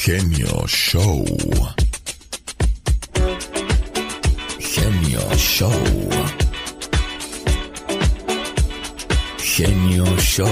Genio 0.00 0.64
Show. 0.66 1.24
Genio 4.60 5.20
Show. 5.36 5.72
Genio 9.38 10.04
Show. 10.18 10.48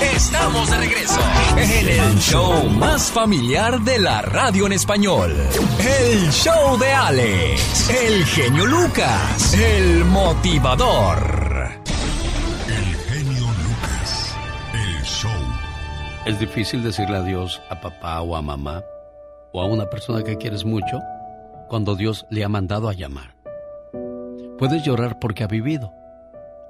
Estamos 0.00 0.68
de 0.70 0.76
regreso 0.76 1.20
en 1.56 1.70
el 1.88 2.18
show 2.18 2.68
más 2.68 3.12
familiar 3.12 3.80
de 3.80 4.00
la 4.00 4.22
radio 4.22 4.66
en 4.66 4.72
español. 4.72 5.34
El 5.78 6.30
show 6.32 6.76
de 6.78 6.92
Alex, 6.92 7.90
el 7.90 8.26
genio 8.26 8.66
Lucas, 8.66 9.54
el 9.54 10.04
motivador. 10.04 11.37
Es 16.28 16.38
difícil 16.38 16.82
decirle 16.82 17.16
adiós 17.16 17.62
a 17.70 17.80
papá 17.80 18.20
o 18.20 18.36
a 18.36 18.42
mamá 18.42 18.84
o 19.50 19.62
a 19.62 19.64
una 19.64 19.88
persona 19.88 20.22
que 20.22 20.36
quieres 20.36 20.62
mucho 20.62 21.00
cuando 21.70 21.96
Dios 21.96 22.26
le 22.28 22.44
ha 22.44 22.50
mandado 22.50 22.90
a 22.90 22.92
llamar. 22.92 23.34
Puedes 24.58 24.84
llorar 24.84 25.20
porque 25.20 25.42
ha 25.42 25.46
vivido 25.46 25.90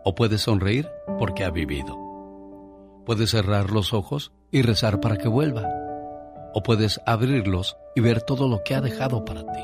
o 0.04 0.14
puedes 0.14 0.42
sonreír 0.42 0.88
porque 1.18 1.42
ha 1.42 1.50
vivido. 1.50 1.98
Puedes 3.04 3.30
cerrar 3.30 3.72
los 3.72 3.92
ojos 3.92 4.30
y 4.52 4.62
rezar 4.62 5.00
para 5.00 5.16
que 5.16 5.26
vuelva. 5.26 5.68
O 6.54 6.62
puedes 6.62 7.00
abrirlos 7.04 7.76
y 7.96 8.00
ver 8.00 8.22
todo 8.22 8.46
lo 8.46 8.62
que 8.62 8.76
ha 8.76 8.80
dejado 8.80 9.24
para 9.24 9.40
ti. 9.40 9.62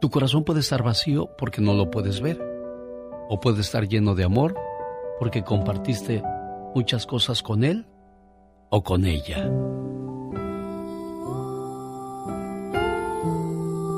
Tu 0.00 0.10
corazón 0.10 0.42
puede 0.42 0.58
estar 0.58 0.82
vacío 0.82 1.30
porque 1.38 1.60
no 1.60 1.72
lo 1.72 1.88
puedes 1.92 2.20
ver. 2.20 2.42
O 3.28 3.38
puede 3.38 3.60
estar 3.60 3.86
lleno 3.86 4.16
de 4.16 4.24
amor 4.24 4.56
porque 5.20 5.44
compartiste 5.44 6.20
muchas 6.74 7.06
cosas 7.06 7.44
con 7.44 7.62
él 7.62 7.86
o 8.70 8.82
con 8.82 9.04
ella. 9.04 9.48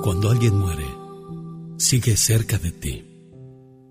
Cuando 0.03 0.31
alguien 0.31 0.57
muere, 0.57 0.87
sigue 1.79 2.17
cerca 2.17 2.59
de 2.59 2.73
ti. 2.73 3.05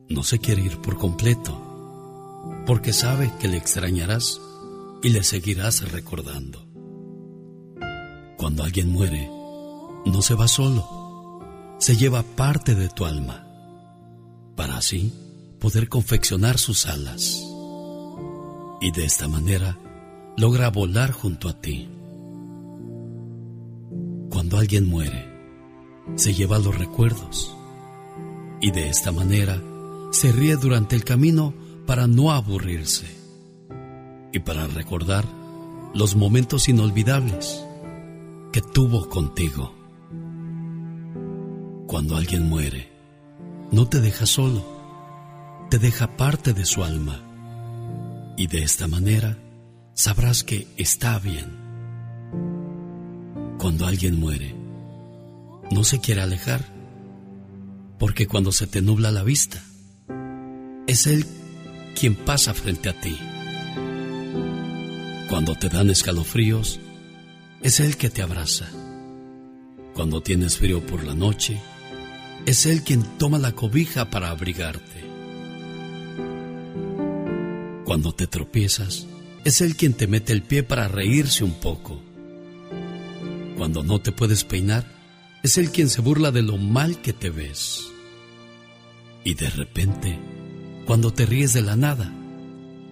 No 0.09 0.23
se 0.23 0.39
quiere 0.39 0.61
ir 0.61 0.81
por 0.81 0.97
completo 0.97 1.67
porque 2.65 2.91
sabe 2.91 3.31
que 3.39 3.47
le 3.47 3.57
extrañarás 3.57 4.41
y 5.01 5.09
le 5.09 5.23
seguirás 5.23 5.89
recordando. 5.91 6.67
Cuando 8.37 8.63
alguien 8.63 8.89
muere, 8.89 9.29
no 10.05 10.21
se 10.21 10.35
va 10.35 10.47
solo, 10.47 11.45
se 11.79 11.95
lleva 11.95 12.23
parte 12.23 12.75
de 12.75 12.89
tu 12.89 13.05
alma, 13.05 13.47
para 14.55 14.77
así 14.77 15.13
poder 15.59 15.87
confeccionar 15.87 16.57
sus 16.57 16.87
alas. 16.87 17.41
Y 18.81 18.91
de 18.91 19.05
esta 19.05 19.27
manera 19.27 19.77
logra 20.37 20.69
volar 20.69 21.11
junto 21.11 21.49
a 21.49 21.59
ti. 21.59 21.89
Cuando 24.29 24.59
alguien 24.59 24.87
muere, 24.87 25.25
se 26.15 26.35
lleva 26.35 26.59
los 26.59 26.77
recuerdos 26.77 27.57
y 28.61 28.69
de 28.69 28.87
esta 28.87 29.11
manera 29.11 29.59
se 30.11 30.31
ríe 30.31 30.55
durante 30.55 30.95
el 30.95 31.03
camino 31.03 31.55
para 31.87 32.05
no 32.05 32.31
aburrirse 32.31 33.07
y 34.31 34.39
para 34.39 34.67
recordar 34.67 35.25
los 35.95 36.15
momentos 36.15 36.69
inolvidables 36.69 37.65
que 38.51 38.61
tuvo 38.61 39.09
contigo. 39.09 39.73
Cuando 41.87 42.15
alguien 42.15 42.47
muere, 42.47 42.91
no 43.71 43.87
te 43.87 44.01
deja 44.01 44.27
solo, 44.27 44.63
te 45.71 45.79
deja 45.79 46.15
parte 46.15 46.53
de 46.53 46.65
su 46.65 46.83
alma 46.83 47.23
y 48.37 48.45
de 48.45 48.61
esta 48.61 48.87
manera 48.87 49.37
sabrás 49.97 50.43
que 50.43 50.67
está 50.77 51.17
bien. 51.17 51.57
Cuando 53.57 53.87
alguien 53.87 54.19
muere, 54.19 54.55
no 55.71 55.83
se 55.83 55.99
quiere 55.99 56.21
alejar, 56.21 56.63
porque 57.97 58.27
cuando 58.27 58.51
se 58.51 58.67
te 58.67 58.83
nubla 58.83 59.11
la 59.11 59.23
vista, 59.23 59.59
es 60.85 61.07
Él 61.07 61.25
quien 61.99 62.15
pasa 62.15 62.53
frente 62.53 62.89
a 62.89 63.01
ti. 63.01 63.17
Cuando 65.29 65.55
te 65.55 65.67
dan 65.67 65.89
escalofríos, 65.89 66.79
es 67.63 67.79
Él 67.79 67.97
que 67.97 68.11
te 68.11 68.21
abraza. 68.21 68.67
Cuando 69.95 70.21
tienes 70.21 70.57
frío 70.57 70.85
por 70.85 71.03
la 71.05 71.15
noche, 71.15 71.59
es 72.45 72.67
Él 72.67 72.83
quien 72.83 73.01
toma 73.17 73.39
la 73.39 73.53
cobija 73.53 74.11
para 74.11 74.29
abrigarte. 74.29 75.07
Cuando 77.83 78.13
te 78.13 78.27
tropiezas, 78.27 79.07
es 79.47 79.61
Él 79.61 79.77
quien 79.77 79.93
te 79.93 80.07
mete 80.07 80.33
el 80.33 80.43
pie 80.43 80.61
para 80.61 80.89
reírse 80.89 81.45
un 81.45 81.53
poco. 81.53 82.01
Cuando 83.55 83.81
no 83.81 84.01
te 84.01 84.11
puedes 84.11 84.43
peinar, 84.43 84.85
es 85.41 85.57
Él 85.57 85.71
quien 85.71 85.87
se 85.87 86.01
burla 86.01 86.31
de 86.31 86.41
lo 86.41 86.57
mal 86.57 87.01
que 87.01 87.13
te 87.13 87.29
ves. 87.29 87.87
Y 89.23 89.35
de 89.35 89.49
repente, 89.49 90.19
cuando 90.85 91.13
te 91.13 91.25
ríes 91.25 91.53
de 91.53 91.61
la 91.61 91.77
nada. 91.77 92.13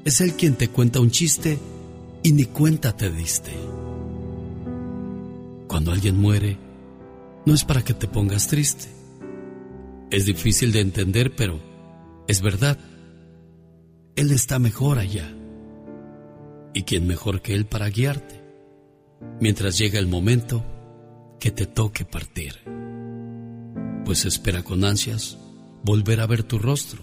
Es 0.05 0.21
Él 0.21 0.35
quien 0.35 0.55
te 0.55 0.69
cuenta 0.69 1.01
un 1.01 1.11
chiste 1.11 1.59
y 2.23 2.31
ni 2.31 2.45
cuenta 2.45 2.95
te 2.95 3.11
diste. 3.11 3.51
Cuando 5.67 5.91
alguien 5.91 6.17
muere, 6.17 6.57
no 7.45 7.53
es 7.53 7.65
para 7.65 7.83
que 7.83 7.93
te 7.93 8.07
pongas 8.07 8.47
triste. 8.47 8.87
Es 10.09 10.25
difícil 10.25 10.71
de 10.71 10.79
entender, 10.79 11.35
pero 11.35 11.59
es 12.29 12.41
verdad. 12.41 12.79
Él 14.15 14.31
está 14.31 14.57
mejor 14.57 14.99
allá. 14.99 15.34
¿Y 16.75 16.83
quién 16.83 17.07
mejor 17.07 17.41
que 17.41 17.55
Él 17.55 17.65
para 17.65 17.89
guiarte? 17.89 18.43
Mientras 19.39 19.77
llega 19.77 19.97
el 19.97 20.07
momento 20.07 20.61
que 21.39 21.49
te 21.49 21.65
toque 21.65 22.03
partir. 22.03 22.53
Pues 24.03 24.25
espera 24.25 24.61
con 24.61 24.83
ansias 24.83 25.37
volver 25.83 26.19
a 26.19 26.27
ver 26.27 26.43
tu 26.43 26.59
rostro 26.59 27.01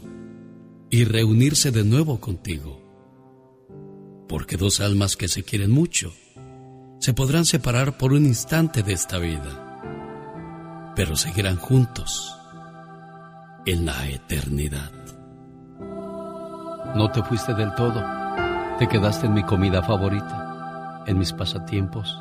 y 0.90 1.04
reunirse 1.04 1.70
de 1.70 1.84
nuevo 1.84 2.20
contigo. 2.20 2.82
Porque 4.28 4.58
dos 4.58 4.80
almas 4.80 5.16
que 5.16 5.26
se 5.26 5.42
quieren 5.42 5.70
mucho 5.70 6.12
se 6.98 7.14
podrán 7.14 7.46
separar 7.46 7.96
por 7.96 8.12
un 8.12 8.26
instante 8.26 8.82
de 8.82 8.92
esta 8.92 9.18
vida, 9.18 10.92
pero 10.94 11.16
seguirán 11.16 11.56
juntos 11.56 12.36
en 13.64 13.86
la 13.86 14.06
eternidad. 14.06 14.92
No 16.94 17.10
te 17.10 17.22
fuiste 17.22 17.54
del 17.54 17.74
todo, 17.74 18.21
te 18.78 18.88
quedaste 18.88 19.26
en 19.26 19.34
mi 19.34 19.42
comida 19.42 19.82
favorita, 19.82 21.04
en 21.06 21.18
mis 21.18 21.32
pasatiempos, 21.32 22.18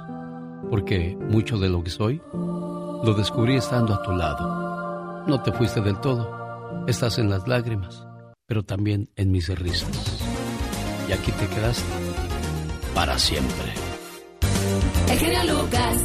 porque 0.70 1.18
mucho 1.20 1.58
de 1.58 1.70
lo 1.70 1.84
que 1.84 1.90
soy 1.90 2.22
lo 2.34 3.14
descubrí 3.16 3.56
estando 3.56 3.94
a 3.94 4.04
tu 4.04 4.12
lado. 4.12 5.26
No 5.28 5.42
te 5.42 5.52
fuiste 5.52 5.82
del 5.82 6.00
todo, 6.00 6.86
estás 6.88 7.18
en 7.18 7.30
las 7.30 7.48
lágrimas 7.48 8.06
pero 8.52 8.64
también 8.64 9.08
en 9.16 9.32
mis 9.32 9.48
risas. 9.48 9.88
Y 11.08 11.14
aquí 11.14 11.32
te 11.32 11.48
quedaste 11.48 11.86
para 12.94 13.18
siempre. 13.18 13.72
El 15.10 15.18
genio 15.18 15.54
Lucas. 15.54 15.96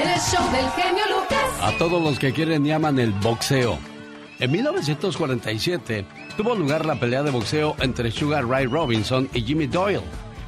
El 0.00 0.20
show 0.20 0.52
del 0.52 0.70
genio 0.70 1.04
Lucas. 1.18 1.62
A 1.62 1.76
todos 1.78 2.00
los 2.00 2.16
que 2.20 2.32
quieren 2.32 2.64
y 2.64 2.70
aman 2.70 3.00
el 3.00 3.10
boxeo. 3.10 3.76
En 4.38 4.52
1947 4.52 6.06
tuvo 6.38 6.54
lugar 6.54 6.86
la 6.86 7.00
pelea 7.00 7.24
de 7.24 7.32
boxeo 7.32 7.74
entre 7.80 8.12
Sugar 8.12 8.46
Ray 8.46 8.66
Robinson 8.66 9.28
y 9.34 9.42
Jimmy 9.42 9.66
Doyle. 9.66 10.04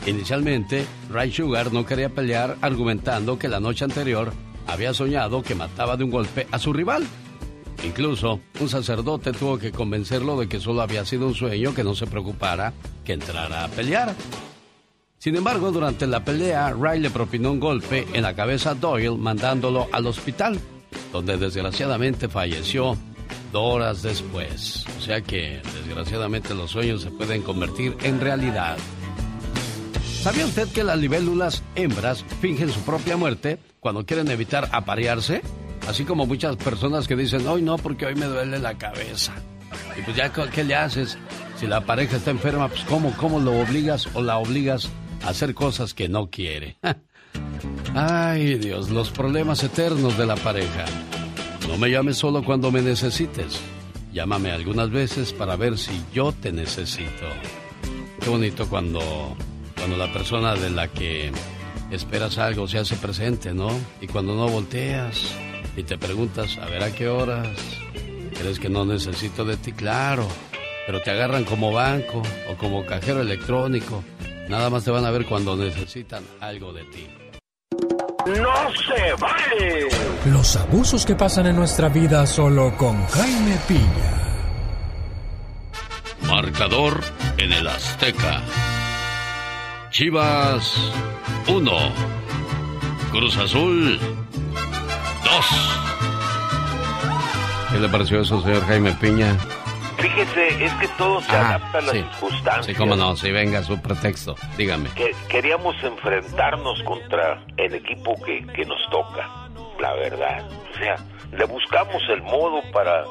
Inicialmente, 0.07 0.87
Ray 1.11 1.33
Sugar 1.33 1.73
no 1.73 1.85
quería 1.85 2.09
pelear 2.09 2.57
argumentando 2.61 3.37
que 3.37 3.49
la 3.49 3.59
noche 3.59 3.85
anterior 3.85 4.33
había 4.69 4.95
soñado 4.95 5.43
que 5.43 5.57
mataba 5.57 5.97
de 5.97 6.05
un 6.05 6.13
golpe 6.13 6.47
a 6.53 6.61
su 6.61 6.73
rival. 6.73 7.05
Incluso 7.85 8.39
un 8.61 8.69
sacerdote 8.69 9.33
tuvo 9.33 9.59
que 9.59 9.73
convencerlo 9.73 10.39
de 10.39 10.49
que 10.49 10.61
solo 10.61 10.81
había 10.81 11.05
sido 11.05 11.27
un 11.27 11.35
sueño, 11.35 11.75
que 11.75 11.83
no 11.83 11.97
se 11.97 12.07
preocupara, 12.07 12.73
que 13.05 13.15
entrara 13.15 13.65
a 13.65 13.69
pelear. 13.69 14.15
Sin 15.19 15.35
embargo, 15.35 15.73
durante 15.73 16.07
la 16.07 16.25
pelea, 16.25 16.71
Ray 16.71 17.01
le 17.01 17.11
propinó 17.11 17.51
un 17.51 17.59
golpe 17.59 18.07
en 18.13 18.23
la 18.23 18.37
cabeza 18.37 18.71
a 18.71 18.75
Doyle, 18.77 19.19
mandándolo 19.19 19.89
al 19.91 20.07
hospital, 20.07 20.61
donde 21.13 21.37
desgraciadamente 21.37 22.29
falleció 22.29 22.97
horas 23.53 24.03
después. 24.03 24.85
O 24.99 25.01
sea 25.01 25.21
que, 25.21 25.61
desgraciadamente, 25.75 26.55
los 26.55 26.71
sueños 26.71 27.03
se 27.03 27.11
pueden 27.11 27.43
convertir 27.43 27.97
en 28.03 28.21
realidad. 28.21 28.77
¿Sabía 30.23 30.45
usted 30.45 30.69
que 30.69 30.85
las 30.85 30.99
libélulas 30.99 31.63
hembras 31.75 32.25
fingen 32.41 32.71
su 32.71 32.81
propia 32.81 33.17
muerte 33.17 33.59
cuando 33.81 34.05
quieren 34.05 34.31
evitar 34.31 34.69
aparearse? 34.73 35.43
Así 35.89 36.05
como 36.05 36.27
muchas 36.27 36.57
personas 36.57 37.09
que 37.09 37.17
dicen, 37.17 37.47
hoy 37.47 37.63
no, 37.63 37.79
porque 37.79 38.07
hoy 38.07 38.15
me 38.15 38.27
duele 38.27 38.59
la 38.59 38.77
cabeza. 38.77 39.33
Y 39.99 40.03
pues 40.03 40.17
ya, 40.17 40.31
¿qué 40.31 40.65
le 40.65 40.75
haces? 40.75 41.17
Si 41.59 41.67
la 41.67 41.81
pareja 41.81 42.17
está 42.17 42.31
enferma, 42.31 42.69
pues 42.69 42.83
¿cómo, 42.85 43.15
cómo 43.17 43.41
lo 43.41 43.59
obligas 43.61 44.09
o 44.15 44.23
la 44.23 44.39
obligas 44.39 44.91
a 45.25 45.31
hacer 45.31 45.55
cosas 45.55 45.95
que 45.95 46.09
no 46.09 46.31
quiere? 46.31 46.77
Ay, 47.95 48.57
Dios, 48.57 48.91
los 48.91 49.11
problemas 49.11 49.65
eternos 49.65 50.17
de 50.17 50.27
la 50.27 50.37
pareja. 50.37 50.85
No 51.71 51.79
me 51.79 51.89
llames 51.89 52.17
solo 52.17 52.43
cuando 52.43 52.73
me 52.73 52.83
necesites. 52.83 53.61
Llámame 54.13 54.51
algunas 54.51 54.91
veces 54.91 55.33
para 55.33 55.55
ver 55.55 55.79
si 55.79 56.03
yo 56.13 56.33
te 56.33 56.51
necesito. 56.51 57.29
Qué 58.21 58.29
bonito 58.29 58.69
cuando 58.69 59.01
Cuando 59.77 59.97
la 59.97 60.13
persona 60.13 60.57
de 60.57 60.69
la 60.69 60.89
que 60.89 61.31
esperas 61.93 62.39
algo 62.39 62.67
se 62.67 62.79
hace 62.79 62.97
presente, 62.97 63.55
¿no? 63.55 63.71
Y 64.01 64.09
cuando 64.09 64.35
no 64.35 64.49
volteas 64.49 65.33
y 65.77 65.85
te 65.85 65.97
preguntas, 65.97 66.59
a 66.59 66.67
ver 66.67 66.83
a 66.83 66.93
qué 66.93 67.09
horas, 67.09 67.49
crees 68.37 68.59
que 68.59 68.69
no 68.69 68.85
necesito 68.85 69.45
de 69.45 69.57
ti, 69.57 69.73
claro, 69.73 70.27
pero 70.87 71.01
te 71.01 71.13
agarran 71.13 71.45
como 71.45 71.73
banco 71.73 72.21
o 72.51 72.57
como 72.57 72.85
cajero 72.85 73.23
electrónico. 73.23 74.03
Nada 74.49 74.71
más 74.71 74.85
te 74.85 74.91
van 74.91 75.05
a 75.05 75.11
ver 75.13 75.25
cuando 75.25 75.57
necesitan 75.57 76.25
algo 76.41 76.73
de 76.73 76.85
ti. 76.85 77.07
¡No 78.27 78.71
se 78.75 79.15
vale! 79.19 79.89
Los 80.27 80.57
abusos 80.57 81.07
que 81.07 81.17
pasan 81.17 81.47
en 81.47 81.57
nuestra 81.57 81.89
vida 81.89 82.27
solo 82.27 82.77
con 82.77 83.07
Jaime 83.07 83.57
Piña. 83.67 84.21
Marcador 86.23 87.01
en 87.39 87.53
el 87.53 87.67
Azteca. 87.67 88.43
Chivas 89.91 90.77
1. 91.49 91.73
Cruz 93.11 93.37
Azul 93.39 93.99
2. 93.99 95.47
¿Qué 97.73 97.79
le 97.81 97.89
pareció 97.89 98.21
eso, 98.21 98.43
señor 98.43 98.67
Jaime 98.67 98.93
Piña? 98.93 99.37
Fíjese, 100.01 100.65
es 100.65 100.73
que 100.75 100.89
todo 100.99 101.21
se 101.21 101.33
adapta 101.33 101.79
a 101.79 101.81
las 101.83 101.93
sí. 101.93 101.99
circunstancias. 101.99 102.67
Sí, 102.67 102.75
cómo 102.75 102.97
no, 102.97 103.17
sí, 103.17 103.31
venga, 103.31 103.63
su 103.63 103.81
pretexto. 103.81 104.35
Dígame. 104.57 104.91
Que 104.91 105.15
queríamos 105.29 105.77
enfrentarnos 105.83 106.83
contra 106.85 107.45
el 107.57 107.75
equipo 107.75 108.15
que, 108.25 108.47
que 108.55 108.65
nos 108.65 108.81
toca, 108.91 109.29
la 109.79 109.95
verdad. 109.95 110.49
O 110.73 110.79
sea, 110.79 110.97
le 111.33 111.45
buscamos 111.45 112.03
el 112.09 112.23
modo 112.23 112.61
para 112.73 113.05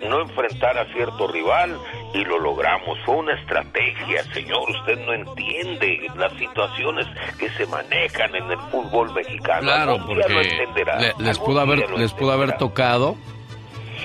no 0.00 0.20
enfrentar 0.22 0.78
a 0.78 0.84
cierto 0.92 1.28
rival 1.28 1.76
y 2.14 2.24
lo 2.24 2.38
logramos. 2.38 2.98
Fue 3.04 3.16
una 3.16 3.34
estrategia, 3.34 4.22
señor. 4.32 4.70
Usted 4.70 4.98
no 5.04 5.12
entiende 5.12 6.08
las 6.16 6.32
situaciones 6.34 7.06
que 7.38 7.50
se 7.50 7.66
manejan 7.66 8.34
en 8.34 8.50
el 8.50 8.58
fútbol 8.70 9.12
mexicano. 9.12 9.62
Claro, 9.62 9.98
porque 10.06 11.12
les 11.18 11.38
pudo 11.38 11.60
haber, 11.60 11.90
les 11.98 12.12
pudo 12.12 12.32
haber 12.32 12.56
tocado, 12.56 13.16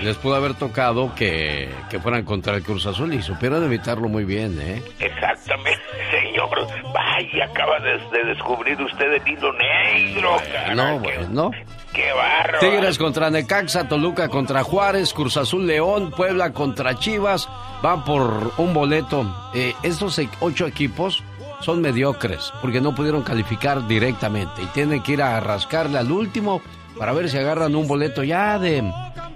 les 0.03 0.17
pudo 0.17 0.35
haber 0.35 0.53
tocado 0.55 1.13
que, 1.15 1.69
que 1.89 1.99
fueran 1.99 2.23
contra 2.23 2.55
el 2.55 2.63
Cruz 2.63 2.85
Azul 2.85 3.13
y 3.13 3.21
supieron 3.21 3.63
evitarlo 3.63 4.07
muy 4.09 4.23
bien, 4.25 4.59
¿eh? 4.61 4.81
Exactamente, 4.99 5.81
señor. 6.11 6.49
Vaya, 6.93 7.45
acaba 7.45 7.79
de, 7.79 7.97
de 8.17 8.25
descubrir 8.33 8.79
usted 8.81 9.13
el 9.13 9.27
hilo 9.27 9.51
negro. 9.53 10.37
caray. 10.51 10.75
No, 10.75 11.01
Qué- 11.01 11.17
bueno. 11.17 11.51
Qué 11.93 12.11
barro. 12.13 12.59
Tigres 12.59 12.97
contra 12.97 13.29
Necaxa, 13.29 13.87
Toluca 13.87 14.29
contra 14.29 14.63
Juárez, 14.63 15.13
Cruz 15.13 15.35
Azul 15.37 15.67
León, 15.67 16.11
Puebla 16.11 16.51
contra 16.53 16.95
Chivas, 16.97 17.49
van 17.81 18.03
por 18.05 18.53
un 18.57 18.73
boleto. 18.73 19.25
Eh, 19.53 19.73
estos 19.83 20.17
e- 20.19 20.29
ocho 20.39 20.65
equipos 20.67 21.21
son 21.59 21.81
mediocres 21.81 22.51
porque 22.61 22.79
no 22.81 22.95
pudieron 22.95 23.21
calificar 23.23 23.87
directamente 23.87 24.63
y 24.63 24.65
tienen 24.67 25.03
que 25.03 25.11
ir 25.13 25.21
a 25.21 25.39
rascarle 25.41 25.97
al 25.99 26.11
último 26.11 26.61
para 27.01 27.13
ver 27.13 27.29
si 27.29 27.37
agarran 27.39 27.75
un 27.75 27.87
boleto 27.87 28.23
ya 28.23 28.59
de 28.59 28.83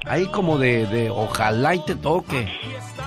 ahí 0.05 0.27
como 0.27 0.59
de, 0.59 0.85
de 0.85 1.09
ojalá 1.09 1.73
y 1.73 1.79
te 1.79 1.95
toque. 1.95 2.41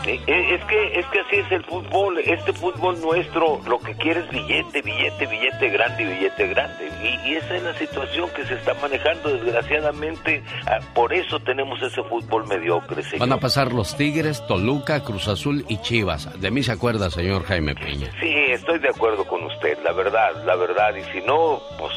Eh, 0.05 0.20
eh, 0.26 0.55
Es 0.56 0.64
que, 0.64 0.99
es 0.99 1.06
que 1.06 1.20
así 1.20 1.37
es 1.37 1.52
el 1.52 1.64
fútbol. 1.64 2.19
Este 2.19 2.52
fútbol 2.52 3.00
nuestro 3.00 3.60
lo 3.69 3.78
que 3.78 3.94
quiere 3.94 4.19
es 4.19 4.28
billete, 4.31 4.82
billete, 4.82 5.26
billete 5.28 5.69
grande 5.69 6.02
y 6.02 6.06
billete 6.06 6.49
grande. 6.49 6.90
Y, 7.05 7.28
y 7.28 7.37
esa 7.37 7.55
es 7.55 7.62
la 7.62 7.75
situación 7.75 8.28
que 8.34 8.44
se 8.46 8.55
está 8.55 8.75
manejando, 8.82 9.28
desgraciadamente. 9.28 10.43
Ah, 10.66 10.81
Por 10.93 11.12
eso 11.12 11.38
tenemos 11.38 11.81
ese 11.81 12.02
fútbol 12.02 12.49
mediocre, 12.49 13.05
señor. 13.05 13.20
Van 13.28 13.32
a 13.38 13.38
pasar 13.38 13.72
los 13.72 13.96
Tigres, 13.96 14.44
Toluca, 14.49 15.05
Cruz 15.05 15.28
Azul 15.28 15.64
y 15.69 15.76
Chivas. 15.82 16.40
De 16.40 16.50
mí 16.50 16.64
se 16.64 16.72
acuerda, 16.72 17.10
señor 17.10 17.44
Jaime 17.44 17.76
Peña. 17.76 18.10
Sí, 18.19 18.34
estoy 18.49 18.81
de 18.81 18.88
acuerdo 18.88 19.25
con 19.25 19.44
usted, 19.44 19.78
la 19.84 19.93
verdad, 19.93 20.31
la 20.44 20.56
verdad. 20.56 20.96
Y 20.96 21.05
si 21.12 21.25
no, 21.25 21.60
pues, 21.78 21.93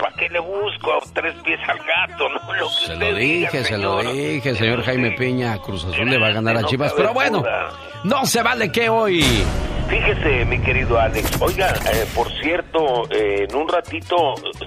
¿para 0.00 0.14
qué 0.16 0.28
le 0.28 0.40
busco 0.40 0.98
tres 1.14 1.34
pies 1.44 1.60
al 1.68 1.78
gato? 1.78 2.28
No, 2.28 2.54
lo 2.54 2.68
que 2.68 2.74
Se 2.86 2.96
lo 2.96 3.14
diga, 3.14 3.50
dije, 3.50 3.64
se 3.64 3.78
lo 3.78 4.00
señor. 4.00 4.12
dije, 4.14 4.54
señor 4.56 4.82
Jaime 4.84 5.10
Peña. 5.12 5.58
Cruz 5.58 5.84
Azul 5.84 6.08
le 6.10 6.18
va 6.18 6.28
a 6.28 6.32
ganar 6.32 6.56
a 6.56 6.64
Chivas. 6.64 6.92
Pero 6.94 7.12
bueno. 7.12 7.44
No 8.04 8.24
se 8.26 8.42
vale 8.42 8.70
que 8.70 8.88
hoy. 8.88 9.24
Fíjese, 9.90 10.44
mi 10.44 10.60
querido 10.60 11.00
Alex. 11.00 11.40
Oiga, 11.40 11.74
eh, 11.92 12.06
por 12.14 12.30
cierto, 12.40 13.10
eh, 13.10 13.44
en 13.48 13.56
un 13.56 13.66
ratito, 13.66 14.16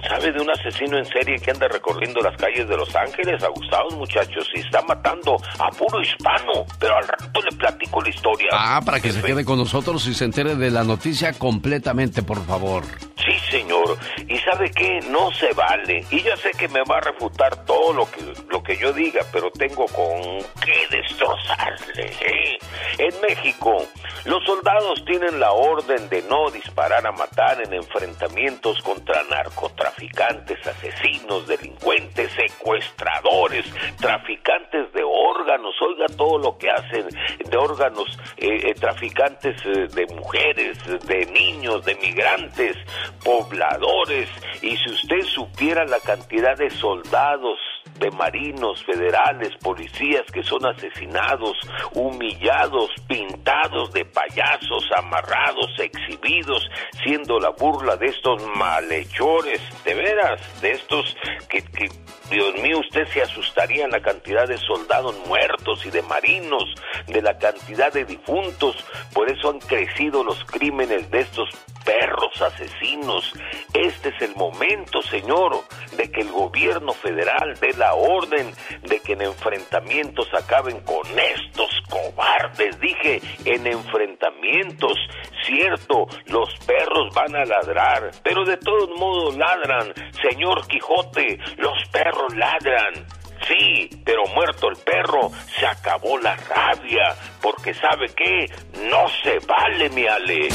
¿sabe 0.06 0.30
de 0.30 0.38
un 0.38 0.50
asesino 0.50 0.98
en 0.98 1.06
serie 1.06 1.38
que 1.38 1.50
anda 1.50 1.66
recorriendo 1.66 2.20
las 2.20 2.36
calles 2.36 2.68
de 2.68 2.76
Los 2.76 2.94
Ángeles? 2.94 3.42
Agustados, 3.42 3.94
muchachos, 3.94 4.46
y 4.54 4.60
está 4.60 4.82
matando 4.82 5.38
a 5.58 5.70
puro 5.70 6.02
hispano. 6.02 6.66
Pero 6.78 6.98
al 6.98 7.08
rato 7.08 7.40
le 7.40 7.56
platico 7.56 8.02
la 8.02 8.10
historia. 8.10 8.48
Ah, 8.52 8.82
para 8.84 9.00
que 9.00 9.12
se 9.12 9.22
quede 9.22 9.46
con 9.46 9.56
nosotros 9.56 10.06
y 10.08 10.12
se 10.12 10.26
entere 10.26 10.56
de 10.56 10.70
la 10.70 10.84
noticia 10.84 11.32
completamente, 11.32 12.22
por 12.22 12.44
favor. 12.44 12.84
Sí, 13.16 13.32
señor. 13.50 13.96
Y 14.28 14.36
sabe 14.40 14.70
qué, 14.72 15.00
no 15.08 15.32
se 15.32 15.54
vale. 15.54 16.04
Y 16.10 16.20
ya 16.20 16.36
sé 16.36 16.50
que 16.58 16.68
me 16.68 16.82
va 16.82 16.98
a 16.98 17.00
refutar 17.00 17.64
todo 17.64 17.94
lo 17.94 18.10
que 18.10 18.20
lo 18.50 18.62
que 18.62 18.76
yo 18.76 18.92
diga, 18.92 19.22
pero 19.32 19.50
tengo 19.50 19.86
con 19.86 20.20
qué 20.62 20.86
destrozarle. 20.90 22.04
¿eh? 22.04 22.58
En 22.98 23.20
México, 23.26 23.86
los 24.26 24.44
soldados 24.44 25.02
tienen 25.06 25.40
la 25.40 25.52
orden 25.52 26.08
de 26.08 26.22
no 26.22 26.50
disparar 26.50 27.06
a 27.06 27.12
matar 27.12 27.62
en 27.62 27.72
enfrentamientos 27.72 28.80
contra 28.82 29.22
narcotraficantes, 29.24 30.58
asesinos, 30.66 31.46
delincuentes, 31.46 32.30
secuestradores, 32.32 33.64
traficantes 33.98 34.92
de 34.92 35.02
órganos. 35.04 35.74
Oiga 35.80 36.06
todo 36.16 36.38
lo 36.38 36.58
que 36.58 36.70
hacen 36.70 37.08
de 37.38 37.56
órganos, 37.56 38.18
eh, 38.36 38.70
eh, 38.70 38.74
traficantes 38.74 39.56
eh, 39.64 39.88
de 39.94 40.06
mujeres, 40.14 40.78
de 41.06 41.26
niños, 41.26 41.84
de 41.84 41.94
migrantes, 41.96 42.76
pobladores. 43.24 44.28
Y 44.60 44.76
si 44.76 44.90
usted 44.90 45.22
supiera 45.22 45.84
la 45.86 46.00
cantidad 46.00 46.56
de 46.56 46.70
soldados, 46.70 47.58
de 47.98 48.10
marinos 48.10 48.84
federales, 48.84 49.50
policías 49.62 50.24
que 50.32 50.42
son 50.42 50.66
asesinados, 50.66 51.56
humillados, 51.92 52.90
pintados 53.06 53.92
de 53.92 54.04
payasos, 54.04 54.88
amarrados, 54.96 55.70
exhibidos, 55.78 56.68
siendo 57.04 57.38
la 57.38 57.50
burla 57.50 57.96
de 57.96 58.06
estos 58.06 58.42
malhechores, 58.56 59.60
de 59.84 59.94
veras, 59.94 60.60
de 60.60 60.72
estos 60.72 61.16
que, 61.48 61.62
que 61.62 61.88
Dios 62.30 62.54
mío, 62.54 62.80
usted 62.80 63.06
se 63.08 63.22
asustaría 63.22 63.84
en 63.84 63.90
la 63.90 64.00
cantidad 64.00 64.48
de 64.48 64.56
soldados 64.56 65.14
muertos 65.26 65.84
y 65.84 65.90
de 65.90 66.02
marinos, 66.02 66.64
de 67.06 67.20
la 67.20 67.38
cantidad 67.38 67.92
de 67.92 68.04
difuntos, 68.06 68.76
por 69.12 69.30
eso 69.30 69.50
han 69.50 69.58
crecido 69.60 70.24
los 70.24 70.42
crímenes 70.46 71.10
de 71.10 71.20
estos 71.20 71.50
perros 71.84 72.40
asesinos. 72.40 73.32
Este 73.74 74.08
es 74.08 74.22
el 74.22 74.34
momento, 74.36 75.02
señor, 75.02 75.64
de 75.96 76.10
que 76.10 76.22
el 76.22 76.30
gobierno 76.30 76.92
federal 76.94 77.54
dé 77.60 77.73
la 77.76 77.94
orden 77.94 78.52
de 78.82 79.00
que 79.00 79.12
en 79.12 79.22
enfrentamientos 79.22 80.28
acaben 80.34 80.80
con 80.80 81.06
estos 81.18 81.70
cobardes. 81.88 82.78
Dije, 82.80 83.20
en 83.44 83.66
enfrentamientos, 83.66 84.98
cierto, 85.46 86.06
los 86.26 86.48
perros 86.66 87.14
van 87.14 87.34
a 87.36 87.44
ladrar, 87.44 88.10
pero 88.22 88.44
de 88.44 88.56
todos 88.56 88.90
modos 88.98 89.36
ladran. 89.36 89.92
Señor 90.22 90.66
Quijote, 90.66 91.38
los 91.56 91.88
perros 91.90 92.34
ladran. 92.34 93.06
Sí, 93.46 93.90
pero 94.04 94.24
muerto 94.34 94.68
el 94.70 94.76
perro, 94.76 95.30
se 95.58 95.66
acabó 95.66 96.18
la 96.18 96.34
rabia, 96.36 97.14
porque 97.42 97.74
sabe 97.74 98.08
qué, 98.16 98.50
no 98.88 99.06
se 99.22 99.38
vale, 99.46 99.90
mi 99.90 100.06
Ale. 100.06 100.48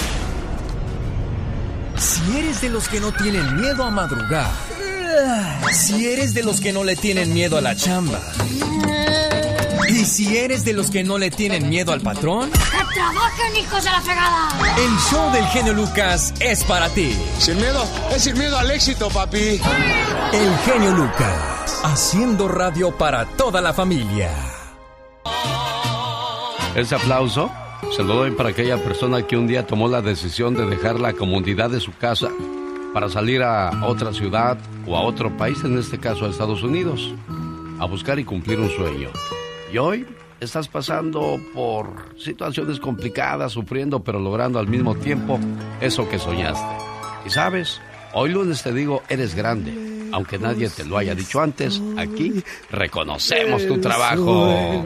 Si 1.96 2.40
eres 2.40 2.62
de 2.62 2.70
los 2.70 2.88
que 2.88 3.00
no 3.00 3.12
tienen 3.12 3.58
miedo 3.58 3.84
a 3.84 3.92
madrugar, 3.92 4.50
si 5.72 6.08
eres 6.08 6.34
de 6.34 6.44
los 6.44 6.60
que 6.62 6.74
no 6.74 6.84
le 6.84 6.96
tienen 6.96 7.34
miedo 7.34 7.58
a 7.58 7.62
la 7.62 7.76
chamba, 7.76 8.22
y 9.90 10.06
si 10.06 10.38
eres 10.38 10.64
de 10.66 10.74
los 10.74 10.92
que 10.92 11.04
no 11.04 11.18
le 11.18 11.32
tienen 11.32 11.68
miedo 11.70 11.92
al 11.92 12.02
patrón, 12.02 12.52
¡Que 12.52 12.94
trabajen, 12.94 13.58
hijos 13.58 13.84
de 13.84 13.90
la 13.90 14.02
fregada! 14.02 14.50
el 14.78 14.98
show 15.10 15.32
del 15.32 15.46
genio 15.48 15.74
Lucas 15.74 16.34
es 16.40 16.64
para 16.64 16.90
ti. 16.90 17.16
Sin 17.40 17.58
miedo, 17.58 17.84
es 18.12 18.24
sin 18.24 18.38
miedo 18.38 18.58
al 18.58 18.70
éxito, 18.72 19.10
papi. 19.10 19.60
El 20.32 20.58
genio 20.66 20.92
Lucas, 20.92 21.82
haciendo 21.84 22.48
radio 22.48 22.96
para 22.98 23.26
toda 23.26 23.62
la 23.62 23.74
familia. 23.74 24.30
Ese 26.76 26.96
aplauso 26.96 27.52
se 27.96 28.04
lo 28.04 28.16
doy 28.16 28.32
para 28.32 28.50
aquella 28.50 28.78
persona 28.78 29.26
que 29.26 29.36
un 29.38 29.48
día 29.48 29.66
tomó 29.66 29.88
la 29.88 30.02
decisión 30.02 30.54
de 30.54 30.66
dejar 30.68 31.00
la 31.00 31.14
comunidad 31.14 31.72
de 31.72 31.80
su 31.80 31.92
casa 31.98 32.30
para 32.94 33.10
salir 33.10 33.44
a 33.44 33.86
otra 33.86 34.14
ciudad 34.14 34.58
o 34.88 34.98
a 34.98 35.02
otro 35.02 35.36
país, 35.38 35.64
en 35.64 35.78
este 35.78 36.00
caso 36.00 36.26
a 36.26 36.30
Estados 36.30 36.64
Unidos, 36.64 37.14
a 37.80 37.86
buscar 37.86 38.20
y 38.20 38.24
cumplir 38.24 38.60
un 38.60 38.70
sueño. 38.70 39.10
Y 39.72 39.78
hoy 39.78 40.06
estás 40.40 40.68
pasando 40.68 41.40
por 41.54 42.18
situaciones 42.18 42.80
complicadas, 42.80 43.52
sufriendo, 43.52 44.02
pero 44.04 44.20
logrando 44.20 44.60
al 44.60 44.68
mismo 44.68 44.96
tiempo 44.96 45.40
eso 45.82 46.08
que 46.10 46.20
soñaste. 46.20 46.76
Y 47.26 47.30
sabes, 47.30 47.82
hoy 48.14 48.32
lunes 48.32 48.64
te 48.64 48.74
digo, 48.74 49.04
eres 49.10 49.36
grande. 49.36 49.88
Aunque 50.12 50.40
nadie 50.40 50.70
te 50.70 50.86
lo 50.86 50.98
haya 50.98 51.14
dicho 51.14 51.40
antes, 51.40 51.80
aquí 51.98 52.44
reconocemos 52.72 53.68
tu 53.68 53.80
trabajo. 53.80 54.84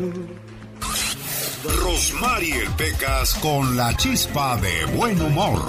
Rosmarie 1.63 2.69
Pecas 2.77 3.35
con 3.35 3.77
la 3.77 3.95
chispa 3.95 4.57
de 4.57 4.85
buen 4.97 5.19
humor. 5.21 5.61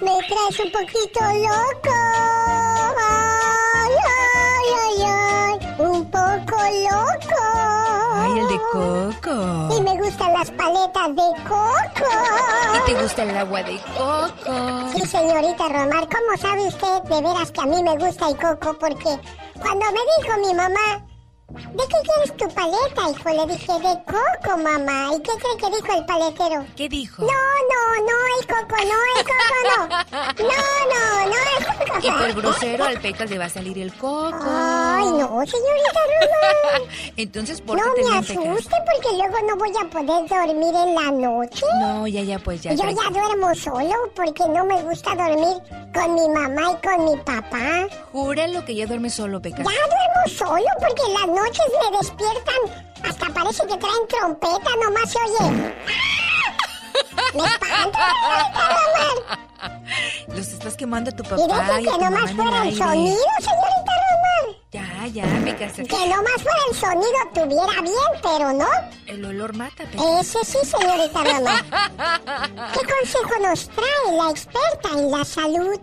Me 0.00 0.18
traes 0.26 0.58
un 0.64 0.72
poquito 0.72 1.20
loco. 1.20 1.94
Ay, 2.98 3.94
ay, 4.04 4.66
ay, 4.82 5.04
ay. 5.06 5.74
Un 5.78 6.10
poco 6.10 6.56
loco. 6.90 7.40
Ay, 8.14 8.38
el 8.38 8.48
de 8.48 8.58
coco. 8.72 9.76
Y 9.76 9.80
me 9.82 9.96
gustan 10.02 10.32
las 10.32 10.50
paletas 10.50 11.08
de 11.14 11.42
coco. 11.48 12.10
¿Y 12.74 12.90
te 12.92 13.00
gusta 13.00 13.22
el 13.22 13.36
agua 13.36 13.62
de 13.62 13.78
coco? 13.96 14.90
Sí, 14.92 15.06
señorita 15.06 15.68
Romar, 15.68 16.08
¿cómo 16.08 16.36
sabe 16.40 16.66
usted 16.66 17.02
de 17.04 17.22
veras 17.22 17.52
que 17.52 17.60
a 17.60 17.66
mí 17.66 17.80
me 17.80 17.96
gusta 17.96 18.28
el 18.28 18.36
coco? 18.36 18.76
Porque 18.76 19.20
cuando 19.60 19.86
me 19.86 20.00
dijo 20.18 20.38
mi 20.48 20.52
mamá, 20.54 21.06
¿de 21.54 21.84
qué 21.88 21.96
quieres 22.04 22.36
tu 22.36 22.48
paleta, 22.54 23.10
hijo? 23.10 23.28
Le 23.46 23.52
dije, 23.52 23.72
de 23.72 23.98
coco, 24.04 24.56
mamá. 24.58 25.10
¿Y 25.14 25.20
qué 25.22 25.32
cree 25.32 25.56
que 25.58 25.76
dijo 25.76 25.98
el 25.98 26.04
paletero? 26.06 26.64
¿Qué 26.76 26.88
dijo? 26.88 27.22
No, 27.22 27.28
no, 27.28 28.04
no, 28.06 28.16
el 28.38 28.46
coco, 28.46 28.76
no, 28.76 28.98
el 29.16 29.24
coco, 29.24 29.58
no. 29.68 29.86
No, 30.48 30.62
no, 30.92 31.26
no, 31.26 31.36
el 31.58 31.64
coco. 31.66 32.06
Y 32.06 32.10
por 32.10 32.42
grosero 32.42 32.84
al 32.84 33.00
Pecas 33.00 33.30
le 33.30 33.38
va 33.38 33.44
a 33.46 33.48
salir 33.50 33.78
el 33.78 33.92
coco. 33.94 34.38
Ay, 34.44 35.04
no, 35.06 35.28
señorita 35.46 36.00
Romar. 36.20 36.82
Entonces, 37.16 37.60
No 37.60 37.66
pórtate 37.66 38.02
me 38.04 38.10
bien, 38.10 38.24
Pecas. 38.24 38.46
asuste 38.58 38.76
porque 38.92 39.16
luego 39.16 39.46
no 39.48 39.56
voy 39.56 39.72
a 39.80 39.90
poder 39.90 40.28
dormir 40.28 40.74
en 40.74 40.94
la 40.94 41.10
noche. 41.28 41.66
No, 41.80 42.06
ya, 42.06 42.22
ya, 42.22 42.38
pues 42.38 42.62
ya. 42.62 42.72
Yo 42.74 42.84
ya 42.84 43.10
duermo 43.10 43.54
solo 43.54 43.94
porque 44.14 44.46
no 44.48 44.64
me 44.64 44.82
gusta 44.82 45.14
dormir 45.14 45.56
con 45.94 46.14
mi 46.14 46.28
mamá 46.28 46.72
y 46.78 46.86
con 46.86 47.04
mi 47.04 47.16
papá. 47.18 47.86
Júralo 48.12 48.64
que 48.64 48.74
ya 48.74 48.86
duermes 48.86 49.14
solo, 49.14 49.40
Pecas. 49.40 49.60
Ya 49.60 49.64
duermo 49.64 50.38
solo 50.38 50.66
porque 50.80 51.02
en 51.06 51.14
las 51.14 51.26
noches 51.42 51.66
me 51.82 51.98
despiertan. 51.98 52.62
Hasta 53.04 53.26
parece 53.32 53.66
que 53.66 53.76
traen 53.76 54.06
trompeta, 54.08 54.70
nomás 54.84 55.10
se 55.10 55.18
oye. 55.18 55.74
Me. 57.34 57.44
Los 60.28 60.48
estás 60.48 60.76
quemando 60.76 61.10
a 61.10 61.16
tu 61.16 61.22
Y 61.22 61.26
papá 61.26 61.80
y 61.80 61.88
a 61.88 61.92
que 61.92 61.98
nomás 61.98 62.32
fuera 62.32 62.64
el 62.64 62.76
sonido, 62.76 63.16
señorita 63.38 63.92
Romar. 64.02 64.56
Ya, 64.72 65.06
ya, 65.06 65.24
Pecas. 65.44 65.72
Que 65.74 66.08
nomás 66.08 66.42
fuera 66.42 66.62
el 66.70 66.76
sonido 66.76 67.18
tuviera 67.34 67.82
bien, 67.82 68.10
pero 68.22 68.52
no. 68.52 68.68
El 69.06 69.24
olor 69.24 69.54
mata, 69.56 69.84
Pecas. 69.84 70.04
Ese 70.20 70.44
sí, 70.44 70.58
señorita 70.64 71.24
Romar. 71.24 71.64
¿Qué 72.72 72.80
consejo 72.86 73.38
nos 73.40 73.68
trae 73.68 74.16
la 74.16 74.30
experta 74.30 74.88
en 74.92 75.10
la 75.10 75.24
salud? 75.24 75.80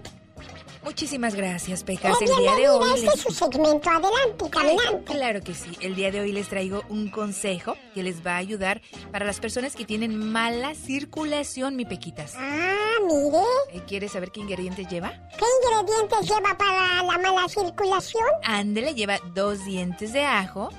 Muchísimas 0.83 1.35
gracias. 1.35 1.83
Pues 1.83 1.99
El 2.21 2.27
día 2.37 2.55
de 2.55 2.69
hoy... 2.69 2.89
este 2.95 3.05
les- 3.05 3.15
es 3.15 3.21
su 3.21 3.31
segmento. 3.31 3.89
Adelante, 3.89 4.49
caminante. 4.49 5.03
Claro 5.13 5.41
que 5.41 5.53
sí. 5.53 5.71
El 5.81 5.95
día 5.95 6.11
de 6.11 6.21
hoy 6.21 6.31
les 6.31 6.47
traigo 6.47 6.83
un 6.89 7.09
consejo 7.09 7.75
que 7.93 8.01
les 8.03 8.25
va 8.25 8.33
a 8.33 8.37
ayudar 8.37 8.81
para 9.11 9.25
las 9.25 9.39
personas 9.39 9.75
que 9.75 9.85
tienen 9.85 10.17
mala 10.31 10.73
circulación, 10.75 11.75
mi 11.75 11.85
Pequitas. 11.85 12.33
Ah, 12.37 12.95
mire. 13.05 13.43
Eh, 13.77 13.83
¿Quieres 13.87 14.13
saber 14.13 14.31
qué 14.31 14.39
ingredientes 14.39 14.87
lleva? 14.87 15.11
¿Qué 15.37 15.45
ingredientes 15.63 16.29
lleva 16.29 16.57
para 16.57 17.03
la 17.03 17.17
mala 17.17 17.47
circulación? 17.49 18.25
Ándele, 18.43 18.93
lleva 18.95 19.19
dos 19.33 19.65
dientes 19.65 20.13
de 20.13 20.23
ajo, 20.23 20.69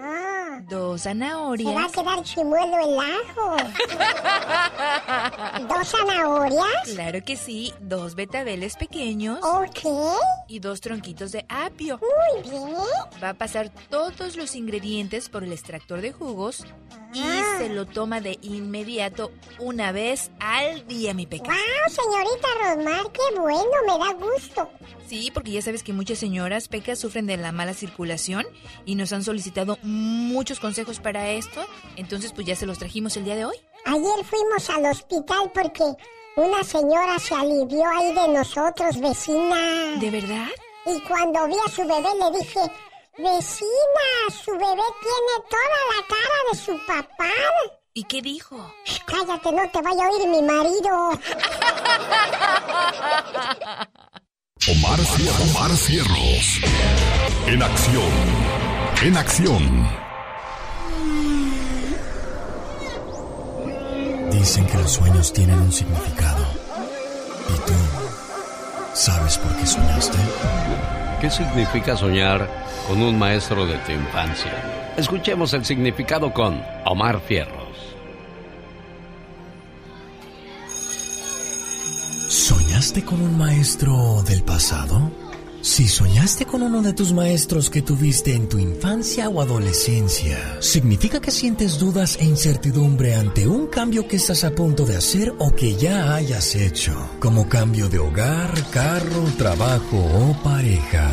Ah, 0.00 0.60
dos 0.68 1.00
se 1.02 1.08
va 1.08 1.12
a 1.12 1.14
zanahorias. 1.14 1.92
quedar 1.92 2.22
chimuelo 2.22 2.78
el 2.78 2.98
ajo. 3.00 3.56
¿Dos 5.68 5.88
zanahorias? 5.88 6.88
Claro 6.94 7.22
que 7.24 7.36
sí, 7.36 7.72
dos 7.80 8.14
betabeles 8.14 8.76
pequeños 8.76 9.40
Ok, 9.42 9.80
y 10.46 10.60
dos 10.60 10.80
tronquitos 10.80 11.32
de 11.32 11.44
apio. 11.48 11.98
muy 12.00 12.42
bien. 12.50 12.74
Va 13.22 13.30
a 13.30 13.34
pasar 13.34 13.70
todos 13.90 14.36
los 14.36 14.54
ingredientes 14.54 15.28
por 15.28 15.42
el 15.44 15.52
extractor 15.52 16.00
de 16.00 16.12
jugos 16.12 16.64
y 17.12 17.22
se 17.58 17.68
lo 17.68 17.86
toma 17.86 18.20
de 18.20 18.38
inmediato 18.42 19.32
una 19.58 19.92
vez 19.92 20.30
al 20.40 20.86
día, 20.86 21.14
mi 21.14 21.26
Peca. 21.26 21.50
Wow, 21.50 21.56
señorita 21.88 22.48
Rosmar, 22.60 23.12
qué 23.12 23.40
bueno, 23.40 23.70
me 23.86 23.98
da 23.98 24.12
gusto. 24.14 24.70
Sí, 25.06 25.30
porque 25.32 25.52
ya 25.52 25.62
sabes 25.62 25.82
que 25.82 25.92
muchas 25.92 26.18
señoras 26.18 26.68
pecas 26.68 26.98
sufren 26.98 27.26
de 27.26 27.36
la 27.36 27.52
mala 27.52 27.72
circulación 27.72 28.46
y 28.84 28.94
nos 28.94 29.12
han 29.12 29.24
solicitado 29.24 29.78
muchos 29.82 30.60
consejos 30.60 31.00
para 31.00 31.30
esto. 31.30 31.64
Entonces, 31.96 32.32
pues 32.32 32.46
ya 32.46 32.56
se 32.56 32.66
los 32.66 32.78
trajimos 32.78 33.16
el 33.16 33.24
día 33.24 33.36
de 33.36 33.46
hoy. 33.46 33.56
Ayer 33.86 34.24
fuimos 34.24 34.68
al 34.68 34.84
hospital 34.84 35.50
porque 35.54 35.84
una 36.36 36.62
señora 36.62 37.18
se 37.18 37.34
alivió 37.34 37.84
ahí 37.88 38.14
de 38.14 38.28
nosotros, 38.28 39.00
vecina. 39.00 39.96
¿De 39.98 40.10
verdad? 40.10 40.48
Y 40.86 41.00
cuando 41.00 41.46
vi 41.46 41.54
a 41.66 41.70
su 41.70 41.82
bebé 41.82 42.08
le 42.20 42.38
dije, 42.38 42.60
vecina, 43.18 44.08
su 44.44 44.50
bebé 44.52 44.86
tiene 45.02 45.34
toda 45.50 45.78
la 45.90 46.06
cara 46.08 46.38
de 46.52 46.58
su 46.58 46.78
papá. 46.86 47.32
¿Y 47.94 48.04
qué 48.04 48.22
dijo? 48.22 48.56
Cállate, 49.06 49.52
no 49.52 49.68
te 49.70 49.82
vaya 49.82 50.04
a 50.04 50.08
oír 50.10 50.28
mi 50.28 50.42
marido. 50.42 51.10
Omar, 54.70 54.98
Cier- 55.00 55.50
Omar 55.50 55.70
Cierros. 55.76 56.60
En 57.46 57.62
acción. 57.62 58.12
En 59.02 59.16
acción. 59.16 59.88
Dicen 64.30 64.66
que 64.66 64.76
los 64.78 64.92
sueños 64.92 65.32
tienen 65.32 65.58
un 65.58 65.72
significado. 65.72 66.46
¿Y 67.48 67.58
tú 67.66 67.72
sabes 68.94 69.38
por 69.38 69.56
qué 69.56 69.66
soñaste? 69.66 70.18
¿Qué 71.20 71.30
significa 71.30 71.96
soñar 71.96 72.48
con 72.86 73.02
un 73.02 73.18
maestro 73.18 73.66
de 73.66 73.76
tu 73.78 73.90
infancia? 73.90 74.52
Escuchemos 74.96 75.52
el 75.52 75.64
significado 75.64 76.32
con 76.32 76.62
Omar 76.84 77.20
Fierros. 77.20 77.76
¿Soñaste 82.28 83.04
con 83.04 83.20
un 83.20 83.36
maestro 83.36 84.22
del 84.22 84.44
pasado? 84.44 85.10
Si 85.60 85.88
soñaste 85.88 86.46
con 86.46 86.62
uno 86.62 86.82
de 86.82 86.92
tus 86.92 87.12
maestros 87.12 87.68
que 87.68 87.82
tuviste 87.82 88.34
en 88.34 88.48
tu 88.48 88.58
infancia 88.58 89.28
o 89.28 89.40
adolescencia, 89.40 90.38
significa 90.60 91.20
que 91.20 91.32
sientes 91.32 91.78
dudas 91.78 92.16
e 92.20 92.24
incertidumbre 92.24 93.16
ante 93.16 93.46
un 93.48 93.66
cambio 93.66 94.06
que 94.06 94.16
estás 94.16 94.44
a 94.44 94.50
punto 94.50 94.86
de 94.86 94.96
hacer 94.96 95.34
o 95.38 95.50
que 95.50 95.74
ya 95.74 96.14
hayas 96.14 96.54
hecho, 96.54 96.94
como 97.18 97.48
cambio 97.48 97.88
de 97.88 97.98
hogar, 97.98 98.52
carro, 98.70 99.24
trabajo 99.36 99.98
o 99.98 100.42
pareja. 100.44 101.10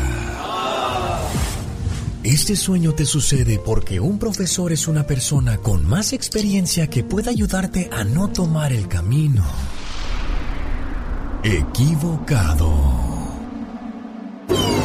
Este 2.22 2.56
sueño 2.56 2.92
te 2.92 3.04
sucede 3.04 3.58
porque 3.58 4.00
un 4.00 4.18
profesor 4.18 4.72
es 4.72 4.88
una 4.88 5.06
persona 5.06 5.58
con 5.58 5.86
más 5.86 6.12
experiencia 6.12 6.88
que 6.88 7.04
puede 7.04 7.30
ayudarte 7.30 7.88
a 7.92 8.04
no 8.04 8.28
tomar 8.28 8.72
el 8.72 8.88
camino 8.88 9.44
equivocado. 11.42 13.15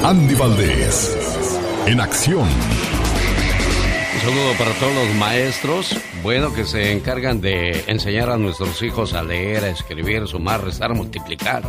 Andy 0.04 0.34
Valdés. 0.34 1.16
En 1.86 2.02
acción. 2.02 2.40
Un 2.42 4.22
saludo 4.22 4.54
para 4.58 4.72
todos 4.80 4.96
los 4.96 5.16
maestros, 5.16 5.96
bueno, 6.24 6.52
que 6.56 6.66
se 6.66 6.92
encargan 6.92 7.40
de 7.40 7.84
enseñar 7.86 8.32
a 8.32 8.38
nuestros 8.38 8.82
hijos 8.82 9.14
a 9.14 9.22
leer, 9.22 9.64
a 9.64 9.70
escribir, 9.70 10.28
sumar, 10.28 10.64
restar, 10.64 10.96
multiplicar. 10.96 11.62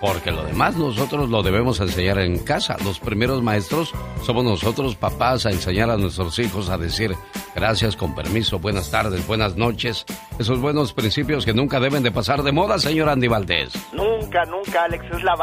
Porque 0.00 0.30
lo 0.30 0.44
demás 0.44 0.76
nosotros 0.76 1.30
lo 1.30 1.42
debemos 1.42 1.80
enseñar 1.80 2.18
en 2.18 2.38
casa. 2.38 2.76
Los 2.84 3.00
primeros 3.00 3.42
maestros 3.42 3.92
somos 4.22 4.44
nosotros, 4.44 4.94
papás, 4.96 5.46
a 5.46 5.50
enseñar 5.50 5.90
a 5.90 5.96
nuestros 5.96 6.38
hijos 6.38 6.68
a 6.68 6.78
decir 6.78 7.14
gracias, 7.54 7.96
con 7.96 8.14
permiso, 8.14 8.58
buenas 8.58 8.90
tardes, 8.90 9.26
buenas 9.26 9.56
noches. 9.56 10.04
Esos 10.38 10.60
buenos 10.60 10.92
principios 10.92 11.44
que 11.44 11.54
nunca 11.54 11.80
deben 11.80 12.02
de 12.02 12.10
pasar 12.10 12.42
de 12.42 12.52
moda, 12.52 12.78
señor 12.78 13.08
Andy 13.08 13.28
Valdés. 13.28 13.72
Nunca, 13.92 14.44
nunca, 14.44 14.84
Alex, 14.84 15.04
es 15.12 15.22
la 15.22 15.36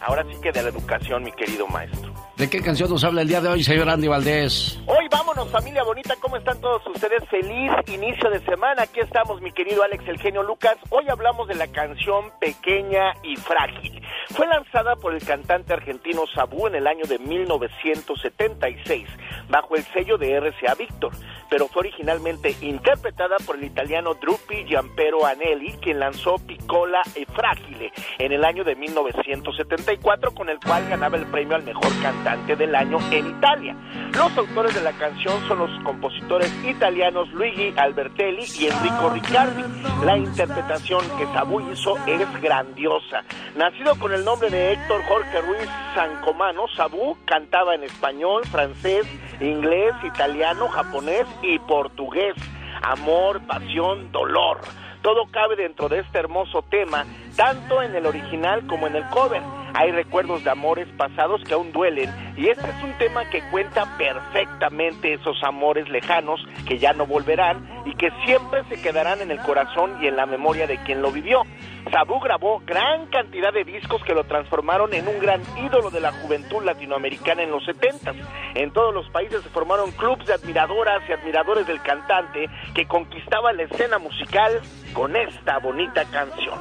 ahora 0.00 0.24
sí 0.24 0.38
que 0.42 0.52
de 0.52 0.62
la 0.62 0.68
educación, 0.68 1.24
mi 1.24 1.32
querido 1.32 1.66
maestro. 1.66 2.12
¿De 2.36 2.48
qué 2.48 2.62
canción 2.62 2.88
nos 2.88 3.04
habla 3.04 3.20
el 3.22 3.28
día 3.28 3.42
de 3.42 3.48
hoy, 3.48 3.62
señor 3.62 3.90
Andy 3.90 4.08
Valdés? 4.08 4.80
Hoy 4.86 5.06
vámonos, 5.10 5.50
familia 5.50 5.82
bonita, 5.84 6.16
¿cómo 6.18 6.38
están 6.38 6.58
todos 6.62 6.80
ustedes? 6.86 7.22
Feliz 7.28 7.70
inicio 7.88 8.30
de 8.30 8.40
semana, 8.40 8.84
aquí 8.84 9.00
estamos, 9.00 9.42
mi 9.42 9.52
querido 9.52 9.82
Alex, 9.82 10.08
el 10.08 10.18
genio 10.18 10.42
Lucas. 10.42 10.76
Hoy 10.88 11.04
hablamos 11.10 11.46
de 11.46 11.56
la 11.56 11.66
canción 11.66 12.32
Pequeña 12.40 13.12
y 13.22 13.36
Frágil. 13.36 14.02
Fue 14.30 14.46
lanzada 14.46 14.96
por 14.96 15.14
el 15.14 15.22
cantante 15.22 15.74
argentino 15.74 16.22
Sabú 16.34 16.66
en 16.68 16.76
el 16.76 16.86
año 16.86 17.04
de 17.04 17.18
1976, 17.18 19.06
bajo 19.50 19.76
el 19.76 19.84
sello 19.92 20.16
de 20.16 20.40
RCA 20.40 20.74
Víctor, 20.74 21.12
pero 21.50 21.68
fue 21.68 21.80
originalmente 21.80 22.56
interpretada 22.62 23.36
por 23.44 23.56
el 23.56 23.64
italiano 23.64 24.14
Drupi 24.14 24.64
Giampero 24.64 25.26
Anelli, 25.26 25.72
quien 25.82 26.00
lanzó 26.00 26.36
Piccola 26.38 27.02
e 27.14 27.26
Fragile 27.26 27.92
en 28.18 28.32
el 28.32 28.42
año 28.42 28.64
de 28.64 28.74
1974, 28.74 30.32
con 30.32 30.48
el 30.48 30.58
cual 30.60 30.88
ganaba 30.88 31.18
el 31.18 31.26
premio 31.26 31.56
al 31.56 31.62
mejor 31.62 31.90
cantante 32.00 32.21
del 32.22 32.74
año 32.76 32.98
en 33.10 33.26
Italia. 33.30 33.74
Los 34.14 34.36
autores 34.38 34.72
de 34.74 34.80
la 34.80 34.92
canción 34.92 35.34
son 35.48 35.58
los 35.58 35.70
compositores 35.82 36.52
italianos 36.64 37.28
Luigi 37.32 37.74
Albertelli 37.76 38.44
y 38.60 38.66
Enrico 38.66 39.10
Riccardi. 39.12 39.64
La 40.04 40.16
interpretación 40.16 41.04
que 41.18 41.24
Sabú 41.26 41.60
hizo 41.72 41.96
es 42.06 42.40
grandiosa. 42.40 43.24
Nacido 43.56 43.98
con 43.98 44.12
el 44.12 44.24
nombre 44.24 44.50
de 44.50 44.72
Héctor 44.72 45.02
Jorge 45.08 45.40
Ruiz 45.40 45.68
Sancomano, 45.96 46.68
Sabú 46.76 47.16
cantaba 47.24 47.74
en 47.74 47.82
español, 47.82 48.44
francés, 48.46 49.04
inglés, 49.40 49.92
italiano, 50.04 50.68
japonés 50.68 51.26
y 51.42 51.58
portugués. 51.58 52.34
Amor, 52.82 53.40
pasión, 53.48 54.12
dolor. 54.12 54.60
Todo 55.02 55.26
cabe 55.32 55.56
dentro 55.56 55.88
de 55.88 55.98
este 55.98 56.20
hermoso 56.20 56.62
tema 56.70 57.04
tanto 57.36 57.82
en 57.82 57.94
el 57.94 58.06
original 58.06 58.66
como 58.66 58.86
en 58.86 58.96
el 58.96 59.06
cover. 59.08 59.42
Hay 59.74 59.90
recuerdos 59.90 60.44
de 60.44 60.50
amores 60.50 60.86
pasados 60.98 61.42
que 61.44 61.54
aún 61.54 61.72
duelen 61.72 62.10
y 62.36 62.48
este 62.48 62.68
es 62.68 62.82
un 62.82 62.92
tema 62.98 63.28
que 63.30 63.42
cuenta 63.50 63.96
perfectamente 63.96 65.14
esos 65.14 65.42
amores 65.42 65.88
lejanos 65.88 66.46
que 66.66 66.78
ya 66.78 66.92
no 66.92 67.06
volverán 67.06 67.66
y 67.86 67.94
que 67.94 68.10
siempre 68.24 68.64
se 68.68 68.80
quedarán 68.82 69.20
en 69.22 69.30
el 69.30 69.38
corazón 69.40 69.96
y 70.02 70.08
en 70.08 70.16
la 70.16 70.26
memoria 70.26 70.66
de 70.66 70.78
quien 70.78 71.00
lo 71.00 71.10
vivió. 71.10 71.42
Sabu 71.90 72.20
grabó 72.20 72.62
gran 72.64 73.06
cantidad 73.06 73.52
de 73.52 73.64
discos 73.64 74.02
que 74.04 74.14
lo 74.14 74.24
transformaron 74.24 74.94
en 74.94 75.08
un 75.08 75.18
gran 75.18 75.42
ídolo 75.58 75.90
de 75.90 76.00
la 76.00 76.12
juventud 76.12 76.62
latinoamericana 76.62 77.42
en 77.42 77.50
los 77.50 77.64
70. 77.64 78.12
En 78.54 78.72
todos 78.72 78.94
los 78.94 79.08
países 79.10 79.42
se 79.42 79.48
formaron 79.48 79.90
clubes 79.92 80.26
de 80.26 80.34
admiradoras 80.34 81.02
y 81.08 81.12
admiradores 81.12 81.66
del 81.66 81.82
cantante 81.82 82.48
que 82.74 82.86
conquistaba 82.86 83.52
la 83.52 83.64
escena 83.64 83.98
musical 83.98 84.60
con 84.92 85.16
esta 85.16 85.58
bonita 85.58 86.04
canción, 86.04 86.58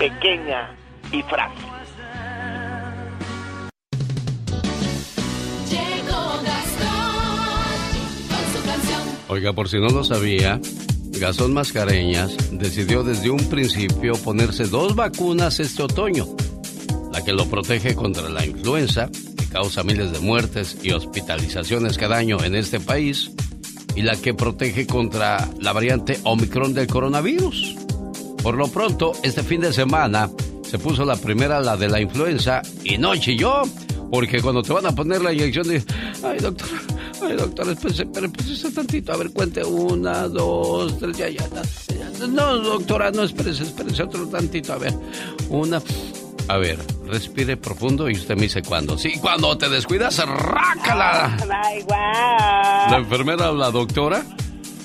pequeña 0.00 0.74
y 1.12 1.22
frágil. 1.24 1.66
Oiga, 9.28 9.52
por 9.52 9.68
si 9.68 9.78
no 9.78 9.88
lo 9.90 10.02
sabía, 10.02 10.58
Gastón 11.20 11.52
Mascareñas 11.52 12.34
decidió 12.50 13.04
desde 13.04 13.28
un 13.28 13.46
principio 13.50 14.14
ponerse 14.14 14.64
dos 14.64 14.96
vacunas 14.96 15.60
este 15.60 15.82
otoño. 15.82 16.26
La 17.12 17.22
que 17.22 17.34
lo 17.34 17.44
protege 17.46 17.94
contra 17.94 18.30
la 18.30 18.46
influenza, 18.46 19.10
que 19.36 19.46
causa 19.50 19.82
miles 19.82 20.12
de 20.12 20.20
muertes 20.20 20.78
y 20.82 20.92
hospitalizaciones 20.92 21.98
cada 21.98 22.16
año 22.16 22.42
en 22.42 22.54
este 22.54 22.80
país, 22.80 23.32
y 23.94 24.00
la 24.00 24.16
que 24.16 24.32
protege 24.32 24.86
contra 24.86 25.46
la 25.60 25.74
variante 25.74 26.18
Omicron 26.24 26.72
del 26.72 26.86
coronavirus. 26.86 27.89
Por 28.42 28.54
lo 28.54 28.68
pronto, 28.68 29.12
este 29.22 29.42
fin 29.42 29.60
de 29.60 29.72
semana 29.72 30.30
se 30.62 30.78
puso 30.78 31.04
la 31.04 31.16
primera, 31.16 31.60
la 31.60 31.76
de 31.76 31.88
la 31.88 32.00
influenza, 32.00 32.62
y 32.84 32.96
no 32.96 33.14
chilló, 33.16 33.62
porque 34.10 34.40
cuando 34.40 34.62
te 34.62 34.72
van 34.72 34.86
a 34.86 34.94
poner 34.94 35.20
la 35.20 35.32
inyección 35.32 35.68
de, 35.68 35.82
ay 36.22 36.38
doctor, 36.38 36.68
Ay, 37.22 37.36
doctor, 37.36 37.68
espérese, 37.68 38.02
espérese 38.04 38.70
tantito. 38.72 39.12
A 39.12 39.16
ver, 39.16 39.30
cuente 39.30 39.62
una, 39.62 40.26
dos, 40.28 40.98
tres, 40.98 41.16
ya, 41.18 41.28
ya, 41.28 41.46
ya. 41.48 42.26
No, 42.26 42.56
doctora, 42.58 43.10
no, 43.10 43.24
espérese, 43.24 43.64
espérese 43.64 44.04
otro 44.04 44.26
tantito. 44.26 44.72
A 44.72 44.78
ver, 44.78 44.94
una. 45.50 45.82
A 46.48 46.56
ver, 46.56 46.78
respire 47.06 47.56
profundo 47.56 48.08
y 48.08 48.14
usted 48.14 48.36
me 48.36 48.42
dice 48.42 48.62
cuándo. 48.62 48.96
Sí, 48.96 49.18
cuando 49.20 49.56
te 49.58 49.68
descuidas, 49.68 50.16
rácala. 50.26 51.36
La 52.90 52.96
enfermera 52.96 53.50
o 53.50 53.54
la 53.54 53.70
doctora, 53.70 54.24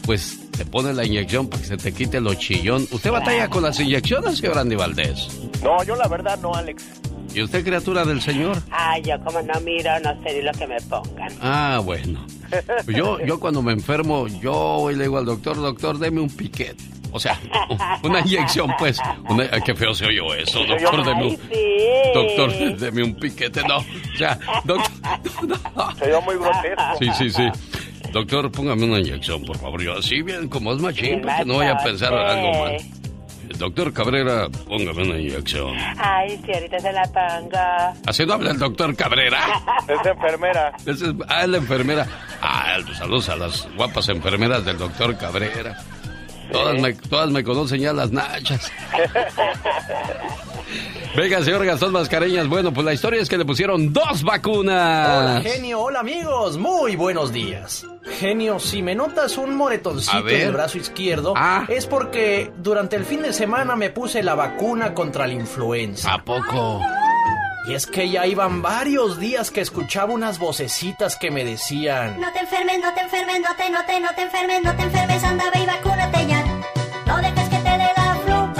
pues 0.05 0.44
te 0.57 0.65
pone 0.65 0.93
la 0.93 1.05
inyección 1.05 1.47
para 1.47 1.61
que 1.61 1.67
se 1.67 1.77
te 1.77 1.91
quite 1.91 2.21
lo 2.21 2.33
chillón. 2.33 2.87
¿Usted 2.91 3.11
batalla 3.11 3.49
con 3.49 3.63
las 3.63 3.79
inyecciones, 3.79 4.37
señor 4.37 4.57
Andy 4.57 4.75
Valdés? 4.75 5.27
No, 5.63 5.83
yo 5.83 5.95
la 5.95 6.07
verdad 6.07 6.39
no, 6.41 6.53
Alex. 6.53 6.83
¿Y 7.33 7.41
usted, 7.41 7.65
criatura 7.65 8.05
del 8.05 8.21
Señor? 8.21 8.57
Ay, 8.71 9.03
yo 9.03 9.19
como 9.21 9.41
no 9.41 9.59
miro, 9.59 9.91
no 9.99 10.23
sé 10.23 10.35
ni 10.35 10.41
lo 10.41 10.53
que 10.53 10.67
me 10.67 10.79
pongan. 10.81 11.33
Ah, 11.41 11.81
bueno. 11.83 12.25
Yo, 12.87 13.19
yo 13.25 13.41
cuando 13.41 13.61
me 13.61 13.73
enfermo, 13.73 14.27
yo 14.27 14.53
voy 14.53 14.93
y 14.93 14.97
le 14.97 15.03
digo 15.03 15.17
al 15.17 15.25
doctor, 15.25 15.57
doctor, 15.57 15.97
deme 15.97 16.21
un 16.21 16.29
piquete. 16.29 16.81
O 17.11 17.19
sea, 17.19 17.37
una 18.03 18.21
inyección, 18.21 18.73
pues. 18.79 18.99
Una, 19.27 19.49
qué 19.49 19.75
feo 19.75 19.93
se 19.93 20.05
oyó 20.05 20.33
eso, 20.33 20.59
doctor, 20.65 21.05
deme 21.05 21.27
un, 21.27 21.39
doctor, 22.13 22.77
deme 22.77 23.03
un 23.03 23.15
piquete. 23.15 23.61
No, 23.67 23.79
o 23.79 24.17
sea, 24.17 24.39
doctor. 24.63 24.91
Se 25.97 26.05
oyó 26.05 26.21
muy 26.21 26.35
grotesco. 26.35 26.83
Sí, 26.99 27.09
sí, 27.17 27.29
sí. 27.29 27.43
Doctor, 28.15 28.49
póngame 28.49 28.85
una 28.85 28.99
inyección, 28.99 29.43
por 29.43 29.57
favor. 29.57 29.81
Yo 29.83 29.97
así 29.97 30.21
bien, 30.21 30.47
como 30.47 30.71
es 30.71 30.79
machín, 30.79 31.19
porque 31.21 31.43
no 31.43 31.55
voy 31.55 31.65
a 31.65 31.75
pensar 31.75 32.13
algo 32.13 32.63
mal. 32.63 32.77
Doctor 33.59 33.91
Cabrera, 33.91 34.47
póngame 34.69 35.03
una 35.03 35.19
inyección. 35.19 35.75
Ay, 35.97 36.39
sí, 36.45 36.53
ahorita 36.53 36.79
se 36.79 36.93
la 36.93 37.03
pongo. 37.03 37.99
¿Así 38.05 38.25
no 38.25 38.35
habla 38.35 38.51
el 38.51 38.57
doctor 38.57 38.95
Cabrera? 38.95 39.39
es 39.89 40.05
enfermera. 40.05 40.71
Es, 40.85 41.03
ah, 41.27 41.41
es 41.43 41.49
la 41.49 41.57
enfermera. 41.57 42.07
Ah, 42.41 42.77
saludos 42.97 43.27
a 43.27 43.35
las 43.35 43.67
guapas 43.75 44.07
enfermeras 44.07 44.63
del 44.63 44.77
doctor 44.77 45.17
Cabrera. 45.17 45.77
Todas, 46.51 46.81
me, 46.81 46.93
todas 46.93 47.29
me 47.29 47.43
conocen 47.43 47.81
ya 47.81 47.93
las 47.93 48.11
nachas. 48.11 48.71
Venga, 51.15 51.41
señor 51.43 51.65
Gastón 51.65 51.93
Mascareñas. 51.93 52.47
Bueno, 52.47 52.73
pues 52.73 52.83
la 52.85 52.93
historia 52.93 53.21
es 53.21 53.29
que 53.29 53.37
le 53.37 53.45
pusieron 53.45 53.93
dos 53.93 54.23
vacunas. 54.23 55.39
Hola, 55.39 55.41
genio. 55.41 55.79
Hola, 55.79 56.01
amigos. 56.01 56.57
Muy 56.57 56.97
buenos 56.97 57.31
días. 57.31 57.85
Genio, 58.19 58.59
si 58.59 58.81
me 58.81 58.95
notas 58.95 59.37
un 59.37 59.55
moretoncito 59.55 60.27
en 60.27 60.41
el 60.41 60.51
brazo 60.51 60.77
izquierdo, 60.77 61.33
ah. 61.35 61.65
es 61.69 61.85
porque 61.87 62.51
durante 62.57 62.97
el 62.97 63.05
fin 63.05 63.21
de 63.21 63.31
semana 63.31 63.75
me 63.77 63.89
puse 63.91 64.23
la 64.23 64.35
vacuna 64.35 64.93
contra 64.93 65.25
la 65.25 65.33
influenza. 65.33 66.13
¿A 66.13 66.23
poco? 66.23 66.81
Y 67.67 67.73
es 67.73 67.87
que 67.87 68.09
ya 68.09 68.27
iban 68.27 68.61
varios 68.61 69.19
días 69.19 69.49
que 69.49 69.61
escuchaba 69.61 70.13
unas 70.13 70.37
vocecitas 70.37 71.15
que 71.15 71.31
me 71.31 71.43
decían... 71.43 72.19
No 72.19 72.31
te 72.31 72.39
enfermes, 72.39 72.79
no 72.79 72.93
te 72.93 73.01
enfermes, 73.01 73.39
no 73.41 73.55
te, 73.55 73.69
no 73.71 73.83
te, 73.85 73.99
no 73.99 74.09
te 74.13 74.21
enfermes, 74.21 74.63
no 74.63 74.75
te 74.75 74.83
enfermes, 74.83 75.23
anda, 75.23 75.45
ve 75.51 75.61
y 75.61 75.65
vacúnate 75.65 76.27
ya. 76.27 76.43
No 77.07 77.17
dejes 77.17 77.49
que 77.49 77.57
te 77.57 77.69
dé 77.69 77.89
la 77.97 78.15
flu, 78.23 78.53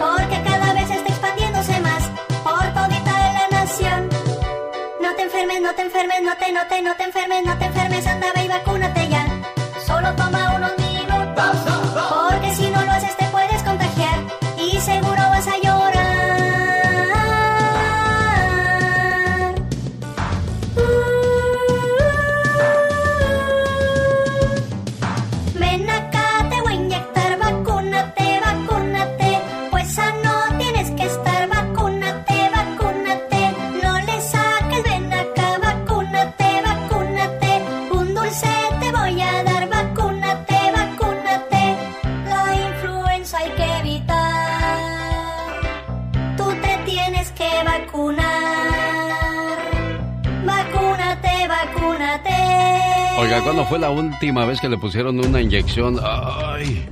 porque 0.00 0.42
cada 0.42 0.72
vez 0.74 0.90
está 0.90 1.08
expandiéndose 1.10 1.80
más 1.80 2.10
por 2.42 2.74
todita 2.74 3.32
la 3.34 3.48
nación. 3.52 4.08
No 5.00 5.14
te 5.14 5.22
enfermes, 5.22 5.60
no 5.60 5.74
te 5.74 5.82
enfermes, 5.82 6.22
no 6.22 6.36
te, 6.36 6.52
no 6.52 6.66
te, 6.66 6.82
no 6.82 6.96
te 6.96 7.04
enfermes, 7.04 7.44
no 7.44 7.58
te 7.58 7.64
enfermes, 7.66 8.06
anda, 8.06 8.32
ve 8.34 8.44
y 8.44 8.48
vacúnate 8.48 9.08
ya. 9.08 9.26
Solo 9.86 10.12
toma 10.16 10.56
unos 10.56 10.72
minutos, 10.78 11.83
¿cuándo 53.42 53.64
fue 53.64 53.78
la 53.78 53.90
última 53.90 54.44
vez 54.44 54.60
que 54.60 54.68
le 54.68 54.78
pusieron 54.78 55.18
una 55.18 55.40
inyección? 55.40 55.98
Ay, 56.02 56.86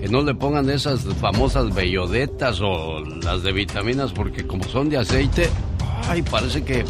que 0.00 0.08
no 0.08 0.22
le 0.22 0.34
pongan 0.34 0.68
esas 0.70 1.04
famosas 1.20 1.74
bellodetas 1.74 2.60
o 2.60 3.00
las 3.00 3.42
de 3.42 3.52
vitaminas 3.52 4.12
porque 4.12 4.46
como 4.46 4.64
son 4.64 4.88
de 4.88 4.98
aceite, 4.98 5.48
ay, 6.08 6.22
parece 6.22 6.64
que, 6.64 6.84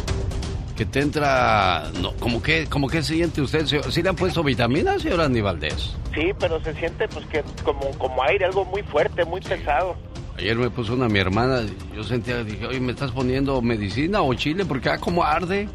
que 0.75 0.85
te 0.85 1.01
entra... 1.01 1.91
No, 2.01 2.13
¿cómo 2.19 2.41
que, 2.41 2.67
cómo 2.67 2.87
que 2.87 3.03
siente 3.03 3.41
usted? 3.41 3.65
¿Sí 3.65 4.01
le 4.01 4.09
han 4.09 4.15
puesto 4.15 4.43
vitaminas, 4.43 5.01
señor 5.01 5.21
Andy 5.21 5.41
Valdés? 5.41 5.95
Sí, 6.13 6.31
pero 6.39 6.61
se 6.63 6.73
siente 6.75 7.07
pues 7.09 7.25
que 7.27 7.43
como, 7.63 7.91
como 7.97 8.23
aire, 8.23 8.45
algo 8.45 8.65
muy 8.65 8.83
fuerte, 8.83 9.25
muy 9.25 9.41
pesado. 9.41 9.95
Ayer 10.41 10.57
me 10.57 10.71
puso 10.71 10.95
una 10.95 11.07
mi 11.07 11.19
hermana, 11.19 11.61
yo 11.95 12.03
sentía, 12.03 12.43
dije, 12.43 12.65
oye, 12.65 12.79
¿me 12.79 12.93
estás 12.93 13.11
poniendo 13.11 13.61
medicina 13.61 14.23
o 14.23 14.33
chile? 14.33 14.65
Porque 14.65 14.89
ah, 14.89 14.97
como 14.97 15.23
arde. 15.23 15.69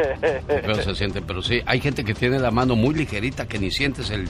Pero 0.46 0.74
se 0.74 0.94
siente, 0.94 1.22
pero 1.22 1.40
sí, 1.40 1.62
hay 1.64 1.80
gente 1.80 2.04
que 2.04 2.12
tiene 2.12 2.38
la 2.38 2.50
mano 2.50 2.76
muy 2.76 2.94
ligerita 2.94 3.48
que 3.48 3.58
ni 3.58 3.70
sientes 3.70 4.10
el... 4.10 4.28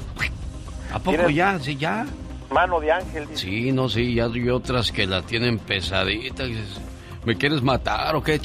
¿A 0.92 1.00
poco 1.00 1.16
¿Tienes- 1.16 1.35
ya? 1.35 1.59
Sí, 1.59 1.74
ya. 1.76 2.07
Mano 2.53 2.79
de 2.79 2.92
ángel. 2.92 3.29
dice. 3.31 3.42
Sí, 3.42 3.72
no, 3.72 3.88
sí, 3.88 4.14
ya 4.14 4.26
hay 4.26 4.48
otras 4.48 4.92
que 4.92 5.09
la 5.09 5.22
tienen 5.22 5.59
pesadita. 5.59 6.44
¿Me 7.24 7.37
quieres 7.37 7.61
matar 7.61 8.14
o 8.14 8.22
qué? 8.22 8.40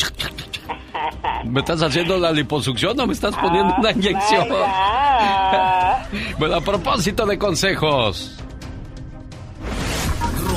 ¿Me 1.46 1.60
estás 1.60 1.84
haciendo 1.84 2.18
la 2.18 2.32
liposucción 2.32 3.00
o 3.00 3.06
me 3.06 3.14
estás 3.14 3.36
poniendo 3.36 3.76
una 3.78 3.92
inyección? 3.92 4.48
bueno, 6.40 6.56
a 6.56 6.62
propósito 6.62 7.24
de 7.28 7.38
consejos. 7.38 8.36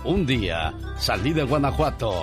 Un 0.05 0.25
día 0.25 0.73
salí 0.97 1.33
de 1.33 1.43
Guanajuato. 1.43 2.13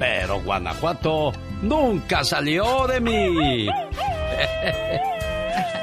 Pero 0.00 0.42
Guanajuato 0.42 1.30
nunca 1.62 2.24
salió 2.24 2.88
de 2.88 3.00
mí. 3.00 3.68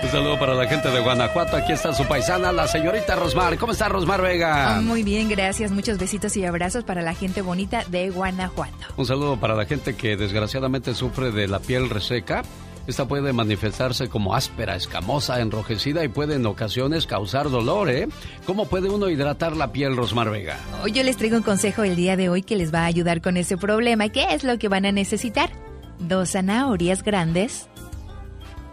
Un 0.05 0.11
saludo 0.11 0.37
para 0.37 0.53
la 0.53 0.67
gente 0.67 0.87
de 0.91 0.99
Guanajuato. 0.99 1.57
Aquí 1.57 1.71
está 1.71 1.91
su 1.91 2.05
paisana, 2.05 2.51
la 2.51 2.67
señorita 2.67 3.15
Rosmar. 3.15 3.57
¿Cómo 3.57 3.71
está 3.71 3.89
Rosmar 3.89 4.21
Vega? 4.21 4.77
Oh, 4.77 4.83
muy 4.83 5.01
bien, 5.01 5.27
gracias. 5.27 5.71
Muchos 5.71 5.97
besitos 5.97 6.37
y 6.37 6.45
abrazos 6.45 6.83
para 6.83 7.01
la 7.01 7.15
gente 7.15 7.41
bonita 7.41 7.83
de 7.87 8.11
Guanajuato. 8.11 8.75
Un 8.97 9.07
saludo 9.07 9.39
para 9.39 9.55
la 9.55 9.65
gente 9.65 9.95
que 9.95 10.15
desgraciadamente 10.15 10.93
sufre 10.93 11.31
de 11.31 11.47
la 11.47 11.57
piel 11.57 11.89
reseca. 11.89 12.43
Esta 12.85 13.07
puede 13.07 13.33
manifestarse 13.33 14.07
como 14.07 14.35
áspera, 14.35 14.75
escamosa, 14.75 15.41
enrojecida 15.41 16.03
y 16.03 16.07
puede 16.07 16.35
en 16.35 16.45
ocasiones 16.45 17.07
causar 17.07 17.49
dolor, 17.49 17.89
¿eh? 17.89 18.07
¿Cómo 18.45 18.67
puede 18.67 18.91
uno 18.91 19.09
hidratar 19.09 19.57
la 19.57 19.71
piel, 19.71 19.97
Rosmar 19.97 20.29
Vega? 20.29 20.59
Hoy 20.83 20.91
yo 20.91 21.01
les 21.01 21.17
traigo 21.17 21.37
un 21.37 21.43
consejo 21.43 21.81
el 21.81 21.95
día 21.95 22.15
de 22.15 22.29
hoy 22.29 22.43
que 22.43 22.55
les 22.55 22.71
va 22.71 22.81
a 22.81 22.85
ayudar 22.85 23.21
con 23.21 23.37
ese 23.37 23.57
problema. 23.57 24.09
¿Qué 24.09 24.27
es 24.35 24.43
lo 24.43 24.59
que 24.59 24.67
van 24.67 24.85
a 24.85 24.91
necesitar? 24.91 25.49
Dos 25.97 26.33
zanahorias 26.33 27.03
grandes, 27.03 27.69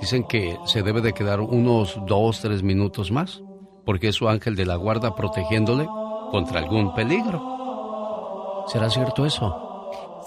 dicen 0.00 0.24
que 0.24 0.58
se 0.66 0.82
debe 0.82 1.00
de 1.00 1.12
quedar 1.12 1.38
unos 1.38 1.96
dos, 2.08 2.40
tres 2.40 2.64
minutos 2.64 3.12
más, 3.12 3.40
porque 3.86 4.08
es 4.08 4.16
su 4.16 4.28
ángel 4.28 4.56
de 4.56 4.66
la 4.66 4.74
guarda 4.74 5.14
protegiéndole 5.14 5.86
contra 6.32 6.58
algún 6.58 6.92
peligro. 6.92 8.64
¿Será 8.66 8.90
cierto 8.90 9.24
eso? 9.24 9.71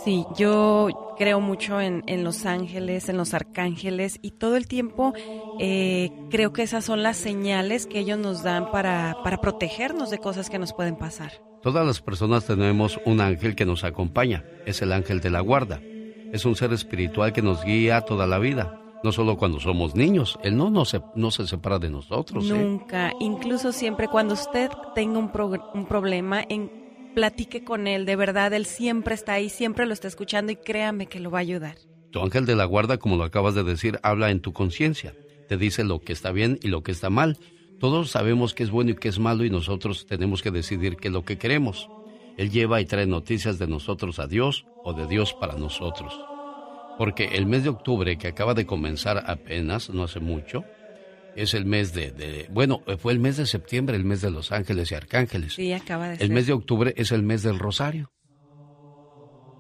Sí, 0.05 0.23
yo 0.37 0.87
creo 1.17 1.39
mucho 1.41 1.81
en, 1.81 2.03
en 2.05 2.23
los 2.23 2.45
ángeles, 2.45 3.09
en 3.09 3.17
los 3.17 3.33
arcángeles 3.33 4.19
y 4.21 4.31
todo 4.31 4.55
el 4.55 4.67
tiempo 4.67 5.13
eh, 5.59 6.11
creo 6.29 6.53
que 6.53 6.61
esas 6.61 6.85
son 6.85 7.01
las 7.01 7.17
señales 7.17 7.87
que 7.87 7.99
ellos 7.99 8.19
nos 8.19 8.43
dan 8.43 8.69
para, 8.69 9.17
para 9.23 9.41
protegernos 9.41 10.11
de 10.11 10.19
cosas 10.19 10.49
que 10.51 10.59
nos 10.59 10.73
pueden 10.73 10.95
pasar. 10.95 11.31
Todas 11.63 11.87
las 11.87 12.01
personas 12.01 12.45
tenemos 12.45 12.99
un 13.05 13.19
ángel 13.19 13.55
que 13.55 13.65
nos 13.65 13.83
acompaña, 13.83 14.43
es 14.67 14.83
el 14.83 14.91
ángel 14.91 15.21
de 15.21 15.31
la 15.31 15.39
guarda. 15.41 15.81
Es 16.31 16.45
un 16.45 16.55
ser 16.55 16.71
espiritual 16.73 17.33
que 17.33 17.41
nos 17.41 17.63
guía 17.63 18.01
toda 18.01 18.27
la 18.27 18.37
vida, 18.37 18.79
no 19.03 19.11
solo 19.11 19.37
cuando 19.37 19.59
somos 19.59 19.95
niños, 19.95 20.37
él 20.43 20.55
no, 20.55 20.69
no, 20.69 20.85
se, 20.85 21.01
no 21.15 21.31
se 21.31 21.47
separa 21.47 21.79
de 21.79 21.89
nosotros. 21.89 22.47
¿eh? 22.51 22.53
Nunca, 22.53 23.11
incluso 23.19 23.71
siempre 23.71 24.07
cuando 24.07 24.35
usted 24.35 24.69
tenga 24.93 25.17
un, 25.17 25.31
pro- 25.31 25.71
un 25.73 25.85
problema, 25.87 26.43
en, 26.47 26.69
platique 27.15 27.63
con 27.63 27.88
él, 27.88 28.06
de 28.06 28.15
verdad, 28.15 28.54
él 28.54 28.67
siempre 28.67 29.15
está 29.15 29.34
ahí, 29.34 29.49
siempre 29.49 29.88
lo 29.88 29.93
está 29.93 30.08
escuchando 30.08 30.51
y 30.51 30.58
créame 30.58 31.08
que 31.08 31.19
lo 31.19 31.32
va 31.32 31.39
a 31.39 31.41
ayudar. 31.41 31.78
Tu 32.12 32.21
ángel 32.21 32.45
de 32.45 32.56
la 32.56 32.65
guarda, 32.65 32.97
como 32.97 33.17
lo 33.17 33.23
acabas 33.23 33.56
de 33.56 33.63
decir, 33.63 33.99
habla 34.04 34.30
en 34.30 34.41
tu 34.41 34.54
conciencia. 34.54 35.15
Te 35.49 35.58
dice 35.58 35.84
lo 35.84 35.99
que 35.99 36.13
está 36.13 36.32
bien 36.32 36.60
y 36.62 36.67
lo 36.67 36.84
que 36.84 36.91
está 36.91 37.10
mal. 37.10 37.38
Todos 37.80 38.12
sabemos 38.12 38.54
qué 38.54 38.63
es 38.63 38.69
bueno 38.69 38.91
y 38.91 38.95
qué 38.95 39.08
es 39.08 39.19
malo 39.19 39.43
y 39.43 39.49
nosotros 39.49 40.06
tenemos 40.06 40.41
que 40.41 40.51
decidir 40.51 40.97
qué 40.97 41.08
es 41.08 41.13
lo 41.13 41.25
que 41.25 41.38
queremos. 41.38 41.89
Él 42.38 42.51
lleva 42.51 42.82
y 42.82 42.86
trae 42.86 43.06
noticias 43.06 43.58
de 43.60 43.67
nosotros 43.67 44.19
a 44.19 44.28
Dios 44.28 44.65
o 44.84 44.93
de 44.93 45.08
Dios 45.08 45.34
para 45.34 45.56
nosotros. 45.56 46.13
Porque 46.97 47.25
el 47.34 47.45
mes 47.45 47.63
de 47.63 47.69
octubre, 47.69 48.17
que 48.17 48.28
acaba 48.28 48.54
de 48.54 48.65
comenzar 48.65 49.23
apenas, 49.28 49.89
no 49.89 50.04
hace 50.04 50.19
mucho, 50.19 50.63
es 51.36 51.54
el 51.54 51.65
mes 51.65 51.93
de, 51.93 52.12
de- 52.12 52.48
bueno, 52.52 52.82
fue 53.00 53.13
el 53.13 53.19
mes 53.19 53.38
de 53.38 53.45
septiembre, 53.45 53.95
el 53.95 54.06
mes 54.06 54.21
de 54.21 54.32
los 54.32 54.52
ángeles 54.52 54.91
y 54.91 54.95
arcángeles. 54.95 55.54
Sí, 55.54 55.74
acaba 55.74 56.08
de 56.08 56.13
El 56.13 56.19
ser. 56.19 56.30
mes 56.32 56.48
de 56.48 56.54
octubre 56.54 56.93
es 56.98 57.12
el 57.12 57.24
mes 57.24 57.43
del 57.43 57.60
rosario. 57.60 58.12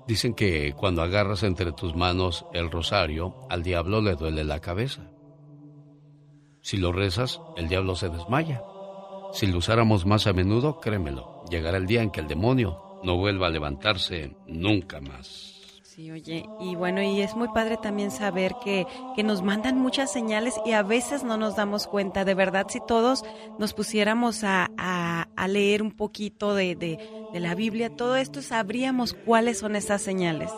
Dicen 0.07 0.35
que 0.35 0.73
cuando 0.77 1.01
agarras 1.01 1.41
entre 1.43 1.71
tus 1.71 1.95
manos 1.95 2.45
el 2.53 2.69
rosario, 2.69 3.35
al 3.49 3.63
diablo 3.63 4.01
le 4.01 4.15
duele 4.15 4.43
la 4.43 4.59
cabeza. 4.59 5.09
Si 6.61 6.77
lo 6.77 6.91
rezas, 6.91 7.41
el 7.57 7.67
diablo 7.67 7.95
se 7.95 8.09
desmaya. 8.09 8.61
Si 9.33 9.47
lo 9.47 9.57
usáramos 9.57 10.05
más 10.05 10.27
a 10.27 10.33
menudo, 10.33 10.79
créemelo, 10.79 11.43
llegará 11.49 11.77
el 11.77 11.87
día 11.87 12.01
en 12.03 12.11
que 12.11 12.21
el 12.21 12.27
demonio 12.27 12.99
no 13.03 13.17
vuelva 13.17 13.47
a 13.47 13.49
levantarse 13.49 14.35
nunca 14.47 15.01
más. 15.01 15.54
Sí, 15.95 16.11
oye, 16.11 16.49
y 16.57 16.75
bueno, 16.75 17.01
y 17.01 17.21
es 17.21 17.37
muy 17.37 17.47
padre 17.47 17.77
también 17.77 18.11
saber 18.11 18.57
que, 18.57 18.85
que 19.13 19.23
nos 19.23 19.41
mandan 19.43 19.77
muchas 19.77 20.11
señales 20.11 20.59
y 20.61 20.73
a 20.73 20.83
veces 20.83 21.23
no 21.23 21.37
nos 21.37 21.55
damos 21.55 21.87
cuenta. 21.87 22.25
De 22.25 22.33
verdad, 22.33 22.67
si 22.69 22.81
todos 22.81 23.23
nos 23.57 23.73
pusiéramos 23.73 24.43
a, 24.43 24.71
a- 24.75 25.47
leer 25.47 25.81
un 25.81 25.91
poquito 25.91 26.53
de, 26.53 26.75
de- 26.75 26.99
de 27.31 27.39
la 27.39 27.55
Biblia, 27.55 27.89
todo 27.89 28.17
esto, 28.17 28.41
sabríamos 28.41 29.13
cuáles 29.13 29.59
son 29.59 29.77
esas 29.77 30.01
señales. 30.01 30.51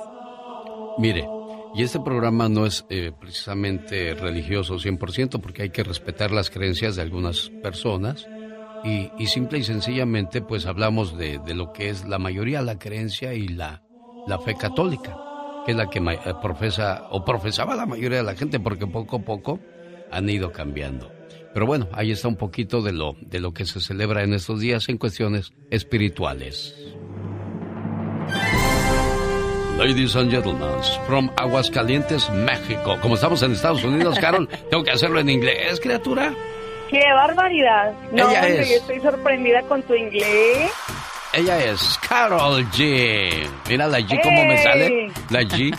Mire, 0.95 1.29
y 1.71 1.83
este 1.83 1.99
programa 1.99 2.49
no 2.49 2.65
es 2.65 2.85
eh, 2.89 3.11
precisamente 3.11 4.15
religioso 4.15 4.79
100% 4.79 5.39
porque 5.39 5.61
hay 5.63 5.69
que 5.69 5.83
respetar 5.83 6.31
las 6.31 6.49
creencias 6.49 6.95
de 6.95 7.03
algunas 7.03 7.51
personas 7.61 8.27
y, 8.81 9.13
y 9.15 9.27
simple 9.27 9.59
y 9.59 9.63
sencillamente 9.63 10.41
pues 10.41 10.65
hablamos 10.65 11.15
de, 11.15 11.37
de 11.37 11.53
lo 11.53 11.71
que 11.71 11.89
es 11.89 12.05
la 12.07 12.17
mayoría, 12.17 12.61
la 12.63 12.79
creencia 12.79 13.35
y 13.35 13.47
la, 13.49 13.83
la 14.25 14.39
fe 14.39 14.55
católica, 14.55 15.19
que 15.67 15.71
es 15.71 15.77
la 15.77 15.89
que 15.89 15.99
eh, 15.99 16.33
profesa 16.41 17.07
o 17.11 17.25
profesaba 17.25 17.75
la 17.75 17.85
mayoría 17.85 18.19
de 18.19 18.23
la 18.23 18.35
gente 18.35 18.57
porque 18.57 18.87
poco 18.87 19.17
a 19.17 19.19
poco 19.19 19.59
han 20.09 20.29
ido 20.29 20.53
cambiando. 20.53 21.11
Pero 21.53 21.65
bueno, 21.65 21.89
ahí 21.91 22.13
está 22.13 22.29
un 22.29 22.37
poquito 22.37 22.81
de 22.81 22.93
lo, 22.93 23.17
de 23.19 23.41
lo 23.41 23.51
que 23.51 23.65
se 23.65 23.81
celebra 23.81 24.23
en 24.23 24.33
estos 24.33 24.61
días 24.61 24.87
en 24.87 24.97
cuestiones 24.97 25.51
espirituales. 25.69 26.73
Ladies 29.77 30.15
and 30.15 30.31
gentlemen, 30.31 30.69
from 31.05 31.29
Aguascalientes, 31.35 32.29
México. 32.29 32.95
Como 33.01 33.15
estamos 33.15 33.43
en 33.43 33.51
Estados 33.51 33.83
Unidos, 33.83 34.17
Carol, 34.21 34.47
tengo 34.69 34.85
que 34.85 34.91
hacerlo 34.91 35.19
en 35.19 35.29
inglés, 35.29 35.81
criatura. 35.81 36.33
¡Qué 36.89 37.01
barbaridad! 37.13 37.91
No, 38.13 38.29
Ella 38.29 38.47
es. 38.47 38.69
yo 38.69 38.75
estoy 38.77 39.01
sorprendida 39.01 39.63
con 39.63 39.83
tu 39.83 39.93
inglés. 39.95 40.71
Ella 41.33 41.63
es 41.63 41.99
Carol 42.07 42.65
G. 42.71 43.47
Mira 43.67 43.87
la 43.87 43.99
G 43.99 44.21
cómo 44.23 44.45
me 44.45 44.57
sale. 44.63 45.11
La 45.29 45.41
G. 45.41 45.77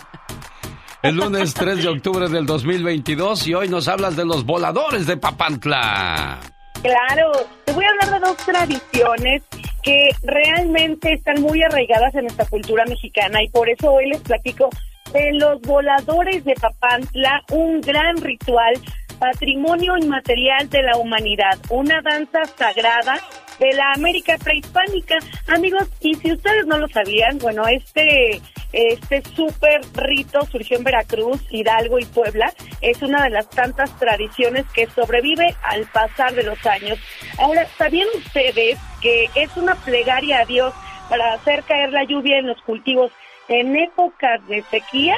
El 1.02 1.14
lunes 1.16 1.54
3 1.54 1.82
de 1.82 1.88
octubre 1.88 2.28
del 2.28 2.44
2022 2.44 3.46
y 3.46 3.54
hoy 3.54 3.68
nos 3.68 3.88
hablas 3.88 4.16
de 4.16 4.24
los 4.24 4.44
voladores 4.44 5.06
de 5.06 5.16
Papantla. 5.16 6.40
Claro, 6.82 7.32
te 7.64 7.72
voy 7.72 7.84
a 7.84 7.88
hablar 7.88 8.20
de 8.20 8.26
dos 8.26 8.36
tradiciones 8.38 9.42
que 9.82 10.10
realmente 10.22 11.12
están 11.12 11.40
muy 11.40 11.62
arraigadas 11.62 12.14
en 12.14 12.22
nuestra 12.22 12.46
cultura 12.46 12.84
mexicana 12.86 13.42
y 13.42 13.48
por 13.48 13.68
eso 13.68 13.92
hoy 13.92 14.10
les 14.10 14.20
platico 14.20 14.68
de 15.12 15.32
los 15.34 15.60
voladores 15.62 16.44
de 16.44 16.54
Papantla, 16.54 17.42
un 17.50 17.80
gran 17.80 18.16
ritual, 18.18 18.74
patrimonio 19.18 19.96
inmaterial 19.96 20.68
de 20.68 20.82
la 20.82 20.96
humanidad, 20.96 21.58
una 21.70 22.00
danza 22.02 22.44
sagrada 22.56 23.18
de 23.58 23.72
la 23.74 23.92
América 23.94 24.36
prehispánica. 24.38 25.16
Amigos, 25.48 25.88
y 26.00 26.14
si 26.14 26.32
ustedes 26.32 26.66
no 26.66 26.78
lo 26.78 26.88
sabían, 26.88 27.38
bueno, 27.38 27.66
este 27.66 28.40
este 28.72 29.22
súper 29.34 29.80
rito 29.94 30.44
surgió 30.52 30.76
en 30.76 30.84
Veracruz, 30.84 31.42
Hidalgo 31.50 31.98
y 31.98 32.04
Puebla. 32.04 32.52
Es 32.82 33.00
una 33.02 33.24
de 33.24 33.30
las 33.30 33.48
tantas 33.48 33.98
tradiciones 33.98 34.66
que 34.74 34.86
sobrevive 34.90 35.56
al 35.62 35.86
pasar 35.86 36.34
de 36.34 36.42
los 36.42 36.64
años. 36.66 36.98
Ahora, 37.38 37.66
¿sabían 37.78 38.08
ustedes 38.14 38.78
que 39.00 39.30
es 39.34 39.56
una 39.56 39.74
plegaria 39.74 40.40
a 40.40 40.44
Dios 40.44 40.74
para 41.08 41.32
hacer 41.34 41.62
caer 41.64 41.92
la 41.92 42.04
lluvia 42.04 42.38
en 42.38 42.46
los 42.46 42.60
cultivos 42.62 43.10
en 43.48 43.76
épocas 43.76 44.46
de 44.46 44.62
sequía. 44.70 45.16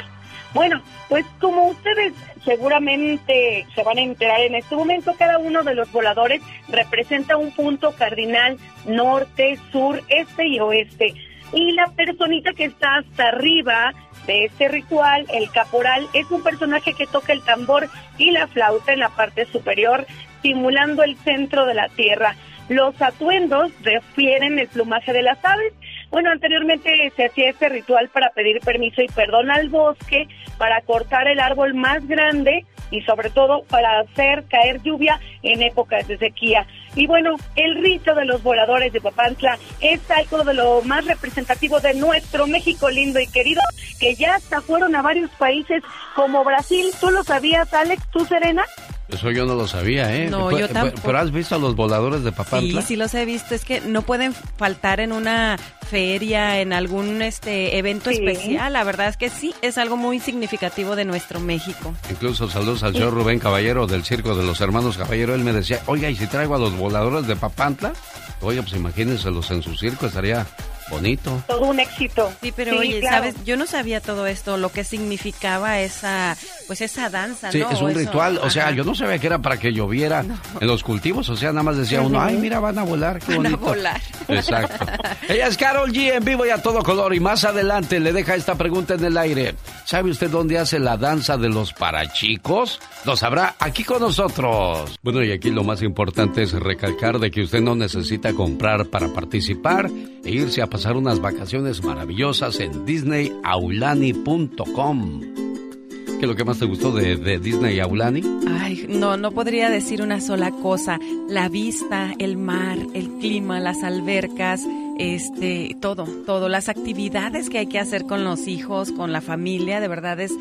Bueno, 0.53 0.81
pues 1.07 1.25
como 1.39 1.67
ustedes 1.67 2.13
seguramente 2.43 3.65
se 3.73 3.83
van 3.83 3.97
a 3.97 4.01
enterar 4.01 4.41
en 4.41 4.55
este 4.55 4.75
momento, 4.75 5.13
cada 5.17 5.37
uno 5.37 5.63
de 5.63 5.75
los 5.75 5.91
voladores 5.91 6.41
representa 6.67 7.37
un 7.37 7.51
punto 7.51 7.93
cardinal 7.93 8.57
norte, 8.85 9.57
sur, 9.71 10.01
este 10.09 10.47
y 10.47 10.59
oeste. 10.59 11.13
Y 11.53 11.71
la 11.73 11.87
personita 11.87 12.53
que 12.53 12.65
está 12.65 12.97
hasta 12.97 13.29
arriba 13.29 13.93
de 14.27 14.45
este 14.45 14.67
ritual, 14.67 15.25
el 15.33 15.49
caporal, 15.51 16.07
es 16.13 16.29
un 16.31 16.43
personaje 16.43 16.93
que 16.93 17.07
toca 17.07 17.33
el 17.33 17.43
tambor 17.43 17.89
y 18.17 18.31
la 18.31 18.47
flauta 18.47 18.93
en 18.93 18.99
la 18.99 19.09
parte 19.09 19.45
superior, 19.45 20.05
simulando 20.41 21.03
el 21.03 21.17
centro 21.17 21.65
de 21.65 21.73
la 21.73 21.89
tierra. 21.89 22.35
Los 22.69 23.01
atuendos 23.01 23.71
refieren 23.83 24.59
el 24.59 24.67
plumaje 24.67 25.11
de 25.13 25.23
las 25.23 25.43
aves. 25.43 25.73
Bueno, 26.11 26.29
anteriormente 26.29 27.11
se 27.15 27.25
hacía 27.25 27.49
este 27.49 27.69
ritual 27.69 28.09
para 28.09 28.31
pedir 28.31 28.59
permiso 28.59 29.01
y 29.01 29.07
perdón 29.07 29.49
al 29.49 29.69
bosque, 29.69 30.27
para 30.57 30.81
cortar 30.81 31.27
el 31.29 31.39
árbol 31.39 31.73
más 31.73 32.05
grande 32.05 32.65
y 32.91 33.01
sobre 33.03 33.29
todo 33.29 33.63
para 33.63 34.01
hacer 34.01 34.43
caer 34.49 34.81
lluvia 34.83 35.21
en 35.41 35.61
épocas 35.63 36.07
de 36.09 36.17
sequía. 36.17 36.67
Y 36.95 37.07
bueno, 37.07 37.37
el 37.55 37.81
rito 37.81 38.13
de 38.13 38.25
los 38.25 38.43
voladores 38.43 38.91
de 38.91 38.99
Papantla 38.99 39.57
es 39.79 40.01
algo 40.11 40.43
de 40.43 40.53
lo 40.53 40.81
más 40.81 41.05
representativo 41.05 41.79
de 41.79 41.93
nuestro 41.93 42.45
México 42.45 42.89
lindo 42.89 43.21
y 43.21 43.27
querido, 43.27 43.61
que 43.97 44.15
ya 44.15 44.35
hasta 44.35 44.59
fueron 44.59 44.93
a 44.97 45.01
varios 45.01 45.31
países 45.31 45.81
como 46.13 46.43
Brasil. 46.43 46.87
¿Tú 46.99 47.09
lo 47.09 47.23
sabías, 47.23 47.73
Alex? 47.73 48.03
¿Tú, 48.11 48.25
Serena? 48.25 48.65
Eso 49.11 49.29
yo 49.31 49.45
no 49.45 49.55
lo 49.55 49.67
sabía, 49.67 50.15
¿eh? 50.15 50.29
No, 50.29 50.57
yo 50.57 50.69
tampoco. 50.69 51.01
¿Pero 51.05 51.19
has 51.19 51.31
visto 51.31 51.55
a 51.55 51.59
los 51.59 51.75
voladores 51.75 52.23
de 52.23 52.31
Papantla? 52.31 52.81
Sí, 52.81 52.87
sí 52.89 52.95
los 52.95 53.13
he 53.13 53.25
visto. 53.25 53.53
Es 53.53 53.65
que 53.65 53.81
no 53.81 54.03
pueden 54.03 54.33
faltar 54.33 54.99
en 54.99 55.11
una 55.11 55.57
feria, 55.89 56.61
en 56.61 56.71
algún 56.71 57.21
este 57.21 57.77
evento 57.77 58.09
especial. 58.09 58.73
La 58.73 58.83
verdad 58.83 59.09
es 59.09 59.17
que 59.17 59.29
sí, 59.29 59.53
es 59.61 59.77
algo 59.77 59.97
muy 59.97 60.19
significativo 60.19 60.95
de 60.95 61.03
nuestro 61.03 61.41
México. 61.41 61.93
Incluso 62.09 62.49
saludos 62.49 62.83
al 62.83 62.93
señor 62.93 63.13
Rubén 63.13 63.39
Caballero 63.39 63.87
del 63.87 64.03
Circo 64.05 64.35
de 64.35 64.45
los 64.45 64.61
Hermanos 64.61 64.97
Caballero. 64.97 65.35
Él 65.35 65.43
me 65.43 65.51
decía, 65.51 65.81
oiga, 65.87 66.09
¿y 66.09 66.15
si 66.15 66.27
traigo 66.27 66.55
a 66.55 66.59
los 66.59 66.75
voladores 66.77 67.27
de 67.27 67.35
Papantla? 67.35 67.91
Oye, 68.39 68.61
pues 68.61 68.73
imagínenselos 68.73 69.51
en 69.51 69.61
su 69.61 69.75
circo, 69.75 70.05
estaría 70.07 70.47
bonito. 70.91 71.43
Todo 71.47 71.61
un 71.61 71.79
éxito. 71.79 72.31
Sí, 72.41 72.53
pero 72.55 72.77
oye, 72.77 73.01
sabes, 73.01 73.33
yo 73.45 73.57
no 73.57 73.65
sabía 73.65 74.01
todo 74.01 74.27
esto, 74.27 74.57
lo 74.57 74.71
que 74.71 74.83
significaba 74.83 75.79
esa, 75.79 76.37
pues 76.67 76.81
esa 76.81 77.09
danza, 77.09 77.51
Sí, 77.51 77.59
¿no? 77.59 77.71
es 77.71 77.81
un 77.81 77.95
ritual. 77.95 78.37
O 78.43 78.49
sea, 78.49 78.65
Ajá. 78.65 78.71
yo 78.75 78.83
no 78.83 78.93
sabía 78.93 79.17
que 79.17 79.27
era 79.27 79.39
para 79.39 79.57
que 79.57 79.71
lloviera 79.73 80.23
en 80.59 80.67
los 80.67 80.83
cultivos. 80.83 81.27
O 81.29 81.35
sea, 81.35 81.49
nada 81.51 81.63
más 81.63 81.77
decía 81.77 82.01
uno, 82.01 82.21
ay, 82.21 82.37
mira, 82.37 82.59
van 82.59 82.77
a 82.77 82.83
volar, 82.83 83.19
qué 83.19 83.37
Van 83.37 83.47
a 83.47 83.49
bonito. 83.51 83.65
volar. 83.65 84.01
Exacto. 84.27 84.85
Ella 85.29 85.47
es 85.47 85.57
Carol 85.57 85.91
G 85.91 86.13
en 86.15 86.23
vivo 86.25 86.45
y 86.45 86.49
a 86.49 86.61
todo 86.61 86.83
color. 86.83 87.15
Y 87.15 87.19
más 87.19 87.43
adelante 87.45 87.99
le 87.99 88.11
deja 88.13 88.35
esta 88.35 88.55
pregunta 88.55 88.93
en 88.95 89.05
el 89.05 89.17
aire. 89.17 89.55
¿Sabe 89.85 90.11
usted 90.11 90.29
dónde 90.29 90.57
hace 90.59 90.79
la 90.79 90.97
danza 90.97 91.37
de 91.37 91.49
los 91.49 91.73
parachicos? 91.73 92.79
Lo 93.05 93.15
sabrá 93.15 93.55
aquí 93.59 93.83
con 93.83 94.01
nosotros. 94.01 94.99
Bueno, 95.01 95.23
y 95.23 95.31
aquí 95.31 95.49
lo 95.49 95.63
más 95.63 95.81
importante 95.81 96.43
es 96.43 96.51
recalcar 96.53 97.19
de 97.19 97.31
que 97.31 97.41
usted 97.43 97.61
no 97.61 97.75
necesita 97.75 98.33
comprar 98.33 98.85
para 98.87 99.07
participar 99.13 99.89
e 100.23 100.29
irse 100.29 100.61
a 100.61 100.67
pasar 100.67 100.80
unas 100.85 101.21
vacaciones 101.21 101.83
maravillosas 101.83 102.59
en 102.59 102.85
disneyaulani.com. 102.85 105.21
¿Qué 105.21 106.25
es 106.25 106.27
lo 106.27 106.35
que 106.35 106.43
más 106.43 106.59
te 106.59 106.65
gustó 106.65 106.91
de, 106.91 107.15
de 107.15 107.39
Disney 107.39 107.79
Aulani? 107.79 108.21
Ay, 108.47 108.85
no, 108.87 109.17
no 109.17 109.31
podría 109.31 109.71
decir 109.71 110.03
una 110.03 110.21
sola 110.21 110.51
cosa. 110.51 110.99
La 111.27 111.49
vista, 111.49 112.13
el 112.19 112.37
mar, 112.37 112.77
el 112.93 113.09
clima, 113.19 113.59
las 113.59 113.81
albercas, 113.81 114.61
este, 114.99 115.75
todo, 115.81 116.05
todo. 116.25 116.47
Las 116.47 116.69
actividades 116.69 117.49
que 117.49 117.57
hay 117.59 117.67
que 117.67 117.79
hacer 117.79 118.05
con 118.05 118.23
los 118.23 118.47
hijos, 118.47 118.91
con 118.91 119.11
la 119.11 119.21
familia, 119.21 119.79
de 119.79 119.87
verdad 119.87 120.19
es 120.19 120.31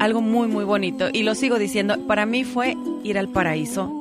algo 0.00 0.22
muy, 0.22 0.48
muy 0.48 0.64
bonito. 0.64 1.08
Y 1.12 1.22
lo 1.22 1.34
sigo 1.34 1.58
diciendo, 1.58 1.98
para 2.06 2.24
mí 2.24 2.44
fue 2.44 2.74
ir 3.02 3.18
al 3.18 3.28
paraíso. 3.28 3.92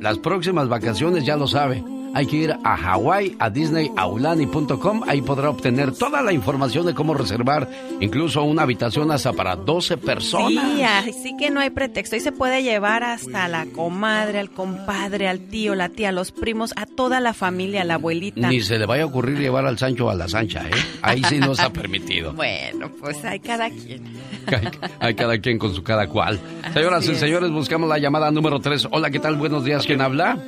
Las 0.00 0.18
próximas 0.18 0.68
vacaciones 0.68 1.24
ya 1.24 1.36
lo 1.36 1.48
sabe. 1.48 1.82
Hay 2.18 2.26
que 2.26 2.36
ir 2.36 2.58
a 2.64 2.76
Hawái, 2.76 3.36
a 3.38 3.48
disneyaulani.com. 3.48 5.02
Ahí 5.06 5.22
podrá 5.22 5.50
obtener 5.50 5.92
toda 5.92 6.20
la 6.20 6.32
información 6.32 6.84
de 6.84 6.92
cómo 6.92 7.14
reservar 7.14 7.70
incluso 8.00 8.42
una 8.42 8.62
habitación 8.62 9.12
hasta 9.12 9.32
para 9.32 9.54
12 9.54 9.98
personas. 9.98 10.48
Sí, 10.50 10.82
ay, 10.82 11.12
sí 11.12 11.36
que 11.38 11.50
no 11.50 11.60
hay 11.60 11.70
pretexto. 11.70 12.16
Y 12.16 12.20
se 12.20 12.32
puede 12.32 12.64
llevar 12.64 13.04
hasta 13.04 13.46
la 13.46 13.66
comadre, 13.66 14.40
al 14.40 14.50
compadre, 14.50 15.28
al 15.28 15.38
tío, 15.38 15.76
la 15.76 15.90
tía, 15.90 16.10
los 16.10 16.32
primos, 16.32 16.72
a 16.74 16.86
toda 16.86 17.20
la 17.20 17.34
familia, 17.34 17.82
a 17.82 17.84
la 17.84 17.94
abuelita. 17.94 18.48
Ni 18.48 18.62
se 18.62 18.80
le 18.80 18.86
vaya 18.86 19.04
a 19.04 19.06
ocurrir 19.06 19.38
llevar 19.38 19.64
al 19.66 19.78
Sancho 19.78 20.10
a 20.10 20.16
la 20.16 20.26
Sancha, 20.26 20.66
¿eh? 20.66 20.72
Ahí 21.02 21.22
sí 21.22 21.38
no 21.38 21.52
está 21.52 21.72
permitido. 21.72 22.34
Bueno, 22.48 22.90
pues 23.00 23.24
hay 23.24 23.38
cada 23.38 23.70
quien. 23.70 24.02
Hay, 24.48 24.68
hay 25.00 25.14
cada 25.14 25.38
quien 25.38 25.58
con 25.58 25.74
su 25.74 25.82
cada 25.82 26.08
cual. 26.08 26.40
Señoras 26.72 27.06
y 27.06 27.12
es. 27.12 27.18
señores, 27.20 27.50
buscamos 27.50 27.88
la 27.88 27.98
llamada 27.98 28.30
número 28.30 28.58
3. 28.58 28.88
Hola, 28.90 29.10
¿qué 29.10 29.18
tal? 29.18 29.36
Buenos 29.36 29.64
días. 29.64 29.84
¿Quién 29.84 30.00
habla? 30.00 30.38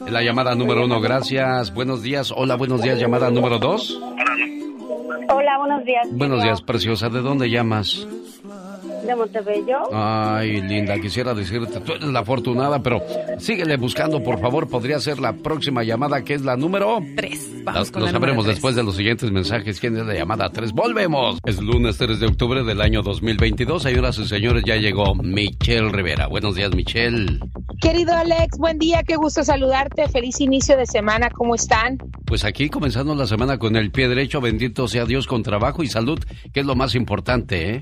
La 0.00 0.22
llamada 0.22 0.54
número 0.54 0.84
uno, 0.84 1.00
gracias. 1.00 1.72
Buenos 1.72 2.02
días. 2.02 2.32
Hola, 2.34 2.56
buenos 2.56 2.82
días. 2.82 2.98
Llamada 2.98 3.30
número 3.30 3.58
dos. 3.58 4.00
Hola, 5.28 5.58
buenos 5.58 5.84
días. 5.84 6.06
Buenos 6.12 6.42
días, 6.42 6.62
preciosa. 6.62 7.08
¿De 7.08 7.20
dónde 7.20 7.50
llamas? 7.50 8.06
De 9.06 9.14
Montebello. 9.14 9.78
Ay, 9.92 10.60
linda, 10.62 10.98
quisiera 10.98 11.32
decirte, 11.32 11.80
tú 11.80 11.92
eres 11.92 12.08
la 12.08 12.20
afortunada, 12.20 12.82
pero 12.82 13.00
síguele 13.38 13.76
buscando, 13.76 14.22
por 14.22 14.40
favor. 14.40 14.68
Podría 14.68 14.98
ser 14.98 15.20
la 15.20 15.32
próxima 15.32 15.84
llamada, 15.84 16.22
que 16.24 16.34
es 16.34 16.42
la 16.42 16.56
número... 16.56 16.98
Tres. 17.16 17.52
Lo, 17.58 17.64
Vamos 17.72 17.90
con 17.90 18.00
lo 18.00 18.06
la 18.06 18.12
sabremos 18.12 18.46
después 18.46 18.74
de 18.74 18.82
los 18.82 18.96
siguientes 18.96 19.30
mensajes. 19.30 19.80
¿Quién 19.80 19.96
es 19.96 20.06
la 20.06 20.14
llamada 20.14 20.50
3? 20.50 20.72
¡Volvemos! 20.72 21.38
Es 21.44 21.60
lunes 21.60 21.98
3 21.98 22.18
de 22.18 22.26
octubre 22.26 22.64
del 22.64 22.80
año 22.80 23.02
2022. 23.02 23.82
Señoras 23.82 24.18
y 24.18 24.26
señores, 24.26 24.64
ya 24.66 24.76
llegó 24.76 25.14
Michelle 25.14 25.90
Rivera. 25.90 26.26
Buenos 26.26 26.56
días, 26.56 26.74
Michelle. 26.74 27.38
Querido 27.80 28.14
Alex, 28.14 28.58
buen 28.58 28.78
día, 28.78 29.02
qué 29.02 29.16
gusto 29.16 29.44
saludarte, 29.44 30.08
feliz 30.08 30.40
inicio 30.40 30.76
de 30.76 30.86
semana, 30.86 31.28
¿cómo 31.30 31.54
están? 31.54 31.98
Pues 32.24 32.44
aquí 32.44 32.70
comenzando 32.70 33.14
la 33.14 33.26
semana 33.26 33.58
con 33.58 33.76
el 33.76 33.90
pie 33.90 34.08
derecho, 34.08 34.40
bendito 34.40 34.88
sea 34.88 35.04
Dios, 35.04 35.26
con 35.26 35.42
trabajo 35.42 35.82
y 35.82 35.88
salud, 35.88 36.18
que 36.54 36.60
es 36.60 36.66
lo 36.66 36.74
más 36.74 36.94
importante, 36.94 37.74
¿eh? 37.74 37.80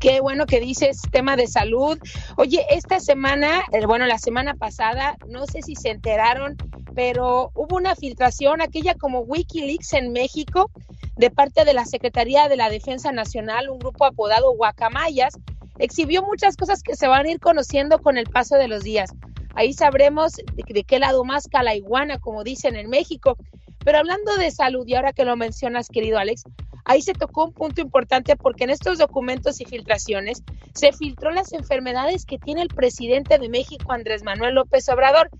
Qué 0.00 0.20
bueno 0.20 0.46
que 0.50 0.60
dices 0.60 1.00
tema 1.12 1.36
de 1.36 1.46
salud. 1.46 1.96
Oye, 2.36 2.66
esta 2.70 2.98
semana, 2.98 3.62
eh, 3.72 3.86
bueno, 3.86 4.06
la 4.06 4.18
semana 4.18 4.54
pasada, 4.54 5.16
no 5.28 5.46
sé 5.46 5.62
si 5.62 5.76
se 5.76 5.90
enteraron, 5.90 6.56
pero 6.92 7.52
hubo 7.54 7.76
una 7.76 7.94
filtración, 7.94 8.60
aquella 8.60 8.96
como 8.96 9.20
Wikileaks 9.20 9.92
en 9.92 10.12
México, 10.12 10.72
de 11.16 11.30
parte 11.30 11.64
de 11.64 11.72
la 11.72 11.84
Secretaría 11.84 12.48
de 12.48 12.56
la 12.56 12.68
Defensa 12.68 13.12
Nacional, 13.12 13.70
un 13.70 13.78
grupo 13.78 14.04
apodado 14.04 14.52
Guacamayas, 14.56 15.34
exhibió 15.78 16.22
muchas 16.22 16.56
cosas 16.56 16.82
que 16.82 16.96
se 16.96 17.06
van 17.06 17.26
a 17.26 17.30
ir 17.30 17.38
conociendo 17.38 18.00
con 18.00 18.18
el 18.18 18.26
paso 18.26 18.56
de 18.56 18.66
los 18.66 18.82
días. 18.82 19.12
Ahí 19.54 19.72
sabremos 19.72 20.32
de, 20.32 20.82
qué 20.82 20.98
lado 20.98 21.22
más 21.24 21.44
la 21.62 21.76
iguana, 21.76 22.18
como 22.18 22.42
dicen 22.42 22.74
en 22.74 22.90
México. 22.90 23.36
Pero 23.84 23.98
hablando 23.98 24.36
de 24.36 24.50
salud, 24.50 24.84
y 24.86 24.96
ahora 24.96 25.12
que 25.12 25.24
lo 25.24 25.36
mencionas, 25.36 25.88
querido 25.88 26.18
Alex, 26.18 26.42
ahí 26.84 27.02
se 27.02 27.12
tocó 27.12 27.44
un 27.44 27.52
punto 27.52 27.80
importante 27.80 28.36
porque 28.36 28.64
en 28.64 28.70
estos 28.70 28.98
documentos 28.98 29.60
y 29.60 29.64
filtraciones 29.64 30.42
se 30.74 30.92
filtró 30.92 31.30
las 31.30 31.52
enfermedades 31.52 32.24
que 32.24 32.38
tiene 32.38 32.62
el 32.62 32.68
presidente 32.68 33.38
de 33.38 33.48
México, 33.48 33.92
Andrés 33.92 34.22
Manuel 34.22 34.54
López 34.54 34.88
Obrador. 34.88 35.30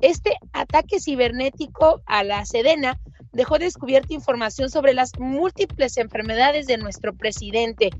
Este 0.00 0.36
ataque 0.52 1.00
cibernético 1.00 2.02
a 2.06 2.24
la 2.24 2.44
Sedena 2.44 2.98
dejó 3.32 3.58
descubierta 3.58 4.14
información 4.14 4.68
sobre 4.70 4.94
las 4.94 5.18
múltiples 5.18 5.96
enfermedades 5.96 6.66
de 6.66 6.78
nuestro 6.78 7.14
presidente. 7.14 7.90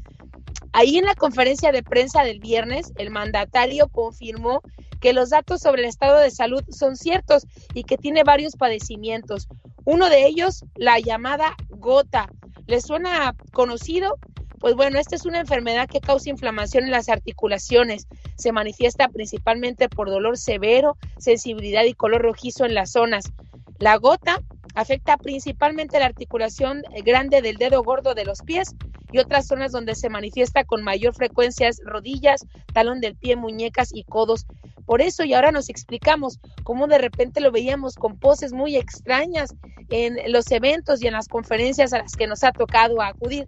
Ahí 0.72 0.98
en 0.98 1.04
la 1.04 1.14
conferencia 1.14 1.70
de 1.70 1.82
prensa 1.82 2.24
del 2.24 2.40
viernes, 2.40 2.92
el 2.96 3.10
mandatario 3.10 3.88
confirmó 3.88 4.62
que 5.00 5.12
los 5.12 5.30
datos 5.30 5.60
sobre 5.60 5.82
el 5.82 5.88
estado 5.88 6.18
de 6.18 6.30
salud 6.30 6.62
son 6.70 6.96
ciertos 6.96 7.46
y 7.74 7.84
que 7.84 7.98
tiene 7.98 8.24
varios 8.24 8.56
padecimientos. 8.56 9.48
Uno 9.84 10.08
de 10.08 10.26
ellos, 10.26 10.64
la 10.76 10.98
llamada 11.00 11.56
gota. 11.68 12.30
¿Les 12.66 12.84
suena 12.84 13.34
conocido? 13.52 14.18
Pues 14.60 14.76
bueno, 14.76 14.98
esta 14.98 15.16
es 15.16 15.26
una 15.26 15.40
enfermedad 15.40 15.88
que 15.88 16.00
causa 16.00 16.30
inflamación 16.30 16.84
en 16.84 16.92
las 16.92 17.08
articulaciones. 17.08 18.06
Se 18.36 18.52
manifiesta 18.52 19.08
principalmente 19.08 19.88
por 19.88 20.08
dolor 20.08 20.38
severo, 20.38 20.96
sensibilidad 21.18 21.82
y 21.84 21.94
color 21.94 22.22
rojizo 22.22 22.64
en 22.64 22.74
las 22.74 22.92
zonas. 22.92 23.32
La 23.78 23.96
gota 23.96 24.40
afecta 24.74 25.16
principalmente 25.16 25.98
la 25.98 26.06
articulación 26.06 26.82
grande 27.04 27.42
del 27.42 27.56
dedo 27.56 27.82
gordo 27.82 28.14
de 28.14 28.24
los 28.24 28.40
pies 28.42 28.74
y 29.12 29.18
otras 29.18 29.46
zonas 29.46 29.72
donde 29.72 29.94
se 29.94 30.08
manifiesta 30.08 30.64
con 30.64 30.82
mayor 30.82 31.14
frecuencia 31.14 31.68
es 31.68 31.80
rodillas, 31.84 32.46
talón 32.72 33.00
del 33.00 33.14
pie, 33.16 33.36
muñecas 33.36 33.90
y 33.92 34.04
codos. 34.04 34.46
Por 34.86 35.00
eso, 35.00 35.24
y 35.24 35.34
ahora 35.34 35.52
nos 35.52 35.68
explicamos 35.68 36.40
cómo 36.64 36.86
de 36.88 36.98
repente 36.98 37.40
lo 37.40 37.52
veíamos 37.52 37.94
con 37.94 38.18
poses 38.18 38.52
muy 38.52 38.76
extrañas 38.76 39.54
en 39.90 40.16
los 40.32 40.50
eventos 40.50 41.02
y 41.02 41.06
en 41.06 41.12
las 41.12 41.28
conferencias 41.28 41.92
a 41.92 41.98
las 41.98 42.16
que 42.16 42.26
nos 42.26 42.42
ha 42.42 42.52
tocado 42.52 43.00
acudir. 43.02 43.46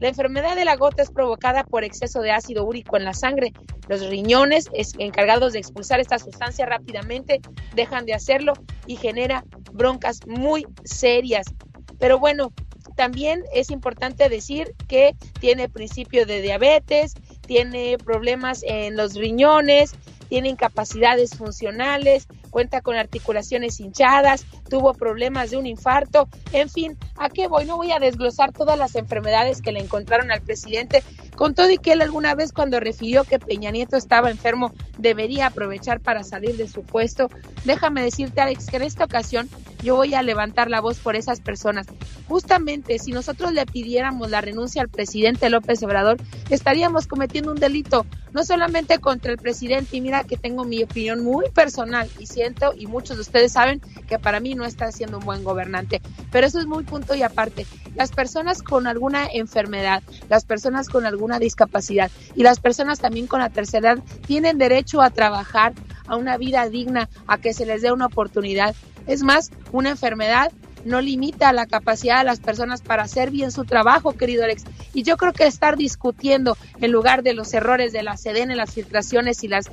La 0.00 0.08
enfermedad 0.08 0.56
de 0.56 0.64
la 0.64 0.74
gota 0.74 1.02
es 1.02 1.12
provocada 1.12 1.62
por 1.62 1.84
exceso 1.84 2.22
de 2.22 2.32
ácido 2.32 2.64
úrico 2.64 2.96
en 2.96 3.04
la 3.04 3.14
sangre. 3.14 3.52
Los 3.88 4.08
riñones, 4.08 4.68
es- 4.72 4.94
encargados 4.98 5.52
de 5.52 5.60
expulsar 5.60 6.00
esta 6.00 6.18
sustancia 6.18 6.66
rápidamente, 6.66 7.40
dejan 7.76 8.04
de 8.04 8.14
hacerlo 8.14 8.54
y 8.86 8.96
genera 8.96 9.44
broncas 9.72 10.18
muy 10.26 10.66
serias. 10.82 11.46
Pero 12.00 12.18
bueno, 12.18 12.52
también 12.96 13.42
es 13.52 13.70
importante 13.70 14.28
decir 14.28 14.74
que 14.88 15.14
tiene 15.40 15.68
principio 15.68 16.26
de 16.26 16.42
diabetes, 16.42 17.14
tiene 17.46 17.98
problemas 17.98 18.62
en 18.66 18.96
los 18.96 19.14
riñones, 19.14 19.94
tiene 20.28 20.48
incapacidades 20.48 21.36
funcionales, 21.36 22.26
cuenta 22.52 22.82
con 22.82 22.94
articulaciones 22.94 23.80
hinchadas, 23.80 24.44
tuvo 24.68 24.94
problemas 24.94 25.50
de 25.50 25.56
un 25.56 25.66
infarto, 25.66 26.28
en 26.52 26.68
fin, 26.68 26.96
¿a 27.16 27.30
qué 27.30 27.48
voy? 27.48 27.64
No 27.64 27.76
voy 27.76 27.90
a 27.90 27.98
desglosar 27.98 28.52
todas 28.52 28.78
las 28.78 28.94
enfermedades 28.94 29.60
que 29.62 29.72
le 29.72 29.80
encontraron 29.80 30.30
al 30.30 30.42
presidente, 30.42 31.02
con 31.34 31.54
todo 31.54 31.70
y 31.70 31.78
que 31.78 31.92
él 31.92 32.02
alguna 32.02 32.34
vez 32.34 32.52
cuando 32.52 32.78
refirió 32.78 33.24
que 33.24 33.38
Peña 33.38 33.70
Nieto 33.70 33.96
estaba 33.96 34.30
enfermo 34.30 34.72
debería 34.98 35.46
aprovechar 35.46 36.00
para 36.00 36.22
salir 36.22 36.56
de 36.56 36.68
su 36.68 36.82
puesto. 36.82 37.28
Déjame 37.64 38.02
decirte, 38.02 38.40
Alex, 38.40 38.66
que 38.66 38.76
en 38.76 38.82
esta 38.82 39.04
ocasión 39.04 39.48
yo 39.82 39.96
voy 39.96 40.14
a 40.14 40.22
levantar 40.22 40.70
la 40.70 40.80
voz 40.80 40.98
por 40.98 41.16
esas 41.16 41.40
personas. 41.40 41.86
Justamente 42.28 42.98
si 42.98 43.12
nosotros 43.12 43.52
le 43.52 43.66
pidiéramos 43.66 44.30
la 44.30 44.40
renuncia 44.40 44.82
al 44.82 44.88
presidente 44.88 45.50
López 45.50 45.82
Obrador, 45.82 46.18
estaríamos 46.50 47.06
cometiendo 47.06 47.50
un 47.50 47.58
delito, 47.58 48.06
no 48.32 48.44
solamente 48.44 48.98
contra 48.98 49.32
el 49.32 49.38
presidente, 49.38 49.96
y 49.96 50.00
mira 50.00 50.24
que 50.24 50.36
tengo 50.36 50.64
mi 50.64 50.82
opinión 50.82 51.24
muy 51.24 51.50
personal 51.50 52.08
y 52.18 52.26
y 52.76 52.86
muchos 52.86 53.16
de 53.16 53.22
ustedes 53.22 53.52
saben 53.52 53.80
que 54.08 54.18
para 54.18 54.40
mí 54.40 54.54
no 54.54 54.64
está 54.64 54.90
siendo 54.90 55.18
un 55.18 55.24
buen 55.24 55.44
gobernante, 55.44 56.00
pero 56.30 56.46
eso 56.46 56.58
es 56.58 56.66
muy 56.66 56.84
punto 56.84 57.14
y 57.14 57.22
aparte. 57.22 57.66
Las 57.94 58.10
personas 58.10 58.62
con 58.62 58.86
alguna 58.86 59.26
enfermedad, 59.26 60.02
las 60.28 60.44
personas 60.44 60.88
con 60.88 61.06
alguna 61.06 61.38
discapacidad 61.38 62.10
y 62.34 62.42
las 62.42 62.58
personas 62.58 63.00
también 63.00 63.26
con 63.26 63.40
la 63.40 63.50
tercera 63.50 63.92
edad 63.92 64.02
tienen 64.26 64.58
derecho 64.58 65.02
a 65.02 65.10
trabajar, 65.10 65.72
a 66.06 66.16
una 66.16 66.36
vida 66.36 66.68
digna, 66.68 67.08
a 67.26 67.38
que 67.38 67.54
se 67.54 67.66
les 67.66 67.82
dé 67.82 67.92
una 67.92 68.06
oportunidad. 68.06 68.74
Es 69.06 69.22
más, 69.22 69.50
una 69.72 69.90
enfermedad 69.90 70.52
no 70.84 71.00
limita 71.00 71.52
la 71.52 71.66
capacidad 71.66 72.18
de 72.18 72.24
las 72.24 72.40
personas 72.40 72.82
para 72.82 73.04
hacer 73.04 73.30
bien 73.30 73.52
su 73.52 73.64
trabajo, 73.64 74.12
querido 74.12 74.44
Alex. 74.44 74.64
Y 74.94 75.02
yo 75.02 75.16
creo 75.16 75.32
que 75.32 75.46
estar 75.46 75.76
discutiendo 75.76 76.56
en 76.80 76.92
lugar 76.92 77.22
de 77.22 77.34
los 77.34 77.52
errores 77.54 77.92
de 77.92 78.02
la 78.02 78.16
SEDEN, 78.16 78.56
las 78.56 78.74
filtraciones 78.74 79.42
y 79.44 79.48
los 79.48 79.66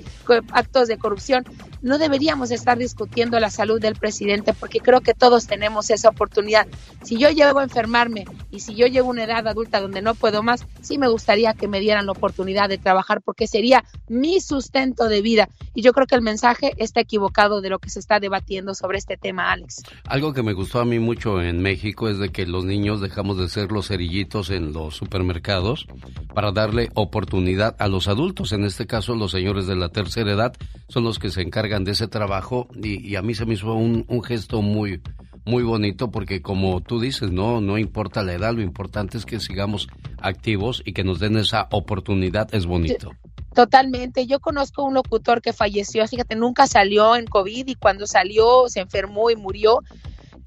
actos 0.52 0.88
de 0.88 0.98
corrupción, 0.98 1.46
no 1.82 1.98
deberíamos 1.98 2.52
estar 2.52 2.78
discutiendo 2.78 3.40
la 3.40 3.50
salud 3.50 3.80
del 3.80 3.96
presidente 3.96 4.54
porque 4.54 4.80
creo 4.80 5.02
que 5.02 5.14
todos 5.14 5.48
tenemos 5.48 5.90
esa 5.90 6.10
oportunidad. 6.10 6.68
Si 7.04 7.18
yo 7.18 7.30
llego 7.30 7.60
a 7.60 7.64
enfermarme 7.64 8.26
y 8.52 8.60
si 8.60 8.76
yo 8.76 8.88
llego 8.88 9.08
a 9.08 9.12
una 9.12 9.24
edad 9.24 9.48
adulta 9.48 9.80
donde 9.80 10.02
no 10.02 10.16
puedo 10.16 10.44
más, 10.44 10.66
sí 10.82 10.98
me 10.98 11.08
gustaría 11.08 11.54
que 11.54 11.68
me 11.68 11.80
dieran 11.80 12.06
la 12.06 12.12
oportunidad 12.12 12.70
de 12.70 12.78
trabajar 12.78 13.22
porque 13.22 13.48
sería 13.48 13.84
mi 14.08 14.42
sustento 14.42 15.08
de 15.08 15.22
vida. 15.22 15.50
Y 15.74 15.82
yo 15.82 15.94
creo 15.94 16.08
que 16.08 16.16
el 16.16 16.22
mensaje 16.22 16.74
está 16.78 17.02
equivocado 17.02 17.62
de 17.62 17.70
lo 17.70 17.80
que 17.80 17.90
se 17.90 18.00
está 18.00 18.20
debatiendo 18.20 18.74
sobre 18.74 18.98
este 18.98 19.18
tema, 19.18 19.52
Alex. 19.52 19.84
Algo 20.06 20.34
que 20.34 20.44
me 20.44 20.54
gustó 20.54 20.80
a 20.80 20.86
mí 20.86 20.99
mucho 21.00 21.42
en 21.42 21.62
México 21.62 22.10
es 22.10 22.20
de 22.20 22.30
que 22.30 22.46
los 22.46 22.66
niños 22.66 23.02
dejamos 23.02 23.38
de 23.38 23.50
ser 23.50 23.72
los 23.72 23.88
cerillitos 23.88 24.50
en 24.50 24.74
los 24.74 24.96
supermercados 24.96 25.88
para 26.34 26.52
darle 26.52 26.90
oportunidad 26.96 27.76
a 27.80 27.88
los 27.88 28.08
adultos. 28.08 28.52
En 28.52 28.64
este 28.64 28.88
caso, 28.88 29.16
los 29.16 29.32
señores 29.32 29.68
de 29.68 29.76
la 29.76 29.90
tercera 29.90 30.32
edad 30.32 30.54
son 30.88 31.04
los 31.04 31.20
que 31.20 31.30
se 31.30 31.42
encargan 31.42 31.84
de 31.84 31.92
ese 31.92 32.08
trabajo 32.08 32.68
y, 32.76 33.16
a 33.16 33.22
mí 33.22 33.36
se 33.36 33.46
me 33.46 33.56
hizo 33.56 33.74
un, 33.74 34.06
gesto 34.24 34.62
muy 34.62 35.02
muy 35.46 35.64
bonito 35.64 36.12
porque 36.12 36.42
como 36.42 36.82
tú 36.82 37.00
dices, 37.00 37.32
no, 37.32 37.62
no 37.62 37.78
importa 37.78 38.22
la 38.22 38.34
edad, 38.34 38.54
lo 38.54 38.62
importante 38.62 39.18
es 39.18 39.26
que 39.26 39.40
sigamos 39.40 39.88
activos 40.22 40.84
y 40.86 40.94
que 40.94 41.04
nos 41.04 41.20
den 41.20 41.38
esa 41.38 41.68
oportunidad, 41.72 42.54
es 42.54 42.66
bonito. 42.66 43.12
Totalmente. 43.54 44.28
Yo 44.28 44.40
conozco 44.40 44.84
un 44.84 44.94
locutor 44.94 45.42
que 45.42 45.54
falleció, 45.54 46.08
fíjate, 46.08 46.36
nunca 46.36 46.68
salió 46.68 47.16
en 47.16 47.26
COVID 47.26 47.68
y 47.68 47.76
cuando 47.76 48.06
salió 48.06 48.70
se 48.70 48.82
enfermó 48.82 49.30
y 49.32 49.36
murió. 49.36 49.80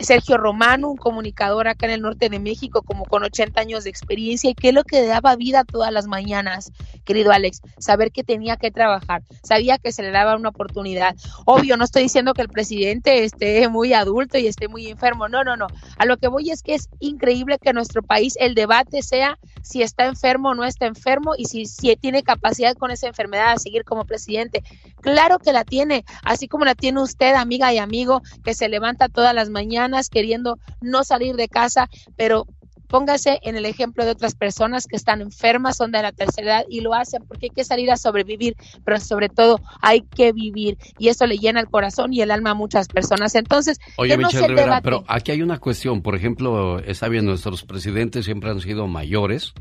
Sergio 0.05 0.37
Romano, 0.37 0.89
un 0.89 0.97
comunicador 0.97 1.69
acá 1.69 1.87
en 1.87 1.93
el 1.93 2.03
norte 2.03 2.29
de 2.29 2.39
México, 2.39 2.83
como 2.83 3.05
con 3.05 3.23
80 3.23 3.61
años 3.61 3.85
de 3.85 3.91
experiencia, 3.91 4.51
y 4.51 4.55
que 4.55 4.69
es 4.69 4.75
lo 4.75 4.85
que 4.85 5.05
daba 5.07 5.37
vida 5.37 5.65
todas 5.65 5.93
las 5.93 6.07
mañanas, 6.07 6.73
querido 7.05 7.33
Alex, 7.33 7.61
saber 7.79 8.13
que 8.13 8.25
tenía 8.25 8.57
que 8.57 8.71
trabajar, 8.71 9.23
sabía 9.43 9.79
que 9.79 9.93
se 9.93 10.03
le 10.03 10.11
daba 10.11 10.37
una 10.37 10.51
oportunidad. 10.51 11.15
Obvio, 11.45 11.77
no 11.77 11.85
estoy 11.85 12.05
diciendo 12.05 12.35
que 12.35 12.43
el 12.43 12.49
presidente 12.49 13.25
esté 13.25 13.69
muy 13.69 13.93
adulto 13.93 14.39
y 14.39 14.47
esté 14.47 14.69
muy 14.69 14.89
enfermo, 14.89 15.29
no, 15.29 15.45
no, 15.45 15.57
no. 15.57 15.67
A 15.97 16.07
lo 16.07 16.17
que 16.17 16.29
voy 16.29 16.51
es 16.51 16.63
que 16.63 16.75
es 16.75 16.89
increíble 17.01 17.59
que 17.59 17.71
en 17.71 17.77
nuestro 17.77 18.03
país 18.03 18.35
el 18.39 18.55
debate 18.55 19.03
sea 19.03 19.39
si 19.63 19.83
está 19.83 20.07
enfermo 20.07 20.51
o 20.51 20.55
no 20.55 20.65
está 20.65 20.87
enfermo 20.87 21.33
y 21.37 21.47
si, 21.47 21.67
si 21.67 21.95
tiene 21.97 22.23
capacidad 22.23 22.75
con 22.75 22.91
esa 22.91 23.09
enfermedad 23.09 23.55
de 23.55 23.61
seguir 23.61 23.85
como 23.85 24.05
presidente. 24.05 24.63
Claro 25.01 25.39
que 25.39 25.53
la 25.53 25.65
tiene, 25.65 26.05
así 26.25 26.49
como 26.49 26.65
la 26.65 26.75
tiene 26.75 27.01
usted, 27.01 27.35
amiga 27.35 27.73
y 27.73 27.79
amigo, 27.79 28.23
que 28.45 28.55
se 28.55 28.69
levanta 28.69 29.09
todas 29.09 29.35
las 29.35 29.51
mañanas 29.51 30.09
queriendo 30.09 30.59
no 30.81 31.05
salir 31.05 31.37
de 31.37 31.49
casa, 31.49 31.89
pero 32.17 32.47
póngase 32.93 33.41
en 33.43 33.57
el 33.57 33.65
ejemplo 33.65 34.05
de 34.05 34.11
otras 34.11 34.35
personas 34.35 34.87
que 34.87 34.97
están 34.97 35.23
enfermas, 35.23 35.79
son 35.79 35.93
de 35.93 36.03
la 36.03 36.13
tercera 36.13 36.59
edad 36.59 36.67
y 36.69 36.83
lo 36.83 36.93
hacen 36.93 37.25
porque 37.27 37.47
hay 37.47 37.51
que 37.51 37.65
salir 37.65 37.91
a 37.91 37.97
sobrevivir, 37.97 38.55
pero 38.85 39.01
sobre 39.01 39.31
todo 39.31 39.61
hay 39.81 40.03
que 40.03 40.33
vivir 40.33 40.77
y 40.99 41.09
eso 41.09 41.27
le 41.27 41.39
llena 41.39 41.61
el 41.61 41.69
corazón 41.69 42.13
y 42.13 42.21
el 42.21 42.31
alma 42.31 42.51
a 42.51 42.55
muchas 42.55 42.89
personas. 42.89 43.35
Entonces, 43.35 43.81
Oye, 43.97 44.17
Michelle 44.19 44.47
Rivera, 44.47 44.83
pero 44.83 45.05
aquí 45.09 45.33
hay 45.33 45.41
una 45.41 45.59
cuestión, 45.59 46.03
por 46.03 46.15
ejemplo, 46.15 46.81
está 46.81 47.09
bien, 47.09 47.25
nuestros 47.25 47.65
presidentes 47.65 48.27
siempre 48.27 48.51
han 48.51 48.61
sido 48.61 48.87
mayores, 48.87 49.55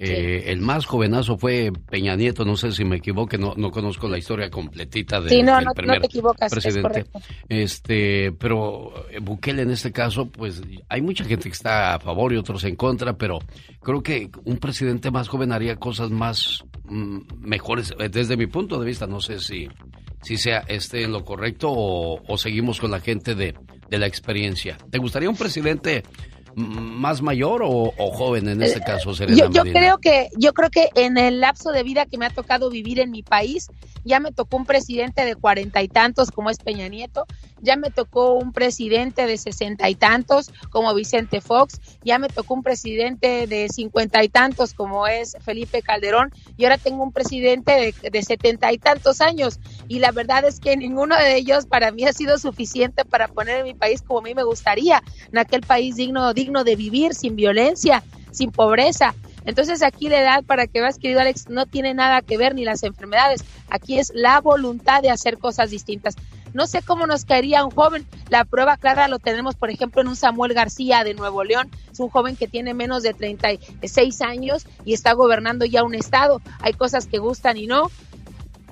eh, 0.00 0.44
el 0.52 0.60
más 0.60 0.86
jovenazo 0.86 1.36
fue 1.36 1.72
Peña 1.90 2.14
Nieto, 2.14 2.44
no 2.44 2.56
sé 2.56 2.70
si 2.70 2.84
me 2.84 2.96
equivoco, 2.96 3.36
no, 3.36 3.54
no 3.56 3.72
conozco 3.72 4.08
la 4.08 4.16
historia 4.16 4.48
completita 4.48 5.20
de, 5.20 5.28
sí, 5.28 5.42
no, 5.42 5.56
del 5.56 5.64
no, 5.64 5.72
primer 5.72 6.00
te 6.00 6.06
equivocas, 6.06 6.52
presidente. 6.52 7.06
este, 7.48 8.30
pero 8.32 8.92
eh, 9.10 9.18
Bukele 9.20 9.62
en 9.62 9.70
este 9.70 9.90
caso, 9.90 10.26
pues 10.26 10.62
hay 10.88 11.02
mucha 11.02 11.24
gente 11.24 11.48
que 11.48 11.54
está 11.54 11.94
a 11.94 11.98
favor 11.98 12.32
y 12.32 12.36
otros 12.36 12.62
en 12.62 12.76
contra, 12.76 13.16
pero 13.16 13.40
creo 13.82 14.00
que 14.00 14.30
un 14.44 14.58
presidente 14.58 15.10
más 15.10 15.26
joven 15.26 15.50
haría 15.50 15.74
cosas 15.76 16.10
más 16.10 16.64
mm, 16.84 17.18
mejores 17.40 17.92
eh, 17.98 18.08
desde 18.08 18.36
mi 18.36 18.46
punto 18.46 18.78
de 18.78 18.86
vista. 18.86 19.08
No 19.08 19.20
sé 19.20 19.40
si, 19.40 19.68
si 20.22 20.36
sea 20.36 20.64
este 20.68 21.02
en 21.02 21.10
lo 21.10 21.24
correcto 21.24 21.70
o, 21.72 22.22
o 22.24 22.38
seguimos 22.38 22.78
con 22.78 22.92
la 22.92 23.00
gente 23.00 23.34
de, 23.34 23.54
de 23.90 23.98
la 23.98 24.06
experiencia. 24.06 24.76
¿Te 24.90 24.98
gustaría 24.98 25.28
un 25.28 25.36
presidente 25.36 26.04
más 26.54 27.22
mayor 27.22 27.62
o, 27.64 27.92
joven 28.12 28.48
en 28.48 28.62
este 28.62 28.80
caso, 28.80 29.14
Serena 29.14 29.36
yo, 29.36 29.50
yo 29.50 29.62
creo 29.62 29.98
que 29.98 30.28
yo 30.36 30.52
creo 30.52 30.70
que 30.70 30.88
en 30.94 31.18
el 31.18 31.40
lapso 31.40 31.70
de 31.70 31.82
vida 31.82 32.06
que 32.06 32.18
me 32.18 32.26
ha 32.26 32.30
tocado 32.30 32.70
vivir 32.70 33.00
en 33.00 33.10
mi 33.10 33.22
país, 33.22 33.68
ya 34.04 34.20
me 34.20 34.32
tocó 34.32 34.56
un 34.56 34.66
presidente 34.66 35.24
de 35.24 35.36
cuarenta 35.36 35.82
y 35.82 35.88
tantos 35.88 36.30
como 36.30 36.50
es 36.50 36.58
Peña 36.58 36.88
Nieto, 36.88 37.26
ya 37.60 37.76
me 37.76 37.90
tocó 37.90 38.34
un 38.34 38.52
presidente 38.52 39.26
de 39.26 39.36
sesenta 39.36 39.88
y 39.90 39.94
tantos 39.94 40.50
como 40.70 40.94
Vicente 40.94 41.40
Fox, 41.40 41.80
ya 42.04 42.18
me 42.18 42.28
tocó 42.28 42.54
un 42.54 42.62
presidente 42.62 43.46
de 43.46 43.68
cincuenta 43.68 44.22
y 44.24 44.28
tantos 44.28 44.74
como 44.74 45.06
es 45.06 45.36
Felipe 45.44 45.82
Calderón 45.82 46.32
y 46.56 46.64
ahora 46.64 46.78
tengo 46.78 47.02
un 47.02 47.12
presidente 47.12 47.94
de 48.10 48.22
setenta 48.22 48.72
y 48.72 48.78
tantos 48.78 49.20
años. 49.20 49.58
Y 49.88 49.98
la 49.98 50.12
verdad 50.12 50.44
es 50.44 50.60
que 50.60 50.76
ninguno 50.76 51.16
de 51.16 51.36
ellos 51.36 51.66
para 51.66 51.90
mí 51.90 52.04
ha 52.04 52.12
sido 52.12 52.38
suficiente 52.38 53.04
para 53.04 53.28
poner 53.28 53.60
en 53.60 53.64
mi 53.64 53.74
país 53.74 54.02
como 54.02 54.20
a 54.20 54.22
mí 54.22 54.34
me 54.34 54.44
gustaría, 54.44 55.02
en 55.30 55.38
aquel 55.38 55.62
país 55.62 55.96
digno, 55.96 56.32
digno 56.38 56.62
de 56.62 56.76
vivir, 56.76 57.14
sin 57.14 57.34
violencia, 57.34 58.04
sin 58.30 58.52
pobreza. 58.52 59.14
Entonces 59.44 59.82
aquí 59.82 60.08
la 60.08 60.20
edad, 60.20 60.44
para 60.44 60.68
que 60.68 60.80
veas, 60.80 60.98
querido 60.98 61.20
Alex, 61.20 61.48
no 61.48 61.66
tiene 61.66 61.94
nada 61.94 62.22
que 62.22 62.36
ver 62.36 62.54
ni 62.54 62.64
las 62.64 62.84
enfermedades. 62.84 63.44
Aquí 63.70 63.98
es 63.98 64.12
la 64.14 64.40
voluntad 64.40 65.02
de 65.02 65.10
hacer 65.10 65.38
cosas 65.38 65.70
distintas. 65.70 66.14
No 66.54 66.66
sé 66.66 66.80
cómo 66.82 67.06
nos 67.06 67.24
caería 67.24 67.64
un 67.64 67.72
joven. 67.72 68.06
La 68.28 68.44
prueba 68.44 68.76
clara 68.76 69.08
lo 69.08 69.18
tenemos, 69.18 69.56
por 69.56 69.70
ejemplo, 69.70 70.00
en 70.00 70.08
un 70.08 70.16
Samuel 70.16 70.54
García 70.54 71.02
de 71.02 71.14
Nuevo 71.14 71.42
León. 71.42 71.70
Es 71.90 71.98
un 71.98 72.08
joven 72.08 72.36
que 72.36 72.46
tiene 72.46 72.72
menos 72.72 73.02
de 73.02 73.14
36 73.14 74.20
años 74.22 74.66
y 74.84 74.92
está 74.92 75.12
gobernando 75.14 75.64
ya 75.64 75.82
un 75.82 75.94
estado. 75.94 76.40
Hay 76.60 76.72
cosas 76.74 77.06
que 77.06 77.18
gustan 77.18 77.56
y 77.56 77.66
no. 77.66 77.90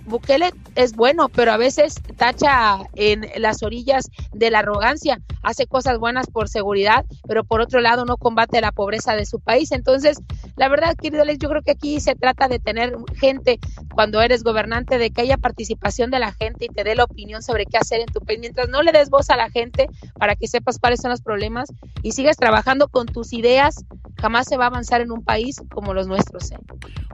Bukele 0.06 0.50
es 0.74 0.94
bueno, 0.94 1.28
pero 1.28 1.52
a 1.52 1.56
veces 1.56 1.94
tacha 2.16 2.78
en 2.94 3.26
las 3.36 3.62
orillas 3.62 4.08
de 4.32 4.50
la 4.50 4.60
arrogancia, 4.60 5.20
hace 5.42 5.66
cosas 5.66 5.98
buenas 5.98 6.26
por 6.26 6.48
seguridad, 6.48 7.04
pero 7.26 7.44
por 7.44 7.60
otro 7.60 7.80
lado 7.80 8.04
no 8.04 8.16
combate 8.16 8.60
la 8.60 8.72
pobreza 8.72 9.14
de 9.14 9.26
su 9.26 9.40
país. 9.40 9.72
Entonces, 9.72 10.18
la 10.56 10.68
verdad, 10.68 10.96
querido 10.96 11.22
Alex, 11.22 11.38
yo 11.40 11.48
creo 11.48 11.62
que 11.62 11.72
aquí 11.72 12.00
se 12.00 12.14
trata 12.14 12.48
de 12.48 12.58
tener 12.58 12.96
gente 13.16 13.58
cuando 13.94 14.20
eres 14.20 14.42
gobernante, 14.42 14.98
de 14.98 15.10
que 15.10 15.22
haya 15.22 15.36
participación 15.36 16.10
de 16.10 16.18
la 16.18 16.32
gente 16.32 16.66
y 16.66 16.68
te 16.68 16.84
dé 16.84 16.94
la 16.94 17.04
opinión 17.04 17.42
sobre 17.42 17.66
qué 17.66 17.78
hacer 17.78 18.00
en 18.00 18.06
tu 18.06 18.20
país. 18.20 18.38
Mientras 18.40 18.68
no 18.68 18.82
le 18.82 18.92
des 18.92 19.10
voz 19.10 19.30
a 19.30 19.36
la 19.36 19.50
gente 19.50 19.88
para 20.18 20.36
que 20.36 20.48
sepas 20.48 20.78
cuáles 20.78 21.00
son 21.00 21.10
los 21.10 21.22
problemas 21.22 21.72
y 22.02 22.12
sigas 22.12 22.36
trabajando 22.36 22.88
con 22.88 23.06
tus 23.06 23.32
ideas, 23.32 23.84
jamás 24.16 24.46
se 24.46 24.56
va 24.56 24.64
a 24.64 24.68
avanzar 24.68 25.00
en 25.00 25.12
un 25.12 25.22
país 25.22 25.60
como 25.72 25.94
los 25.94 26.06
nuestros. 26.06 26.50
¿eh? 26.52 26.58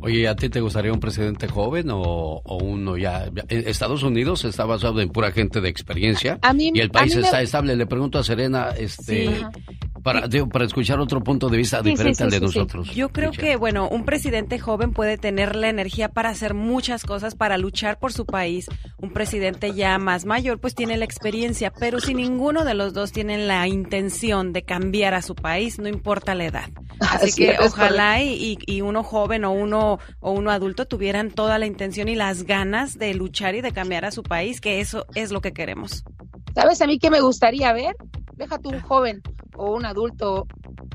Oye, 0.00 0.28
¿a 0.28 0.36
ti 0.36 0.48
te 0.48 0.60
gustaría 0.60 0.92
un 0.92 1.00
presidente 1.00 1.48
joven 1.48 1.88
o, 1.90 2.42
uno 2.82 2.96
ya? 2.96 3.30
Estados 3.48 4.02
Unidos 4.02 4.44
está 4.44 4.64
basado 4.64 5.00
en 5.00 5.08
pura 5.08 5.32
gente 5.32 5.60
de 5.60 5.68
experiencia 5.68 6.38
a 6.42 6.52
mí, 6.52 6.70
y 6.74 6.80
el 6.80 6.90
país 6.90 7.16
está 7.16 7.40
estable. 7.40 7.76
Le 7.76 7.86
pregunto 7.86 8.18
a 8.18 8.24
Serena, 8.24 8.70
este, 8.76 9.30
Para, 10.02 10.28
para 10.28 10.64
escuchar 10.64 10.98
otro 10.98 11.22
punto 11.22 11.48
de 11.48 11.56
vista 11.56 11.80
diferente 11.80 12.24
al 12.24 12.30
de 12.30 12.40
nosotros. 12.40 12.92
Yo 12.94 13.10
creo 13.10 13.30
que, 13.30 13.56
bueno, 13.56 13.88
un 13.88 14.04
presidente 14.04 14.58
joven 14.58 14.92
puede 14.92 15.16
tener 15.16 15.54
la 15.54 15.68
energía 15.68 16.08
para 16.08 16.30
hacer 16.30 16.54
muchas 16.54 17.04
cosas, 17.04 17.34
para 17.36 17.56
luchar 17.56 17.98
por 17.98 18.12
su 18.12 18.26
país. 18.26 18.66
Un 18.98 19.12
presidente 19.12 19.72
ya 19.74 19.98
más 19.98 20.24
mayor, 20.24 20.58
pues 20.58 20.74
tiene 20.74 20.96
la 20.96 21.04
experiencia, 21.04 21.72
pero 21.78 22.00
si 22.00 22.14
ninguno 22.14 22.64
de 22.64 22.74
los 22.74 22.92
dos 22.94 23.12
tiene 23.12 23.38
la 23.38 23.68
intención 23.68 24.52
de 24.52 24.62
cambiar 24.62 25.14
a 25.14 25.22
su 25.22 25.36
país, 25.36 25.78
no 25.78 25.88
importa 25.88 26.34
la 26.34 26.46
edad. 26.46 26.70
Así, 27.00 27.32
que 27.32 27.56
ojalá 27.60 28.20
y, 28.22 28.58
y, 28.66 28.80
uno 28.80 29.02
joven 29.02 29.44
o 29.44 29.52
uno 29.52 29.98
o 30.20 30.32
uno 30.32 30.50
adulto 30.50 30.86
tuvieran 30.86 31.30
toda 31.30 31.58
la 31.58 31.66
intención 31.66 32.08
y 32.08 32.14
las 32.14 32.44
ganas 32.44 32.71
de 32.98 33.14
luchar 33.14 33.54
y 33.54 33.60
de 33.60 33.72
cambiar 33.72 34.04
a 34.04 34.10
su 34.10 34.22
país, 34.22 34.60
que 34.60 34.80
eso 34.80 35.06
es 35.14 35.30
lo 35.30 35.40
que 35.40 35.52
queremos. 35.52 36.04
¿Sabes 36.54 36.80
a 36.80 36.86
mí 36.86 36.98
qué 36.98 37.10
me 37.10 37.20
gustaría 37.20 37.72
ver? 37.72 37.94
Deja 38.36 38.58
tú 38.58 38.70
un 38.70 38.80
joven 38.80 39.22
o 39.56 39.74
un 39.74 39.84
adulto. 39.84 40.46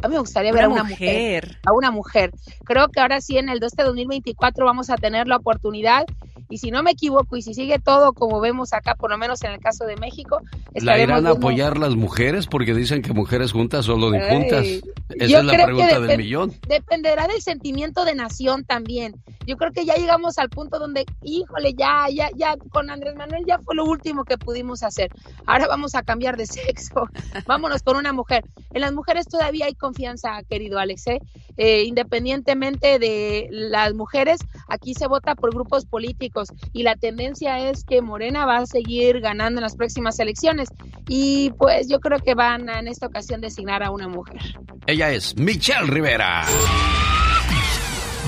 A 0.01 0.07
mí 0.07 0.13
me 0.15 0.19
gustaría 0.19 0.51
ver 0.51 0.63
a 0.63 0.69
una 0.69 0.83
mujer. 0.83 1.59
A 1.65 1.73
una 1.73 1.91
mujer. 1.91 2.31
Creo 2.65 2.87
que 2.89 2.99
ahora 2.99 3.21
sí 3.21 3.37
en 3.37 3.49
el 3.49 3.59
2 3.59 3.71
de 3.73 3.83
2024 3.83 4.65
vamos 4.65 4.89
a 4.89 4.95
tener 4.95 5.27
la 5.27 5.37
oportunidad 5.37 6.05
y 6.49 6.57
si 6.59 6.71
no 6.71 6.83
me 6.83 6.91
equivoco 6.91 7.37
y 7.37 7.41
si 7.41 7.53
sigue 7.53 7.79
todo 7.79 8.13
como 8.13 8.39
vemos 8.39 8.73
acá, 8.73 8.95
por 8.95 9.09
lo 9.09 9.17
menos 9.17 9.43
en 9.43 9.51
el 9.51 9.59
caso 9.59 9.85
de 9.85 9.95
México, 9.97 10.41
¿la 10.75 10.99
irán 10.99 11.27
a 11.27 11.31
apoyar 11.31 11.77
las 11.77 11.95
mujeres? 11.95 12.47
Porque 12.47 12.73
dicen 12.73 13.01
que 13.01 13.13
mujeres 13.13 13.51
juntas 13.51 13.85
solo 13.85 14.09
de 14.09 14.21
juntas. 14.29 14.65
Esa 15.09 15.39
es 15.39 15.45
la 15.45 15.53
pregunta 15.53 15.99
del 15.99 16.17
millón. 16.17 16.53
Dependerá 16.67 17.27
del 17.27 17.41
sentimiento 17.41 18.05
de 18.05 18.15
nación 18.15 18.65
también. 18.65 19.15
Yo 19.45 19.55
creo 19.55 19.71
que 19.71 19.85
ya 19.85 19.95
llegamos 19.95 20.37
al 20.37 20.49
punto 20.49 20.77
donde, 20.77 21.05
híjole, 21.23 21.73
ya, 21.73 22.07
ya, 22.13 22.29
ya, 22.35 22.57
con 22.57 22.89
Andrés 22.89 23.15
Manuel 23.15 23.45
ya 23.47 23.59
fue 23.59 23.75
lo 23.75 23.85
último 23.85 24.25
que 24.25 24.37
pudimos 24.37 24.83
hacer. 24.83 25.09
Ahora 25.45 25.67
vamos 25.67 25.95
a 25.95 26.03
cambiar 26.03 26.35
de 26.35 26.45
sexo. 26.45 27.07
Vámonos 27.45 27.81
con 27.81 27.95
una 27.95 28.11
mujer. 28.11 28.43
En 28.73 28.81
las 28.81 28.93
mujeres 28.93 29.27
todavía 29.27 29.65
hay 29.65 29.73
confianza, 29.73 30.41
querido 30.49 30.79
Alex. 30.79 31.07
¿eh? 31.07 31.21
Eh, 31.55 31.83
independientemente 31.83 32.99
de 32.99 33.47
las 33.49 33.93
mujeres, 33.93 34.39
aquí 34.67 34.93
se 34.93 35.07
vota 35.07 35.33
por 35.35 35.53
grupos 35.53 35.85
políticos 35.85 36.36
y 36.73 36.83
la 36.83 36.95
tendencia 36.95 37.69
es 37.69 37.83
que 37.83 38.01
Morena 38.01 38.45
va 38.45 38.57
a 38.57 38.65
seguir 38.65 39.19
ganando 39.21 39.59
en 39.59 39.63
las 39.63 39.75
próximas 39.75 40.19
elecciones 40.19 40.69
y 41.07 41.51
pues 41.57 41.87
yo 41.89 41.99
creo 41.99 42.19
que 42.19 42.33
van 42.33 42.69
a 42.69 42.79
en 42.79 42.87
esta 42.87 43.07
ocasión 43.07 43.41
designar 43.41 43.83
a 43.83 43.91
una 43.91 44.07
mujer. 44.07 44.41
Ella 44.85 45.11
es 45.11 45.35
Michelle 45.37 45.87
Rivera. 45.87 46.45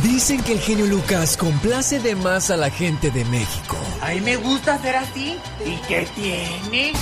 Dicen 0.03 0.41
que 0.43 0.53
el 0.53 0.59
genio 0.59 0.85
Lucas 0.85 1.35
complace 1.35 1.99
de 1.99 2.15
más 2.15 2.49
a 2.51 2.57
la 2.57 2.69
gente 2.69 3.11
de 3.11 3.25
México. 3.25 3.75
A 4.01 4.11
mí 4.11 4.21
me 4.21 4.37
gusta 4.37 4.75
hacer 4.75 4.95
así. 4.95 5.37
¿Y 5.65 5.75
qué 5.87 6.07
tiene? 6.15 6.93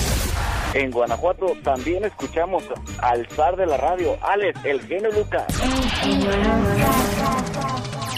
En 0.73 0.91
Guanajuato 0.91 1.53
también 1.63 2.05
escuchamos 2.05 2.63
al 2.99 3.27
zar 3.29 3.55
de 3.55 3.67
la 3.67 3.77
radio, 3.77 4.17
Alex, 4.23 4.59
el 4.65 4.81
genio 4.81 5.11
Lucas. 5.11 5.45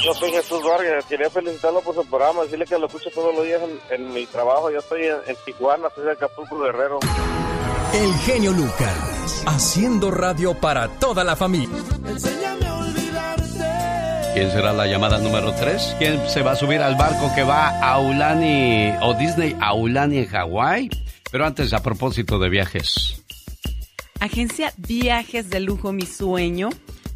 Yo 0.03 0.13
soy 0.13 0.31
Jesús 0.31 0.63
Vargas, 0.63 1.05
quería 1.05 1.29
felicitarlo 1.29 1.81
por 1.81 1.93
su 1.93 2.05
programa, 2.05 2.43
decirle 2.43 2.65
que 2.65 2.77
lo 2.77 2.87
escucho 2.87 3.09
todos 3.13 3.35
los 3.35 3.45
días 3.45 3.61
en, 3.89 4.13
mi 4.13 4.25
trabajo. 4.27 4.71
Yo 4.71 4.79
estoy 4.79 5.05
en, 5.05 5.35
Tijuana, 5.45 5.89
soy 5.93 6.05
de 6.05 6.11
Acapulco 6.11 6.59
Guerrero. 6.59 6.99
El 7.93 8.13
genio 8.19 8.51
Lucas, 8.51 9.43
haciendo 9.45 10.11
radio 10.11 10.53
para 10.53 10.87
toda 10.87 11.23
la 11.23 11.35
familia. 11.35 11.77
¿Quién 14.33 14.51
será 14.51 14.71
la 14.71 14.85
llamada 14.85 15.17
número 15.17 15.53
3? 15.53 15.95
¿Quién 15.97 16.29
se 16.29 16.43
va 16.43 16.51
a 16.51 16.55
subir 16.55 16.81
al 16.81 16.95
barco 16.95 17.31
que 17.35 17.43
va 17.43 17.79
a 17.79 17.99
Ulani 17.99 18.93
o 19.01 19.13
Disney 19.15 19.55
a 19.59 19.73
Ulani 19.73 20.19
en 20.19 20.27
Hawái? 20.27 20.89
Pero 21.31 21.45
antes, 21.45 21.73
a 21.73 21.83
propósito 21.83 22.39
de 22.39 22.49
viajes. 22.49 23.23
Agencia 24.19 24.73
Viajes 24.77 25.49
de 25.49 25.59
Lujo 25.59 25.91
Mi 25.91 26.05
Sueño 26.05 26.69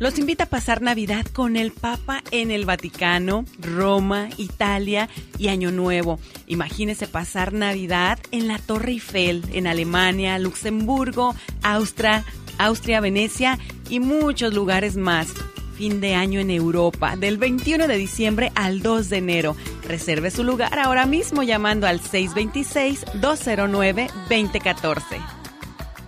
los 0.03 0.19
invita 0.19 0.43
a 0.43 0.47
pasar 0.47 0.81
Navidad 0.81 1.25
con 1.27 1.55
el 1.55 1.71
Papa 1.71 2.21
en 2.31 2.51
el 2.51 2.65
Vaticano, 2.65 3.45
Roma, 3.57 4.27
Italia 4.35 5.07
y 5.37 5.47
Año 5.47 5.71
Nuevo. 5.71 6.19
Imagínese 6.45 7.07
pasar 7.07 7.53
Navidad 7.53 8.19
en 8.31 8.49
la 8.49 8.59
Torre 8.59 8.91
Eiffel, 8.91 9.45
en 9.53 9.65
Alemania, 9.65 10.37
Luxemburgo, 10.39 11.33
Austria, 11.61 12.25
Austria, 12.57 12.99
Venecia 12.99 13.57
y 13.89 14.01
muchos 14.01 14.53
lugares 14.53 14.97
más. 14.97 15.29
Fin 15.77 16.01
de 16.01 16.15
año 16.15 16.41
en 16.41 16.51
Europa, 16.51 17.15
del 17.15 17.37
21 17.37 17.87
de 17.87 17.95
diciembre 17.95 18.51
al 18.55 18.81
2 18.81 19.09
de 19.09 19.17
enero. 19.17 19.55
Reserve 19.87 20.31
su 20.31 20.43
lugar 20.43 20.79
ahora 20.79 21.05
mismo 21.05 21.43
llamando 21.43 21.87
al 21.87 22.01
626-209-2014. 22.01 25.01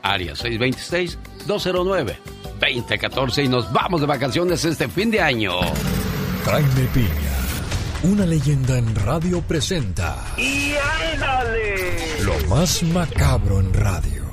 Área 0.01 0.33
626-209. 0.33 2.34
2014 2.60 3.43
y 3.43 3.47
nos 3.47 3.72
vamos 3.72 4.01
de 4.01 4.08
vacaciones 4.08 4.64
este 4.66 4.88
fin 4.88 5.12
de 5.12 5.22
año. 5.22 5.53
Jaime 6.45 6.88
Piña, 6.93 7.38
una 8.03 8.26
leyenda 8.26 8.78
en 8.78 8.95
radio 8.95 9.41
presenta. 9.41 10.18
¡Y 10.38 10.74
ándale! 11.14 12.24
Lo 12.24 12.38
más 12.47 12.84
macabro 12.84 13.60
en 13.60 13.74
radio. 13.74 14.24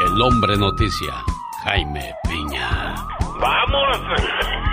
El 0.00 0.22
hombre 0.22 0.56
noticia, 0.56 1.12
Jaime 1.64 2.14
Piña. 2.28 2.94
¡Vamos! 3.38 4.00
¡Vamos! 4.08 4.66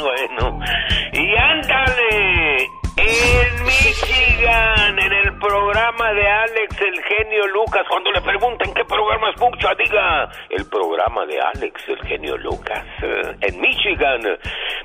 Bueno, 0.00 0.60
y 1.12 1.36
ándale 1.36 2.64
en 2.96 3.57
Michigan, 3.68 4.98
en 4.98 5.12
el 5.12 5.38
programa 5.38 6.14
de 6.14 6.26
Alex, 6.26 6.80
el 6.80 7.02
genio 7.02 7.46
Lucas, 7.48 7.84
cuando 7.90 8.10
le 8.12 8.22
pregunten 8.22 8.72
qué 8.72 8.82
programa 8.86 9.28
escucha, 9.28 9.74
diga 9.74 10.26
el 10.48 10.66
programa 10.70 11.26
de 11.26 11.38
Alex, 11.38 11.86
el 11.88 12.00
genio 12.06 12.38
Lucas. 12.38 12.82
En 13.42 13.60
Michigan, 13.60 14.22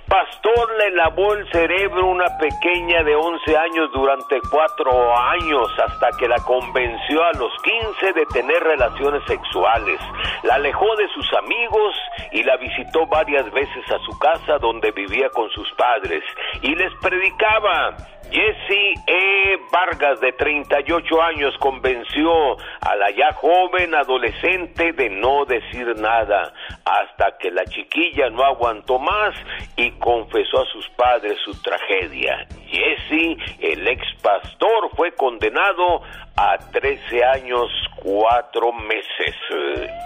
pastor 0.06 0.70
le 0.80 0.92
lavó 0.98 1.34
el 1.34 1.50
cerebro 1.54 2.08
una 2.08 2.38
pequeña 2.38 3.04
de 3.04 3.16
11 3.16 3.58
años 3.58 3.90
durante 3.94 4.42
cuatro 4.52 5.18
años 5.18 5.72
hasta 5.80 6.10
que 6.20 6.28
la 6.28 6.40
convenció 6.44 7.24
a 7.24 7.32
los 7.40 7.54
15 7.64 8.12
de 8.12 8.26
tener 8.34 8.62
relaciones 8.64 9.24
sexuales. 9.28 10.00
La 10.44 10.56
alejó 10.56 10.94
de 10.98 11.08
sus 11.14 11.32
amigos 11.36 11.96
y 12.34 12.44
la 12.44 12.58
visitó 12.58 13.08
varias 13.08 13.50
veces 13.54 13.90
a 13.90 14.00
su 14.00 14.20
casa 14.20 14.58
donde 14.60 14.92
vivía 14.92 15.30
con 15.30 15.50
sus 15.52 15.72
padres 15.76 16.22
y 16.62 16.76
les 16.76 16.94
predicaba 16.96 17.96
Jesse 18.34 18.73
E. 18.74 19.58
Vargas, 19.72 20.20
de 20.20 20.32
38 20.34 21.22
años, 21.22 21.56
convenció 21.60 22.58
a 22.82 22.96
la 22.96 23.12
ya 23.12 23.34
joven 23.34 23.94
adolescente 23.96 24.94
de 24.94 25.10
no 25.10 25.46
decir 25.46 25.96
nada, 25.98 26.54
hasta 26.86 27.38
que 27.38 27.52
la 27.52 27.66
chiquilla 27.66 28.30
no 28.30 28.44
aguantó 28.44 29.00
más 29.00 29.36
y 29.76 29.92
confesó 29.92 30.62
a 30.62 30.66
sus 30.66 30.88
padres 30.90 31.38
su 31.44 31.60
tragedia. 31.62 32.48
Jesse, 32.74 33.38
el 33.60 33.88
ex 33.88 34.04
pastor, 34.24 34.90
fue 34.96 35.14
condenado 35.14 36.02
a 36.36 36.58
13 36.58 37.24
años, 37.24 37.70
4 38.02 38.74
meses. 38.74 39.36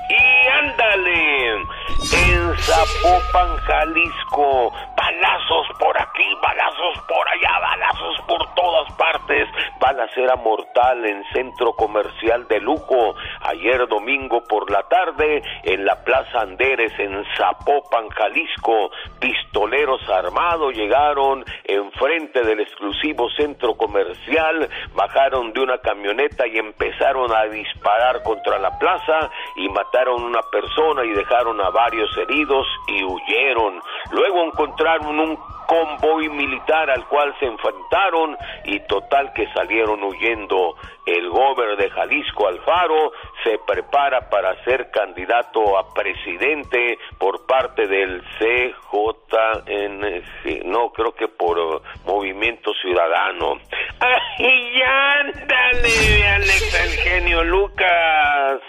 Y 0.09 0.47
ándale, 0.47 1.53
en 1.53 2.57
Zapopan, 2.57 3.55
Jalisco, 3.57 4.74
balazos 4.97 5.68
por 5.80 5.97
aquí, 6.01 6.28
balazos 6.41 6.99
por 7.07 7.28
allá, 7.30 7.59
balazos 7.59 8.22
por 8.28 8.55
todas 8.55 8.91
partes, 8.97 9.47
balacera 9.80 10.36
mortal 10.36 11.05
en 11.05 11.24
centro 11.32 11.74
comercial 11.74 12.45
de 12.49 12.59
lujo. 12.59 13.15
Ayer 13.43 13.88
domingo 13.88 14.43
por 14.43 14.70
la 14.70 14.84
tarde, 14.84 15.41
en 15.63 15.86
la 15.86 16.03
Plaza 16.03 16.41
Anderes, 16.41 16.91
en 16.99 17.24
Zapopan, 17.38 18.09
Jalisco, 18.09 18.91
pistoleros 19.20 20.01
armados 20.09 20.76
llegaron 20.76 21.45
enfrente 21.63 22.41
del 22.43 22.56
exclusivo 22.59 23.29
centro 23.31 23.75
comercial, 23.75 24.69
bajaron 24.93 25.53
de 25.53 25.61
una 25.61 25.77
camioneta 25.79 26.47
y 26.47 26.57
empezaron 26.57 27.31
a 27.31 27.45
disparar 27.45 28.23
contra 28.23 28.59
la 28.59 28.77
plaza 28.77 29.29
y 29.55 29.69
mataron 29.69 30.23
una 30.23 30.41
persona 30.51 31.05
y 31.05 31.09
dejaron 31.11 31.59
a 31.61 31.69
varios 31.69 32.15
heridos 32.17 32.67
y 32.87 33.03
huyeron. 33.03 33.81
Luego 34.11 34.43
encontraron 34.43 35.19
un 35.19 35.37
convoy 35.68 36.30
militar 36.30 36.89
al 36.89 37.07
cual 37.07 37.36
se 37.39 37.45
enfrentaron 37.45 38.38
y 38.65 38.80
total 38.82 39.32
que 39.34 39.47
salieron 39.53 40.03
huyendo. 40.03 40.76
El 41.05 41.30
gobernador 41.30 41.78
de 41.78 41.89
Jalisco 41.89 42.47
Alfaro 42.47 43.11
se 43.43 43.59
prepara 43.65 44.30
para 44.30 44.61
ser 44.63 44.89
candidato 44.91 45.78
a 45.78 45.93
presidente 45.93 46.97
por 47.18 47.45
parte 47.45 47.88
del 47.88 48.22
CJN, 48.39 50.24
no 50.65 50.89
creo 50.89 51.13
que 51.13 51.28
por 51.28 51.57
uh, 51.57 51.82
Movimiento 52.05 52.72
Ciudadano. 52.82 53.57
¡Ay, 53.99 54.82
ándale, 54.82 56.28
Alex, 56.28 56.84
el 56.84 56.91
genio 57.03 57.43
Lucas! 57.43 58.61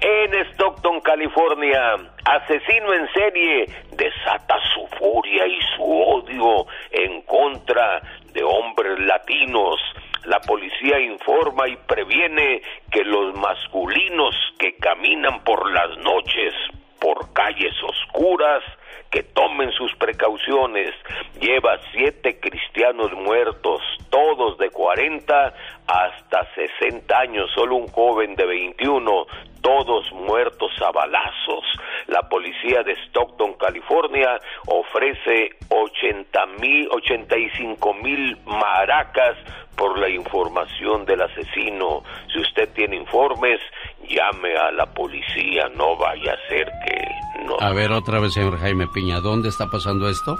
En 0.00 0.34
Stockton, 0.52 1.00
California, 1.00 1.96
asesino 2.24 2.92
en 2.92 3.08
serie 3.12 3.66
desata 3.92 4.58
su 4.74 4.86
furia 4.98 5.46
y 5.46 5.58
su 5.76 5.82
odio 5.82 6.66
en 6.90 7.22
contra 7.22 8.02
de 8.32 8.42
hombres 8.44 8.98
latinos. 9.00 9.80
La 10.24 10.40
policía 10.40 11.00
informa 11.00 11.68
y 11.68 11.76
previene 11.76 12.62
que 12.90 13.04
los 13.04 13.34
masculinos 13.36 14.34
que 14.58 14.76
caminan 14.76 15.42
por 15.44 15.70
las 15.72 15.96
noches 15.98 16.52
por 17.00 17.32
calles 17.32 17.74
oscuras 17.82 18.62
que 19.10 19.22
tomen 19.22 19.70
sus 19.72 19.94
precauciones. 19.96 20.94
Lleva 21.40 21.78
siete 21.92 22.40
cristianos 22.40 23.12
muertos, 23.12 23.80
todos 24.10 24.58
de 24.58 24.70
40 24.70 25.54
hasta 25.86 26.46
60 26.54 27.18
años, 27.18 27.50
solo 27.54 27.76
un 27.76 27.88
joven 27.88 28.34
de 28.34 28.46
21, 28.46 29.26
todos 29.60 30.12
muertos 30.12 30.70
a 30.84 30.90
balazos. 30.90 31.64
La 32.08 32.22
policía 32.28 32.82
de 32.82 32.92
Stockton, 33.06 33.54
California, 33.54 34.38
ofrece 34.66 35.50
80 35.68 36.46
mil, 36.60 36.88
85 36.92 37.94
mil 37.94 38.36
maracas 38.46 39.36
por 39.76 39.98
la 39.98 40.08
información 40.08 41.04
del 41.04 41.22
asesino. 41.22 42.02
Si 42.32 42.40
usted 42.40 42.68
tiene 42.74 42.96
informes, 42.96 43.60
llame 44.08 44.56
a 44.56 44.70
la 44.72 44.86
policía, 44.86 45.68
no 45.76 45.96
vaya 45.96 46.32
a 46.32 46.48
ser 46.48 46.66
que 46.84 47.44
no. 47.44 47.56
A 47.60 47.72
ver, 47.72 47.92
otra 47.92 48.20
vez, 48.20 48.32
señor 48.32 48.58
Jaime 48.58 48.86
Piña, 48.88 49.20
¿dónde 49.20 49.50
está 49.50 49.66
pasando 49.66 50.08
esto? 50.08 50.36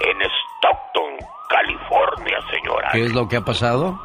En 0.00 0.18
Stockton, 0.20 1.26
California, 1.48 2.38
señora. 2.50 2.88
¿Qué 2.92 3.04
es 3.04 3.14
lo 3.14 3.28
que 3.28 3.36
ha 3.36 3.42
pasado? 3.42 3.98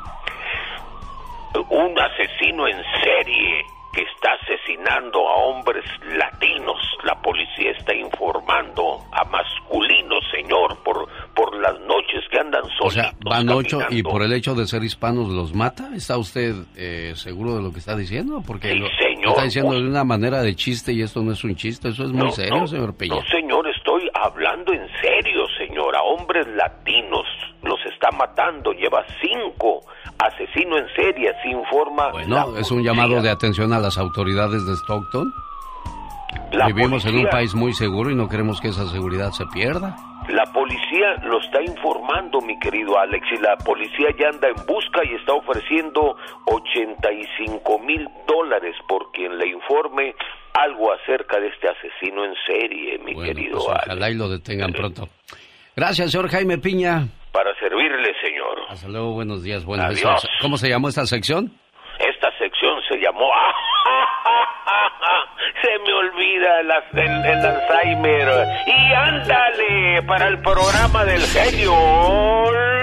Un 1.70 2.00
asesino 2.00 2.68
en 2.68 2.82
serie 3.04 3.66
que 3.96 4.02
está 4.02 4.34
asesinando 4.44 5.20
a 5.28 5.36
hombres 5.46 5.86
latinos. 6.18 6.78
La 7.04 7.16
policía 7.22 7.72
está 7.72 7.96
informando 7.96 9.00
a 9.12 9.24
masculinos, 9.24 10.20
señor, 10.32 10.78
por, 10.84 11.08
por 11.34 11.56
las 11.62 11.80
noches 11.82 12.22
que 12.30 12.40
andan 12.40 12.64
solitos. 12.64 12.86
O 12.86 12.90
sea, 12.90 13.12
van 13.24 13.50
ocho 13.50 13.80
y 13.90 14.04
por 14.04 14.22
el 14.22 14.34
hecho 14.34 14.54
de 14.54 14.68
ser 14.68 14.84
hispanos 14.84 15.30
los 15.30 15.54
mata. 15.54 15.96
¿Está 15.96 16.18
usted 16.18 16.54
eh, 16.76 17.14
seguro 17.16 17.56
de 17.56 17.64
lo 17.64 17.72
que 17.72 17.80
está 17.80 17.96
diciendo? 17.96 18.44
Porque 18.46 18.74
sí, 18.74 18.80
lo, 18.80 18.88
señor, 18.90 19.30
está 19.30 19.44
diciendo 19.44 19.74
de 19.74 19.88
una 19.88 20.04
manera 20.04 20.42
de 20.42 20.56
chiste 20.56 20.92
y 20.92 21.02
esto 21.02 21.22
no 21.22 21.32
es 21.32 21.44
un 21.46 21.56
chiste. 21.56 21.88
Eso 21.90 22.04
es 22.04 22.12
muy 22.12 22.32
serio, 22.32 22.68
señor 22.68 22.98
Peña. 22.98 23.16
No, 23.16 23.24
señor, 23.24 23.66
estoy 23.70 24.10
hablando 24.14 24.74
en 24.74 24.88
serio, 25.00 25.46
señor. 25.58 25.96
A 25.96 26.02
hombres 26.02 26.46
latinos 26.48 27.26
los 27.64 27.80
está 27.86 28.12
matando. 28.12 28.74
Lleva 28.74 29.06
cinco 29.22 29.86
asesino 30.20 30.78
en 30.78 30.88
serie, 30.96 31.32
se 31.42 31.50
informa. 31.50 32.12
Bueno, 32.12 32.58
es 32.58 32.72
un 32.72 32.84
llamado 32.84 33.22
de 33.22 33.30
atención 33.30 33.74
a 33.74 33.80
las 33.80 33.98
autoridades 33.98 34.66
de 34.66 34.74
Stockton. 34.74 35.34
Vivimos 36.68 37.06
en 37.06 37.18
un 37.18 37.28
país 37.28 37.54
muy 37.56 37.74
seguro 37.74 38.12
y 38.12 38.16
no 38.16 38.28
queremos 38.28 38.60
que 38.62 38.70
esa 38.70 38.88
seguridad 38.88 39.32
se 39.32 39.46
pierda. 39.48 39.96
La 40.30 40.46
policía 40.52 41.16
lo 41.24 41.40
está 41.40 41.62
informando, 41.62 42.42
mi 42.42 42.58
querido 42.58 42.98
Alex, 42.98 43.28
y 43.32 43.42
la 43.42 43.56
policía 43.58 44.08
ya 44.20 44.30
anda 44.30 44.48
en 44.48 44.66
busca 44.66 45.02
y 45.04 45.14
está 45.16 45.34
ofreciendo 45.34 46.18
85 46.48 47.80
mil 47.80 48.08
dólares 48.28 48.76
por 48.88 49.12
quien 49.12 49.38
le 49.38 49.48
informe 49.50 50.16
algo 50.54 50.92
acerca 50.94 51.40
de 51.40 51.50
este 51.50 51.68
asesino 51.68 52.26
en 52.26 52.34
serie, 52.48 52.98
mi 53.00 53.14
querido 53.14 53.58
pues 53.58 53.70
Alex. 53.70 53.88
Ojalá 53.88 54.10
y 54.10 54.16
lo 54.16 54.30
detengan 54.30 54.74
pronto. 54.74 55.08
Gracias, 55.76 56.12
señor 56.12 56.30
Jaime 56.30 56.58
Piña. 56.58 57.08
Señor. 58.22 58.60
Hasta 58.70 58.88
luego, 58.88 59.14
buenos 59.14 59.42
días, 59.44 59.66
buenos 59.66 59.96
días. 59.96 60.28
¿Cómo 60.42 60.58
se 60.58 60.70
llamó 60.70 60.90
esta 60.90 61.06
sección? 61.06 61.52
Esta 62.00 62.30
sección 62.38 62.82
se 62.90 62.98
llamó... 62.98 63.30
se 65.62 65.78
me 65.80 65.94
olvida 65.94 66.60
el, 66.62 66.72
el, 67.00 67.26
el, 67.26 67.46
Alzheimer. 67.46 68.28
Y 68.68 68.94
ándale 68.94 70.02
para 70.04 70.28
el 70.28 70.40
programa 70.40 71.04
del 71.06 71.22
genio 71.22 71.74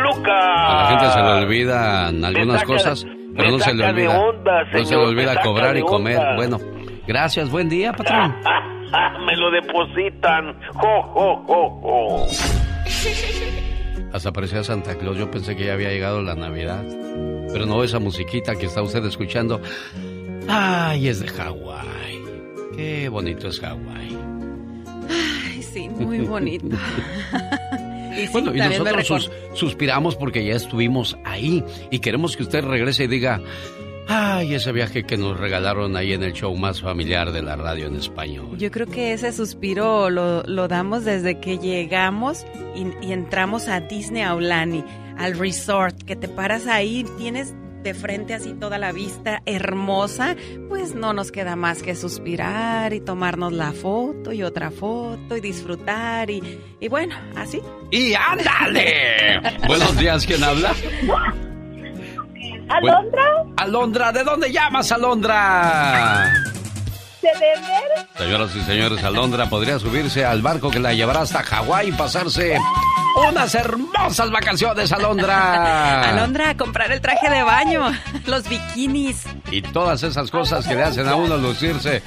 Lucas. 0.03 0.29
A 0.29 0.75
la 0.75 0.87
gente 0.89 1.07
se 1.11 1.23
le 1.23 1.31
olvidan 1.45 2.25
algunas 2.25 2.65
cosas, 2.65 3.07
pero 3.37 3.51
no 3.51 3.59
se 3.59 3.75
le 3.75 3.85
olvida. 3.85 4.19
Onda, 4.21 4.65
no 4.73 4.85
se 4.85 4.97
le 4.97 5.03
olvida 5.03 5.39
cobrar 5.43 5.77
y 5.77 5.83
comer. 5.83 6.19
Bueno, 6.37 6.59
gracias, 7.07 7.51
buen 7.51 7.69
día, 7.69 7.93
patrón. 7.93 8.35
me 9.27 9.37
lo 9.37 9.51
depositan. 9.51 10.59
Jo, 10.75 11.03
jo, 11.03 11.45
jo, 11.47 11.81
jo. 11.81 12.27
Hasta 14.13 14.33
parecía 14.33 14.63
Santa 14.63 14.97
Claus. 14.97 15.17
Yo 15.17 15.31
pensé 15.31 15.57
que 15.57 15.67
ya 15.67 15.75
había 15.75 15.91
llegado 15.91 16.23
la 16.23 16.35
Navidad. 16.35 16.85
Pero 17.53 17.67
no, 17.67 17.83
esa 17.83 17.99
musiquita 17.99 18.57
que 18.57 18.67
está 18.67 18.83
usted 18.83 19.05
escuchando. 19.05 19.61
Ay, 20.49 21.09
es 21.09 21.21
de 21.21 21.29
Hawái. 21.29 22.23
Qué 22.77 23.09
bonito 23.09 23.49
es 23.49 23.61
Hawái. 23.61 24.17
Ay, 25.09 25.63
sí, 25.63 25.89
muy 25.89 26.21
bonito. 26.21 26.67
y 28.17 28.29
bueno, 28.29 28.55
y 28.55 28.59
nosotros 28.59 29.07
sus, 29.07 29.31
suspiramos 29.55 30.17
porque 30.17 30.45
ya 30.45 30.55
estuvimos 30.55 31.17
ahí 31.25 31.65
y 31.91 31.99
queremos 32.01 32.37
que 32.37 32.43
usted 32.43 32.65
regrese 32.65 33.05
y 33.05 33.09
diga, 33.09 33.41
Ay, 34.09 34.55
ese 34.55 34.73
viaje 34.73 35.05
que 35.05 35.17
nos 35.17 35.39
regalaron 35.39 35.97
ahí 35.97 36.13
en 36.13 36.23
el 36.23 36.33
show 36.33 36.55
más 36.57 36.81
familiar 36.81 37.33
de 37.33 37.43
la 37.43 37.57
radio 37.57 37.87
en 37.87 37.97
español. 37.97 38.59
Yo 38.59 38.71
creo 38.71 38.87
que 38.87 39.13
ese 39.13 39.33
suspiro 39.33 40.11
lo, 40.11 40.43
lo 40.43 40.69
damos 40.69 41.05
desde 41.05 41.39
que 41.41 41.59
llegamos 41.59 42.45
y, 42.75 42.87
y, 43.07 43.13
entramos 43.13 43.69
a 43.69 43.81
Disney 43.81 44.23
Aulani, 44.23 44.85
al 45.17 45.39
resort, 45.39 46.03
que 46.03 46.17
te 46.17 46.29
paras 46.29 46.67
ahí, 46.67 47.05
tienes 47.19 47.55
de 47.83 47.95
frente 47.95 48.35
así 48.35 48.55
toda 48.55 48.79
la 48.79 48.93
vista 48.93 49.43
hermosa, 49.45 50.37
pues 50.69 50.95
no 50.95 51.13
nos 51.13 51.33
queda 51.33 51.57
más 51.57 51.83
que 51.83 51.95
suspirar 51.95 52.93
y 52.93 53.01
tomarnos 53.01 53.53
la 53.53 53.73
foto 53.73 54.33
y 54.33 54.43
otra 54.43 54.71
foto 54.71 55.37
y 55.37 55.41
disfrutar 55.41 56.31
y, 56.31 56.43
y 56.81 56.89
bueno, 56.89 57.15
así. 57.37 57.61
¡Y 57.91 58.15
ándale! 58.15 59.41
Buenos 59.67 59.99
días, 59.99 60.27
¿quién 60.27 60.43
habla? 60.45 60.75
¿Alondra? 62.69 63.23
Alondra, 63.57 64.13
¿de 64.13 64.25
dónde 64.25 64.53
llamas, 64.53 64.91
Alondra? 64.93 66.33
¿De 67.21 67.29
Denver? 67.29 68.09
Señoras 68.17 68.57
y 68.57 68.61
señores, 68.63 69.05
Alondra 69.05 69.49
podría 69.49 69.79
subirse 69.79 70.25
al 70.25 70.43
barco 70.43 70.71
que 70.71 70.81
la 70.81 70.93
llevará 70.93 71.21
hasta 71.21 71.43
Hawái 71.43 71.89
y 71.89 71.93
pasarse 71.93 72.59
unas 73.29 73.55
hermosas 73.55 74.31
vacaciones, 74.31 74.93
Alondra. 74.93 76.11
Alondra, 76.11 76.51
a 76.51 76.57
comprar 76.57 76.91
el 76.91 77.01
traje 77.01 77.31
de 77.31 77.43
baño, 77.43 77.91
los 78.27 78.49
bikinis. 78.49 79.25
Y 79.51 79.63
todas 79.63 80.03
esas 80.03 80.31
cosas 80.31 80.67
que 80.67 80.75
le 80.75 80.83
hacen 80.83 81.07
a 81.09 81.15
uno 81.15 81.37
lucirse 81.37 82.03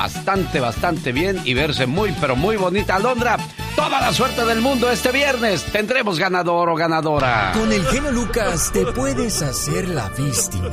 bastante, 0.00 0.60
bastante 0.60 1.12
bien 1.12 1.42
y 1.44 1.52
verse 1.52 1.84
muy, 1.84 2.12
pero 2.12 2.34
muy 2.34 2.56
bonita. 2.56 2.96
Alondra, 2.96 3.36
toda 3.76 4.00
la 4.00 4.14
suerte 4.14 4.46
del 4.46 4.62
mundo 4.62 4.90
este 4.90 5.12
viernes. 5.12 5.62
Tendremos 5.64 6.18
ganador 6.18 6.70
o 6.70 6.74
ganadora. 6.74 7.52
Con 7.52 7.70
el 7.70 7.84
genio 7.84 8.10
Lucas 8.10 8.70
te 8.72 8.86
puedes 8.86 9.42
hacer 9.42 9.90
la 9.90 10.08
víctima. 10.08 10.70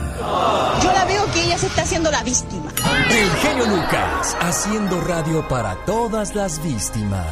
Yo 0.81 0.93
la 0.93 1.03
veo 1.03 1.25
que 1.33 1.43
ella 1.43 1.57
se 1.57 1.67
está 1.67 1.81
haciendo 1.81 2.09
la 2.09 2.23
víctima. 2.23 2.71
El 3.09 3.29
genio 3.41 3.65
Lucas, 3.65 4.37
haciendo 4.39 5.01
radio 5.01 5.45
para 5.49 5.75
todas 5.85 6.33
las 6.33 6.63
víctimas. 6.63 7.27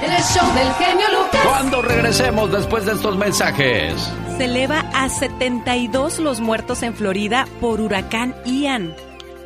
El 0.00 0.22
show 0.22 0.54
del 0.54 0.72
genio 0.74 1.06
Lucas. 1.10 1.40
Cuando 1.44 1.82
regresemos 1.82 2.50
después 2.50 2.86
de 2.86 2.92
estos 2.92 3.18
mensajes. 3.18 4.10
Se 4.38 4.44
eleva 4.44 4.84
a 4.94 5.10
72 5.10 6.18
los 6.20 6.40
muertos 6.40 6.82
en 6.82 6.94
Florida 6.94 7.46
por 7.60 7.82
huracán 7.82 8.34
Ian. 8.46 8.94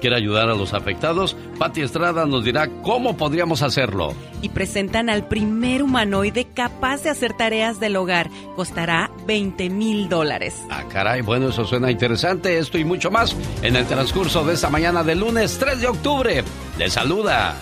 ¿Quiere 0.03 0.17
ayudar 0.17 0.51
a 0.51 0.57
los 0.57 0.75
afectados? 0.75 1.37
Pati 1.61 1.81
Estrada 1.81 2.27
nos 2.27 2.43
dirá 2.43 2.67
cómo 2.83 3.17
podríamos 3.17 3.63
hacerlo. 3.63 4.15
Y 4.43 4.49
presentan 4.49 5.09
al 5.09 5.29
primer 5.29 5.81
humanoide 5.81 6.45
capaz 6.53 7.05
de 7.05 7.11
hacer 7.11 7.35
tareas 7.35 7.79
del 7.79 7.95
hogar. 7.95 8.29
Costará 8.57 9.13
20 9.29 9.71
mil 9.71 10.09
dólares. 10.09 10.61
Ah, 10.73 10.83
caray, 10.93 11.23
bueno, 11.23 11.51
eso 11.51 11.65
suena 11.65 11.89
interesante. 11.89 12.59
Esto 12.59 12.79
y 12.79 12.85
mucho 12.85 13.13
más 13.13 13.37
en 13.63 13.77
el 13.77 13.87
transcurso 13.87 14.45
de 14.45 14.55
esta 14.55 14.69
mañana 14.71 15.05
del 15.05 15.21
lunes 15.21 15.57
3 15.61 15.81
de 15.81 15.87
octubre. 15.87 16.43
Le 16.77 16.91
saluda. 16.91 17.55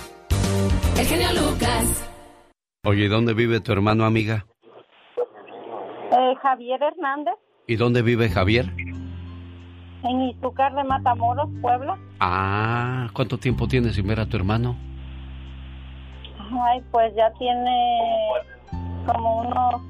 El 0.99 1.05
genio 1.05 1.28
Lucas. 1.34 2.09
Oye, 2.84 3.05
¿y 3.05 3.09
dónde 3.09 3.34
vive 3.34 3.61
tu 3.61 3.72
hermano, 3.72 4.07
amiga? 4.07 4.47
Eh, 6.11 6.34
Javier 6.41 6.82
Hernández. 6.82 7.34
¿Y 7.66 7.76
dónde 7.76 8.01
vive 8.01 8.30
Javier? 8.30 8.72
En 10.03 10.22
Izúcar 10.22 10.74
de 10.74 10.84
Matamoros, 10.84 11.48
Puebla. 11.61 11.96
Ah, 12.20 13.09
¿cuánto 13.12 13.38
tiempo 13.38 13.68
tienes 13.68 13.94
sin 13.94 14.07
ver 14.07 14.20
a 14.20 14.26
tu 14.26 14.36
hermano? 14.36 14.76
Ay, 16.64 16.80
pues 16.90 17.14
ya 17.14 17.30
tiene 17.38 17.98
como 19.07 19.40
unos 19.42 19.82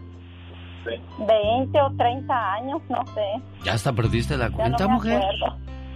20 1.26 1.80
o 1.80 1.90
30 1.96 2.52
años, 2.54 2.82
no 2.88 3.04
sé. 3.14 3.42
¿Ya 3.64 3.74
hasta 3.74 3.92
perdiste 3.92 4.36
la 4.36 4.50
cuenta, 4.50 4.78
ya 4.78 4.86
no 4.86 4.94
mujer? 4.94 5.22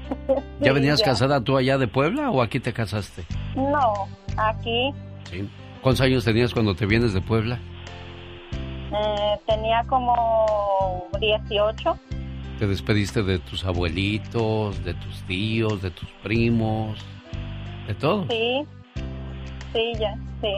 ¿Ya 0.61 0.73
venías 0.73 1.01
ya. 1.01 1.07
casada 1.07 1.43
tú 1.43 1.57
allá 1.57 1.77
de 1.79 1.89
Puebla 1.89 2.31
o 2.31 2.41
aquí 2.43 2.61
te 2.61 2.73
casaste? 2.73 3.25
No, 3.57 3.93
aquí 4.37 4.93
Sí. 5.25 5.49
¿Cuántos 5.83 6.03
años 6.07 6.25
tenías 6.25 6.53
cuando 6.55 6.75
te 6.75 6.87
vienes 6.87 7.12
de 7.15 7.21
Puebla? 7.21 7.59
eh, 8.93 9.41
tenía 9.47 9.83
como 9.89 11.05
18. 11.21 11.99
¿Te 12.59 12.67
despediste 12.69 13.23
de 13.23 13.39
tus 13.41 13.65
abuelitos, 13.65 14.85
de 14.85 14.95
tus 14.95 15.23
tíos, 15.27 15.83
de 15.83 15.91
tus 15.91 16.09
primos, 16.23 16.99
de 17.89 17.95
todo? 17.95 18.27
Sí, 18.31 18.65
sí, 19.73 19.93
ya, 19.99 20.15
sí. 20.41 20.53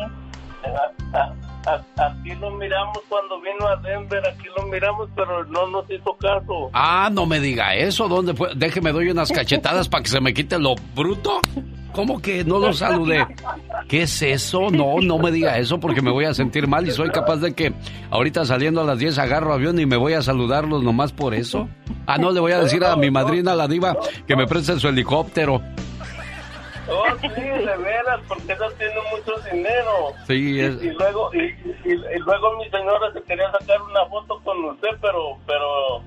aquí 1.97 2.35
lo 2.39 2.51
miramos 2.53 2.99
cuando 3.09 3.41
vino 3.41 3.67
a 3.67 3.77
Denver, 3.77 4.23
aquí 4.29 4.47
lo 4.57 4.67
miramos, 4.67 5.09
pero 5.17 5.45
no 5.47 5.69
nos 5.69 5.91
hizo 5.91 6.15
caso. 6.19 6.71
Ah, 6.75 7.09
no 7.11 7.25
me 7.25 7.41
diga 7.41 7.75
eso. 7.75 8.09
¿Dónde 8.09 8.35
fue? 8.35 8.51
Déjeme 8.55 8.93
doy 8.93 9.09
unas 9.09 9.33
cachetadas 9.33 9.89
para 9.89 10.03
que 10.03 10.11
se 10.11 10.21
me 10.21 10.35
quite 10.35 10.59
lo 10.59 10.75
bruto. 10.95 11.41
¿Cómo 11.97 12.21
que 12.21 12.45
no 12.45 12.59
lo 12.59 12.75
saludé? 12.75 13.27
¿Qué 13.89 14.03
es 14.03 14.21
eso? 14.21 14.71
No, 14.71 15.01
no 15.01 15.19
me 15.19 15.31
diga 15.31 15.57
eso 15.57 15.81
porque 15.81 16.03
me 16.03 16.11
voy 16.11 16.27
a 16.27 16.35
sentir 16.35 16.69
mal 16.69 16.87
y 16.87 16.91
soy 16.91 17.09
capaz 17.09 17.37
de 17.37 17.55
que 17.55 17.73
ahorita 18.11 18.45
saliendo 18.45 18.83
a 18.83 18.85
las 18.85 18.99
10 18.99 19.19
agarro 19.19 19.55
avión 19.55 19.81
y 19.81 19.87
me 19.87 19.97
voy 19.97 20.13
a 20.13 20.21
saludarlos 20.21 20.83
nomás 20.83 21.13
por 21.13 21.33
eso. 21.33 21.71
Ah, 22.07 22.19
no, 22.19 22.33
le 22.33 22.41
voy 22.41 22.53
a 22.53 22.61
decir 22.61 22.85
a 22.85 22.97
mi 22.97 23.11
madrina, 23.11 23.55
la 23.55 23.67
diva, 23.67 23.97
que 24.27 24.37
me 24.37 24.47
preste 24.47 24.79
su 24.79 24.89
helicóptero. 24.89 25.63
Oh, 26.89 27.05
sí, 27.19 27.29
de 27.29 27.77
veras, 27.79 28.21
porque 28.29 28.55
no 28.57 28.71
tiene 28.73 28.95
mucho 29.11 29.33
dinero. 29.51 30.13
Sí, 30.27 30.61
es... 30.61 30.83
y, 30.83 30.91
luego 30.91 31.31
y, 31.33 31.47
y, 31.91 32.19
luego 32.19 32.59
mi 32.59 32.69
señora 32.69 33.11
se 33.15 33.23
quería 33.23 33.51
sacar 33.53 33.81
una 33.81 34.05
foto 34.11 34.39
con 34.45 34.63
usted, 34.67 34.91
pero 35.01 35.39
pero 35.47 36.03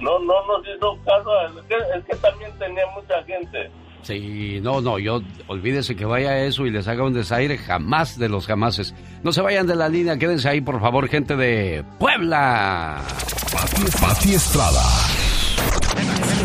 no 0.00 0.20
no 0.20 0.46
nos 0.46 0.66
hizo 0.68 0.96
caso. 1.04 1.58
Es 1.58 1.66
que, 1.66 1.74
es 1.98 2.04
que 2.04 2.16
también 2.16 2.56
tenía 2.60 2.86
mucha 2.94 3.22
gente. 3.24 3.72
Sí, 4.06 4.60
no, 4.62 4.80
no, 4.80 5.00
yo 5.00 5.20
olvídese 5.48 5.96
que 5.96 6.04
vaya 6.04 6.30
a 6.30 6.44
eso 6.44 6.64
y 6.64 6.70
les 6.70 6.86
haga 6.86 7.02
un 7.02 7.12
desaire 7.12 7.58
jamás 7.58 8.16
de 8.16 8.28
los 8.28 8.46
jamases. 8.46 8.94
No 9.24 9.32
se 9.32 9.40
vayan 9.40 9.66
de 9.66 9.74
la 9.74 9.88
línea, 9.88 10.16
quédense 10.16 10.48
ahí, 10.48 10.60
por 10.60 10.80
favor, 10.80 11.08
gente 11.08 11.34
de 11.34 11.84
Puebla. 11.98 13.02
Pati 14.00 14.34
Estrada. 14.34 14.84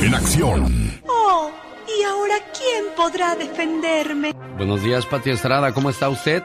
En 0.02 0.16
acción. 0.16 1.00
Oh, 1.08 1.52
¿y 1.88 2.02
ahora 2.02 2.36
quién 2.58 2.86
podrá 2.98 3.36
defenderme? 3.36 4.34
Buenos 4.58 4.82
días, 4.82 5.06
Pati 5.06 5.30
Estrada, 5.30 5.72
¿cómo 5.72 5.92
está 5.92 6.10
usted? 6.10 6.42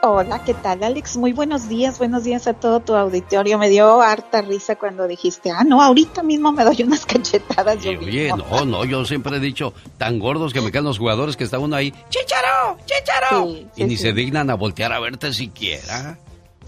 Hola, 0.00 0.44
¿qué 0.44 0.54
tal, 0.54 0.84
Alex? 0.84 1.16
Muy 1.16 1.32
buenos 1.32 1.68
días, 1.68 1.98
buenos 1.98 2.22
días 2.22 2.46
a 2.46 2.54
todo 2.54 2.78
tu 2.78 2.94
auditorio. 2.94 3.58
Me 3.58 3.68
dio 3.68 4.00
harta 4.00 4.42
risa 4.42 4.76
cuando 4.76 5.08
dijiste, 5.08 5.50
ah, 5.50 5.64
no, 5.64 5.82
ahorita 5.82 6.22
mismo 6.22 6.52
me 6.52 6.62
doy 6.62 6.84
unas 6.84 7.04
cachetadas. 7.06 7.82
Yo 7.82 7.90
Oye, 7.98 8.28
no, 8.28 8.64
no, 8.64 8.84
yo 8.84 9.04
siempre 9.04 9.36
he 9.36 9.40
dicho, 9.40 9.74
tan 9.96 10.20
gordos 10.20 10.52
que 10.52 10.60
me 10.60 10.70
quedan 10.70 10.84
los 10.84 10.98
jugadores 10.98 11.36
que 11.36 11.42
está 11.42 11.58
uno 11.58 11.74
ahí, 11.74 11.92
¡Chicharo! 12.10 12.78
¡Chicharo! 12.86 13.48
y 13.74 13.84
ni 13.84 13.96
se 13.96 14.12
dignan 14.12 14.50
a 14.50 14.54
voltear 14.54 14.92
a 14.92 15.00
verte 15.00 15.32
siquiera. 15.32 16.16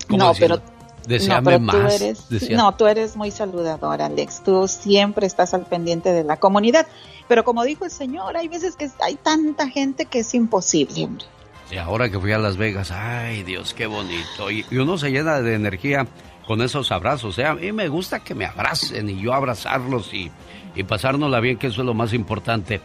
No, 0.09 0.33
pero... 0.37 0.61
Deseame 1.07 1.53
no, 1.53 1.61
más. 1.61 1.99
Tú 1.99 2.05
eres, 2.05 2.51
No, 2.51 2.77
tú 2.77 2.87
eres 2.87 3.17
muy 3.17 3.31
saludador, 3.31 4.03
Alex. 4.03 4.43
Tú 4.45 4.69
siempre 4.69 5.27
estás 5.27 5.55
al 5.55 5.65
pendiente 5.65 6.13
de 6.13 6.25
la 6.25 6.37
comunidad. 6.37 6.87
Pero 7.27 7.43
como 7.43 7.65
dijo 7.65 7.85
el 7.85 7.91
señor, 7.91 8.37
hay 8.37 8.49
veces 8.49 8.77
que 8.77 8.91
hay 9.01 9.15
tanta 9.15 9.69
gente 9.69 10.05
que 10.05 10.19
es 10.19 10.35
imposible, 10.35 11.05
hombre. 11.05 11.25
Y 11.71 11.77
ahora 11.77 12.11
que 12.11 12.19
fui 12.19 12.33
a 12.33 12.39
Las 12.39 12.57
Vegas, 12.57 12.91
ay 12.91 13.43
Dios, 13.45 13.75
qué 13.75 13.87
bonito. 13.87 14.51
Y, 14.51 14.65
uno 14.73 14.99
se 14.99 15.11
llena 15.11 15.41
de 15.41 15.55
energía 15.55 16.07
con 16.47 16.63
esos 16.63 16.91
abrazos. 16.91 17.39
¿eh? 17.39 17.45
A 17.45 17.55
mí 17.55 17.71
me 17.73 17.89
gusta 17.89 18.21
que 18.21 18.35
me 18.35 18.45
abracen 18.45 19.09
y 19.09 19.21
yo 19.21 19.33
abrazarlos 19.33 20.13
y, 20.13 20.31
y 20.75 20.83
pasárnosla 20.83 21.39
bien, 21.41 21.59
que 21.59 21.69
eso 21.69 21.83
es 21.83 21.87
lo 21.87 21.95
más 21.95 22.13
importante. 22.13 22.81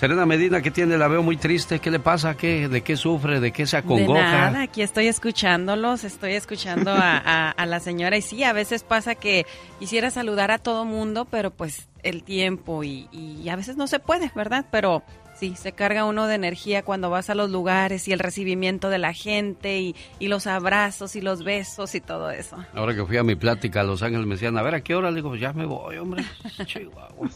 Serena 0.00 0.24
Medina, 0.24 0.62
¿qué 0.62 0.70
tiene? 0.70 0.96
La 0.96 1.08
veo 1.08 1.22
muy 1.22 1.36
triste. 1.36 1.78
¿Qué 1.78 1.90
le 1.90 1.98
pasa? 1.98 2.34
¿Qué, 2.34 2.68
¿De 2.68 2.80
qué 2.80 2.96
sufre? 2.96 3.38
¿De 3.38 3.52
qué 3.52 3.66
se 3.66 3.76
acongoja? 3.76 4.18
De 4.18 4.24
nada, 4.24 4.62
aquí 4.62 4.80
estoy 4.80 5.08
escuchándolos, 5.08 6.04
estoy 6.04 6.32
escuchando 6.32 6.90
a, 6.90 7.50
a, 7.50 7.66
la 7.66 7.80
señora. 7.80 8.16
Y 8.16 8.22
sí, 8.22 8.42
a 8.42 8.54
veces 8.54 8.82
pasa 8.82 9.14
que 9.14 9.44
quisiera 9.78 10.10
saludar 10.10 10.52
a 10.52 10.58
todo 10.58 10.86
mundo, 10.86 11.26
pero 11.26 11.50
pues 11.50 11.86
el 12.02 12.22
tiempo 12.22 12.82
y, 12.82 13.10
y 13.12 13.46
a 13.50 13.56
veces 13.56 13.76
no 13.76 13.86
se 13.86 13.98
puede, 13.98 14.32
¿verdad? 14.34 14.64
Pero 14.70 15.02
Sí, 15.40 15.56
se 15.56 15.72
carga 15.72 16.04
uno 16.04 16.26
de 16.26 16.34
energía 16.34 16.82
cuando 16.82 17.08
vas 17.08 17.30
a 17.30 17.34
los 17.34 17.48
lugares 17.48 18.06
y 18.08 18.12
el 18.12 18.18
recibimiento 18.18 18.90
de 18.90 18.98
la 18.98 19.14
gente 19.14 19.80
y, 19.80 19.96
y, 20.18 20.28
los 20.28 20.46
abrazos 20.46 21.16
y 21.16 21.22
los 21.22 21.44
besos 21.44 21.94
y 21.94 22.02
todo 22.02 22.30
eso. 22.30 22.58
Ahora 22.74 22.94
que 22.94 23.06
fui 23.06 23.16
a 23.16 23.22
mi 23.22 23.36
plática 23.36 23.80
a 23.80 23.84
Los 23.84 24.02
Ángeles 24.02 24.26
me 24.26 24.34
decían, 24.34 24.58
a 24.58 24.62
ver, 24.62 24.74
¿a 24.74 24.82
qué 24.82 24.94
hora? 24.94 25.08
Le 25.10 25.16
digo, 25.16 25.30
pues 25.30 25.40
ya 25.40 25.54
me 25.54 25.64
voy, 25.64 25.96
hombre. 25.96 26.26
Chihuahua. 26.66 27.30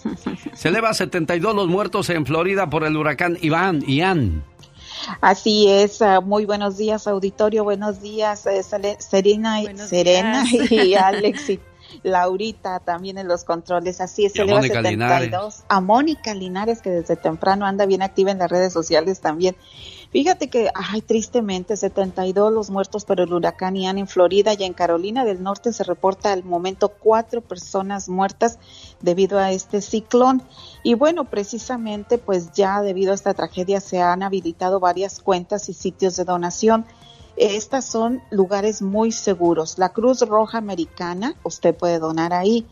Se 0.52 0.68
eleva 0.68 0.90
a 0.90 0.94
72 0.94 1.54
los 1.54 1.66
muertos 1.66 2.10
en 2.10 2.26
Florida 2.26 2.68
por 2.68 2.84
el 2.84 2.94
huracán 2.94 3.38
Iván, 3.40 3.80
Ian. 3.86 4.44
Así 5.22 5.70
es, 5.70 6.02
uh, 6.02 6.20
muy 6.20 6.44
buenos 6.44 6.76
días 6.76 7.06
auditorio, 7.06 7.64
buenos 7.64 8.02
días 8.02 8.44
eh, 8.44 8.62
Serena, 8.98 9.62
buenos 9.62 9.88
Serena 9.88 10.44
días. 10.44 10.70
y 10.72 10.94
Alex 10.94 11.48
y 11.48 11.60
Laurita 12.02 12.80
también 12.80 13.18
en 13.18 13.28
los 13.28 13.44
controles, 13.44 14.00
así 14.00 14.26
es, 14.26 14.36
eleva 14.36 14.62
72. 14.62 14.90
Linares. 14.90 15.64
A 15.68 15.80
Mónica 15.80 16.34
Linares, 16.34 16.82
que 16.82 16.90
desde 16.90 17.16
temprano 17.16 17.66
anda 17.66 17.86
bien 17.86 18.02
activa 18.02 18.30
en 18.30 18.38
las 18.38 18.50
redes 18.50 18.72
sociales 18.72 19.20
también. 19.20 19.56
Fíjate 20.14 20.48
que, 20.48 20.70
ay, 20.74 21.02
tristemente, 21.02 21.76
72 21.76 22.52
los 22.52 22.70
muertos 22.70 23.04
por 23.04 23.20
el 23.20 23.32
huracán 23.32 23.74
Ian 23.74 23.98
en 23.98 24.06
Florida 24.06 24.54
y 24.56 24.62
en 24.62 24.72
Carolina 24.72 25.24
del 25.24 25.42
Norte 25.42 25.72
se 25.72 25.82
reporta 25.82 26.32
al 26.32 26.44
momento 26.44 26.88
cuatro 26.88 27.40
personas 27.40 28.08
muertas 28.08 28.60
debido 29.00 29.40
a 29.40 29.50
este 29.50 29.80
ciclón. 29.80 30.40
Y 30.84 30.94
bueno, 30.94 31.24
precisamente, 31.24 32.18
pues 32.18 32.52
ya 32.52 32.80
debido 32.80 33.10
a 33.10 33.16
esta 33.16 33.34
tragedia 33.34 33.80
se 33.80 34.00
han 34.00 34.22
habilitado 34.22 34.78
varias 34.78 35.18
cuentas 35.18 35.68
y 35.68 35.74
sitios 35.74 36.14
de 36.14 36.24
donación. 36.24 36.86
Estas 37.36 37.84
son 37.84 38.22
lugares 38.30 38.80
muy 38.80 39.10
seguros. 39.12 39.78
La 39.78 39.88
Cruz 39.88 40.20
Roja 40.20 40.58
Americana, 40.58 41.34
usted 41.42 41.74
puede 41.74 41.98
donar 41.98 42.32
ahí. 42.32 42.66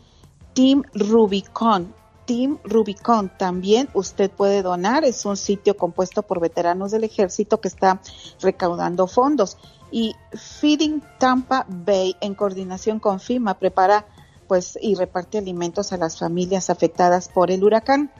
Team 0.53 0.83
Rubicon, 0.93 1.93
Team 2.25 2.59
Rubicon 2.63 3.31
también 3.37 3.89
usted 3.93 4.31
puede 4.31 4.61
donar. 4.61 5.03
Es 5.03 5.25
un 5.25 5.37
sitio 5.37 5.75
compuesto 5.75 6.23
por 6.23 6.39
veteranos 6.39 6.91
del 6.91 7.03
ejército 7.03 7.59
que 7.59 7.67
está 7.67 7.99
recaudando 8.41 9.07
fondos. 9.07 9.57
Y 9.91 10.15
Feeding 10.31 11.03
Tampa 11.19 11.65
Bay, 11.67 12.15
en 12.21 12.33
coordinación 12.33 12.99
con 12.99 13.19
FIMA, 13.19 13.55
prepara 13.55 14.05
pues 14.47 14.77
y 14.81 14.95
reparte 14.95 15.37
alimentos 15.37 15.93
a 15.93 15.97
las 15.97 16.17
familias 16.19 16.69
afectadas 16.69 17.29
por 17.29 17.51
el 17.51 17.63
huracán 17.63 18.11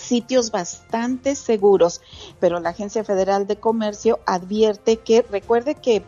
sitios 0.00 0.50
bastante 0.50 1.34
seguros, 1.36 2.00
pero 2.40 2.58
la 2.60 2.70
Agencia 2.70 3.04
Federal 3.04 3.46
de 3.46 3.56
Comercio 3.56 4.20
advierte 4.26 4.96
que 4.96 5.22
recuerde 5.22 5.74
que 5.74 6.02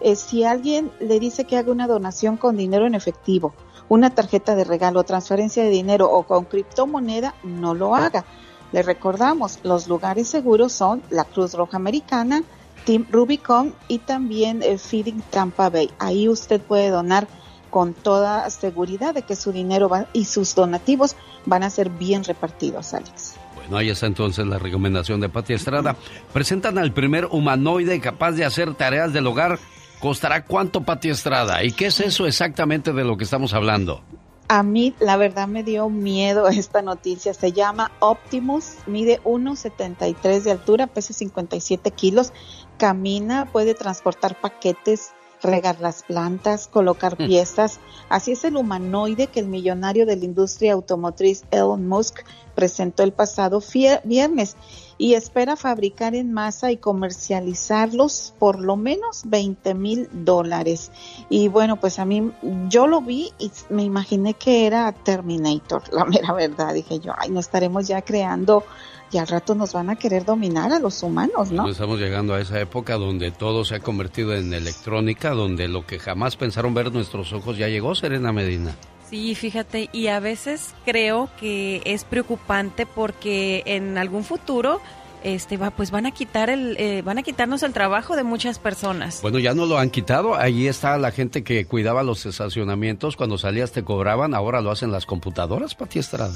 eh, 0.00 0.14
si 0.14 0.44
alguien 0.44 0.92
le 1.00 1.18
dice 1.18 1.44
que 1.44 1.56
haga 1.56 1.72
una 1.72 1.88
donación 1.88 2.36
con 2.36 2.56
dinero 2.56 2.86
en 2.86 2.94
efectivo, 2.94 3.54
una 3.88 4.14
tarjeta 4.14 4.54
de 4.54 4.64
regalo, 4.64 5.02
transferencia 5.04 5.64
de 5.64 5.70
dinero 5.70 6.10
o 6.10 6.24
con 6.24 6.44
criptomoneda, 6.44 7.34
no 7.42 7.74
lo 7.74 7.94
haga. 7.94 8.24
Le 8.70 8.82
recordamos, 8.82 9.60
los 9.62 9.88
lugares 9.88 10.28
seguros 10.28 10.72
son 10.72 11.02
la 11.08 11.24
Cruz 11.24 11.54
Roja 11.54 11.78
Americana, 11.78 12.42
Team 12.84 13.06
Rubicon 13.10 13.74
y 13.88 13.98
también 13.98 14.62
eh, 14.62 14.78
Feeding 14.78 15.22
Tampa 15.30 15.70
Bay. 15.70 15.90
Ahí 15.98 16.28
usted 16.28 16.60
puede 16.60 16.90
donar 16.90 17.26
con 17.70 17.94
toda 17.94 18.48
seguridad 18.50 19.14
de 19.14 19.22
que 19.22 19.36
su 19.36 19.52
dinero 19.52 19.88
va, 19.88 20.06
y 20.12 20.26
sus 20.26 20.54
donativos 20.54 21.16
van 21.46 21.62
a 21.62 21.70
ser 21.70 21.90
bien 21.90 22.24
repartidos, 22.24 22.94
Alex. 22.94 23.37
Bueno, 23.68 23.80
ahí 23.80 23.90
está 23.90 24.06
entonces 24.06 24.46
la 24.46 24.58
recomendación 24.58 25.20
de 25.20 25.28
Pati 25.28 25.52
Estrada. 25.52 25.94
Presentan 26.32 26.78
al 26.78 26.92
primer 26.92 27.26
humanoide 27.26 28.00
capaz 28.00 28.32
de 28.32 28.46
hacer 28.46 28.72
tareas 28.74 29.12
del 29.12 29.26
hogar. 29.26 29.58
¿Costará 30.00 30.44
cuánto, 30.44 30.84
Pati 30.84 31.10
Estrada? 31.10 31.62
¿Y 31.62 31.72
qué 31.72 31.86
es 31.86 32.00
eso 32.00 32.26
exactamente 32.26 32.94
de 32.94 33.04
lo 33.04 33.18
que 33.18 33.24
estamos 33.24 33.52
hablando? 33.52 34.02
A 34.48 34.62
mí, 34.62 34.94
la 35.00 35.18
verdad, 35.18 35.48
me 35.48 35.62
dio 35.64 35.90
miedo 35.90 36.48
esta 36.48 36.80
noticia. 36.80 37.34
Se 37.34 37.52
llama 37.52 37.90
Optimus, 37.98 38.76
mide 38.86 39.20
1,73 39.24 40.42
de 40.44 40.50
altura, 40.50 40.86
pesa 40.86 41.12
57 41.12 41.90
kilos, 41.90 42.32
camina, 42.78 43.44
puede 43.52 43.74
transportar 43.74 44.40
paquetes 44.40 45.12
regar 45.42 45.80
las 45.80 46.02
plantas, 46.02 46.68
colocar 46.68 47.14
mm. 47.14 47.26
piezas. 47.26 47.80
Así 48.08 48.32
es 48.32 48.44
el 48.44 48.56
humanoide 48.56 49.28
que 49.28 49.40
el 49.40 49.46
millonario 49.46 50.06
de 50.06 50.16
la 50.16 50.24
industria 50.24 50.72
automotriz 50.72 51.44
Elon 51.50 51.86
Musk 51.86 52.20
presentó 52.54 53.04
el 53.04 53.12
pasado 53.12 53.62
viernes 54.04 54.56
y 54.98 55.14
espera 55.14 55.54
fabricar 55.54 56.16
en 56.16 56.32
masa 56.32 56.72
y 56.72 56.76
comercializarlos 56.76 58.34
por 58.36 58.58
lo 58.58 58.76
menos 58.76 59.22
20 59.26 59.74
mil 59.74 60.08
dólares. 60.12 60.90
Y 61.30 61.46
bueno, 61.46 61.76
pues 61.76 62.00
a 62.00 62.04
mí 62.04 62.32
yo 62.68 62.88
lo 62.88 63.00
vi 63.00 63.32
y 63.38 63.52
me 63.70 63.84
imaginé 63.84 64.34
que 64.34 64.66
era 64.66 64.90
Terminator, 64.92 65.82
la 65.92 66.04
mera 66.04 66.32
verdad. 66.32 66.74
Dije 66.74 66.98
yo, 66.98 67.12
ay, 67.16 67.30
no 67.30 67.38
estaremos 67.38 67.86
ya 67.86 68.02
creando 68.02 68.64
y 69.10 69.18
al 69.18 69.26
rato 69.26 69.54
nos 69.54 69.72
van 69.72 69.90
a 69.90 69.96
querer 69.96 70.24
dominar 70.24 70.72
a 70.72 70.78
los 70.78 71.02
humanos, 71.02 71.50
¿no? 71.50 71.68
Estamos 71.68 71.98
llegando 71.98 72.34
a 72.34 72.40
esa 72.40 72.60
época 72.60 72.96
donde 72.96 73.30
todo 73.30 73.64
se 73.64 73.76
ha 73.76 73.80
convertido 73.80 74.34
en 74.34 74.52
electrónica, 74.52 75.30
donde 75.30 75.68
lo 75.68 75.86
que 75.86 75.98
jamás 75.98 76.36
pensaron 76.36 76.74
ver 76.74 76.92
nuestros 76.92 77.32
ojos 77.32 77.56
ya 77.56 77.68
llegó, 77.68 77.94
Serena 77.94 78.32
Medina. 78.32 78.74
Sí, 79.08 79.34
fíjate, 79.34 79.88
y 79.92 80.08
a 80.08 80.20
veces 80.20 80.74
creo 80.84 81.30
que 81.40 81.80
es 81.86 82.04
preocupante 82.04 82.84
porque 82.84 83.62
en 83.64 83.96
algún 83.96 84.22
futuro 84.22 84.82
este 85.24 85.56
va 85.56 85.70
pues 85.70 85.90
van 85.90 86.06
a 86.06 86.12
quitar 86.12 86.48
el 86.48 86.76
eh, 86.78 87.02
van 87.02 87.18
a 87.18 87.22
quitarnos 87.22 87.62
el 87.62 87.72
trabajo 87.72 88.16
de 88.16 88.22
muchas 88.22 88.58
personas. 88.58 89.20
Bueno, 89.22 89.38
ya 89.38 89.54
no 89.54 89.66
lo 89.66 89.78
han 89.78 89.90
quitado. 89.90 90.34
Allí 90.34 90.68
está 90.68 90.96
la 90.98 91.10
gente 91.10 91.42
que 91.42 91.64
cuidaba 91.64 92.02
los 92.02 92.26
estacionamientos 92.26 93.16
cuando 93.16 93.38
salías 93.38 93.72
te 93.72 93.82
cobraban, 93.82 94.34
ahora 94.34 94.60
lo 94.60 94.70
hacen 94.70 94.92
las 94.92 95.06
computadoras, 95.06 95.74
Pati 95.74 95.98
Estrada. 95.98 96.34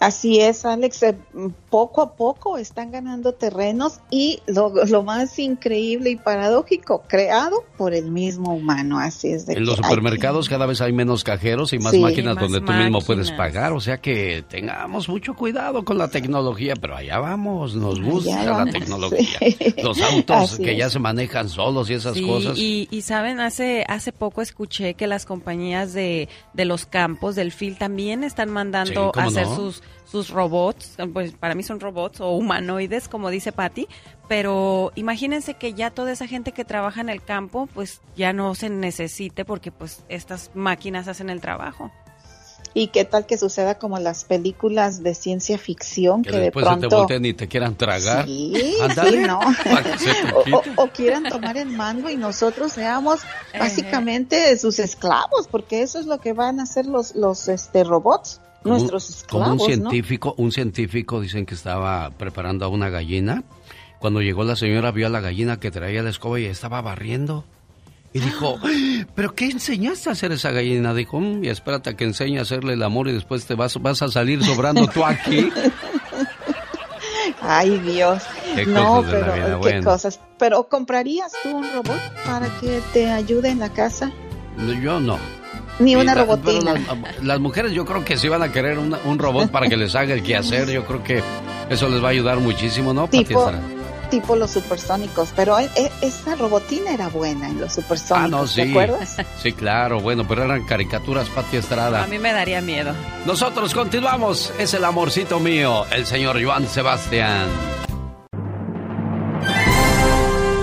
Así 0.00 0.40
es, 0.40 0.64
Alex. 0.64 1.02
Eh, 1.02 1.16
poco 1.70 2.02
a 2.02 2.16
poco 2.16 2.58
están 2.58 2.90
ganando 2.90 3.32
terrenos 3.32 4.00
y 4.10 4.40
lo, 4.46 4.72
lo, 4.86 5.02
más 5.02 5.38
increíble 5.38 6.10
y 6.10 6.16
paradójico, 6.16 7.02
creado 7.06 7.64
por 7.76 7.94
el 7.94 8.10
mismo 8.10 8.54
humano. 8.54 8.98
Así 8.98 9.28
es. 9.28 9.46
De 9.46 9.54
en 9.54 9.64
los 9.64 9.76
supermercados 9.76 10.48
cada 10.48 10.66
vez 10.66 10.80
hay 10.80 10.92
menos 10.92 11.24
cajeros 11.24 11.72
y 11.72 11.78
más 11.78 11.94
máquinas 11.94 12.36
donde 12.36 12.60
tú 12.60 12.72
mismo 12.72 13.00
puedes 13.00 13.30
pagar. 13.32 13.72
O 13.72 13.80
sea 13.80 13.98
que 13.98 14.44
tengamos 14.48 15.08
mucho 15.08 15.34
cuidado 15.34 15.84
con 15.84 15.98
la 15.98 16.08
tecnología, 16.08 16.74
pero 16.80 16.96
allá 16.96 17.18
vamos, 17.18 17.74
nos 17.74 18.00
gusta 18.00 18.64
la 18.64 18.70
tecnología. 18.70 19.38
Los 19.82 20.00
autos 20.02 20.58
que 20.58 20.76
ya 20.76 20.90
se 20.90 20.98
manejan 20.98 21.48
solos 21.48 21.88
y 21.90 21.94
esas 21.94 22.20
cosas. 22.20 22.58
Y, 22.58 22.88
y, 22.90 23.02
saben, 23.02 23.40
hace, 23.40 23.84
hace 23.88 24.12
poco 24.12 24.42
escuché 24.42 24.94
que 24.94 25.06
las 25.06 25.24
compañías 25.24 25.92
de, 25.92 26.28
de 26.52 26.64
los 26.64 26.86
campos 26.86 27.34
del 27.34 27.52
FIL 27.52 27.78
también 27.78 28.24
están 28.24 28.50
mandando 28.50 29.12
a 29.14 29.24
hacer 29.24 29.46
sus 29.46 29.82
sus 30.04 30.30
robots, 30.30 30.96
pues 31.12 31.32
para 31.32 31.54
mí 31.54 31.62
son 31.62 31.80
robots 31.80 32.20
o 32.20 32.30
humanoides, 32.30 33.08
como 33.08 33.30
dice 33.30 33.52
Patty, 33.52 33.88
pero 34.28 34.92
imagínense 34.94 35.54
que 35.54 35.74
ya 35.74 35.90
toda 35.90 36.12
esa 36.12 36.26
gente 36.26 36.52
que 36.52 36.64
trabaja 36.64 37.00
en 37.00 37.08
el 37.08 37.22
campo, 37.22 37.68
pues 37.74 38.00
ya 38.16 38.32
no 38.32 38.54
se 38.54 38.70
necesite 38.70 39.44
porque 39.44 39.72
pues 39.72 40.04
estas 40.08 40.50
máquinas 40.54 41.08
hacen 41.08 41.30
el 41.30 41.40
trabajo. 41.40 41.90
¿Y 42.78 42.88
qué 42.88 43.06
tal 43.06 43.24
que 43.24 43.38
suceda 43.38 43.78
como 43.78 43.98
las 43.98 44.24
películas 44.24 45.02
de 45.02 45.14
ciencia 45.14 45.56
ficción 45.56 46.22
que, 46.22 46.32
de 46.32 46.52
pronto... 46.52 46.88
te 46.88 46.94
volteen 46.94 47.24
y 47.24 47.32
te 47.32 47.48
quieran 47.48 47.74
tragar? 47.74 48.26
Sí, 48.26 48.76
no. 49.26 49.40
o, 50.76 50.86
quieran 50.88 51.24
tomar 51.24 51.56
el 51.56 51.70
mando 51.70 52.10
y 52.10 52.16
nosotros 52.16 52.72
seamos 52.72 53.20
básicamente 53.58 54.54
sus 54.58 54.78
esclavos, 54.78 55.48
porque 55.50 55.80
eso 55.80 55.98
es 55.98 56.04
lo 56.04 56.18
que 56.18 56.34
van 56.34 56.60
a 56.60 56.64
hacer 56.64 56.84
los, 56.84 57.14
los 57.14 57.48
este, 57.48 57.82
robots 57.82 58.42
nuestros 58.66 59.08
esclavos, 59.10 59.48
Como 59.48 59.62
un 59.62 59.68
científico, 59.68 60.34
un 60.38 60.52
científico 60.52 61.20
dicen 61.20 61.46
que 61.46 61.54
estaba 61.54 62.10
preparando 62.10 62.64
a 62.64 62.68
una 62.68 62.88
gallina. 62.90 63.44
Cuando 63.98 64.20
llegó 64.20 64.44
la 64.44 64.56
señora 64.56 64.90
vio 64.92 65.06
a 65.06 65.10
la 65.10 65.20
gallina 65.20 65.58
que 65.58 65.70
traía 65.70 66.02
la 66.02 66.10
escoba 66.10 66.38
y 66.38 66.44
estaba 66.44 66.80
barriendo. 66.82 67.44
Y 68.12 68.20
dijo, 68.20 68.58
¿pero 69.14 69.34
qué 69.34 69.46
enseñaste 69.46 70.08
a 70.08 70.12
hacer 70.12 70.32
esa 70.32 70.50
gallina? 70.50 70.94
Dijo, 70.94 71.20
mm, 71.20 71.44
y 71.44 71.48
espérate 71.48 71.90
a 71.90 71.96
que 71.96 72.04
enseñe 72.04 72.38
a 72.38 72.42
hacerle 72.42 72.74
el 72.74 72.82
amor 72.82 73.08
y 73.08 73.12
después 73.12 73.46
te 73.46 73.54
vas, 73.54 73.80
vas 73.80 74.02
a 74.02 74.08
salir 74.08 74.42
sobrando 74.44 74.86
tú 74.88 75.04
aquí. 75.04 75.48
Ay, 77.42 77.78
Dios. 77.80 78.22
Qué 78.54 78.66
no, 78.66 78.96
cosas 78.96 79.12
pero 79.12 79.60
qué 79.60 79.82
cosas. 79.82 80.20
Pero 80.38 80.68
¿comprarías 80.68 81.32
tú 81.42 81.56
un 81.56 81.72
robot 81.72 82.00
para 82.24 82.48
que 82.58 82.80
te 82.92 83.10
ayude 83.10 83.50
en 83.50 83.58
la 83.58 83.72
casa? 83.72 84.10
Yo 84.82 84.98
no. 84.98 85.18
Ni 85.78 85.94
una 85.94 86.14
robotina. 86.14 86.74
Las, 87.22 87.40
mujeres 87.40 87.72
yo 87.72 87.84
creo 87.84 88.04
que 88.04 88.16
sí 88.16 88.28
van 88.28 88.42
a 88.42 88.50
querer 88.50 88.78
un 88.78 89.18
robot 89.18 89.50
para 89.50 89.68
que 89.68 89.76
les 89.76 89.94
haga 89.94 90.14
el 90.14 90.22
quehacer. 90.22 90.70
Yo 90.70 90.84
creo 90.84 91.02
que 91.02 91.22
eso 91.68 91.88
les 91.88 92.02
va 92.02 92.08
a 92.08 92.10
ayudar 92.10 92.38
muchísimo, 92.38 92.94
¿no, 92.94 93.08
tipo, 93.08 93.50
tipo 94.10 94.36
los 94.36 94.52
supersónicos, 94.52 95.30
pero 95.34 95.58
e, 95.58 95.68
e, 95.74 95.90
esa 96.00 96.36
robotina 96.36 96.92
era 96.92 97.08
buena 97.08 97.48
en 97.48 97.60
los 97.60 97.72
supersónicos, 97.72 98.24
ah, 98.24 98.28
no, 98.28 98.46
sí. 98.46 98.62
¿te 98.62 98.70
acuerdas? 98.70 99.16
Sí, 99.42 99.52
claro, 99.52 100.00
bueno, 100.00 100.26
pero 100.28 100.44
eran 100.44 100.64
caricaturas, 100.64 101.28
Pati 101.28 101.56
Estrada. 101.56 102.04
A 102.04 102.06
mí 102.06 102.18
me 102.18 102.32
daría 102.32 102.60
miedo. 102.60 102.92
Nosotros 103.24 103.74
continuamos, 103.74 104.52
es 104.58 104.74
el 104.74 104.84
amorcito 104.84 105.40
mío, 105.40 105.84
el 105.90 106.06
señor 106.06 106.42
Joan 106.42 106.68
Sebastián. 106.68 107.48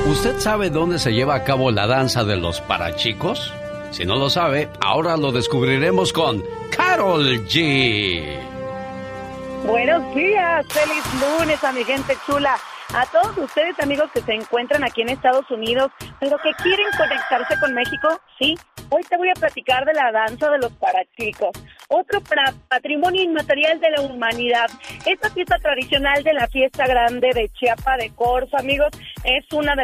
¿Usted 0.07 0.39
sabe 0.39 0.69
dónde 0.69 0.99
se 0.99 1.11
lleva 1.11 1.35
a 1.35 1.43
cabo 1.43 1.71
la 1.71 1.87
danza 1.87 2.23
de 2.23 2.37
los 2.37 2.61
parachicos? 2.61 3.51
Si 3.93 4.05
no 4.05 4.15
lo 4.15 4.27
sabe, 4.27 4.69
ahora 4.81 5.15
lo 5.17 5.31
descubriremos 5.31 6.11
con 6.11 6.43
Carol 6.75 7.45
G. 7.45 8.39
Buenos 9.67 10.15
días, 10.15 10.65
feliz 10.67 11.03
lunes 11.21 11.63
a 11.63 11.71
mi 11.71 11.83
gente 11.83 12.17
chula. 12.25 12.55
A 12.95 13.05
todos 13.05 13.37
ustedes 13.37 13.79
amigos 13.79 14.09
que 14.11 14.21
se 14.21 14.33
encuentran 14.33 14.83
aquí 14.83 15.03
en 15.03 15.09
Estados 15.09 15.49
Unidos, 15.51 15.91
pero 16.19 16.37
que 16.39 16.51
quieren 16.63 16.87
conectarse 16.97 17.55
con 17.59 17.75
México, 17.75 18.19
sí, 18.39 18.55
hoy 18.89 19.03
te 19.03 19.15
voy 19.15 19.29
a 19.29 19.39
platicar 19.39 19.85
de 19.85 19.93
la 19.93 20.11
danza 20.11 20.49
de 20.49 20.57
los 20.57 20.71
parachicos, 20.71 21.51
otro 21.87 22.19
patrimonio 22.67 23.21
inmaterial 23.21 23.79
de 23.79 23.91
la 23.91 24.01
humanidad. 24.01 24.71
Esta 25.05 25.29
fiesta 25.29 25.59
tradicional 25.59 26.23
de 26.23 26.33
la 26.33 26.47
fiesta 26.47 26.87
grande 26.87 27.29
de 27.31 27.47
Chiapa 27.49 27.95
de 27.97 28.09
Corzo, 28.15 28.57
amigos, 28.57 28.89
es 29.23 29.45
una 29.53 29.75
de 29.75 29.83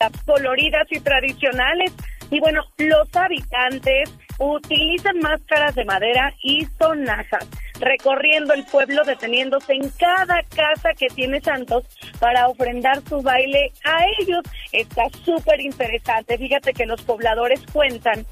las 0.00 0.22
coloridas 0.24 0.86
y 0.90 1.00
tradicionales 1.00 1.92
y 2.32 2.40
bueno, 2.40 2.64
los 2.78 3.14
habitantes 3.14 4.10
utilizan 4.38 5.18
máscaras 5.20 5.74
de 5.74 5.84
madera 5.84 6.32
y 6.42 6.66
sonajas, 6.78 7.46
recorriendo 7.78 8.54
el 8.54 8.64
pueblo 8.64 9.04
deteniéndose 9.04 9.74
en 9.74 9.90
cada 9.90 10.42
casa 10.44 10.94
que 10.98 11.08
tiene 11.08 11.42
santos 11.42 11.84
para 12.18 12.48
ofrendar 12.48 13.02
su 13.06 13.20
baile 13.20 13.70
a 13.84 13.98
ellos. 14.18 14.40
Está 14.72 15.02
súper 15.26 15.60
interesante. 15.60 16.38
Fíjate 16.38 16.72
que 16.72 16.86
los 16.86 17.02
pobladores 17.02 17.60
cuentan 17.70 18.24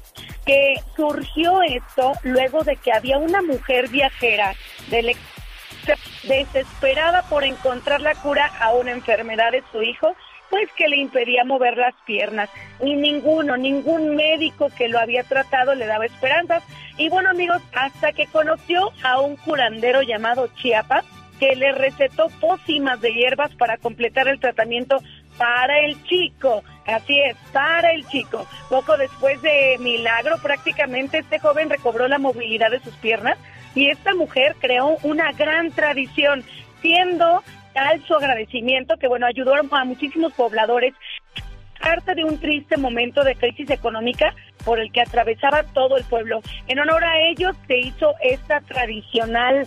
que 0.47 0.73
surgió 0.95 1.61
esto 1.61 2.13
luego 2.23 2.63
de 2.63 2.77
que 2.77 2.91
había 2.91 3.19
una 3.19 3.43
mujer 3.43 3.87
viajera 3.89 4.55
desesperada 6.23 7.21
por 7.29 7.43
encontrar 7.43 8.01
la 8.01 8.15
cura 8.15 8.47
a 8.59 8.73
una 8.73 8.93
enfermedad 8.93 9.51
de 9.51 9.63
su 9.71 9.83
hijo 9.83 10.15
pues 10.51 10.69
que 10.73 10.89
le 10.89 10.97
impedía 10.97 11.45
mover 11.45 11.77
las 11.77 11.95
piernas. 12.05 12.49
Y 12.81 12.93
ninguno, 12.95 13.57
ningún 13.57 14.15
médico 14.15 14.69
que 14.77 14.89
lo 14.89 14.99
había 14.99 15.23
tratado 15.23 15.73
le 15.73 15.87
daba 15.87 16.05
esperanzas. 16.05 16.61
Y 16.97 17.09
bueno 17.09 17.29
amigos, 17.29 17.61
hasta 17.73 18.11
que 18.11 18.27
conoció 18.27 18.91
a 19.01 19.19
un 19.21 19.37
curandero 19.37 20.03
llamado 20.03 20.49
Chiapas, 20.57 21.05
que 21.39 21.55
le 21.55 21.71
recetó 21.71 22.27
pócimas 22.39 23.01
de 23.01 23.13
hierbas 23.13 23.55
para 23.55 23.77
completar 23.77 24.27
el 24.27 24.39
tratamiento 24.39 25.01
para 25.37 25.79
el 25.79 26.03
chico. 26.03 26.63
Así 26.85 27.19
es, 27.19 27.37
para 27.53 27.93
el 27.93 28.05
chico. 28.09 28.45
Poco 28.69 28.97
después 28.97 29.41
de 29.41 29.77
milagro, 29.79 30.37
prácticamente 30.43 31.19
este 31.19 31.39
joven 31.39 31.69
recobró 31.69 32.07
la 32.07 32.19
movilidad 32.19 32.69
de 32.69 32.81
sus 32.81 32.93
piernas 32.95 33.37
y 33.73 33.89
esta 33.89 34.13
mujer 34.13 34.55
creó 34.59 34.97
una 35.03 35.31
gran 35.31 35.71
tradición, 35.71 36.43
siendo 36.81 37.41
tal 37.73 38.03
su 38.05 38.15
agradecimiento 38.15 38.97
que, 38.97 39.07
bueno, 39.07 39.25
ayudó 39.25 39.53
a 39.55 39.85
muchísimos 39.85 40.33
pobladores 40.33 40.93
parte 41.81 42.13
de 42.15 42.23
un 42.23 42.39
triste 42.39 42.77
momento 42.77 43.23
de 43.23 43.35
crisis 43.35 43.69
económica 43.69 44.33
por 44.63 44.79
el 44.79 44.91
que 44.91 45.01
atravesaba 45.01 45.63
todo 45.63 45.97
el 45.97 46.03
pueblo. 46.03 46.41
En 46.67 46.79
honor 46.79 47.03
a 47.03 47.19
ellos 47.19 47.55
se 47.67 47.77
hizo 47.77 48.13
esta 48.21 48.61
tradicional 48.61 49.65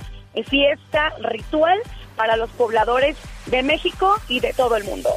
fiesta 0.49 1.13
ritual 1.21 1.79
para 2.17 2.37
los 2.37 2.51
pobladores 2.51 3.17
de 3.47 3.63
México 3.63 4.15
y 4.29 4.41
de 4.41 4.53
todo 4.53 4.77
el 4.77 4.85
mundo. 4.85 5.11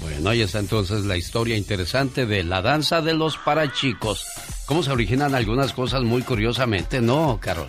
Bueno, 0.00 0.30
ahí 0.30 0.40
está 0.42 0.58
entonces 0.58 1.04
la 1.04 1.16
historia 1.16 1.56
interesante 1.56 2.26
de 2.26 2.42
la 2.42 2.62
danza 2.62 3.02
de 3.02 3.14
los 3.14 3.36
parachicos. 3.36 4.26
¿Cómo 4.66 4.82
se 4.82 4.90
originan 4.90 5.34
algunas 5.34 5.72
cosas 5.72 6.02
muy 6.02 6.22
curiosamente, 6.22 7.00
no, 7.00 7.38
Carol? 7.40 7.68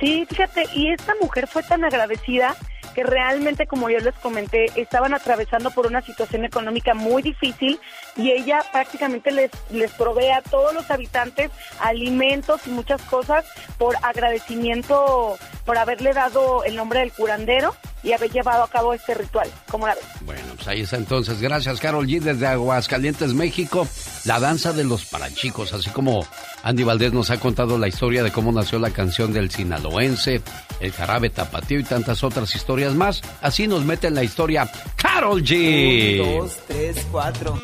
Sí, 0.00 0.26
fíjate, 0.28 0.66
y 0.74 0.90
esta 0.90 1.14
mujer 1.20 1.46
fue 1.46 1.62
tan 1.62 1.84
agradecida 1.84 2.56
que 2.94 3.02
realmente, 3.02 3.66
como 3.66 3.90
yo 3.90 3.98
les 3.98 4.14
comenté, 4.14 4.66
estaban 4.76 5.12
atravesando 5.12 5.70
por 5.70 5.86
una 5.86 6.00
situación 6.00 6.44
económica 6.44 6.94
muy 6.94 7.22
difícil 7.22 7.78
y 8.16 8.30
ella 8.30 8.64
prácticamente 8.72 9.30
les, 9.30 9.50
les 9.70 9.90
provee 9.92 10.30
a 10.30 10.42
todos 10.42 10.72
los 10.74 10.90
habitantes 10.90 11.50
alimentos 11.80 12.66
y 12.66 12.70
muchas 12.70 13.02
cosas 13.02 13.44
por 13.78 13.96
agradecimiento 14.02 15.36
por 15.64 15.78
haberle 15.78 16.12
dado 16.12 16.64
el 16.64 16.76
nombre 16.76 17.00
del 17.00 17.12
curandero 17.12 17.74
y 18.02 18.12
haber 18.12 18.30
llevado 18.30 18.62
a 18.62 18.68
cabo 18.68 18.92
este 18.92 19.14
ritual. 19.14 19.50
¿Cómo 19.70 19.86
la 19.86 19.94
ves? 19.94 20.04
Bueno, 20.20 20.42
pues 20.56 20.68
ahí 20.68 20.82
está 20.82 20.96
entonces. 20.96 21.40
Gracias, 21.40 21.80
Carol 21.80 22.06
G. 22.06 22.20
Desde 22.20 22.46
Aguascalientes, 22.46 23.32
México. 23.32 23.88
La 24.26 24.38
danza 24.38 24.72
de 24.72 24.84
los 24.84 25.06
parachicos, 25.06 25.72
así 25.72 25.90
como 25.90 26.26
Andy 26.62 26.84
Valdés 26.84 27.12
nos 27.12 27.30
ha 27.30 27.40
contado 27.40 27.78
la 27.78 27.88
historia 27.88 28.22
de 28.22 28.30
cómo 28.30 28.52
nació 28.52 28.78
la 28.78 28.90
canción 28.90 29.32
del 29.32 29.50
sinaloense, 29.50 30.42
el 30.80 30.92
jarabe 30.92 31.30
tapatío 31.30 31.78
y 31.78 31.84
tantas 31.84 32.22
otras 32.22 32.54
historias 32.54 32.94
más. 32.94 33.22
Así 33.40 33.66
nos 33.66 33.84
mete 33.84 34.08
en 34.08 34.14
la 34.14 34.22
historia 34.22 34.70
Carol 34.96 35.42
G. 35.42 36.20
Un, 36.20 36.40
dos, 36.40 36.58
tres, 36.66 37.06
cuatro. 37.10 37.58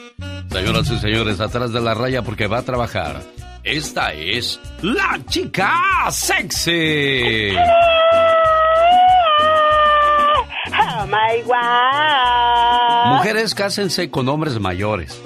Señoras 0.51 0.91
y 0.91 0.99
señores, 0.99 1.41
atrás 1.41 1.73
de 1.73 1.81
la 1.81 1.95
raya 1.95 2.23
porque 2.23 2.47
va 2.47 2.59
a 2.59 2.63
trabajar. 2.63 3.23
Esta 3.63 4.13
es 4.13 4.59
la 4.83 5.19
chica 5.29 5.73
sexy. 6.11 7.55
Oh 10.73 11.07
my 11.07 11.43
God. 11.45 13.17
Mujeres, 13.17 13.55
cásense 13.55 14.11
con 14.11 14.29
hombres 14.29 14.59
mayores. 14.59 15.21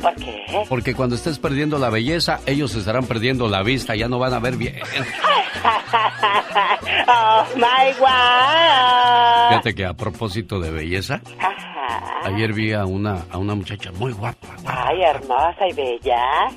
¿Por 0.00 0.14
qué? 0.14 0.44
Porque 0.68 0.94
cuando 0.94 1.16
estés 1.16 1.38
perdiendo 1.40 1.78
la 1.78 1.90
belleza, 1.90 2.40
ellos 2.46 2.74
estarán 2.76 3.06
perdiendo 3.06 3.48
la 3.48 3.62
vista, 3.62 3.96
ya 3.96 4.06
no 4.08 4.18
van 4.20 4.32
a 4.32 4.38
ver 4.38 4.56
bien. 4.56 4.76
oh 7.08 7.44
my 7.56 7.92
God. 7.98 9.48
Fíjate 9.48 9.74
que 9.74 9.84
a 9.84 9.94
propósito 9.94 10.60
de 10.60 10.70
belleza, 10.70 11.20
ayer 12.24 12.52
vi 12.52 12.72
a 12.72 12.84
una, 12.84 13.24
a 13.30 13.38
una 13.38 13.54
muchacha 13.54 13.92
muy 13.92 14.12
guapa, 14.12 14.48
Ay, 14.66 15.02
hermosa 15.02 15.68
y 15.68 15.72
bella. 15.72 16.50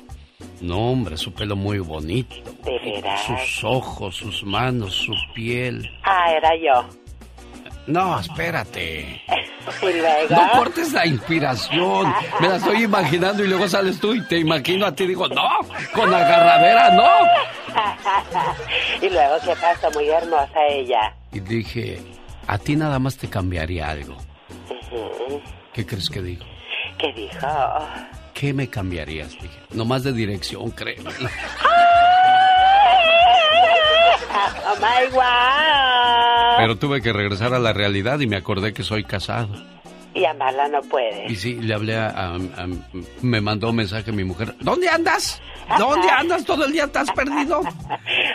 No, 0.60 0.92
hombre, 0.92 1.16
su 1.16 1.32
pelo 1.32 1.56
muy 1.56 1.78
bonito. 1.78 2.36
¿De 2.64 2.78
veras? 2.78 3.20
Sus 3.22 3.64
ojos, 3.64 4.16
sus 4.16 4.44
manos, 4.44 4.94
su 4.94 5.14
piel. 5.34 5.90
Ah, 6.04 6.32
era 6.32 6.50
yo. 6.56 6.88
No, 7.86 8.18
espérate. 8.18 9.22
¿Y? 9.82 10.32
No 10.32 10.50
cortes 10.52 10.92
la 10.92 11.06
inspiración. 11.06 12.14
Me 12.40 12.48
la 12.48 12.56
estoy 12.56 12.84
imaginando 12.84 13.44
y 13.44 13.48
luego 13.48 13.68
sales 13.68 13.98
tú 14.00 14.14
y 14.14 14.24
te 14.26 14.38
imagino 14.38 14.86
a 14.86 14.94
ti. 14.94 15.06
Digo, 15.06 15.28
no, 15.28 15.48
con 15.92 16.12
agarradera, 16.12 16.90
no. 16.90 17.10
y 19.06 19.10
luego, 19.10 19.34
¿qué 19.44 19.54
pasa? 19.56 19.90
Muy 19.94 20.08
hermosa 20.08 20.66
ella. 20.68 21.14
Y 21.32 21.40
dije, 21.40 22.00
a 22.46 22.58
ti 22.58 22.76
nada 22.76 22.98
más 22.98 23.16
te 23.16 23.28
cambiaría 23.28 23.90
algo. 23.90 24.16
¿Qué 25.72 25.86
crees 25.86 26.10
que 26.10 26.22
dijo? 26.22 26.44
¿Qué 26.98 27.12
dijo? 27.12 27.46
¿Qué 28.34 28.52
me 28.52 28.68
cambiarías? 28.68 29.30
Dije, 29.32 29.58
no 29.72 29.84
más 29.84 30.02
de 30.02 30.12
dirección, 30.12 30.70
creo. 30.70 31.02
Oh 34.64 34.76
my 34.76 35.10
God. 35.10 36.56
Pero 36.58 36.76
tuve 36.78 37.00
que 37.02 37.12
regresar 37.12 37.54
a 37.54 37.58
la 37.58 37.72
realidad 37.72 38.20
y 38.20 38.26
me 38.26 38.36
acordé 38.36 38.72
que 38.72 38.82
soy 38.82 39.04
casado. 39.04 39.48
Y 40.14 40.24
amarla 40.26 40.68
no 40.68 40.80
puede. 40.82 41.26
Y 41.30 41.36
sí, 41.36 41.54
le 41.54 41.72
hablé 41.74 41.96
a, 41.96 42.08
a- 42.08 42.34
a- 42.36 42.68
me 43.22 43.40
mandó 43.40 43.70
un 43.70 43.76
mensaje 43.76 44.12
mi 44.12 44.24
mujer. 44.24 44.54
¿Dónde 44.60 44.88
andas? 44.88 45.40
¿Dónde 45.78 46.10
andas? 46.10 46.44
Todo 46.44 46.66
el 46.66 46.72
día 46.72 46.84
estás 46.84 47.10
perdido. 47.12 47.60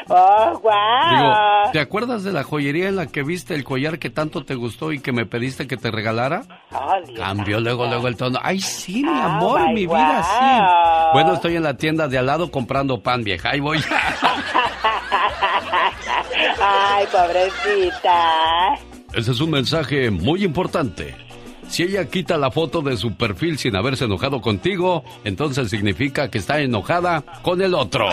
Oh, 0.10 0.60
wow. 0.64 0.72
Digo, 1.12 1.34
¿te 1.74 1.80
acuerdas 1.82 2.24
de 2.24 2.32
la 2.32 2.44
joyería 2.44 2.88
en 2.88 2.96
la 2.96 3.08
que 3.08 3.24
viste 3.24 3.54
el 3.56 3.66
collar 3.66 4.00
que 4.00 4.10
tanto 4.10 4.46
te 4.46 4.56
gustó 4.56 4.94
y 4.94 5.02
que 5.02 5.12
me 5.12 5.26
pediste 5.26 5.68
que 5.68 5.76
te 5.76 5.92
regalara? 5.92 6.44
Oh, 6.72 6.94
Cambió 7.18 7.60
luego, 7.60 7.86
luego 7.88 8.08
el 8.08 8.16
tono. 8.16 8.40
Ay, 8.42 8.62
sí, 8.62 9.04
mi 9.04 9.10
Oh, 9.10 9.24
amor, 9.24 9.74
mi 9.74 9.86
vida, 9.86 10.24
sí. 10.24 11.12
Bueno, 11.14 11.34
estoy 11.34 11.58
en 11.58 11.64
la 11.64 11.76
tienda 11.76 12.08
de 12.08 12.18
al 12.18 12.26
lado 12.28 12.50
comprando 12.52 13.02
pan, 13.04 13.26
vieja. 13.26 13.50
Ahí 13.50 13.60
voy. 13.60 13.80
Ay, 16.62 17.06
pobrecita. 17.12 18.76
Ese 19.14 19.32
es 19.32 19.40
un 19.42 19.50
mensaje 19.52 20.10
muy 20.10 20.44
importante. 20.46 21.16
Si 21.70 21.84
ella 21.84 22.06
quita 22.06 22.38
la 22.38 22.52
foto 22.52 22.82
de 22.82 22.98
su 22.98 23.16
perfil 23.16 23.58
sin 23.58 23.76
haberse 23.76 24.06
enojado 24.06 24.42
contigo, 24.42 25.04
entonces 25.24 25.70
significa 25.70 26.30
que 26.30 26.38
está 26.38 26.60
enojada 26.60 27.24
con 27.42 27.62
el 27.62 27.74
otro. 27.74 28.10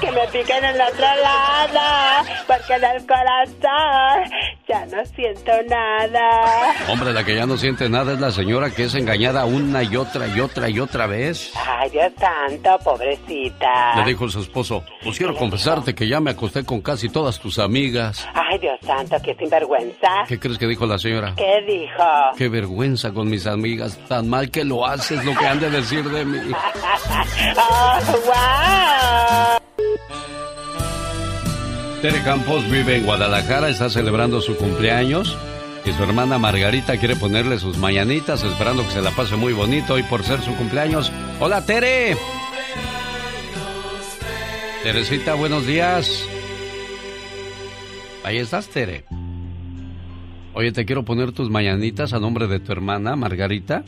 Que 0.00 0.12
me 0.12 0.26
piquen 0.28 0.64
en 0.64 0.74
el 0.74 0.80
otro 0.80 1.06
lado, 1.22 2.28
porque 2.46 2.74
en 2.74 2.84
el 2.84 3.06
corazón 3.06 4.30
ya 4.68 4.86
no 4.86 5.04
siento 5.06 5.52
nada. 5.68 6.74
Hombre, 6.88 7.12
la 7.12 7.24
que 7.24 7.34
ya 7.34 7.46
no 7.46 7.56
siente 7.56 7.88
nada 7.88 8.12
es 8.12 8.20
la 8.20 8.30
señora 8.30 8.70
que 8.70 8.84
es 8.84 8.94
engañada 8.94 9.44
una 9.46 9.82
y 9.82 9.96
otra 9.96 10.26
y 10.28 10.40
otra 10.40 10.68
y 10.68 10.78
otra 10.78 11.06
vez. 11.06 11.52
Ay, 11.66 11.90
Dios 11.90 12.12
santo, 12.18 12.78
pobrecita. 12.84 13.96
Le 13.96 14.04
dijo 14.04 14.28
su 14.28 14.40
esposo, 14.40 14.84
pues 15.02 15.16
quiero 15.16 15.34
confesarte 15.34 15.94
que 15.94 16.06
ya 16.06 16.20
me 16.20 16.32
acosté 16.32 16.64
con 16.64 16.80
casi 16.80 17.08
todas 17.08 17.38
tus 17.40 17.58
amigas. 17.58 18.28
Ay, 18.34 18.58
Dios 18.58 18.78
santo, 18.84 19.16
qué 19.24 19.34
sinvergüenza. 19.34 20.24
¿Qué 20.28 20.38
crees 20.38 20.58
que 20.58 20.66
dijo 20.66 20.86
la 20.86 20.98
señora? 20.98 21.34
¿Qué 21.36 21.62
dijo? 21.66 22.04
Qué 22.36 22.48
vergüenza 22.48 23.12
con 23.12 23.28
mis 23.28 23.46
amigas, 23.46 23.98
tan 24.08 24.28
mal 24.28 24.50
que 24.50 24.64
lo 24.64 24.86
haces 24.86 25.24
lo 25.24 25.34
que 25.34 25.46
han 25.46 25.60
de 25.60 25.70
decir 25.70 26.04
de 26.08 26.24
mí. 26.24 26.38
Oh, 27.60 28.00
wow. 28.26 29.57
Tere 32.02 32.22
Campos 32.22 32.70
vive 32.70 32.96
en 32.96 33.04
Guadalajara, 33.04 33.68
está 33.68 33.90
celebrando 33.90 34.40
su 34.40 34.56
cumpleaños 34.56 35.36
y 35.84 35.90
su 35.90 36.00
hermana 36.04 36.38
Margarita 36.38 36.96
quiere 36.96 37.16
ponerle 37.16 37.58
sus 37.58 37.76
mañanitas, 37.76 38.44
esperando 38.44 38.84
que 38.84 38.92
se 38.92 39.02
la 39.02 39.10
pase 39.10 39.34
muy 39.34 39.52
bonito 39.52 39.94
hoy 39.94 40.04
por 40.04 40.22
ser 40.22 40.40
su 40.40 40.54
cumpleaños. 40.54 41.10
Hola 41.40 41.66
Tere. 41.66 42.16
Teresita, 44.84 45.34
buenos 45.34 45.66
días. 45.66 46.24
Ahí 48.22 48.36
estás, 48.36 48.68
Tere. 48.68 49.04
Oye, 50.54 50.70
te 50.70 50.84
quiero 50.84 51.04
poner 51.04 51.32
tus 51.32 51.50
mañanitas 51.50 52.12
a 52.12 52.20
nombre 52.20 52.46
de 52.46 52.60
tu 52.60 52.70
hermana 52.70 53.16
Margarita, 53.16 53.82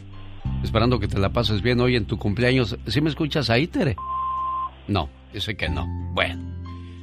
esperando 0.64 0.98
que 0.98 1.06
te 1.06 1.18
la 1.20 1.28
pases 1.28 1.62
bien 1.62 1.78
hoy 1.78 1.94
en 1.94 2.06
tu 2.06 2.18
cumpleaños. 2.18 2.76
¿Sí 2.88 3.00
me 3.00 3.08
escuchas 3.08 3.50
ahí, 3.50 3.68
Tere? 3.68 3.94
No, 4.88 5.08
dice 5.32 5.56
que 5.56 5.68
no. 5.68 5.86
Bueno, 6.14 6.42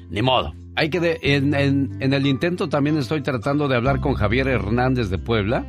ni 0.09 0.21
modo. 0.21 0.53
Hay 0.75 0.89
que 0.89 0.99
de- 0.99 1.19
en, 1.23 1.53
en- 1.55 1.97
en 2.01 2.13
el 2.13 2.28
intento 2.28 2.69
también 2.69 2.97
estoy 2.97 3.21
tratando 3.21 3.67
de 3.67 3.75
hablar 3.75 3.99
con 3.99 4.13
Javier 4.13 4.47
Hernández 4.47 5.09
de 5.09 5.17
Puebla, 5.17 5.65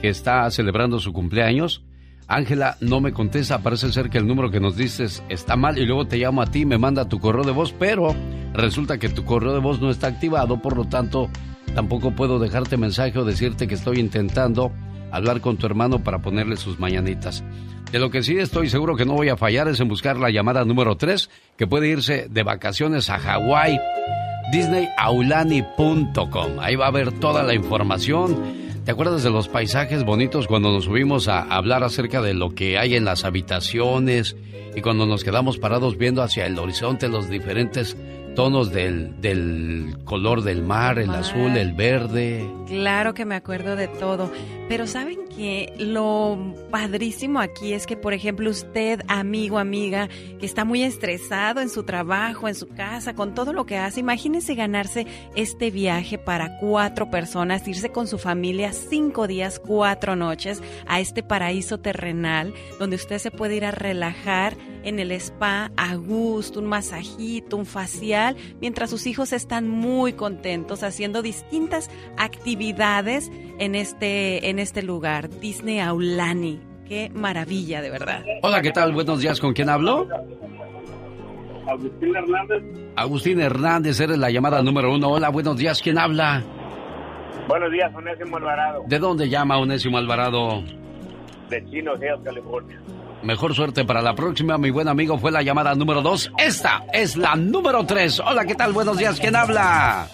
que 0.00 0.08
está 0.08 0.50
celebrando 0.50 0.98
su 0.98 1.12
cumpleaños. 1.12 1.84
Ángela 2.28 2.76
no 2.80 3.00
me 3.00 3.12
contesta, 3.12 3.62
parece 3.62 3.92
ser 3.92 4.10
que 4.10 4.18
el 4.18 4.26
número 4.26 4.50
que 4.50 4.58
nos 4.60 4.76
dices 4.76 5.22
está 5.28 5.54
mal 5.56 5.78
y 5.78 5.86
luego 5.86 6.06
te 6.06 6.16
llamo 6.16 6.42
a 6.42 6.46
ti 6.46 6.64
me 6.66 6.76
manda 6.78 7.08
tu 7.08 7.20
correo 7.20 7.44
de 7.44 7.52
voz, 7.52 7.72
pero 7.78 8.14
resulta 8.52 8.98
que 8.98 9.08
tu 9.08 9.24
correo 9.24 9.52
de 9.52 9.60
voz 9.60 9.80
no 9.80 9.90
está 9.90 10.08
activado, 10.08 10.60
por 10.60 10.76
lo 10.76 10.86
tanto 10.86 11.28
tampoco 11.74 12.10
puedo 12.12 12.38
dejarte 12.40 12.76
mensaje 12.76 13.16
o 13.18 13.24
decirte 13.24 13.68
que 13.68 13.74
estoy 13.74 14.00
intentando 14.00 14.72
hablar 15.16 15.40
con 15.40 15.56
tu 15.56 15.66
hermano 15.66 16.02
para 16.02 16.20
ponerle 16.20 16.56
sus 16.56 16.78
mañanitas. 16.78 17.44
De 17.90 17.98
lo 17.98 18.10
que 18.10 18.22
sí 18.22 18.38
estoy 18.38 18.68
seguro 18.68 18.96
que 18.96 19.04
no 19.04 19.14
voy 19.14 19.28
a 19.28 19.36
fallar 19.36 19.68
es 19.68 19.80
en 19.80 19.88
buscar 19.88 20.18
la 20.18 20.30
llamada 20.30 20.64
número 20.64 20.96
3, 20.96 21.30
que 21.56 21.66
puede 21.66 21.88
irse 21.88 22.28
de 22.28 22.42
vacaciones 22.42 23.10
a 23.10 23.18
Hawái 23.18 23.78
disneyaulani.com. 24.52 26.60
Ahí 26.60 26.76
va 26.76 26.86
a 26.86 26.88
haber 26.88 27.12
toda 27.12 27.42
la 27.42 27.54
información. 27.54 28.66
¿Te 28.84 28.92
acuerdas 28.92 29.24
de 29.24 29.30
los 29.30 29.48
paisajes 29.48 30.04
bonitos 30.04 30.46
cuando 30.46 30.70
nos 30.70 30.84
subimos 30.84 31.28
a 31.28 31.42
hablar 31.42 31.82
acerca 31.82 32.22
de 32.22 32.34
lo 32.34 32.54
que 32.54 32.78
hay 32.78 32.94
en 32.94 33.04
las 33.04 33.24
habitaciones 33.24 34.36
y 34.76 34.80
cuando 34.80 35.06
nos 35.06 35.24
quedamos 35.24 35.58
parados 35.58 35.98
viendo 35.98 36.22
hacia 36.22 36.46
el 36.46 36.58
horizonte 36.58 37.08
los 37.08 37.28
diferentes 37.28 37.96
tonos 38.36 38.70
del, 38.70 39.20
del 39.20 39.96
color 40.04 40.42
del 40.42 40.62
mar, 40.62 41.00
el 41.00 41.10
azul, 41.10 41.56
el 41.56 41.72
verde? 41.72 42.48
Claro 42.66 43.14
que 43.14 43.24
me 43.24 43.34
acuerdo 43.34 43.74
de 43.74 43.88
todo, 43.88 44.30
pero 44.68 44.86
saben 44.86 45.26
que 45.36 45.72
lo 45.78 46.54
padrísimo 46.70 47.40
aquí 47.40 47.72
es 47.72 47.86
que, 47.86 47.96
por 47.96 48.14
ejemplo, 48.14 48.50
usted, 48.50 49.00
amigo, 49.06 49.58
amiga, 49.58 50.08
que 50.40 50.46
está 50.46 50.64
muy 50.64 50.82
estresado 50.82 51.60
en 51.60 51.68
su 51.68 51.84
trabajo, 51.84 52.48
en 52.48 52.54
su 52.54 52.68
casa, 52.68 53.14
con 53.14 53.34
todo 53.34 53.52
lo 53.52 53.66
que 53.66 53.76
hace, 53.76 54.00
imagínese 54.00 54.54
ganarse 54.54 55.06
este 55.34 55.70
viaje 55.70 56.18
para 56.18 56.58
cuatro 56.58 57.10
personas, 57.10 57.68
irse 57.68 57.90
con 57.90 58.08
su 58.08 58.18
familia 58.18 58.72
cinco 58.72 59.26
días, 59.26 59.60
cuatro 59.60 60.16
noches 60.16 60.62
a 60.86 61.00
este 61.00 61.22
paraíso 61.22 61.78
terrenal, 61.78 62.52
donde 62.78 62.96
usted 62.96 63.18
se 63.18 63.30
puede 63.30 63.56
ir 63.56 63.64
a 63.64 63.70
relajar 63.70 64.56
en 64.82 64.98
el 64.98 65.12
spa 65.12 65.70
a 65.76 65.94
gusto, 65.96 66.60
un 66.60 66.66
masajito, 66.66 67.56
un 67.56 67.66
facial, 67.66 68.25
mientras 68.60 68.90
sus 68.90 69.06
hijos 69.06 69.32
están 69.32 69.68
muy 69.68 70.14
contentos 70.14 70.82
haciendo 70.82 71.22
distintas 71.22 71.90
actividades 72.16 73.30
en 73.58 73.74
este, 73.74 74.48
en 74.48 74.58
este 74.58 74.82
lugar, 74.82 75.28
Disney 75.28 75.78
Aulani. 75.80 76.60
Qué 76.88 77.10
maravilla, 77.14 77.82
de 77.82 77.90
verdad. 77.90 78.24
Hola, 78.42 78.62
¿qué 78.62 78.70
tal? 78.70 78.92
Buenos 78.92 79.20
días, 79.20 79.38
¿con 79.40 79.52
quién 79.52 79.68
hablo? 79.68 80.06
Agustín 81.68 82.14
Hernández. 82.14 82.62
Agustín 82.94 83.40
Hernández, 83.40 84.00
eres 84.00 84.18
la 84.18 84.30
llamada 84.30 84.62
número 84.62 84.94
uno. 84.94 85.08
Hola, 85.10 85.28
buenos 85.30 85.56
días, 85.56 85.82
¿quién 85.82 85.98
habla? 85.98 86.42
Buenos 87.48 87.70
días, 87.70 87.92
Onésimo 87.94 88.36
Alvarado, 88.38 88.82
¿De 88.88 88.98
dónde 88.98 89.28
llama 89.28 89.58
Onésimo 89.58 89.98
Alvarado? 89.98 90.62
de 91.50 91.64
Chino 91.70 91.92
Hills, 91.94 92.20
California. 92.24 92.80
Mejor 93.22 93.54
suerte 93.54 93.84
para 93.84 94.02
la 94.02 94.14
próxima, 94.14 94.56
mi 94.58 94.70
buen 94.70 94.88
amigo. 94.88 95.18
Fue 95.18 95.32
la 95.32 95.42
llamada 95.42 95.74
número 95.74 96.00
dos. 96.02 96.30
Esta 96.38 96.84
es 96.92 97.16
la 97.16 97.34
número 97.34 97.84
tres. 97.84 98.20
Hola, 98.20 98.44
¿qué 98.44 98.54
tal? 98.54 98.72
Buenos 98.72 98.98
días, 98.98 99.18
¿quién 99.18 99.34
habla? 99.34 100.06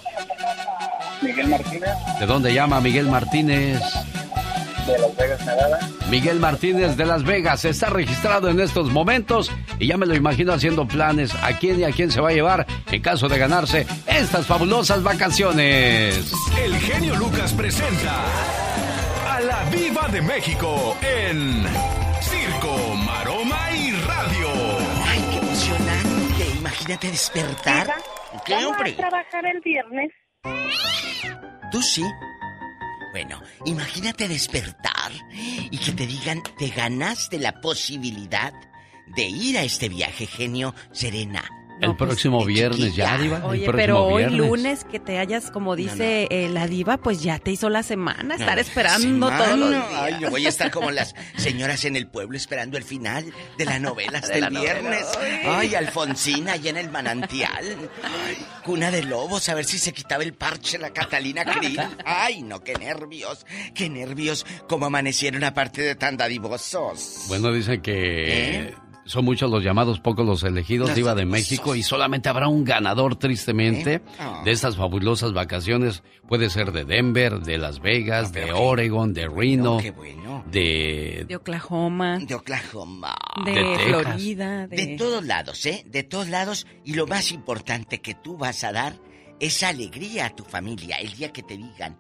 Miguel 1.21 1.49
Martínez, 1.49 1.91
¿De 2.19 2.27
dónde 2.27 2.53
llama 2.53 2.81
Miguel 2.81 3.07
Martínez? 3.09 3.81
de 4.87 4.99
Las 4.99 5.17
Vegas, 5.17 5.47
Nevada. 5.47 5.79
Miguel 6.11 6.41
Martínez 6.41 6.97
de 6.97 7.07
Las 7.07 7.23
Vegas 7.23 7.65
está 7.65 7.89
registrado 7.91 8.49
en 8.49 8.59
estos 8.59 8.91
momentos 8.91 9.49
y 9.79 9.87
ya 9.87 9.97
me 9.97 10.07
lo 10.07 10.17
imagino 10.17 10.53
haciendo 10.53 10.89
planes 10.89 11.33
a 11.41 11.53
quién 11.57 11.79
y 11.79 11.85
a 11.85 11.93
quién 11.93 12.11
se 12.11 12.21
va 12.21 12.31
a 12.31 12.33
llevar 12.33 12.67
en 12.91 13.01
caso 13.01 13.29
de 13.29 13.39
ganarse 13.39 13.87
estas 14.09 14.45
fabulosas 14.47 15.05
vacaciones. 15.05 16.33
El 16.61 16.75
genio 16.79 17.15
Lucas 17.15 17.53
presenta 17.53 18.13
a 19.31 19.41
la 19.41 19.63
Viva 19.71 20.09
de 20.09 20.21
México 20.23 20.97
en 21.01 21.65
Imagínate 26.93 27.11
despertar. 27.11 27.87
¿Qué, 28.45 28.53
¿Vamos 28.53 28.73
hombre? 28.73 28.93
a 28.93 28.97
trabajar 28.97 29.47
el 29.47 29.61
viernes? 29.63 30.11
¿Tú 31.71 31.81
sí? 31.81 32.05
Bueno, 33.13 33.41
imagínate 33.65 34.29
despertar 34.29 35.11
y 35.31 35.79
que 35.79 35.93
te 35.93 36.07
digan, 36.07 36.43
te 36.59 36.69
ganaste 36.69 37.39
la 37.39 37.63
posibilidad 37.63 38.53
de 39.07 39.23
ir 39.23 39.57
a 39.57 39.63
este 39.63 39.89
viaje, 39.89 40.27
genio 40.27 40.75
Serena. 40.93 41.43
El 41.83 41.97
próximo 41.97 42.45
viernes 42.45 42.95
ya, 42.95 43.19
Diva. 43.19 43.45
Oye, 43.45 43.71
pero 43.73 44.05
hoy 44.05 44.31
lunes 44.31 44.85
que 44.85 45.01
te 45.01 45.19
hayas, 45.19 45.51
como 45.51 45.77
dice 45.77 46.29
eh, 46.31 46.49
la 46.49 46.67
Diva, 46.67 46.97
pues 46.97 47.23
ya 47.23 47.39
te 47.39 47.51
hizo 47.51 47.69
la 47.69 47.83
semana. 47.83 48.35
Estar 48.37 48.59
esperando 48.59 49.29
todos 49.29 49.59
los 49.59 49.71
días. 49.71 49.85
Ay, 49.95 50.15
yo 50.21 50.31
voy 50.31 50.47
a 50.47 50.49
estar 50.49 50.71
como 50.71 50.91
las 50.91 51.15
señoras 51.37 51.85
en 51.85 51.97
el 51.97 52.07
pueblo 52.07 52.37
esperando 52.37 52.79
el 52.79 52.85
final 52.85 53.33
de 53.59 53.65
la 53.65 53.79
novela 53.79 54.19
hasta 54.19 54.39
el 54.39 54.51
viernes. 54.51 55.07
Ay, 55.45 55.75
Alfonsina, 55.75 56.53
allá 56.53 56.71
en 56.71 56.77
el 56.77 56.91
manantial. 56.91 57.77
Ay, 58.03 58.39
cuna 58.65 58.91
de 58.91 59.03
lobos, 59.03 59.49
a 59.49 59.55
ver 59.55 59.65
si 59.65 59.79
se 59.79 59.93
quitaba 59.93 60.23
el 60.23 60.35
parche 60.35 60.79
la 60.79 60.91
Catalina 60.91 61.45
Krill. 61.45 61.81
Ay, 62.05 62.43
no, 62.43 62.63
qué 62.63 62.75
nervios, 62.75 63.47
qué 63.75 63.89
nervios, 63.89 64.47
como 64.69 64.87
amanecieron 64.87 65.45
aparte 65.45 65.83
de 65.83 65.95
tan 65.95 66.17
dadivosos. 66.17 67.25
Bueno, 67.29 67.53
dicen 67.53 67.81
que... 67.83 68.63
¿Eh? 68.69 68.75
Son 69.05 69.25
muchos 69.25 69.51
los 69.51 69.65
llamados, 69.65 69.99
pocos 69.99 70.25
los 70.25 70.45
elegidos, 70.45 70.89
Los 70.89 70.97
Diva 70.97 71.15
de. 71.17 71.25
México, 71.27 71.75
y 71.75 71.83
solamente 71.83 72.29
habrá 72.29 72.47
un 72.49 72.65
ganador, 72.65 73.17
tristemente, 73.17 74.01
Ah. 74.19 74.43
de 74.45 74.53
estas 74.53 74.77
fabulosas 74.77 75.33
vacaciones. 75.33 76.03
Puede 76.29 76.51
ser 76.51 76.71
de 76.73 76.85
Denver, 76.85 77.41
de 77.41 77.59
Las 77.59 77.81
Vegas, 77.81 78.33
de 78.33 78.53
Oregon, 78.53 79.13
de 79.13 79.29
Reno, 79.29 79.79
qué 79.79 79.91
bueno. 79.91 80.45
de... 80.51 81.25
De 81.29 81.37
Oklahoma. 81.37 82.19
De 82.21 82.35
Oklahoma. 82.37 83.15
De, 83.45 83.51
De 83.53 83.63
Texas. 83.77 83.83
Florida. 84.05 84.67
De... 84.69 84.77
De 84.77 84.97
todos 84.97 85.25
lados, 85.25 85.67
¿eh? 85.67 85.85
De 85.89 86.03
todos 86.05 86.29
lados. 86.29 86.67
Y 86.85 86.95
lo 86.95 87.07
más 87.09 87.33
importante 87.33 88.01
que 88.01 88.15
tú 88.15 88.37
vas 88.39 88.63
a 88.65 88.73
dar 88.73 88.95
es 89.41 89.63
alegría 89.65 90.27
a 90.27 90.31
tu 90.37 90.45
familia 90.45 90.97
el 90.99 91.13
día 91.15 91.33
que 91.33 91.43
te 91.43 91.57
digan, 91.57 91.99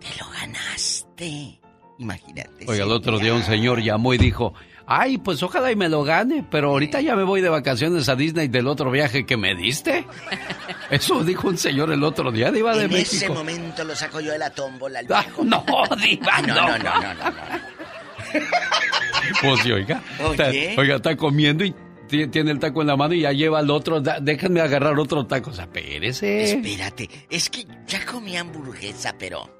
te 0.00 0.08
lo 0.18 0.28
ganaste. 0.30 1.60
Imagínate. 1.98 2.64
Oiga, 2.66 2.84
el 2.84 2.90
otro 2.90 3.18
día 3.18 3.32
un 3.32 3.42
señor 3.42 3.80
llamó 3.82 4.12
y 4.12 4.18
dijo, 4.18 4.52
ay, 4.86 5.18
pues 5.18 5.42
ojalá 5.42 5.70
y 5.72 5.76
me 5.76 5.88
lo 5.88 6.02
gane, 6.04 6.44
pero 6.50 6.70
ahorita 6.70 7.00
ya 7.00 7.16
me 7.16 7.22
voy 7.24 7.40
de 7.40 7.48
vacaciones 7.48 8.08
a 8.08 8.16
Disney 8.16 8.48
del 8.48 8.66
otro 8.68 8.90
viaje 8.90 9.26
que 9.26 9.36
me 9.36 9.54
diste. 9.54 10.06
Eso 10.90 11.22
dijo 11.24 11.48
un 11.48 11.58
señor 11.58 11.90
el 11.92 12.02
otro 12.04 12.30
día, 12.30 12.50
Diva 12.52 12.76
de 12.76 12.84
En 12.84 12.92
ese 12.92 13.16
México. 13.16 13.34
momento 13.34 13.82
lo 13.84 13.94
saco 13.96 14.20
yo 14.20 14.32
de 14.32 14.38
la 14.38 14.50
tómbola 14.50 15.00
al 15.00 15.06
Ah, 15.12 15.24
no, 15.42 15.64
Diva, 15.96 16.26
Ah, 16.32 16.42
no, 16.42 16.54
no. 16.54 16.66
no, 16.68 16.78
no, 16.78 17.00
no, 17.02 17.14
no, 17.14 17.30
no. 17.30 17.76
Pues 19.42 19.60
sí, 19.60 19.72
oiga. 19.72 20.02
Oye. 20.24 20.68
Está, 20.68 20.80
oiga, 20.80 20.96
está 20.96 21.16
comiendo 21.16 21.64
y 21.64 21.74
ti- 22.08 22.28
tiene 22.28 22.52
el 22.52 22.58
taco 22.58 22.80
en 22.80 22.86
la 22.86 22.96
mano 22.96 23.12
y 23.14 23.20
ya 23.22 23.32
lleva 23.32 23.60
el 23.60 23.70
otro. 23.70 24.00
Déjenme 24.00 24.60
agarrar 24.60 24.98
otro 24.98 25.26
taco. 25.26 25.50
O 25.50 25.52
sea, 25.52 25.64
espérese. 25.64 26.44
Espérate, 26.54 27.08
es 27.28 27.50
que 27.50 27.66
ya 27.86 28.04
comí 28.06 28.36
hamburguesa, 28.36 29.14
pero 29.18 29.50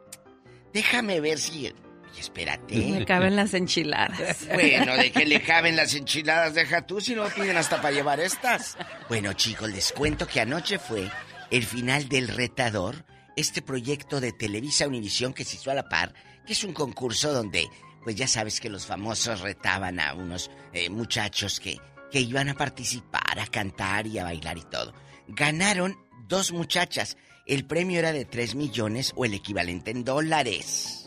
déjame 0.72 1.20
ver 1.20 1.38
si... 1.38 1.72
Oye, 2.16 2.22
Espérate. 2.22 2.76
Me 2.76 3.04
caben 3.04 3.36
las 3.36 3.52
enchiladas. 3.54 4.46
Bueno, 4.52 4.96
de 4.96 5.10
que 5.10 5.26
le 5.26 5.42
caben 5.42 5.76
las 5.76 5.94
enchiladas, 5.94 6.54
deja 6.54 6.86
tú, 6.86 7.00
si 7.00 7.14
no 7.14 7.26
piden 7.26 7.56
hasta 7.56 7.82
para 7.82 7.94
llevar 7.94 8.20
estas. 8.20 8.76
Bueno, 9.08 9.32
chicos, 9.34 9.70
les 9.70 9.92
cuento 9.92 10.26
que 10.26 10.40
anoche 10.40 10.78
fue 10.78 11.10
el 11.50 11.64
final 11.64 12.08
del 12.08 12.28
Retador, 12.28 13.04
este 13.36 13.60
proyecto 13.60 14.20
de 14.20 14.32
Televisa 14.32 14.88
Univisión 14.88 15.34
que 15.34 15.44
se 15.44 15.56
hizo 15.56 15.70
a 15.70 15.74
la 15.74 15.88
par, 15.88 16.14
que 16.46 16.54
es 16.54 16.64
un 16.64 16.72
concurso 16.72 17.32
donde, 17.32 17.68
pues 18.02 18.16
ya 18.16 18.26
sabes 18.26 18.60
que 18.60 18.70
los 18.70 18.86
famosos 18.86 19.40
retaban 19.40 20.00
a 20.00 20.14
unos 20.14 20.50
eh, 20.72 20.88
muchachos 20.88 21.60
que, 21.60 21.78
que 22.10 22.20
iban 22.20 22.48
a 22.48 22.54
participar, 22.54 23.38
a 23.38 23.46
cantar 23.46 24.06
y 24.06 24.18
a 24.18 24.24
bailar 24.24 24.56
y 24.56 24.64
todo. 24.64 24.94
Ganaron 25.28 25.96
dos 26.28 26.52
muchachas. 26.52 27.16
El 27.46 27.66
premio 27.66 27.98
era 27.98 28.12
de 28.12 28.24
3 28.24 28.54
millones 28.54 29.12
o 29.16 29.24
el 29.24 29.34
equivalente 29.34 29.90
en 29.90 30.04
dólares. 30.04 31.05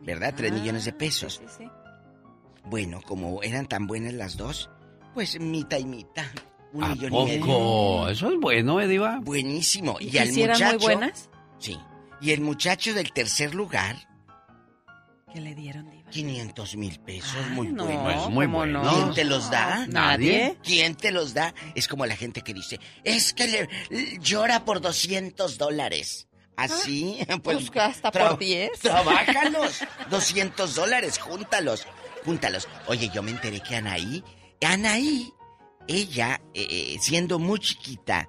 ¿Verdad? 0.00 0.34
3 0.36 0.52
millones 0.52 0.84
de 0.84 0.92
pesos. 0.92 1.40
Bueno, 2.64 3.00
como 3.02 3.42
eran 3.42 3.66
tan 3.66 3.86
buenas 3.86 4.12
las 4.14 4.36
dos, 4.36 4.70
pues 5.14 5.38
mitad 5.40 5.78
y 5.78 5.84
mitad. 5.84 6.26
Un 6.72 6.84
¿A 6.84 6.94
millón 6.94 7.12
y 7.14 7.24
medio. 7.24 7.46
poco? 7.46 8.08
Eso 8.08 8.30
es 8.32 8.38
bueno, 8.40 8.80
¿eh, 8.80 8.86
Diva? 8.86 9.18
Buenísimo. 9.20 9.96
¿Y 10.00 10.14
Y, 10.14 10.18
al 10.18 10.28
sí 10.28 10.42
eran 10.42 10.56
muy 10.58 10.66
muchacho. 10.74 10.84
buenas? 10.86 11.30
Sí. 11.58 11.78
Y 12.20 12.30
el 12.30 12.40
muchacho 12.42 12.94
del 12.94 13.12
tercer 13.12 13.54
lugar, 13.54 13.96
¿Qué 15.32 15.40
le 15.40 15.54
dieron, 15.54 15.88
Diva? 15.90 16.10
500 16.10 16.76
mil 16.76 16.98
pesos. 17.00 17.36
Ay, 17.36 17.50
muy 17.54 17.68
no, 17.68 17.84
bueno. 17.84 18.02
Pues 18.02 18.16
muy 18.30 18.46
¿cómo 18.46 18.58
bueno. 18.58 18.82
no? 18.82 18.90
¿Quién 18.92 19.14
te 19.14 19.24
los 19.24 19.50
da? 19.50 19.86
Nadie. 19.86 20.58
¿Quién 20.62 20.96
te 20.96 21.12
los 21.12 21.34
da? 21.34 21.54
Es 21.76 21.86
como 21.88 22.04
la 22.06 22.16
gente 22.16 22.42
que 22.42 22.52
dice, 22.52 22.80
es 23.04 23.32
que 23.32 23.46
le, 23.90 24.18
llora 24.18 24.64
por 24.64 24.80
200 24.80 25.56
dólares. 25.56 26.26
Así, 26.56 27.18
pues, 27.28 27.40
Pues 27.42 27.70
gasta 27.70 28.10
tra- 28.12 28.30
por 28.30 28.38
10. 28.38 28.80
Trabájalos. 28.80 29.80
200 30.10 30.74
dólares, 30.74 31.18
júntalos. 31.18 31.86
Júntalos. 32.24 32.68
Oye, 32.86 33.10
yo 33.14 33.22
me 33.22 33.30
enteré 33.30 33.60
que 33.60 33.76
Anaí, 33.76 34.22
Anaí, 34.62 35.32
ella, 35.88 36.40
eh, 36.52 36.66
eh, 36.70 36.96
siendo 37.00 37.38
muy 37.38 37.58
chiquita 37.60 38.28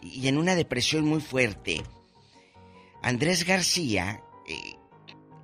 y 0.00 0.28
en 0.28 0.38
una 0.38 0.54
depresión 0.54 1.04
muy 1.04 1.20
fuerte, 1.20 1.82
Andrés 3.02 3.44
García 3.44 4.22
eh, 4.46 4.76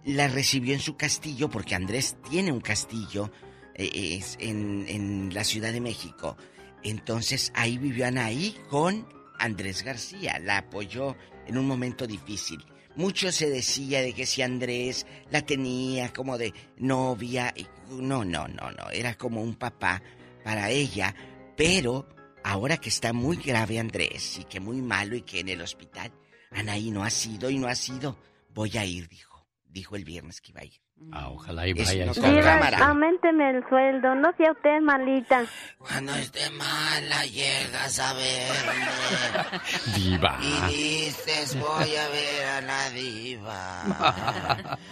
la 0.05 0.29
recibió 0.29 0.75
en 0.75 0.81
su 0.81 0.97
castillo 0.97 1.51
porque 1.51 1.75
Andrés 1.75 2.17
tiene 2.31 2.53
un 2.53 2.61
castillo 2.61 3.31
eh, 3.75 4.17
es 4.19 4.37
en, 4.41 4.87
en 4.89 5.35
la 5.35 5.43
Ciudad 5.45 5.73
de 5.73 5.81
México. 5.81 6.37
Entonces 6.85 7.51
ahí 7.57 7.79
vivió 7.79 8.07
Anaí 8.07 8.57
con 8.71 9.09
Andrés 9.41 9.83
García. 9.83 10.39
La 10.39 10.59
apoyó 10.59 11.17
en 11.49 11.59
un 11.59 11.67
momento 11.67 12.07
difícil. 12.07 12.65
Mucho 12.97 13.31
se 13.33 13.49
decía 13.49 14.03
de 14.03 14.13
que 14.13 14.27
si 14.27 14.43
Andrés 14.43 15.07
la 15.31 15.43
tenía 15.43 16.13
como 16.13 16.37
de 16.37 16.53
novia. 16.79 17.55
No, 17.91 18.25
no, 18.25 18.49
no, 18.49 18.71
no. 18.71 18.91
Era 18.91 19.15
como 19.15 19.43
un 19.43 19.55
papá 19.55 20.03
para 20.45 20.71
ella. 20.71 21.15
Pero 21.57 22.09
ahora 22.45 22.77
que 22.77 22.89
está 22.89 23.13
muy 23.13 23.37
grave 23.37 23.79
Andrés 23.79 24.39
y 24.39 24.45
que 24.45 24.61
muy 24.61 24.83
malo 24.83 25.17
y 25.17 25.23
que 25.23 25.41
en 25.41 25.49
el 25.49 25.61
hospital, 25.61 26.13
Anaí 26.51 26.91
no 26.91 27.05
ha 27.05 27.11
sido 27.11 27.51
y 27.51 27.59
no 27.59 27.69
ha 27.69 27.75
sido. 27.75 28.19
Voy 28.55 28.77
a 28.77 28.85
ir, 28.85 29.09
dijo. 29.09 29.47
Dijo 29.65 29.97
el 29.97 30.05
viernes 30.05 30.41
que 30.41 30.53
iba 30.53 30.63
a 30.63 30.65
ir. 30.65 30.88
Ah, 31.11 31.29
ojalá 31.31 31.67
y 31.67 31.71
Es 31.71 31.87
vaya. 31.89 32.05
no 32.05 32.13
cámara. 32.15 32.87
aumenteme 32.89 33.51
el 33.51 33.67
sueldo, 33.69 34.15
no 34.15 34.31
sea 34.37 34.53
usted 34.53 34.81
malita. 34.83 35.45
Cuando 35.79 36.15
esté 36.15 36.51
mala 36.51 37.25
llegas 37.25 37.99
a 37.99 38.13
verme 38.13 39.97
Diva. 39.97 40.39
y 40.43 40.73
dices 40.73 41.59
voy 41.59 41.97
a 41.97 42.09
ver 42.09 42.45
a 42.47 42.61
la 42.61 42.91
diva. 42.91 44.79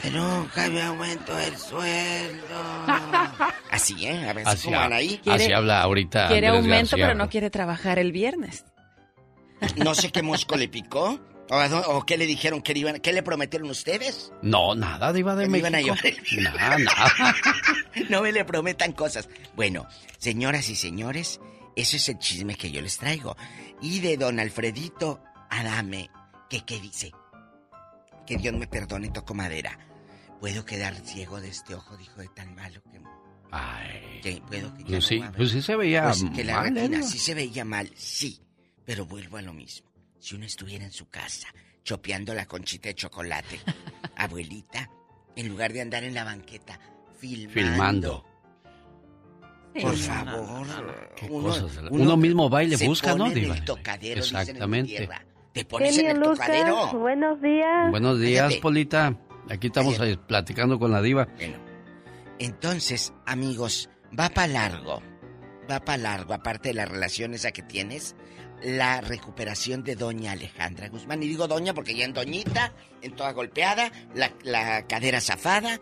Que 0.00 0.10
nunca 0.12 0.66
me 0.70 0.80
aumentó 0.80 1.38
el 1.38 1.54
sueldo. 1.58 2.56
Así, 3.70 4.06
¿eh? 4.06 4.30
A 4.30 4.32
ver 4.32 4.46
si 4.46 4.50
Así, 4.50 4.64
como 4.68 4.80
ha- 4.80 4.84
Anaí. 4.84 5.20
así 5.30 5.52
habla 5.52 5.82
ahorita. 5.82 6.28
Quiere 6.28 6.46
Andrés 6.46 6.62
aumento, 6.64 6.90
García. 6.96 7.06
pero 7.06 7.18
no 7.18 7.28
quiere 7.28 7.50
trabajar 7.50 7.98
el 7.98 8.10
viernes. 8.10 8.64
No 9.76 9.94
sé 9.94 10.10
qué 10.10 10.22
mosco 10.22 10.56
le 10.56 10.68
picó. 10.68 11.20
¿O, 11.52 12.06
qué 12.06 12.16
le 12.16 12.26
dijeron 12.26 12.62
que 12.62 12.74
le 12.74 12.80
iban, 12.80 13.00
qué 13.00 13.12
le 13.12 13.24
prometieron 13.24 13.68
ustedes? 13.70 14.32
No, 14.40 14.76
nada, 14.76 15.12
Diva 15.12 15.34
de 15.34 15.44
Que 15.44 15.50
me 15.50 15.58
iban 15.58 15.74
a 15.74 15.78
México. 15.78 15.96
Nada, 16.40 16.78
nada. 16.78 17.34
No 18.08 18.22
me 18.22 18.30
le 18.30 18.44
prometan 18.44 18.92
cosas. 18.92 19.28
Bueno, 19.56 19.88
señoras 20.18 20.68
y 20.68 20.76
señores, 20.76 21.40
ese 21.74 21.96
es 21.96 22.08
el 22.08 22.18
chisme 22.18 22.54
que 22.54 22.70
yo 22.70 22.80
les 22.80 22.98
traigo. 22.98 23.36
Y 23.82 23.98
de 23.98 24.16
don 24.16 24.38
Alfredito 24.38 25.20
Adame, 25.50 26.08
que 26.48 26.64
qué 26.64 26.78
dice. 26.80 27.10
Que 28.26 28.36
Dios 28.36 28.54
me 28.54 28.68
perdone, 28.68 29.08
toco 29.10 29.34
madera. 29.34 29.76
Puedo 30.38 30.64
quedar 30.64 30.94
ciego 31.04 31.40
de 31.40 31.48
este 31.48 31.74
ojo, 31.74 31.96
dijo 31.96 32.20
de 32.20 32.28
tan 32.28 32.54
malo 32.54 32.80
que. 32.84 33.00
Ay. 33.50 34.20
que 34.22 34.40
puedo 34.46 34.72
que 34.74 34.84
ya 34.84 34.88
Pues 34.88 35.02
no 35.02 35.08
sí, 35.08 35.24
pues 35.36 35.50
sí 35.50 35.60
se 35.60 35.74
veía 35.74 36.04
Pues 36.04 36.24
que 36.32 36.44
la 36.44 36.62
mal, 36.62 36.76
¿eh, 36.76 37.02
sí 37.02 37.18
se 37.18 37.34
veía 37.34 37.64
mal, 37.64 37.90
sí. 37.96 38.40
Pero 38.84 39.06
vuelvo 39.06 39.36
a 39.36 39.42
lo 39.42 39.52
mismo. 39.52 39.89
Si 40.20 40.36
uno 40.36 40.44
estuviera 40.44 40.84
en 40.84 40.92
su 40.92 41.08
casa, 41.08 41.48
chopeando 41.82 42.32
la 42.34 42.46
conchita 42.46 42.88
de 42.90 42.94
chocolate, 42.94 43.58
abuelita, 44.16 44.88
en 45.34 45.48
lugar 45.48 45.72
de 45.72 45.80
andar 45.80 46.04
en 46.04 46.14
la 46.14 46.22
banqueta, 46.24 46.78
filmando. 47.18 47.52
Filmando. 47.52 48.26
Por 49.82 49.96
Sí, 49.96 50.02
favor. 50.02 51.12
Qué 51.16 51.26
uno, 51.30 51.48
cosas. 51.48 51.78
Uno 51.90 52.16
mismo 52.16 52.50
va 52.50 52.64
y 52.64 52.68
le 52.68 52.76
busca, 52.86 53.14
¿no, 53.14 53.30
Diva? 53.30 53.56
el 53.56 53.64
tocadero, 53.64 54.20
dicen 54.22 54.36
en 54.36 54.42
mi 54.44 54.50
Exactamente. 54.50 54.96
tierra. 54.96 55.24
Te 55.52 55.64
pones 55.64 55.96
Genio 55.96 56.10
en 56.10 56.16
el 56.16 56.22
Lucas, 56.22 56.38
tocadero. 56.46 56.98
buenos 56.98 57.40
días. 57.42 57.90
Buenos 57.90 58.20
días, 58.20 58.42
Cállate. 58.44 58.60
Polita. 58.60 59.18
Aquí 59.48 59.66
estamos 59.68 59.98
eh, 60.00 60.16
platicando 60.16 60.78
con 60.78 60.90
la 60.92 61.00
diva. 61.02 61.26
Bueno, 61.36 61.58
entonces, 62.38 63.12
amigos, 63.26 63.88
va 64.18 64.28
para 64.28 64.46
largo. 64.48 65.02
Va 65.70 65.80
para 65.80 65.98
largo, 65.98 66.34
aparte 66.34 66.70
de 66.70 66.74
las 66.74 66.88
relaciones 66.88 67.44
a 67.44 67.52
que 67.52 67.62
tienes, 67.62 68.16
la 68.62 69.00
recuperación 69.00 69.82
de 69.82 69.96
doña 69.96 70.32
Alejandra 70.32 70.88
Guzmán. 70.88 71.22
Y 71.22 71.28
digo 71.28 71.48
doña 71.48 71.74
porque 71.74 71.94
ya 71.94 72.04
en 72.04 72.12
doñita, 72.12 72.72
en 73.02 73.16
toda 73.16 73.32
golpeada, 73.32 73.90
la, 74.14 74.32
la 74.42 74.86
cadera 74.86 75.20
zafada, 75.20 75.80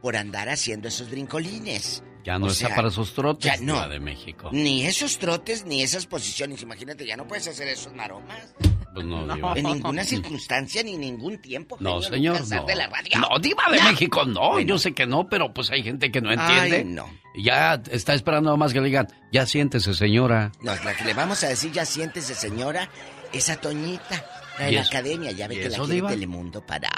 por 0.00 0.16
andar 0.16 0.48
haciendo 0.48 0.88
esos 0.88 1.10
brincolines. 1.10 2.02
Ya 2.24 2.38
no 2.38 2.46
O 2.46 2.50
está 2.50 2.74
para 2.74 2.88
esos 2.88 3.14
trotes, 3.14 3.50
ya 3.50 3.64
no. 3.64 3.88
De 3.88 3.98
México. 3.98 4.50
Ni 4.52 4.84
esos 4.84 5.18
trotes, 5.18 5.64
ni 5.64 5.82
esas 5.82 6.06
posiciones. 6.06 6.62
Imagínate, 6.62 7.06
ya 7.06 7.16
no 7.16 7.26
puedes 7.26 7.48
hacer 7.48 7.68
esos 7.68 7.94
maromas. 7.94 8.54
Pues 8.94 9.06
no, 9.06 9.26
Diva. 9.34 9.52
En 9.56 9.64
ninguna 9.64 10.04
circunstancia 10.04 10.82
ni 10.82 10.96
ningún 10.96 11.38
tiempo. 11.38 11.76
No, 11.80 12.00
genio 12.00 12.34
señor, 12.36 12.62
no. 12.62 12.66
de 12.66 12.74
la 12.74 12.86
radio. 12.88 13.18
No, 13.18 13.38
Diva 13.38 13.64
de 13.70 13.82
México, 13.82 14.24
no. 14.24 14.60
Yo 14.60 14.78
sé 14.78 14.92
que 14.92 15.06
no, 15.06 15.28
pero 15.28 15.52
pues 15.52 15.70
hay 15.70 15.82
gente 15.82 16.10
que 16.10 16.20
no 16.20 16.32
entiende. 16.32 16.76
Ay, 16.78 16.84
no. 16.84 17.08
Ya 17.36 17.80
está 17.90 18.14
esperando 18.14 18.56
más 18.56 18.72
que 18.72 18.80
le 18.80 18.86
digan, 18.86 19.08
ya 19.32 19.46
siéntese, 19.46 19.94
señora. 19.94 20.50
No, 20.62 20.74
la 20.74 20.94
que 20.94 21.04
le 21.04 21.14
vamos 21.14 21.42
a 21.44 21.48
decir, 21.48 21.70
ya 21.72 21.84
siéntese, 21.84 22.34
señora, 22.34 22.90
esa 23.32 23.56
Toñita, 23.56 24.24
la 24.58 24.64
de 24.66 24.72
¿Y 24.72 24.74
la 24.74 24.82
academia. 24.82 25.30
Ya 25.30 25.46
ve 25.46 25.54
¿Y 25.54 25.58
que 25.58 25.68
la 25.68 25.74
eso, 25.74 25.84
quiere 25.84 25.94
Diva? 25.96 26.10
Telemundo 26.10 26.66
para 26.66 26.88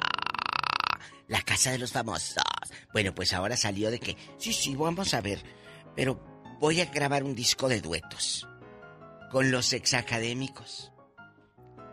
la 1.28 1.42
casa 1.42 1.70
de 1.70 1.78
los 1.78 1.92
famosos. 1.92 2.42
Bueno, 2.92 3.14
pues 3.14 3.32
ahora 3.32 3.56
salió 3.56 3.90
de 3.90 3.98
que, 3.98 4.16
sí, 4.38 4.52
sí, 4.52 4.74
vamos 4.74 5.14
a 5.14 5.20
ver, 5.20 5.42
pero 5.96 6.22
voy 6.60 6.80
a 6.80 6.86
grabar 6.86 7.24
un 7.24 7.34
disco 7.34 7.68
de 7.68 7.80
duetos 7.80 8.46
con 9.30 9.50
los 9.50 9.72
exacadémicos. 9.72 10.91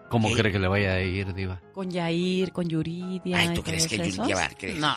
¿Cómo 0.10 0.30
¿Qué? 0.30 0.36
cree 0.36 0.52
que 0.52 0.60
le 0.60 0.68
vaya 0.68 0.94
a 0.94 1.02
ir, 1.02 1.34
Diva? 1.34 1.62
Con 1.74 1.90
Yair, 1.90 2.52
con 2.52 2.68
Yuridia. 2.68 3.38
Ay, 3.38 3.54
¿tú 3.54 3.64
crees 3.64 3.88
que 3.88 3.98
Yuridia 3.98 4.36
va 4.36 4.46
a 4.46 4.50
creer? 4.50 4.78
No, 4.78 4.96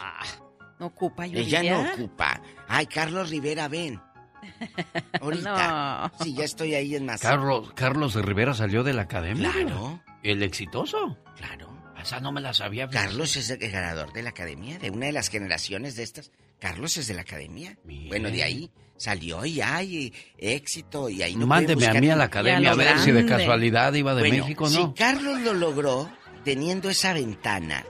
no 0.79 0.87
ocupa 0.87 1.27
Yuridia. 1.27 1.61
Ella 1.61 1.83
no 1.83 1.93
ocupa. 1.93 2.41
Ay, 2.69 2.87
Carlos 2.87 3.31
Rivera, 3.31 3.69
ven. 3.69 4.01
Ahorita. 5.21 6.13
Sí, 6.23 6.35
ya 6.35 6.45
estoy 6.45 6.75
ahí 6.75 6.97
en 6.97 7.07
más. 7.07 7.21
Carlos, 7.21 7.73
Carlos 7.75 8.15
Rivera 8.15 8.55
salió 8.55 8.83
de 8.83 8.93
la 8.93 9.03
academia. 9.03 9.53
Claro. 9.53 10.03
El 10.23 10.43
exitoso. 10.43 11.19
Claro. 11.37 11.73
Esa 12.01 12.19
no 12.19 12.33
me 12.33 12.41
la 12.41 12.53
sabía. 12.53 12.89
Carlos 12.89 13.37
es 13.37 13.51
el 13.51 13.71
ganador 13.71 14.13
de 14.13 14.23
la 14.23 14.31
academia, 14.31 14.79
de 14.79 14.91
una 14.91 15.07
de 15.07 15.13
las 15.13 15.29
generaciones 15.29 15.95
de 15.95 16.03
estas. 16.03 16.33
Carlos 16.59 16.97
es 16.97 17.07
de 17.07 17.15
la 17.15 17.23
academia. 17.23 17.79
Bueno, 18.09 18.31
de 18.31 18.43
ahí 18.43 18.71
salió 18.97 19.45
y 19.45 19.61
hay 19.61 20.13
éxito 20.39 21.09
y 21.09 21.23
ahí 21.23 21.35
no 21.37 21.47
Mándeme 21.47 21.87
a 21.87 21.95
mí 21.95 22.09
a 22.11 22.17
la 22.17 22.25
academia 22.25 22.71
a 22.73 22.75
ver 22.75 22.99
si 22.99 23.11
de 23.11 23.27
casualidad 23.27 23.93
iba 23.95 24.15
de 24.15 24.23
Bueno, 24.29 24.45
México 24.45 24.65
o 24.65 24.69
Si 24.69 24.77
no. 24.77 24.95
Carlos 24.95 25.41
lo 25.41 25.55
logró 25.55 26.11
teniendo 26.45 26.89
esa 26.91 27.13
ventana, 27.13 27.85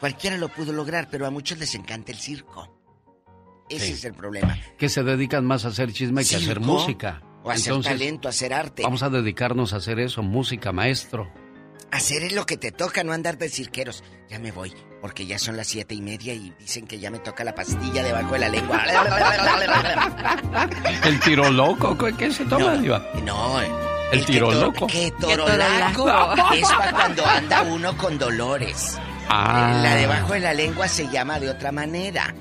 cualquiera 0.00 0.36
lo 0.36 0.48
pudo 0.48 0.72
lograr, 0.72 1.08
pero 1.10 1.26
a 1.26 1.30
muchos 1.30 1.58
les 1.58 1.74
encanta 1.74 2.12
el 2.12 2.18
circo. 2.18 2.76
Ese 3.68 3.86
Sí. 3.86 3.92
es 3.92 4.04
el 4.04 4.14
problema. 4.14 4.58
Que 4.78 4.88
se 4.88 5.02
dedican 5.04 5.44
más 5.44 5.64
a 5.64 5.68
hacer 5.68 5.92
chisme 5.92 6.24
que 6.24 6.34
a 6.34 6.38
hacer 6.38 6.58
música. 6.60 7.22
O 7.44 7.50
a 7.50 7.54
hacer 7.54 7.80
talento, 7.80 8.28
a 8.28 8.30
hacer 8.30 8.52
arte. 8.52 8.82
Vamos 8.82 9.02
a 9.04 9.08
dedicarnos 9.10 9.72
a 9.72 9.76
hacer 9.76 9.98
eso, 10.00 10.22
música, 10.22 10.72
maestro. 10.72 11.32
Hacer 11.92 12.22
es 12.24 12.32
lo 12.32 12.44
que 12.46 12.56
te 12.56 12.70
toca, 12.72 13.02
no 13.04 13.12
andar 13.12 13.38
de 13.38 13.48
cirqueros. 13.48 14.02
Ya 14.28 14.38
me 14.38 14.50
voy, 14.52 14.72
porque 15.00 15.24
ya 15.26 15.38
son 15.38 15.56
las 15.56 15.68
siete 15.68 15.94
y 15.94 16.02
media 16.02 16.34
y 16.34 16.52
dicen 16.58 16.86
que 16.86 16.98
ya 16.98 17.10
me 17.10 17.18
toca 17.20 17.44
la 17.44 17.54
pastilla 17.54 18.02
debajo 18.02 18.32
de 18.34 18.38
la 18.40 18.48
lengua. 18.48 18.82
El 21.04 21.20
tiro 21.20 21.50
loco, 21.50 21.96
¿qué- 21.96 22.14
¿qué 22.16 22.30
se 22.32 22.44
toma, 22.44 22.74
Diva? 22.76 23.02
No, 23.24 23.60
El 24.12 24.24
tiro 24.26 24.48
que 24.48 24.54
to- 24.54 24.60
loco. 24.60 24.86
Que 24.86 25.10
¿Qué 25.10 25.12
torolaco 25.20 26.08
es 26.54 26.68
para 26.72 26.92
cuando 26.92 27.24
anda 27.26 27.62
uno 27.62 27.96
con 27.96 28.18
dolores. 28.18 28.98
Ah. 29.28 29.80
La 29.82 29.94
debajo 29.96 30.32
de 30.34 30.40
la 30.40 30.52
lengua 30.54 30.86
se 30.88 31.08
llama 31.08 31.38
de 31.40 31.50
otra 31.50 31.72
manera. 31.72 32.34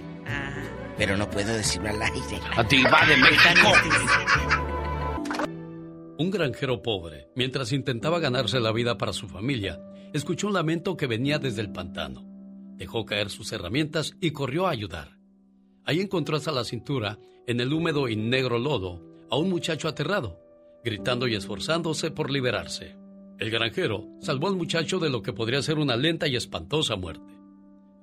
Pero 0.97 1.15
no 1.15 1.29
puedo 1.29 1.53
decirlo 1.53 1.89
al 1.89 2.01
aire. 2.01 2.41
A 2.57 2.63
ti 2.65 2.83
va 2.83 3.05
de 3.05 3.15
México. 3.15 3.71
Un 6.17 6.29
granjero 6.31 6.81
pobre, 6.81 7.29
mientras 7.35 7.71
intentaba 7.71 8.19
ganarse 8.19 8.59
la 8.59 8.73
vida 8.73 8.97
para 8.97 9.13
su 9.13 9.29
familia, 9.29 9.79
escuchó 10.13 10.47
un 10.47 10.53
lamento 10.55 10.97
que 10.97 11.07
venía 11.07 11.39
desde 11.39 11.61
el 11.61 11.71
pantano. 11.71 12.25
Dejó 12.79 13.05
caer 13.05 13.29
sus 13.29 13.51
herramientas 13.51 14.15
y 14.21 14.31
corrió 14.31 14.65
a 14.65 14.71
ayudar. 14.71 15.17
Ahí 15.83 15.99
encontró 15.99 16.37
hasta 16.37 16.53
la 16.53 16.63
cintura, 16.63 17.19
en 17.45 17.59
el 17.59 17.73
húmedo 17.73 18.07
y 18.07 18.15
negro 18.15 18.57
lodo, 18.57 19.03
a 19.29 19.35
un 19.35 19.49
muchacho 19.49 19.89
aterrado, 19.89 20.39
gritando 20.83 21.27
y 21.27 21.35
esforzándose 21.35 22.09
por 22.09 22.31
liberarse. 22.31 22.95
El 23.37 23.49
granjero 23.49 24.07
salvó 24.21 24.47
al 24.47 24.55
muchacho 24.55 24.97
de 24.97 25.09
lo 25.09 25.21
que 25.21 25.33
podría 25.33 25.61
ser 25.61 25.77
una 25.77 25.97
lenta 25.97 26.27
y 26.27 26.37
espantosa 26.37 26.95
muerte. 26.95 27.33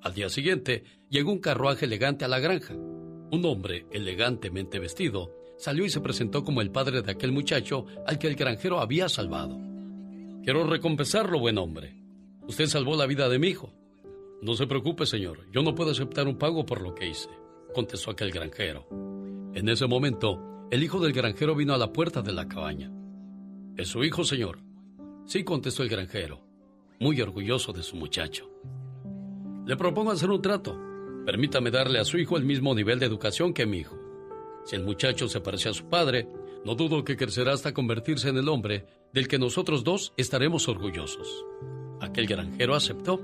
Al 0.03 0.13
día 0.13 0.29
siguiente, 0.29 0.83
llegó 1.09 1.31
un 1.31 1.39
carruaje 1.39 1.85
elegante 1.85 2.23
a 2.23 2.27
la 2.27 2.39
granja. 2.39 2.75
Un 2.75 3.41
hombre, 3.45 3.87
elegantemente 3.91 4.77
vestido, 4.77 5.33
salió 5.57 5.85
y 5.85 5.89
se 5.89 6.01
presentó 6.01 6.43
como 6.43 6.61
el 6.61 6.69
padre 6.69 7.01
de 7.01 7.11
aquel 7.11 7.31
muchacho 7.31 7.87
al 8.05 8.19
que 8.19 8.27
el 8.27 8.35
granjero 8.35 8.79
había 8.79 9.09
salvado. 9.09 9.59
Quiero 10.43 10.65
recompensarlo, 10.65 11.39
buen 11.39 11.57
hombre. 11.57 11.95
Usted 12.47 12.67
salvó 12.67 12.95
la 12.95 13.07
vida 13.07 13.27
de 13.27 13.39
mi 13.39 13.47
hijo. 13.47 13.73
No 14.41 14.53
se 14.53 14.67
preocupe, 14.67 15.05
señor. 15.05 15.47
Yo 15.51 15.63
no 15.63 15.73
puedo 15.73 15.91
aceptar 15.91 16.27
un 16.27 16.37
pago 16.37 16.65
por 16.65 16.81
lo 16.81 16.93
que 16.93 17.07
hice, 17.07 17.29
contestó 17.73 18.11
aquel 18.11 18.31
granjero. 18.31 18.87
En 19.53 19.67
ese 19.69 19.87
momento, 19.87 20.67
el 20.69 20.83
hijo 20.83 20.99
del 20.99 21.13
granjero 21.13 21.55
vino 21.55 21.73
a 21.73 21.77
la 21.77 21.91
puerta 21.91 22.21
de 22.21 22.33
la 22.33 22.47
cabaña. 22.47 22.91
¿Es 23.75 23.87
su 23.87 24.03
hijo, 24.03 24.23
señor? 24.23 24.59
Sí, 25.25 25.43
contestó 25.43 25.83
el 25.83 25.89
granjero, 25.89 26.41
muy 26.99 27.19
orgulloso 27.21 27.73
de 27.73 27.83
su 27.83 27.95
muchacho. 27.95 28.49
Le 29.65 29.75
propongo 29.75 30.11
hacer 30.11 30.29
un 30.29 30.41
trato. 30.41 30.79
Permítame 31.25 31.71
darle 31.71 31.99
a 31.99 32.05
su 32.05 32.17
hijo 32.17 32.37
el 32.37 32.45
mismo 32.45 32.73
nivel 32.73 32.99
de 32.99 33.05
educación 33.05 33.53
que 33.53 33.65
mi 33.65 33.79
hijo. 33.79 33.97
Si 34.65 34.75
el 34.75 34.83
muchacho 34.83 35.27
se 35.27 35.41
parece 35.41 35.69
a 35.69 35.73
su 35.73 35.89
padre, 35.89 36.27
no 36.63 36.75
dudo 36.75 37.03
que 37.03 37.17
crecerá 37.17 37.53
hasta 37.53 37.73
convertirse 37.73 38.29
en 38.29 38.37
el 38.37 38.49
hombre 38.49 38.85
del 39.13 39.27
que 39.27 39.39
nosotros 39.39 39.83
dos 39.83 40.13
estaremos 40.17 40.67
orgullosos. 40.67 41.45
Aquel 42.01 42.27
granjero 42.27 42.75
aceptó. 42.75 43.21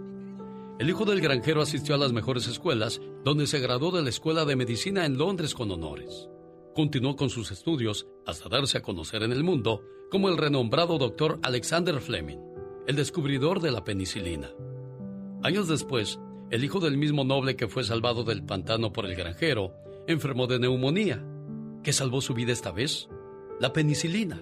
El 0.80 0.90
hijo 0.90 1.06
del 1.06 1.22
granjero 1.22 1.62
asistió 1.62 1.94
a 1.94 2.00
las 2.00 2.14
mejores 2.14 2.48
escuelas, 2.48 3.00
donde 3.24 3.46
se 3.46 3.60
graduó 3.60 3.92
de 3.92 4.02
la 4.02 4.10
Escuela 4.10 4.44
de 4.44 4.56
Medicina 4.56 5.06
en 5.06 5.18
Londres 5.18 5.54
con 5.54 5.70
honores. 5.70 6.30
Continuó 6.74 7.16
con 7.16 7.30
sus 7.30 7.52
estudios 7.52 8.08
hasta 8.26 8.50
darse 8.50 8.80
a 8.80 8.82
conocer 8.82 9.22
en 9.22 9.32
el 9.32 9.44
mundo 9.44 9.84
como 10.10 10.30
el 10.30 10.38
renombrado 10.38 10.98
doctor 10.98 11.40
Alexander 11.44 12.00
Fleming, 12.02 12.40
el 12.88 12.96
descubridor 12.96 13.62
de 13.62 13.72
la 13.72 13.84
penicilina. 13.84 14.50
Años 15.44 15.68
después, 15.68 16.20
el 16.50 16.64
hijo 16.64 16.80
del 16.80 16.98
mismo 16.98 17.24
noble 17.24 17.56
que 17.56 17.68
fue 17.68 17.84
salvado 17.84 18.24
del 18.24 18.44
pantano 18.44 18.92
por 18.92 19.06
el 19.06 19.16
granjero 19.16 19.74
enfermó 20.08 20.48
de 20.48 20.60
neumonía. 20.60 21.24
¿Qué 21.84 21.94
salvó 21.94 22.20
su 22.22 22.34
vida 22.34 22.52
esta 22.52 22.72
vez? 22.72 23.10
La 23.60 23.74
penicilina. 23.74 24.42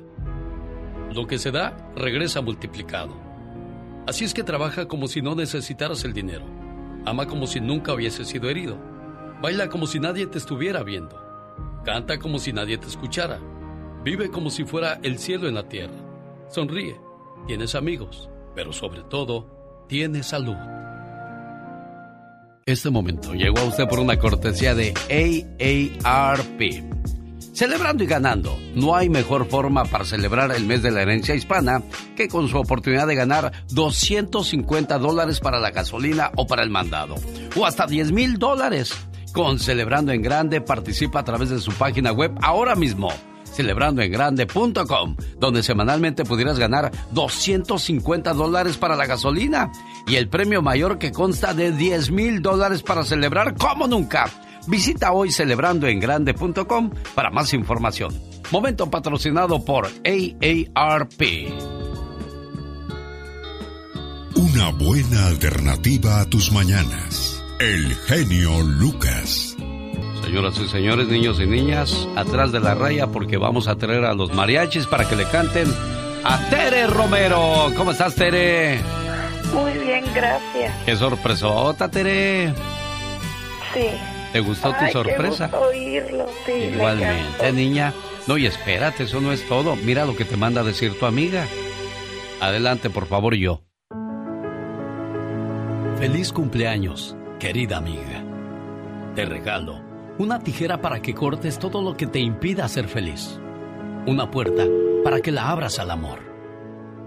Lo 1.14 1.28
que 1.28 1.38
se 1.38 1.52
da 1.52 1.92
regresa 1.96 2.42
multiplicado. 2.42 3.31
Así 4.08 4.26
es 4.26 4.34
que 4.34 4.44
trabaja 4.44 4.88
como 4.88 5.08
si 5.08 5.22
no 5.22 5.36
necesitaras 5.36 6.04
el 6.04 6.14
dinero. 6.14 6.46
Ama 7.06 7.28
como 7.28 7.48
si 7.48 7.60
nunca 7.60 7.94
hubiese 7.94 8.26
sido 8.26 8.50
herido. 8.50 8.78
Baila 9.42 9.70
como 9.70 9.88
si 9.88 10.00
nadie 10.00 10.28
te 10.28 10.38
estuviera 10.38 10.84
viendo. 10.84 11.20
Canta 11.86 12.20
como 12.20 12.40
si 12.40 12.54
nadie 12.54 12.78
te 12.78 12.88
escuchara. 12.88 13.40
Vive 14.04 14.30
como 14.30 14.50
si 14.50 14.64
fuera 14.66 15.00
el 15.04 15.18
cielo 15.20 15.48
en 15.48 15.56
la 15.56 15.68
tierra. 15.68 15.94
Sonríe. 16.50 17.00
Tienes 17.48 17.76
amigos. 17.76 18.30
Pero 18.56 18.74
sobre 18.74 19.04
todo, 19.04 19.86
tienes 19.88 20.28
salud. 20.28 20.58
Este 22.66 22.90
momento 22.90 23.34
llegó 23.34 23.60
a 23.60 23.64
usted 23.66 23.88
por 23.88 24.00
una 24.00 24.18
cortesía 24.18 24.76
de 24.76 24.94
AARP. 26.04 26.62
Celebrando 27.54 28.04
y 28.04 28.08
ganando, 28.08 28.58
no 28.76 28.96
hay 28.96 29.10
mejor 29.10 29.46
forma 29.46 29.84
para 29.84 30.06
celebrar 30.06 30.52
el 30.52 30.66
mes 30.66 30.82
de 30.82 30.92
la 30.92 31.02
herencia 31.02 31.36
hispana 31.36 31.84
que 32.16 32.30
con 32.30 32.48
su 32.48 32.58
oportunidad 32.58 33.08
de 33.08 33.16
ganar 33.16 33.52
250 33.72 34.98
dólares 34.98 35.42
para 35.42 35.60
la 35.60 35.72
gasolina 35.72 36.32
o 36.38 36.48
para 36.48 36.64
el 36.64 36.70
mandado, 36.70 37.16
o 37.58 37.66
hasta 37.66 37.88
10 37.88 38.14
mil 38.14 38.38
dólares. 38.38 38.94
Con 39.34 39.60
Celebrando 39.60 40.14
en 40.14 40.22
Grande 40.22 40.62
participa 40.62 41.20
a 41.20 41.24
través 41.26 41.50
de 41.50 41.60
su 41.60 41.74
página 41.74 42.14
web 42.14 42.34
ahora 42.42 42.76
mismo, 42.76 43.10
celebrandoengrande.com, 43.54 45.18
donde 45.38 45.62
semanalmente 45.62 46.24
pudieras 46.24 46.58
ganar 46.58 46.92
250 47.12 48.34
dólares 48.34 48.78
para 48.78 48.96
la 48.96 49.06
gasolina 49.06 49.72
y 50.08 50.16
el 50.16 50.30
premio 50.30 50.62
mayor 50.62 50.98
que 50.98 51.12
consta 51.12 51.54
de 51.54 51.74
10 51.74 52.12
mil 52.12 52.42
dólares 52.42 52.82
para 52.82 53.04
celebrar 53.04 53.56
como 53.58 53.88
nunca. 53.88 54.30
Visita 54.68 55.12
hoy 55.12 55.32
celebrandoengrande.com 55.32 56.92
para 57.16 57.30
más 57.30 57.54
información. 57.54 58.14
Momento 58.52 58.90
patrocinado 58.90 59.64
por 59.64 59.88
AARP. 59.88 61.22
Una 64.36 64.70
buena 64.72 65.28
alternativa 65.28 66.20
a 66.22 66.26
tus 66.26 66.52
mañanas. 66.52 67.42
El 67.60 67.96
genio 67.96 68.62
Lucas. 68.62 69.56
Señoras 70.24 70.58
y 70.60 70.68
señores, 70.68 71.08
niños 71.08 71.40
y 71.40 71.46
niñas, 71.46 72.08
atrás 72.16 72.52
de 72.52 72.60
la 72.60 72.76
raya 72.76 73.08
porque 73.08 73.38
vamos 73.38 73.68
a 73.68 73.76
traer 73.76 74.06
a 74.06 74.14
los 74.14 74.34
mariachis 74.34 74.86
para 74.86 75.08
que 75.08 75.16
le 75.16 75.26
canten 75.26 75.68
a 76.24 76.50
Tere 76.50 76.88
Romero. 76.88 77.72
¿Cómo 77.76 77.92
estás, 77.92 78.16
Tere? 78.16 78.80
Muy 79.54 79.74
bien, 79.80 80.04
gracias. 80.14 80.74
Qué 80.86 80.96
sorpresota, 80.96 81.90
Tere. 81.90 82.54
Sí. 83.74 83.88
¿Te 84.32 84.40
gustó 84.40 84.72
tu 84.72 84.80
qué 84.80 84.92
sorpresa? 84.92 85.48
gusto 85.48 85.62
oírlo, 85.62 86.28
sí. 86.46 86.52
me 86.52 86.66
Igualmente, 86.68 87.52
niña. 87.52 87.94
No, 88.28 88.38
y 88.38 88.46
espérate, 88.46 89.04
eso 89.04 89.20
no 89.20 89.32
es 89.32 89.48
todo. 89.48 89.76
Mira 89.76 90.06
lo 90.06 90.16
que 90.16 90.26
te 90.26 90.38
manda 90.38 90.62
a 90.62 90.64
decir 90.64 90.98
tu 90.98 91.06
amiga. 91.06 91.46
Adelante, 92.40 92.90
por 92.90 93.08
favor, 93.08 93.36
yo. 93.36 93.62
Feliz 95.98 96.32
cumpleaños, 96.32 97.16
querida 97.40 97.78
amiga. 97.78 98.24
Te 99.16 99.26
regalo 99.26 99.92
una 100.18 100.40
tijera 100.40 100.82
para 100.82 101.02
que 101.02 101.16
cortes 101.16 101.58
todo 101.58 101.82
lo 101.82 101.98
que 101.98 102.06
te 102.06 102.20
impida 102.20 102.68
ser 102.68 102.88
feliz. 102.88 103.40
Una 104.06 104.30
puerta 104.30 104.66
para 105.04 105.20
que 105.20 105.32
la 105.32 105.50
abras 105.50 105.80
al 105.80 105.90
amor. 105.90 106.20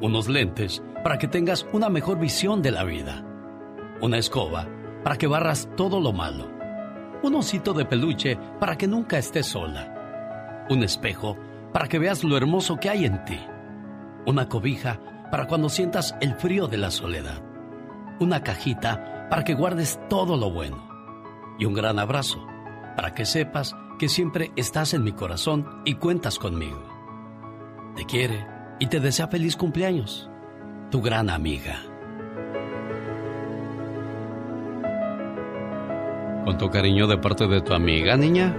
Unos 0.01 0.29
lentes 0.29 0.83
para 1.03 1.19
que 1.19 1.29
tengas 1.29 1.67
una 1.73 1.89
mejor 1.89 2.19
visión 2.19 2.61
de 2.63 2.73
la 2.73 2.83
vida. 2.83 3.25
Una 4.01 4.19
escoba 4.19 4.69
para 5.05 5.17
que 5.17 5.27
barras 5.27 5.69
todo 5.77 6.01
lo 6.01 6.13
malo. 6.13 6.54
Un 7.25 7.37
osito 7.37 7.73
de 7.73 7.87
peluche 7.87 8.37
para 8.61 8.77
que 8.77 8.87
nunca 8.87 9.17
estés 9.17 9.47
sola. 9.47 10.67
Un 10.69 10.83
espejo 10.83 11.39
para 11.73 11.89
que 11.89 11.99
veas 11.99 12.23
lo 12.23 12.37
hermoso 12.37 12.77
que 12.77 12.91
hay 12.91 13.07
en 13.07 13.25
ti. 13.25 13.41
Una 14.27 14.47
cobija 14.47 15.01
para 15.31 15.47
cuando 15.47 15.71
sientas 15.71 16.15
el 16.21 16.35
frío 16.35 16.67
de 16.67 16.77
la 16.77 16.91
soledad. 16.91 17.43
Una 18.21 18.43
cajita 18.43 19.27
para 19.31 19.43
que 19.43 19.55
guardes 19.55 19.99
todo 20.11 20.37
lo 20.37 20.51
bueno. 20.51 20.87
Y 21.59 21.65
un 21.65 21.73
gran 21.73 21.99
abrazo 21.99 22.47
para 22.95 23.15
que 23.15 23.25
sepas 23.25 23.75
que 23.99 24.11
siempre 24.11 24.53
estás 24.55 24.93
en 24.93 25.03
mi 25.03 25.13
corazón 25.13 25.81
y 25.87 25.95
cuentas 25.95 26.39
conmigo. 26.39 26.87
Te 27.97 28.05
quiere 28.05 28.47
y 28.81 28.89
te 28.89 29.01
desea 29.01 29.29
feliz 29.29 29.57
cumpleaños. 29.57 30.29
Tu 30.91 31.01
gran 31.01 31.31
amiga. 31.31 31.94
Con 36.45 36.59
tu 36.59 36.71
cariño 36.71 37.07
de 37.07 37.17
parte 37.19 37.47
de 37.47 37.61
tu 37.61 37.73
amiga, 37.73 38.17
niña. 38.17 38.55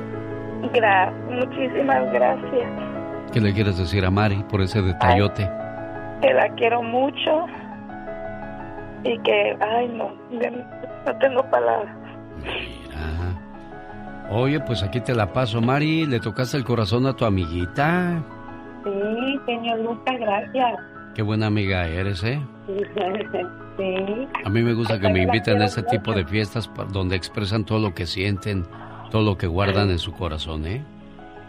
Gra 0.73 1.11
muchísimas 1.29 2.11
gracias. 2.11 2.69
¿Qué 3.31 3.39
le 3.39 3.53
quieres 3.53 3.77
decir 3.77 4.05
a 4.05 4.11
Mari 4.11 4.43
por 4.49 4.61
ese 4.61 4.81
detallote? 4.81 5.49
Que 6.21 6.33
la 6.33 6.49
quiero 6.55 6.81
mucho 6.81 7.45
y 9.03 9.19
que, 9.19 9.57
ay 9.61 9.87
no, 9.89 10.11
no 10.31 11.17
tengo 11.19 11.43
palabras. 11.49 11.95
Mira. 12.41 13.39
Oye, 14.31 14.59
pues 14.61 14.81
aquí 14.81 14.99
te 15.01 15.13
la 15.13 15.31
paso, 15.31 15.61
Mari. 15.61 16.07
¿Le 16.07 16.19
tocaste 16.19 16.57
el 16.57 16.63
corazón 16.63 17.05
a 17.05 17.13
tu 17.13 17.25
amiguita? 17.25 18.23
Sí, 18.83 19.39
señor 19.45 19.79
Lucas, 19.79 20.15
gracias. 20.19 20.79
Qué 21.13 21.21
buena 21.21 21.47
amiga 21.47 21.87
eres, 21.87 22.23
¿eh? 22.23 22.41
Sí. 23.77 24.27
A 24.43 24.49
mí 24.49 24.61
me 24.61 24.73
gusta 24.73 24.99
que 24.99 25.09
me 25.09 25.23
inviten 25.23 25.61
a 25.61 25.65
ese 25.65 25.83
tipo 25.83 26.13
de 26.13 26.25
fiestas 26.25 26.69
donde 26.91 27.15
expresan 27.15 27.65
todo 27.65 27.79
lo 27.79 27.93
que 27.93 28.05
sienten, 28.05 28.65
todo 29.11 29.21
lo 29.23 29.37
que 29.37 29.47
guardan 29.47 29.89
en 29.89 29.99
su 29.99 30.13
corazón, 30.13 30.65
¿eh? 30.65 30.83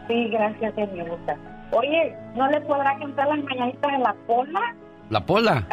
Sí, 0.08 0.28
gracias, 0.28 0.74
señor 0.74 1.08
Lucas. 1.08 1.38
Oye, 1.72 2.14
¿no 2.34 2.48
le 2.48 2.60
podrá 2.62 2.96
cantar 2.98 3.28
las 3.28 3.44
mañanitas 3.44 3.92
en 3.92 4.02
la 4.02 4.14
pola? 4.26 4.74
¿La 5.10 5.20
pola? 5.26 5.66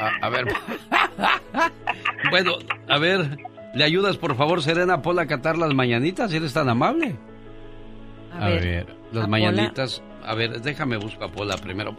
A, 0.00 0.26
a 0.26 0.28
ver. 0.28 0.46
bueno, 2.30 2.52
a 2.88 2.98
ver, 2.98 3.38
¿le 3.74 3.84
ayudas 3.84 4.16
por 4.16 4.34
favor, 4.34 4.62
Serena 4.62 5.02
Pola, 5.02 5.22
a 5.22 5.26
cantar 5.26 5.56
las 5.58 5.72
mañanitas 5.74 6.30
si 6.30 6.38
eres 6.38 6.52
tan 6.52 6.68
amable? 6.68 7.16
A, 8.38 8.48
ver, 8.48 8.86
las 9.12 9.28
mañanitas. 9.28 10.02
A 10.24 10.34
ver, 10.34 10.60
déjame 10.60 10.96
buscar 10.96 11.28
a 11.28 11.32
Pola 11.32 11.56
primero. 11.56 11.96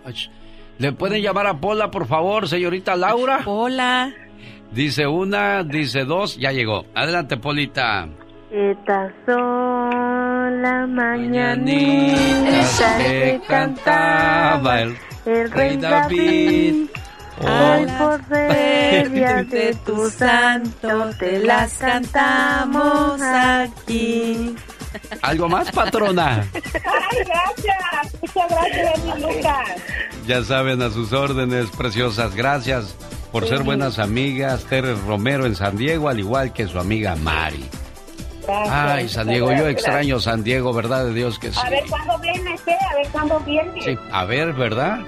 ¿Le 0.81 0.91
pueden 0.93 1.21
llamar 1.21 1.45
a 1.45 1.53
Pola, 1.53 1.91
por 1.91 2.07
favor, 2.07 2.47
señorita 2.47 2.95
Laura? 2.95 3.41
Pola. 3.45 4.11
Dice 4.71 5.05
una, 5.05 5.63
dice 5.63 6.05
dos, 6.05 6.37
ya 6.37 6.51
llegó. 6.51 6.85
Adelante, 6.95 7.37
Polita. 7.37 8.09
Estas 8.49 9.13
son 9.27 10.61
las 10.63 10.89
mañanitas 10.89 12.81
que 12.97 13.39
cantaba 13.47 14.81
el, 14.81 15.51
rey 15.51 15.77
David. 15.77 16.87
Hoy 17.41 17.85
por 17.99 18.27
día 19.11 19.43
de 19.43 19.77
tu 19.85 20.09
santo 20.09 21.11
te 21.19 21.43
las 21.43 21.77
cantamos 21.77 23.21
aquí. 23.21 24.55
¿Algo 25.21 25.49
más, 25.49 25.71
patrona? 25.71 26.47
Ay, 26.53 27.17
gracias. 27.25 28.21
Muchas 28.21 28.49
gracias, 28.49 29.05
mi 29.05 29.21
Lucas. 29.21 29.69
Ya 30.27 30.43
saben, 30.43 30.81
a 30.81 30.89
sus 30.89 31.11
órdenes, 31.13 31.69
preciosas. 31.71 32.35
Gracias 32.35 32.95
por 33.31 33.47
ser 33.47 33.63
buenas 33.63 33.99
amigas. 33.99 34.65
Teres 34.65 34.99
Romero 35.03 35.45
en 35.45 35.55
San 35.55 35.77
Diego, 35.77 36.09
al 36.09 36.19
igual 36.19 36.53
que 36.53 36.67
su 36.67 36.79
amiga 36.79 37.15
Mari. 37.15 37.65
Gracias, 38.45 38.69
Ay, 38.71 39.09
San 39.09 39.27
Diego, 39.27 39.51
yo 39.51 39.67
extraño 39.67 40.19
San 40.19 40.43
Diego, 40.43 40.73
¿verdad 40.73 41.05
de 41.05 41.13
Dios 41.13 41.37
que 41.37 41.51
sí? 41.51 41.59
A 41.63 41.69
ver 41.69 41.83
cuándo 41.87 42.17
viene, 42.19 42.55
¿eh? 42.55 42.77
A 42.91 42.95
ver 42.95 43.07
cuándo 43.11 43.39
viene. 43.41 43.81
Sí, 43.81 43.97
a 44.11 44.25
ver, 44.25 44.53
¿verdad? 44.53 44.99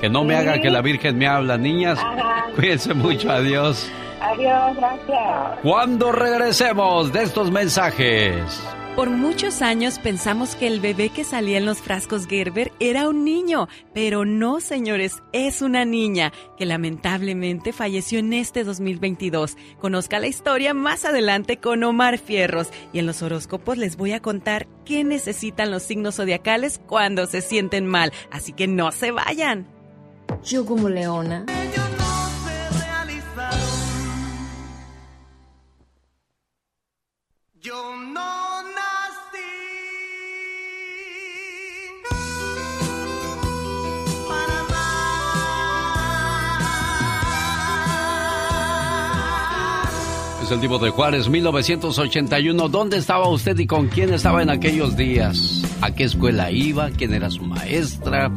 Que 0.00 0.08
no 0.08 0.24
me 0.24 0.36
haga 0.36 0.60
que 0.60 0.70
la 0.70 0.82
Virgen 0.82 1.18
me 1.18 1.26
habla, 1.26 1.56
niñas. 1.56 1.98
Ajá. 1.98 2.46
Cuídense 2.54 2.94
mucho, 2.94 3.30
adiós. 3.30 3.90
Adiós, 4.20 4.76
gracias. 4.76 5.60
Cuando 5.62 6.12
regresemos 6.12 7.12
de 7.12 7.22
estos 7.22 7.50
mensajes. 7.50 8.62
Por 8.96 9.10
muchos 9.10 9.60
años 9.60 9.98
pensamos 9.98 10.56
que 10.56 10.66
el 10.66 10.80
bebé 10.80 11.10
que 11.10 11.22
salía 11.22 11.58
en 11.58 11.66
los 11.66 11.82
frascos 11.82 12.26
Gerber 12.26 12.72
era 12.80 13.10
un 13.10 13.26
niño, 13.26 13.68
pero 13.92 14.24
no, 14.24 14.58
señores, 14.60 15.22
es 15.34 15.60
una 15.60 15.84
niña 15.84 16.32
que 16.56 16.64
lamentablemente 16.64 17.74
falleció 17.74 18.20
en 18.20 18.32
este 18.32 18.64
2022. 18.64 19.58
Conozca 19.82 20.18
la 20.18 20.28
historia 20.28 20.72
más 20.72 21.04
adelante 21.04 21.58
con 21.58 21.84
Omar 21.84 22.16
Fierros 22.16 22.68
y 22.94 22.98
en 22.98 23.04
los 23.04 23.20
horóscopos 23.20 23.76
les 23.76 23.98
voy 23.98 24.12
a 24.12 24.22
contar 24.22 24.66
qué 24.86 25.04
necesitan 25.04 25.70
los 25.70 25.82
signos 25.82 26.14
zodiacales 26.14 26.80
cuando 26.86 27.26
se 27.26 27.42
sienten 27.42 27.86
mal, 27.86 28.14
así 28.30 28.54
que 28.54 28.66
no 28.66 28.92
se 28.92 29.10
vayan. 29.10 29.66
Yo 30.42 30.64
como 30.64 30.88
leona. 30.88 31.44
Yo 37.60 37.96
no 37.96 38.45
Es 50.46 50.52
el 50.52 50.60
tipo 50.60 50.78
de 50.78 50.90
Juárez, 50.90 51.28
1981. 51.28 52.68
¿Dónde 52.68 52.98
estaba 52.98 53.28
usted 53.28 53.58
y 53.58 53.66
con 53.66 53.88
quién 53.88 54.14
estaba 54.14 54.42
en 54.44 54.50
aquellos 54.50 54.96
días? 54.96 55.62
¿A 55.80 55.90
qué 55.90 56.04
escuela 56.04 56.52
iba? 56.52 56.90
¿Quién 56.90 57.14
era 57.14 57.30
su 57.30 57.42
maestra? 57.42 58.30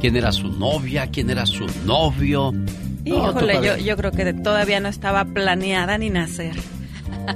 ¿Quién 0.00 0.14
era 0.14 0.30
su 0.30 0.46
novia? 0.46 1.08
¿Quién 1.10 1.28
era 1.28 1.44
su 1.44 1.66
novio? 1.84 2.52
No, 2.52 2.64
Híjole, 3.04 3.54
yo, 3.54 3.60
todavía- 3.60 3.78
yo 3.78 3.96
creo 3.96 4.12
que 4.12 4.32
todavía 4.32 4.78
no 4.78 4.88
estaba 4.88 5.24
planeada 5.24 5.98
ni 5.98 6.08
nacer. 6.08 6.54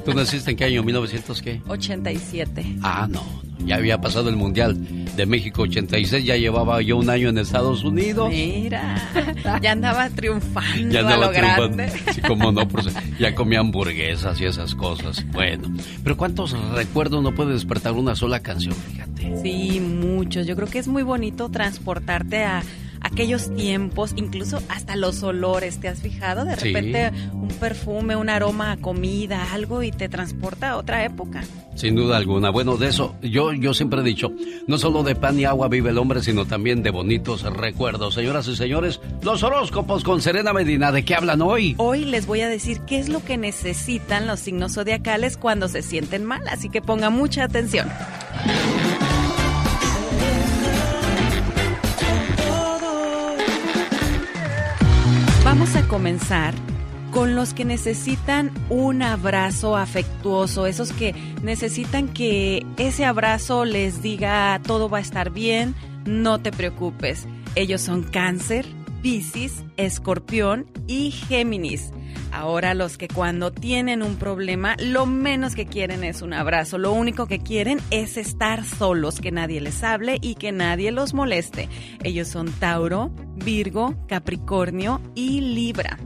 ¿Tú 0.05 0.15
naciste 0.15 0.51
en 0.53 0.57
qué 0.57 0.65
año? 0.65 0.83
¿1900 0.85 1.41
qué? 1.41 1.61
87. 1.69 2.77
Ah, 2.83 3.07
no, 3.11 3.23
ya 3.65 3.77
había 3.77 4.01
pasado 4.01 4.29
el 4.29 4.37
Mundial 4.37 4.77
de 5.17 5.27
México 5.27 5.63
86, 5.63 6.25
ya 6.25 6.37
llevaba 6.37 6.81
yo 6.83 6.97
un 6.97 7.11
año 7.11 7.29
en 7.29 7.39
Estados 7.39 7.85
Unidos. 7.85 8.31
Mira, 8.31 8.97
ya 9.63 9.73
andaba 9.73 10.09
triunfando 10.11 10.91
Ya 10.91 11.01
a 11.01 11.03
andaba 11.03 11.27
lo 11.27 11.33
triunfando. 11.33 11.77
grande. 11.77 11.93
Sí, 12.13 12.21
cómo 12.21 12.53
no, 12.53 12.67
por- 12.69 12.83
ya 13.19 13.35
comía 13.35 13.61
hamburguesas 13.61 14.41
y 14.41 14.45
esas 14.47 14.75
cosas. 14.75 15.25
Bueno, 15.33 15.69
pero 16.03 16.17
¿cuántos 16.17 16.53
recuerdos 16.73 17.23
no 17.23 17.35
puede 17.35 17.53
despertar 17.53 17.93
una 17.93 18.15
sola 18.15 18.41
canción? 18.41 18.75
Fíjate. 18.75 19.43
Sí, 19.43 19.81
muchos. 19.81 20.47
Yo 20.47 20.57
creo 20.57 20.69
que 20.69 20.79
es 20.79 20.89
muy 20.89 21.03
bonito 21.03 21.49
transportarte 21.51 22.45
a 22.45 22.63
aquellos 23.01 23.55
tiempos, 23.55 24.13
incluso 24.17 24.63
hasta 24.69 24.97
los 24.97 25.23
olores. 25.23 25.79
¿Te 25.81 25.89
has 25.89 26.01
fijado? 26.01 26.45
De 26.45 26.57
Sí. 26.57 26.67
repente 26.73 27.13
un 27.33 27.49
perfume, 27.49 28.17
un 28.17 28.29
aroma 28.29 28.73
a 28.73 28.77
comida, 28.77 29.53
algo 29.53 29.83
y 29.83 29.91
te 29.91 30.09
transporta 30.09 30.71
a 30.71 30.77
otra 30.77 31.05
época. 31.05 31.43
Sin 31.75 31.95
duda 31.95 32.17
alguna. 32.19 32.51
Bueno, 32.51 32.77
de 32.77 32.89
eso 32.89 33.15
yo, 33.23 33.53
yo 33.53 33.73
siempre 33.75 34.01
he 34.01 34.05
dicho, 34.05 34.33
no 34.67 34.77
solo 34.77 35.03
de 35.03 35.15
pan 35.15 35.39
y 35.39 35.45
agua 35.45 35.69
vive 35.69 35.91
el 35.91 35.99
hombre, 35.99 36.23
sino 36.23 36.45
también 36.45 36.83
de 36.83 36.91
bonitos 36.91 37.43
recuerdos. 37.43 38.15
Señoras 38.15 38.47
y 38.49 38.57
señores, 38.57 39.01
los 39.23 39.43
horóscopos 39.43 40.05
con 40.05 40.21
Serena 40.21 40.53
Medina, 40.53 40.93
¿de 40.93 41.05
qué 41.05 41.15
hablan 41.15 41.41
hoy? 41.43 41.75
Hoy 41.79 42.05
les 42.05 42.27
voy 42.27 42.41
a 42.43 42.49
decir 42.49 42.81
qué 42.81 42.99
es 42.99 43.09
lo 43.09 43.25
que 43.25 43.39
necesitan 43.39 44.27
los 44.27 44.41
signos 44.41 44.75
zodiacales 44.75 45.37
cuando 45.37 45.69
se 45.69 45.83
sienten 45.83 46.25
mal, 46.25 46.43
así 46.49 46.69
que 46.69 46.83
ponga 46.83 47.09
mucha 47.09 47.45
atención. 47.45 47.89
Comenzar 55.91 56.55
con 57.11 57.35
los 57.35 57.53
que 57.53 57.65
necesitan 57.65 58.53
un 58.69 59.03
abrazo 59.03 59.77
afectuoso, 59.77 60.67
esos 60.67 60.93
que 60.93 61.13
necesitan 61.43 62.07
que 62.07 62.65
ese 62.77 63.05
abrazo 63.05 63.65
les 63.65 64.01
diga 64.01 64.61
todo 64.65 64.89
va 64.89 64.99
a 64.99 65.01
estar 65.01 65.31
bien, 65.31 65.75
no 66.07 66.39
te 66.39 66.53
preocupes. 66.53 67.27
Ellos 67.57 67.81
son 67.81 68.05
cáncer, 68.05 68.65
Piscis, 69.03 69.65
Escorpión 69.77 70.67
y 70.87 71.11
Géminis. 71.11 71.91
Ahora 72.33 72.75
los 72.75 72.99
que 72.99 73.09
cuando 73.09 73.53
tienen 73.53 74.03
un 74.03 74.17
problema, 74.17 74.77
lo 74.79 75.07
menos 75.07 75.55
que 75.55 75.67
quieren 75.67 76.05
es 76.05 76.23
un 76.23 76.33
abrazo, 76.33 76.79
lo 76.79 76.93
único 76.93 77.27
que 77.27 77.39
quieren 77.39 77.81
es 77.91 78.17
estar 78.17 78.65
solos, 78.65 79.21
que 79.21 79.33
nadie 79.33 79.61
les 79.61 79.83
hable 79.83 80.19
y 80.21 80.35
que 80.35 80.53
nadie 80.53 80.93
los 80.93 81.15
moleste. 81.15 81.69
Ellos 82.03 82.29
son 82.29 82.51
Tauro, 82.53 83.11
Virgo, 83.37 83.95
Capricornio 84.07 85.01
y 85.15 85.41
Libra. 85.41 85.99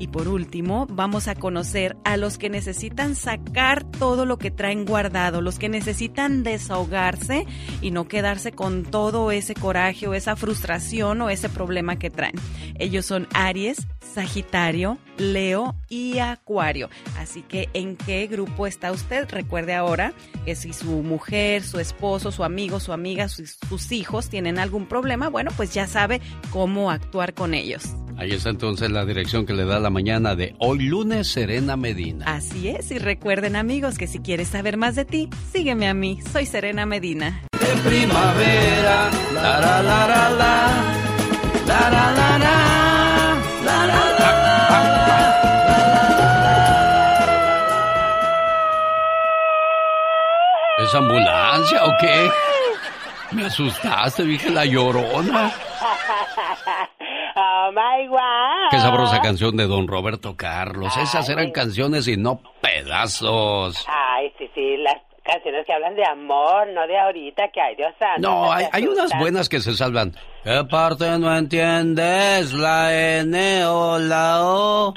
Y 0.00 0.06
por 0.06 0.28
último, 0.28 0.86
vamos 0.90 1.28
a 1.28 1.34
conocer 1.34 1.94
a 2.04 2.16
los 2.16 2.38
que 2.38 2.48
necesitan 2.48 3.14
sacar 3.14 3.84
todo 3.84 4.24
lo 4.24 4.38
que 4.38 4.50
traen 4.50 4.86
guardado, 4.86 5.42
los 5.42 5.58
que 5.58 5.68
necesitan 5.68 6.42
desahogarse 6.42 7.46
y 7.82 7.90
no 7.90 8.08
quedarse 8.08 8.50
con 8.50 8.84
todo 8.84 9.30
ese 9.30 9.52
coraje 9.52 10.08
o 10.08 10.14
esa 10.14 10.36
frustración 10.36 11.20
o 11.20 11.28
ese 11.28 11.50
problema 11.50 11.98
que 11.98 12.08
traen. 12.08 12.34
Ellos 12.78 13.04
son 13.04 13.28
Aries, 13.34 13.86
Sagitario, 14.14 14.96
Leo 15.18 15.76
y 15.90 16.18
Acuario. 16.18 16.88
Así 17.18 17.42
que, 17.42 17.68
¿en 17.74 17.96
qué 17.96 18.26
grupo 18.26 18.66
está 18.66 18.92
usted? 18.92 19.28
Recuerde 19.28 19.74
ahora 19.74 20.14
que 20.46 20.56
si 20.56 20.72
su 20.72 21.02
mujer, 21.02 21.62
su 21.62 21.78
esposo, 21.78 22.32
su 22.32 22.42
amigo, 22.42 22.80
su 22.80 22.94
amiga, 22.94 23.28
sus, 23.28 23.58
hijos 23.92 24.30
tienen 24.30 24.58
algún 24.58 24.86
problema, 24.86 25.28
bueno, 25.28 25.50
pues 25.56 25.74
ya 25.74 25.86
sabe 25.86 26.22
cómo 26.50 26.90
actuar 26.90 27.34
con 27.34 27.52
ellos. 27.52 27.84
Ahí 28.20 28.32
está 28.32 28.50
entonces 28.50 28.90
la 28.90 29.06
dirección 29.06 29.46
que 29.46 29.54
le 29.54 29.64
da 29.64 29.80
la 29.80 29.88
mañana 29.88 30.34
de 30.34 30.54
hoy 30.58 30.80
lunes 30.80 31.26
Serena 31.26 31.78
Medina. 31.78 32.26
Así 32.26 32.68
es, 32.68 32.90
y 32.90 32.98
recuerden 32.98 33.56
amigos 33.56 33.96
que 33.96 34.06
si 34.06 34.18
quieres 34.18 34.48
saber 34.48 34.76
más 34.76 34.94
de 34.94 35.06
ti, 35.06 35.30
sígueme 35.50 35.88
a 35.88 35.94
mí, 35.94 36.20
soy 36.30 36.44
Serena 36.44 36.84
Medina. 36.84 37.40
De 37.52 37.88
primavera, 37.88 39.08
la 39.32 39.60
la 39.60 39.82
la 39.82 40.06
la 40.06 40.28
la, 40.28 40.68
la 41.66 41.90
la 41.90 42.12
la 42.12 42.38
la, 42.38 43.38
la 43.64 43.86
la 43.86 44.00
¿Es 50.84 50.94
ambulancia 50.94 51.84
o 51.86 51.96
qué? 51.98 52.30
Me 53.32 53.46
asustaste, 53.46 54.24
dije 54.24 54.50
la 54.50 54.66
llorona. 54.66 55.54
Oh 57.70 57.72
my 57.72 58.06
God. 58.08 58.70
Qué 58.72 58.78
sabrosa 58.80 59.20
canción 59.20 59.56
de 59.56 59.66
don 59.66 59.86
Roberto 59.86 60.36
Carlos. 60.36 60.96
Esas 60.96 61.28
eran 61.28 61.52
canciones 61.52 62.08
y 62.08 62.16
no 62.16 62.40
pedazos. 62.60 63.84
Ay, 63.86 64.32
sí, 64.38 64.50
sí, 64.54 64.76
las 64.78 64.96
canciones 65.22 65.64
que 65.66 65.72
hablan 65.72 65.94
de 65.94 66.04
amor, 66.04 66.66
no 66.74 66.84
de 66.88 66.98
ahorita, 66.98 67.48
que 67.52 67.60
hay 67.60 67.76
Dios 67.76 67.92
santo. 67.96 68.28
No, 68.28 68.52
hay, 68.52 68.66
hay 68.72 68.86
unas 68.88 69.16
buenas 69.18 69.48
que 69.48 69.60
se 69.60 69.74
salvan. 69.74 70.16
¿Qué 70.42 70.64
parte 70.68 71.16
no 71.18 71.36
entiendes? 71.36 72.52
La 72.54 72.92
N 73.20 73.64
o 73.66 73.98
la 74.00 74.42
O. 74.42 74.94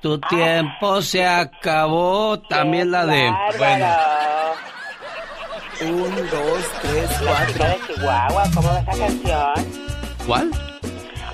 Tu 0.00 0.18
tiempo 0.18 1.00
se 1.02 1.24
acabó. 1.24 2.40
También 2.40 2.90
la 2.90 3.06
de. 3.06 3.32
Bueno, 3.56 3.86
Un, 5.82 6.16
dos, 6.30 6.70
tres, 6.82 7.20
cuatro. 7.24 7.64
De 7.68 7.94
Chihuahua, 7.94 8.42
¿cómo 8.52 8.68
va 8.68 8.80
esa 8.80 9.06
canción? 9.06 9.86
¿cuál? 10.26 10.50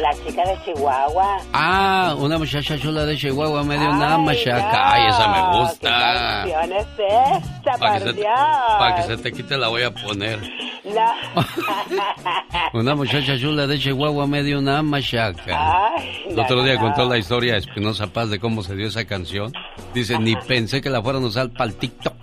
La 0.03 0.11
chica 0.15 0.43
de 0.45 0.59
Chihuahua. 0.65 1.39
Ah, 1.53 2.17
una 2.19 2.37
muchacha 2.37 2.77
chula 2.77 3.07
de 3.07 3.17
Chihuahua 3.17 3.63
me 3.63 3.79
dio 3.79 3.89
una 3.89 4.19
machaca. 4.19 4.93
Ay, 4.95 5.09
esa 5.09 5.29
me 5.29 5.59
gusta. 5.61 5.91
canción 5.91 6.73
es 6.73 6.87
esa, 6.99 7.79
Para 7.79 7.99
que, 7.99 8.05
se, 8.07 8.13
Dios? 8.15 8.27
pa' 8.79 8.97
que 8.97 9.03
se 9.05 9.17
te 9.19 9.33
quite 9.33 9.57
la 9.57 9.69
voy 9.69 9.83
a 9.85 9.95
poner. 9.95 10.41
No. 10.85 11.41
Una 12.81 12.97
muchacha 12.97 13.39
chula 13.39 13.69
de 13.69 13.79
Chihuahua 13.79 14.27
me 14.27 14.43
dio 14.43 14.59
una 14.59 14.83
machaca. 14.83 15.93
Ay, 15.97 16.25
El 16.31 16.41
otro 16.41 16.65
día 16.65 16.75
no. 16.75 16.81
contó 16.81 17.05
la 17.05 17.19
historia 17.19 17.57
Espinosa 17.57 18.09
Paz 18.09 18.31
de 18.31 18.41
cómo 18.41 18.65
se 18.65 18.75
dio 18.75 18.89
esa 18.89 19.05
canción. 19.05 19.53
Dice, 19.95 20.19
ni 20.19 20.35
pensé 20.35 20.81
que 20.81 20.91
la 20.91 21.01
fueran 21.01 21.23
a 21.23 21.27
usar 21.27 21.51
para 21.51 21.71
el 21.71 21.77
TikTok. 21.77 22.15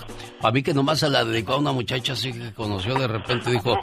Para 0.42 0.54
mí 0.54 0.64
que 0.64 0.74
nomás 0.74 1.00
se 1.00 1.10
la 1.10 1.26
dedicó 1.26 1.54
a 1.54 1.58
una 1.58 1.72
muchacha 1.72 2.14
así 2.14 2.32
que 2.32 2.54
conoció 2.54 2.96
de 2.96 3.08
repente. 3.08 3.52
Dijo, 3.52 3.78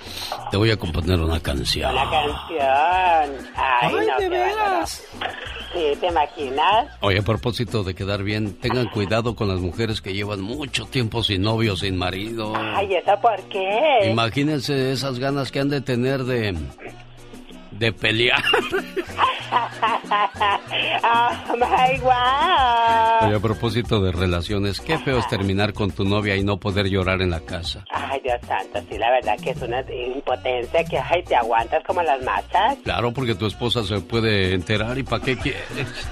te 0.50 0.56
voy 0.56 0.70
a 0.70 0.76
componer 0.76 1.20
una 1.20 1.40
canción. 1.40 1.94
La 1.94 2.08
canción. 2.08 3.46
Ay, 3.54 3.92
Ay, 3.98 4.06
no, 4.06 4.18
de 4.18 4.28
bárbaro. 4.28 4.86
Sí, 4.86 5.92
¿te 6.00 6.06
imaginas? 6.06 6.86
Oye, 7.00 7.18
a 7.18 7.22
propósito 7.22 7.82
de 7.84 7.94
quedar 7.94 8.22
bien, 8.22 8.54
tengan 8.54 8.88
cuidado 8.88 9.36
con 9.36 9.48
las 9.48 9.60
mujeres 9.60 10.00
que 10.00 10.14
llevan 10.14 10.40
mucho 10.40 10.86
tiempo 10.86 11.22
sin 11.22 11.42
novio, 11.42 11.76
sin 11.76 11.96
marido. 11.96 12.54
Ay, 12.56 12.94
¿eso 12.94 13.20
por 13.20 13.40
qué? 13.48 14.10
Imagínense 14.10 14.92
esas 14.92 15.18
ganas 15.18 15.52
que 15.52 15.60
han 15.60 15.68
de 15.68 15.80
tener 15.82 16.24
de... 16.24 16.56
de 17.78 17.92
pelear. 17.92 18.42
oh 21.04 21.56
my 21.56 21.98
God. 21.98 23.26
Oye, 23.28 23.36
a 23.36 23.40
propósito 23.40 24.00
de 24.00 24.12
relaciones, 24.12 24.80
qué 24.80 24.98
feo 24.98 25.18
es 25.18 25.28
terminar 25.28 25.72
con 25.72 25.90
tu 25.90 26.04
novia 26.04 26.36
y 26.36 26.44
no 26.44 26.58
poder 26.58 26.88
llorar 26.88 27.22
en 27.22 27.30
la 27.30 27.40
casa. 27.40 27.84
Ay, 27.90 28.20
Dios 28.22 28.40
santo, 28.46 28.80
sí, 28.90 28.98
la 28.98 29.10
verdad 29.10 29.36
que 29.42 29.50
es 29.50 29.62
una 29.62 29.80
impotencia 29.90 30.84
que, 30.84 30.98
ay, 30.98 31.22
te 31.24 31.36
aguantas 31.36 31.82
como 31.84 32.02
las 32.02 32.22
machas. 32.22 32.76
Claro, 32.84 33.12
porque 33.12 33.34
tu 33.34 33.46
esposa 33.46 33.84
se 33.84 34.00
puede 34.00 34.54
enterar 34.54 34.98
y 34.98 35.02
¿para 35.02 35.22
qué 35.22 35.36
quieres? 35.36 36.08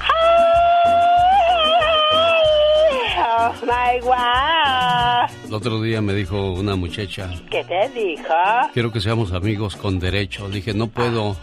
Oh 3.36 3.52
my 3.62 4.00
God. 4.00 5.48
El 5.48 5.54
otro 5.54 5.80
día 5.82 6.00
me 6.00 6.14
dijo 6.14 6.52
una 6.52 6.76
muchacha, 6.76 7.30
¿Qué 7.50 7.64
te 7.64 7.88
dijo? 7.90 8.34
quiero 8.72 8.92
que 8.92 9.00
seamos 9.00 9.32
amigos 9.32 9.76
con 9.76 9.98
derecho. 9.98 10.48
Le 10.48 10.56
dije, 10.56 10.72
no 10.74 10.86
puedo, 10.88 11.36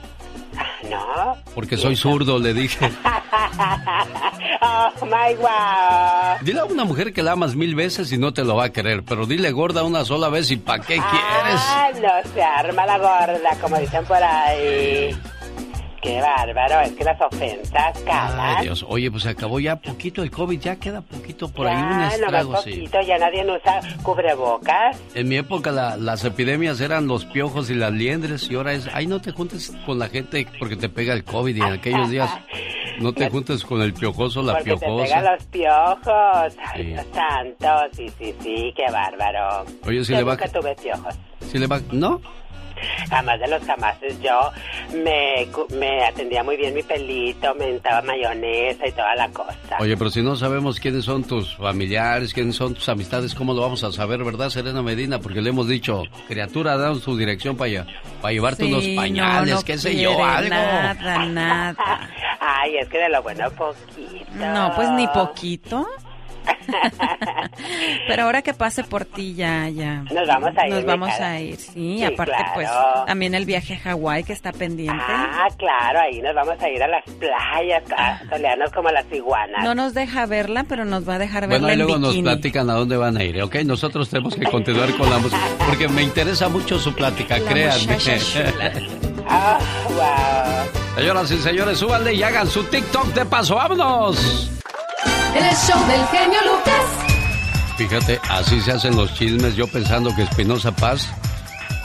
No. 0.89 1.37
porque 1.55 1.77
soy 1.77 1.95
zurdo, 1.95 2.37
le 2.39 2.53
dije. 2.53 2.91
oh 4.61 5.05
my 5.05 5.35
God. 5.35 6.41
Dile 6.41 6.59
a 6.59 6.65
una 6.65 6.85
mujer 6.85 7.13
que 7.13 7.23
la 7.23 7.33
amas 7.33 7.55
mil 7.55 7.75
veces 7.75 8.11
y 8.11 8.17
no 8.17 8.33
te 8.33 8.43
lo 8.43 8.55
va 8.55 8.65
a 8.65 8.69
querer, 8.71 9.03
pero 9.03 9.25
dile 9.25 9.51
gorda 9.51 9.83
una 9.83 10.03
sola 10.05 10.29
vez 10.29 10.51
y 10.51 10.57
¿para 10.57 10.83
qué 10.83 10.95
quieres? 10.95 11.61
Ah, 11.61 11.89
no 11.95 12.31
se 12.33 12.43
arma 12.43 12.85
la 12.85 12.97
gorda, 12.97 13.57
como 13.61 13.77
dicen 13.77 14.03
por 14.05 14.21
ahí. 14.21 15.15
Qué 16.01 16.19
bárbaro, 16.19 16.81
es 16.81 16.91
que 16.93 17.03
las 17.03 17.21
ofensas 17.21 17.99
calan. 18.05 18.57
Ay, 18.57 18.63
Dios, 18.65 18.83
oye, 18.89 19.11
pues 19.11 19.23
se 19.23 19.29
acabó 19.29 19.59
ya 19.59 19.75
poquito 19.75 20.23
el 20.23 20.31
COVID, 20.31 20.59
ya 20.59 20.75
queda 20.77 21.01
poquito 21.01 21.47
por 21.47 21.67
ahí 21.67 21.75
un 21.81 22.01
estrago, 22.01 22.43
nomás 22.49 22.63
sí. 22.63 22.71
poquito, 22.71 23.01
ya 23.01 23.17
nadie 23.19 23.43
usa 23.45 23.79
cubrebocas. 24.01 24.97
En 25.13 25.29
mi 25.29 25.37
época 25.37 25.71
la- 25.71 25.97
las 25.97 26.23
epidemias 26.25 26.81
eran 26.81 27.07
los 27.07 27.25
piojos 27.25 27.69
y 27.69 27.75
las 27.75 27.91
liendres 27.91 28.49
y 28.49 28.55
ahora 28.55 28.73
es, 28.73 28.89
ay, 28.93 29.05
no 29.07 29.21
te 29.21 29.31
juntes 29.31 29.71
con 29.85 29.99
la 29.99 30.07
gente 30.09 30.47
porque 30.59 30.75
te 30.75 30.89
pega 30.89 31.13
el 31.13 31.23
COVID 31.23 31.55
y 31.55 31.59
en 31.61 31.73
aquellos 31.73 32.09
días 32.09 32.31
no 32.99 33.13
te 33.13 33.29
juntes 33.29 33.63
con 33.63 33.81
el 33.81 33.93
piojoso 33.93 34.41
la 34.41 34.53
Porque 34.53 34.71
te 34.71 34.77
piojosa. 34.77 35.03
pegan 35.03 35.25
los 35.35 35.43
piojos. 35.45 36.55
Ay, 36.73 36.81
Sí. 36.81 36.83
Dios 36.83 37.05
santo, 37.13 37.67
sí, 37.95 38.09
sí, 38.17 38.35
sí, 38.41 38.73
qué 38.75 38.91
bárbaro. 38.91 39.65
Oye, 39.85 40.03
si 40.03 40.13
Yo 40.13 40.17
le 40.19 40.23
va- 40.23 40.33
nunca 40.33 40.47
tuve 40.47 40.75
piojos. 40.75 41.15
Si 41.51 41.59
le 41.59 41.67
va, 41.67 41.79
¿no? 41.91 42.21
Jamás 43.09 43.39
de 43.39 43.47
los 43.47 43.63
jamases 43.63 44.19
yo 44.21 44.51
me, 44.93 45.47
me 45.77 46.05
atendía 46.05 46.43
muy 46.43 46.57
bien 46.57 46.73
mi 46.73 46.83
pelito, 46.83 47.53
me 47.55 47.73
untaba 47.73 48.01
mayonesa 48.01 48.87
y 48.87 48.91
toda 48.91 49.15
la 49.15 49.29
cosa. 49.29 49.57
Oye, 49.79 49.97
pero 49.97 50.09
si 50.09 50.21
no 50.21 50.35
sabemos 50.35 50.79
quiénes 50.79 51.05
son 51.05 51.23
tus 51.23 51.55
familiares, 51.55 52.33
quiénes 52.33 52.55
son 52.55 52.73
tus 52.73 52.87
amistades, 52.89 53.35
¿cómo 53.35 53.53
lo 53.53 53.61
vamos 53.61 53.83
a 53.83 53.91
saber, 53.91 54.23
verdad, 54.23 54.49
Serena 54.49 54.81
Medina? 54.81 55.19
Porque 55.19 55.41
le 55.41 55.49
hemos 55.49 55.67
dicho, 55.67 56.03
criatura, 56.27 56.77
danos 56.77 57.03
tu 57.03 57.17
dirección 57.17 57.55
para, 57.55 57.85
para 58.21 58.33
llevarte 58.33 58.65
Sí, 58.65 58.71
unos 58.71 58.87
no, 58.87 58.95
pañales, 59.01 59.55
no 59.55 59.61
qué 59.63 59.77
sé 59.77 59.99
yo, 59.99 60.23
algo. 60.23 60.49
Nada, 60.49 61.25
nada. 61.25 61.75
Ay, 62.39 62.77
es 62.77 62.89
que 62.89 62.97
de 62.97 63.09
lo 63.09 63.21
bueno 63.21 63.49
poquito. 63.51 64.25
No, 64.35 64.71
pues 64.75 64.89
ni 64.91 65.07
poquito. 65.07 65.87
Pero 68.07 68.23
ahora 68.23 68.41
que 68.41 68.53
pase 68.53 68.83
por 68.83 69.05
ti 69.05 69.33
ya, 69.35 69.67
ya. 69.69 70.03
Nos 70.11 70.27
vamos 70.27 70.51
a 70.57 70.67
ir, 70.67 70.73
Nos 70.73 70.85
vamos 70.85 71.09
cara. 71.09 71.31
a 71.31 71.39
ir, 71.39 71.57
sí. 71.57 71.71
Sí, 71.97 72.03
aparte, 72.03 72.33
claro. 72.35 72.51
pues, 72.55 72.69
también 73.07 73.35
el 73.35 73.45
viaje 73.45 73.75
a 73.75 73.79
Hawái 73.79 74.23
que 74.23 74.33
está 74.33 74.51
pendiente. 74.51 75.03
Ah, 75.07 75.47
claro, 75.57 75.99
ahí 76.01 76.21
nos 76.21 76.33
vamos 76.35 76.55
a 76.61 76.69
ir 76.69 76.81
a 76.81 76.87
las 76.87 77.03
playas, 77.05 77.83
a 77.97 78.19
solearnos 78.29 78.71
como 78.71 78.89
las 78.89 79.05
iguanas. 79.11 79.63
No 79.63 79.75
nos 79.75 79.93
deja 79.93 80.25
verla, 80.25 80.65
pero 80.67 80.85
nos 80.85 81.07
va 81.07 81.15
a 81.15 81.19
dejar 81.19 81.47
Bueno, 81.47 81.67
verla 81.67 81.73
y 81.73 81.77
luego 81.77 81.95
en 81.95 82.01
nos 82.01 82.09
bikini. 82.11 82.23
platican 82.29 82.69
a 82.69 82.73
dónde 82.73 82.97
van 82.97 83.17
a 83.17 83.23
ir, 83.23 83.41
¿ok? 83.41 83.55
Nosotros 83.65 84.09
tenemos 84.09 84.35
que 84.35 84.45
continuar 84.45 84.95
con 84.97 85.09
la 85.09 85.17
música, 85.17 85.41
porque 85.67 85.87
me 85.87 86.03
interesa 86.03 86.49
mucho 86.49 86.79
su 86.79 86.93
plática, 86.93 87.37
La 87.37 87.49
créanme. 87.49 87.97
Ah, 89.33 89.57
wow. 89.87 90.95
Señoras 90.97 91.31
y 91.31 91.37
señores, 91.37 91.77
súbanle 91.77 92.13
y 92.13 92.21
hagan 92.23 92.47
su 92.47 92.63
TikTok 92.65 93.05
de 93.13 93.25
paso, 93.25 93.55
¡vámonos! 93.55 94.51
El 95.35 95.55
show 95.55 95.87
del 95.87 96.05
genio 96.07 96.39
Lucas. 96.45 96.85
Fíjate, 97.77 98.19
así 98.29 98.59
se 98.61 98.73
hacen 98.73 98.95
los 98.95 99.13
chismes, 99.13 99.55
yo 99.55 99.65
pensando 99.67 100.13
que 100.15 100.23
Espinosa 100.23 100.75
Paz 100.75 101.07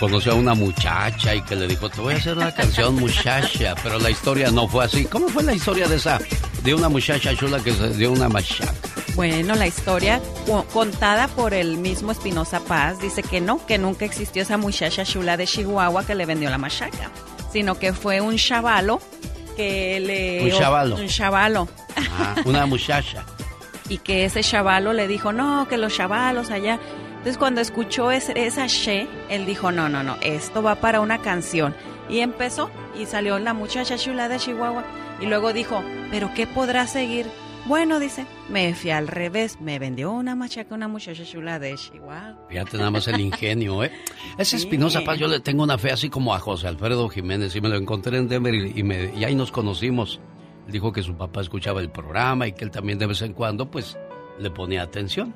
conoció 0.00 0.32
a 0.32 0.34
una 0.34 0.54
muchacha 0.54 1.34
y 1.34 1.40
que 1.42 1.56
le 1.56 1.66
dijo, 1.68 1.88
te 1.88 2.00
voy 2.00 2.14
a 2.14 2.16
hacer 2.16 2.36
una 2.36 2.52
canción 2.52 2.96
muchacha, 2.96 3.74
pero 3.82 3.98
la 3.98 4.10
historia 4.10 4.50
no 4.50 4.68
fue 4.68 4.84
así. 4.84 5.04
¿Cómo 5.04 5.28
fue 5.28 5.42
la 5.42 5.54
historia 5.54 5.86
de 5.88 5.96
esa, 5.96 6.18
de 6.62 6.74
una 6.74 6.88
muchacha 6.88 7.34
chula 7.34 7.60
que 7.60 7.72
se 7.72 7.88
dio 7.90 8.12
una 8.12 8.28
machaca? 8.28 8.74
Bueno, 9.14 9.54
la 9.54 9.66
historia 9.66 10.20
contada 10.72 11.28
por 11.28 11.54
el 11.54 11.78
mismo 11.78 12.12
Espinosa 12.12 12.60
Paz 12.60 12.98
dice 13.00 13.22
que 13.22 13.40
no, 13.40 13.64
que 13.64 13.78
nunca 13.78 14.04
existió 14.04 14.42
esa 14.42 14.58
muchacha 14.58 15.04
chula 15.04 15.36
de 15.36 15.46
Chihuahua 15.46 16.04
que 16.04 16.14
le 16.14 16.26
vendió 16.26 16.50
la 16.50 16.58
machaca, 16.58 17.10
sino 17.52 17.78
que 17.78 17.94
fue 17.94 18.20
un 18.20 18.36
chavalo 18.36 19.00
que 19.56 20.00
le... 20.00 20.52
Un 20.52 20.58
chavalo. 20.58 20.96
Un 20.96 21.08
chavalo. 21.08 21.68
Ah, 21.96 22.34
una 22.44 22.66
muchacha. 22.66 23.24
Y 23.88 23.98
que 23.98 24.24
ese 24.24 24.42
chavalo 24.42 24.92
le 24.92 25.08
dijo, 25.08 25.32
no, 25.32 25.66
que 25.68 25.76
los 25.76 25.94
chavalos 25.94 26.50
allá. 26.50 26.78
Entonces 27.10 27.38
cuando 27.38 27.60
escuchó 27.60 28.10
ese, 28.10 28.32
esa 28.46 28.66
she, 28.66 29.08
él 29.28 29.46
dijo, 29.46 29.72
no, 29.72 29.88
no, 29.88 30.02
no, 30.02 30.16
esto 30.22 30.62
va 30.62 30.76
para 30.76 31.00
una 31.00 31.18
canción. 31.18 31.74
Y 32.08 32.20
empezó 32.20 32.70
y 32.98 33.06
salió 33.06 33.38
la 33.38 33.52
muchacha 33.52 33.96
chula 33.96 34.28
de 34.28 34.38
Chihuahua. 34.38 34.84
Y 35.20 35.26
luego 35.26 35.52
dijo, 35.52 35.82
pero 36.10 36.30
¿qué 36.34 36.46
podrá 36.46 36.86
seguir? 36.86 37.26
Bueno, 37.66 37.98
dice, 37.98 38.26
me 38.48 38.72
fui 38.74 38.90
al 38.90 39.08
revés, 39.08 39.60
me 39.60 39.80
vendió 39.80 40.12
una 40.12 40.36
machaca 40.36 40.72
una 40.72 40.86
muchacha 40.86 41.24
chula 41.24 41.58
de 41.58 41.74
Chihuahua. 41.74 42.46
Fíjate 42.48 42.76
nada 42.76 42.92
más 42.92 43.08
el 43.08 43.20
ingenio, 43.20 43.82
¿eh? 43.82 43.90
Ese 44.38 44.56
Espinosa 44.56 45.00
Paz, 45.04 45.18
yo 45.18 45.26
le 45.26 45.40
tengo 45.40 45.64
una 45.64 45.76
fe 45.76 45.90
así 45.90 46.08
como 46.08 46.32
a 46.32 46.38
José 46.38 46.68
Alfredo 46.68 47.08
Jiménez 47.08 47.56
y 47.56 47.60
me 47.60 47.68
lo 47.68 47.76
encontré 47.76 48.18
en 48.18 48.28
Denver 48.28 48.54
y, 48.54 48.82
me, 48.84 49.12
y 49.16 49.24
ahí 49.24 49.34
nos 49.34 49.50
conocimos. 49.50 50.20
Dijo 50.66 50.92
que 50.92 51.02
su 51.02 51.14
papá 51.16 51.40
escuchaba 51.40 51.80
el 51.80 51.90
programa 51.90 52.46
y 52.46 52.52
que 52.52 52.64
él 52.64 52.70
también 52.70 52.98
de 52.98 53.06
vez 53.06 53.22
en 53.22 53.32
cuando, 53.32 53.70
pues, 53.70 53.96
le 54.38 54.50
ponía 54.50 54.82
atención. 54.82 55.34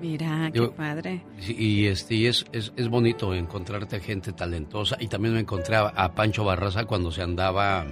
Mira, 0.00 0.50
qué 0.52 0.68
padre. 0.68 1.24
Y, 1.40 1.86
este, 1.86 2.28
es, 2.28 2.44
es, 2.52 2.72
es, 2.76 2.88
bonito 2.88 3.34
encontrarte 3.34 3.98
gente 4.00 4.32
talentosa. 4.32 4.96
Y 5.00 5.08
también 5.08 5.34
me 5.34 5.40
encontré 5.40 5.76
a, 5.76 6.14
Pancho 6.14 6.44
Barraza 6.44 6.84
cuando 6.84 7.10
se 7.10 7.22
andaba 7.22 7.84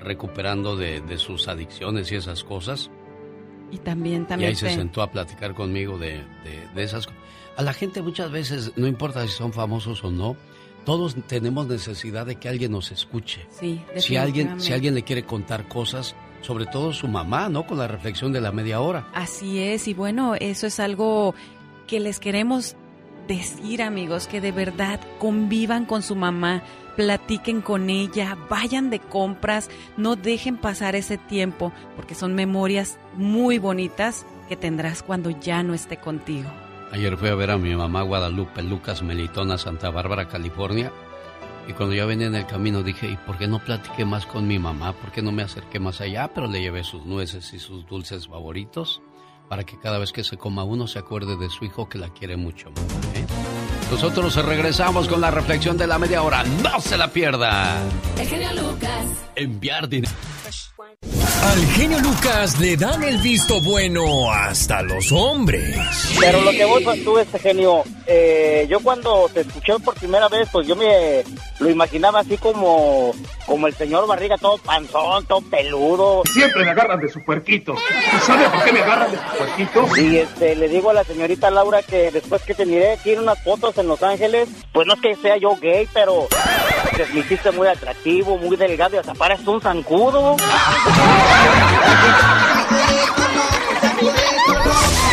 recuperando 0.00 0.76
de, 0.76 1.18
sus 1.18 1.46
adicciones 1.46 2.10
y 2.10 2.16
esas 2.16 2.42
cosas. 2.42 2.90
Y 3.70 3.78
también, 3.78 4.26
también. 4.26 4.48
Y 4.48 4.50
ahí 4.50 4.56
se 4.56 4.70
sentó 4.70 5.02
a 5.02 5.10
platicar 5.12 5.54
conmigo 5.54 5.98
de, 5.98 6.24
de 6.74 6.82
esas 6.82 7.06
cosas. 7.06 7.20
A 7.56 7.62
la 7.62 7.72
gente 7.72 8.02
muchas 8.02 8.32
veces, 8.32 8.72
no 8.76 8.86
importa 8.86 9.22
si 9.22 9.32
son 9.32 9.52
famosos 9.52 10.02
o 10.02 10.10
no, 10.10 10.36
todos 10.84 11.16
tenemos 11.26 11.66
necesidad 11.66 12.26
de 12.26 12.36
que 12.36 12.48
alguien 12.48 12.72
nos 12.72 12.90
escuche. 12.92 13.46
Sí, 13.50 13.82
si 13.96 14.16
alguien, 14.16 14.60
si 14.60 14.72
alguien 14.72 14.94
le 14.94 15.02
quiere 15.02 15.24
contar 15.24 15.68
cosas, 15.68 16.14
sobre 16.42 16.66
todo 16.66 16.92
su 16.92 17.08
mamá, 17.08 17.48
¿no? 17.48 17.66
Con 17.66 17.78
la 17.78 17.88
reflexión 17.88 18.32
de 18.32 18.40
la 18.40 18.52
media 18.52 18.80
hora. 18.80 19.08
Así 19.14 19.58
es, 19.60 19.88
y 19.88 19.94
bueno, 19.94 20.34
eso 20.34 20.66
es 20.66 20.80
algo 20.80 21.34
que 21.86 22.00
les 22.00 22.18
queremos 22.20 22.76
decir, 23.28 23.82
amigos, 23.82 24.26
que 24.26 24.40
de 24.40 24.52
verdad 24.52 25.00
convivan 25.18 25.84
con 25.84 26.02
su 26.02 26.16
mamá, 26.16 26.62
platiquen 26.96 27.60
con 27.60 27.90
ella, 27.90 28.36
vayan 28.48 28.90
de 28.90 28.98
compras, 28.98 29.68
no 29.96 30.16
dejen 30.16 30.56
pasar 30.56 30.96
ese 30.96 31.18
tiempo, 31.18 31.72
porque 31.96 32.14
son 32.14 32.34
memorias 32.34 32.98
muy 33.14 33.58
bonitas 33.58 34.26
que 34.48 34.56
tendrás 34.56 35.02
cuando 35.02 35.30
ya 35.30 35.62
no 35.62 35.74
esté 35.74 35.96
contigo. 35.96 36.50
Ayer 36.92 37.16
fui 37.16 37.28
a 37.28 37.34
ver 37.34 37.50
a 37.50 37.58
mi 37.58 37.74
mamá 37.74 38.02
Guadalupe 38.02 38.62
Lucas 38.62 39.02
Melitona, 39.02 39.58
Santa 39.58 39.90
Bárbara, 39.90 40.26
California, 40.26 40.92
y 41.68 41.72
cuando 41.72 41.94
ya 41.94 42.04
venía 42.04 42.26
en 42.26 42.34
el 42.34 42.46
camino 42.46 42.82
dije, 42.82 43.08
¿y 43.08 43.16
por 43.16 43.38
qué 43.38 43.46
no 43.46 43.60
platiqué 43.60 44.04
más 44.04 44.26
con 44.26 44.48
mi 44.48 44.58
mamá? 44.58 44.92
¿Por 44.92 45.12
qué 45.12 45.22
no 45.22 45.30
me 45.30 45.42
acerqué 45.42 45.78
más 45.78 46.00
allá? 46.00 46.28
Pero 46.34 46.48
le 46.48 46.60
llevé 46.60 46.82
sus 46.82 47.06
nueces 47.06 47.52
y 47.54 47.60
sus 47.60 47.86
dulces 47.86 48.26
favoritos 48.26 49.00
para 49.48 49.62
que 49.64 49.78
cada 49.78 49.98
vez 49.98 50.12
que 50.12 50.24
se 50.24 50.36
coma 50.36 50.64
uno 50.64 50.88
se 50.88 50.98
acuerde 50.98 51.36
de 51.36 51.48
su 51.48 51.64
hijo 51.64 51.88
que 51.88 51.98
la 51.98 52.08
quiere 52.08 52.36
mucho. 52.36 52.68
¿eh? 53.14 53.26
Nosotros 53.90 54.34
regresamos 54.44 55.06
con 55.06 55.20
la 55.20 55.30
reflexión 55.30 55.76
de 55.76 55.86
la 55.86 55.98
media 55.98 56.22
hora. 56.22 56.42
¡No 56.44 56.80
se 56.80 56.96
la 56.96 57.08
pierda! 57.08 57.82
El 58.18 58.26
genio 58.26 58.52
Lucas. 58.52 59.06
Enviar 59.36 59.88
dinero. 59.88 60.12
Al 61.42 61.66
genio 61.68 61.98
Lucas 62.00 62.60
le 62.60 62.76
dan 62.76 63.02
el 63.02 63.16
visto 63.18 63.60
bueno 63.62 64.30
hasta 64.30 64.82
los 64.82 65.10
hombres. 65.10 65.74
Pero 66.20 66.42
lo 66.42 66.50
que 66.50 66.64
vos 66.66 66.82
pues, 66.84 67.02
tú, 67.02 67.18
este 67.18 67.38
genio, 67.38 67.82
eh, 68.06 68.66
yo 68.68 68.78
cuando 68.80 69.28
te 69.32 69.40
escuché 69.40 69.72
por 69.78 69.94
primera 69.94 70.28
vez, 70.28 70.48
pues 70.52 70.68
yo 70.68 70.76
me 70.76 71.24
lo 71.58 71.70
imaginaba 71.70 72.20
así 72.20 72.36
como, 72.36 73.12
como 73.46 73.66
el 73.66 73.74
señor 73.74 74.06
Barriga, 74.06 74.36
todo 74.36 74.58
panzón, 74.58 75.24
todo 75.26 75.40
peludo. 75.40 76.22
Siempre 76.30 76.64
me 76.64 76.70
agarran 76.72 77.00
de 77.00 77.08
su 77.08 77.24
puerquito. 77.24 77.74
¿Sabe 78.26 78.48
por 78.50 78.62
qué 78.62 78.72
me 78.72 78.80
agarran 78.80 79.10
de 79.10 79.16
su 79.16 79.38
puerquito? 79.38 79.96
Y 79.96 80.16
este, 80.18 80.54
le 80.54 80.68
digo 80.68 80.90
a 80.90 80.94
la 80.94 81.04
señorita 81.04 81.50
Laura 81.50 81.82
que 81.82 82.10
después 82.10 82.42
que 82.42 82.54
te 82.54 82.66
miré 82.66 82.92
aquí 82.92 83.12
en 83.12 83.20
unas 83.20 83.42
fotos 83.42 83.76
en 83.78 83.88
Los 83.88 84.02
Ángeles, 84.02 84.48
pues 84.72 84.86
no 84.86 84.92
es 84.92 85.00
que 85.00 85.16
sea 85.16 85.38
yo 85.38 85.56
gay, 85.56 85.88
pero 85.94 86.28
te 86.96 87.06
me 87.06 87.20
hiciste 87.20 87.50
muy 87.50 87.66
atractivo, 87.66 88.36
muy 88.36 88.56
delgado 88.56 88.96
y 88.96 88.98
hasta 88.98 89.14
pareces 89.14 89.46
un 89.46 89.60
zancudo. 89.60 90.36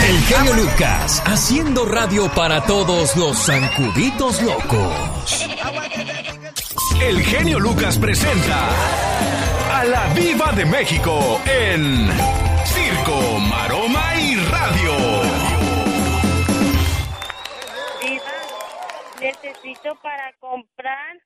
El 0.07 0.19
genio 0.23 0.53
Lucas, 0.53 1.21
haciendo 1.25 1.85
radio 1.85 2.29
para 2.33 2.63
todos 2.63 3.15
los 3.15 3.37
zancuditos 3.45 4.41
locos. 4.41 5.47
El 7.01 7.21
genio 7.21 7.59
Lucas 7.59 7.97
presenta 7.97 8.69
a 9.71 9.83
la 9.83 10.07
Viva 10.13 10.51
de 10.53 10.65
México 10.65 11.41
en 11.45 12.09
Circo, 12.65 13.39
Maroma 13.39 14.15
y 14.19 14.35
Radio. 14.35 14.93
Viva, 18.01 18.33
necesito 19.21 19.95
para 20.01 20.33
comprar 20.39 21.17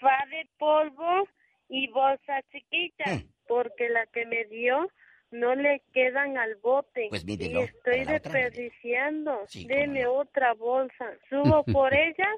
fa 0.00 0.24
de 0.30 0.48
polvo 0.58 1.28
y 1.68 1.88
bolsa 1.88 2.40
chiquita, 2.52 3.04
hmm. 3.10 3.35
Porque 3.46 3.88
la 3.88 4.06
que 4.06 4.26
me 4.26 4.44
dio 4.44 4.88
no 5.30 5.54
le 5.54 5.82
quedan 5.92 6.38
al 6.38 6.56
bote. 6.56 7.06
Pues 7.10 7.24
y 7.26 7.58
estoy 7.58 8.04
desperdiciando. 8.04 9.46
Deme 9.66 10.06
otra 10.06 10.54
bolsa. 10.54 11.12
¿Subo 11.30 11.64
por 11.64 11.92
ellas 11.94 12.36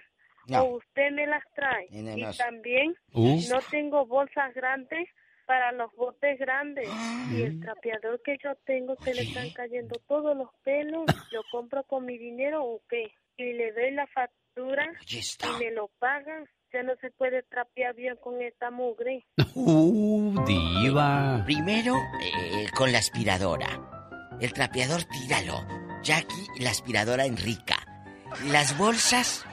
o 0.51 0.77
usted 0.77 1.11
me 1.13 1.27
las 1.27 1.45
trae? 1.55 1.87
Y 1.91 2.25
también 2.37 2.95
no 3.15 3.61
tengo 3.71 4.07
bolsas 4.07 4.55
grandes 4.55 5.09
para 5.47 5.73
los 5.73 5.93
botes 5.95 6.39
grandes. 6.39 6.89
Y 7.33 7.43
el 7.43 7.61
trapeador 7.61 8.21
que 8.23 8.37
yo 8.43 8.55
tengo 8.65 8.97
se 8.97 9.15
le 9.15 9.23
están 9.23 9.51
cayendo 9.51 9.99
todos 10.07 10.37
los 10.37 10.51
pelos. 10.63 11.05
¿Lo 11.33 11.43
compro 11.51 11.85
con 11.85 12.05
mi 12.05 12.19
dinero 12.19 12.65
o 12.65 12.83
qué? 12.89 13.11
Y 13.37 13.53
le 13.53 13.73
doy 13.73 13.93
la 13.93 14.07
factura 14.09 14.91
y 15.07 15.65
me 15.65 15.71
lo 15.71 15.89
pagan 15.99 16.49
ya 16.73 16.83
no 16.83 16.93
se 17.01 17.11
puede 17.11 17.43
trapear 17.45 17.95
bien 17.95 18.17
con 18.17 18.41
esta 18.43 18.71
mugre. 18.71 19.27
Uh, 19.55 20.35
diva. 20.47 21.43
Primero, 21.45 21.95
eh, 22.21 22.67
con 22.77 22.93
la 22.93 22.99
aspiradora. 22.99 23.67
El 24.41 24.53
trapeador, 24.53 25.03
tíralo. 25.05 25.65
Jackie, 26.03 26.47
la 26.61 26.71
aspiradora 26.71 27.27
Enrica. 27.27 27.77
Las 28.51 28.77
bolsas, 28.77 29.45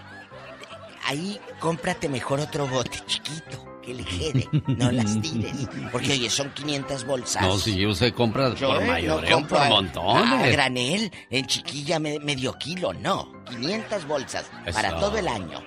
ahí 1.05 1.39
cómprate 1.59 2.09
mejor 2.09 2.39
otro 2.39 2.67
bote 2.67 2.99
chiquito 3.05 3.79
que 3.81 3.93
le 3.93 4.03
quede. 4.03 4.49
No 4.67 4.91
las 4.91 5.21
tires. 5.21 5.53
Porque, 5.91 6.13
oye, 6.13 6.29
son 6.29 6.51
500 6.51 7.05
bolsas. 7.05 7.41
No, 7.41 7.57
si 7.57 7.85
usted 7.85 8.13
compra 8.13 8.53
por 8.53 8.83
mayoreo, 8.83 9.41
no 9.41 9.47
por 9.47 9.67
montón. 9.69 10.17
A 10.17 10.47
granel, 10.47 11.11
en 11.29 11.45
chiquilla 11.45 11.99
medio 11.99 12.53
kilo, 12.57 12.93
no. 12.93 13.31
500 13.49 14.07
bolsas 14.07 14.49
para 14.73 14.99
todo 14.99 15.17
el 15.17 15.27
año. 15.27 15.61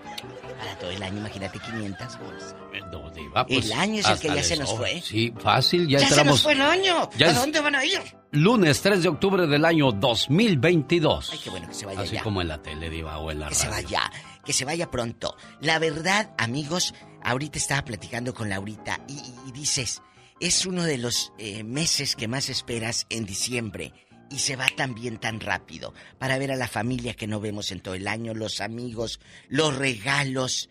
Para 0.58 0.76
todo 0.78 0.90
el 0.90 1.02
año, 1.02 1.18
imagínate 1.18 1.58
500 1.60 2.18
bolsas. 2.18 2.54
Pues, 3.46 3.64
el 3.64 3.72
año 3.72 4.00
es 4.00 4.08
el 4.08 4.18
que 4.18 4.28
ya 4.28 4.42
se 4.42 4.56
nos 4.56 4.74
fue. 4.74 5.00
Sí, 5.00 5.32
fácil, 5.38 5.86
ya, 5.86 6.00
ya 6.00 6.08
se 6.08 6.24
nos 6.24 6.42
fue 6.42 6.52
el 6.52 6.60
año. 6.60 7.08
¿A 7.26 7.32
dónde 7.32 7.60
van 7.60 7.76
a 7.76 7.84
ir? 7.84 8.00
Lunes 8.32 8.82
3 8.82 9.02
de 9.02 9.08
octubre 9.08 9.46
del 9.46 9.64
año 9.64 9.92
2022. 9.92 11.30
Ay, 11.32 11.38
qué 11.42 11.50
bueno 11.50 11.68
que 11.68 11.74
se 11.74 11.86
vaya 11.86 12.00
Así 12.00 12.18
como 12.18 12.42
en 12.42 12.48
la 12.48 12.60
tele, 12.60 12.90
Diva, 12.90 13.18
o 13.18 13.30
en 13.30 13.40
la 13.40 13.48
que 13.48 13.54
radio. 13.54 13.70
Que 13.70 13.76
se 13.76 13.82
vaya, 13.82 14.12
que 14.44 14.52
se 14.52 14.64
vaya 14.64 14.90
pronto. 14.90 15.36
La 15.60 15.78
verdad, 15.78 16.34
amigos, 16.38 16.92
ahorita 17.22 17.58
estaba 17.58 17.84
platicando 17.84 18.34
con 18.34 18.48
Laurita 18.48 19.00
y, 19.08 19.52
dices, 19.52 20.02
es 20.40 20.66
uno 20.66 20.82
de 20.82 20.98
los 20.98 21.32
eh, 21.38 21.62
meses 21.62 22.16
que 22.16 22.28
más 22.28 22.48
esperas 22.48 23.06
en 23.10 23.24
diciembre 23.24 23.92
y 24.30 24.38
se 24.38 24.56
va 24.56 24.66
también 24.76 25.18
tan 25.18 25.40
rápido 25.40 25.94
para 26.18 26.38
ver 26.38 26.52
a 26.52 26.56
la 26.56 26.68
familia 26.68 27.14
que 27.14 27.26
no 27.26 27.40
vemos 27.40 27.72
en 27.72 27.80
todo 27.80 27.94
el 27.94 28.08
año, 28.08 28.34
los 28.34 28.60
amigos, 28.60 29.20
los 29.48 29.76
regalos. 29.76 30.70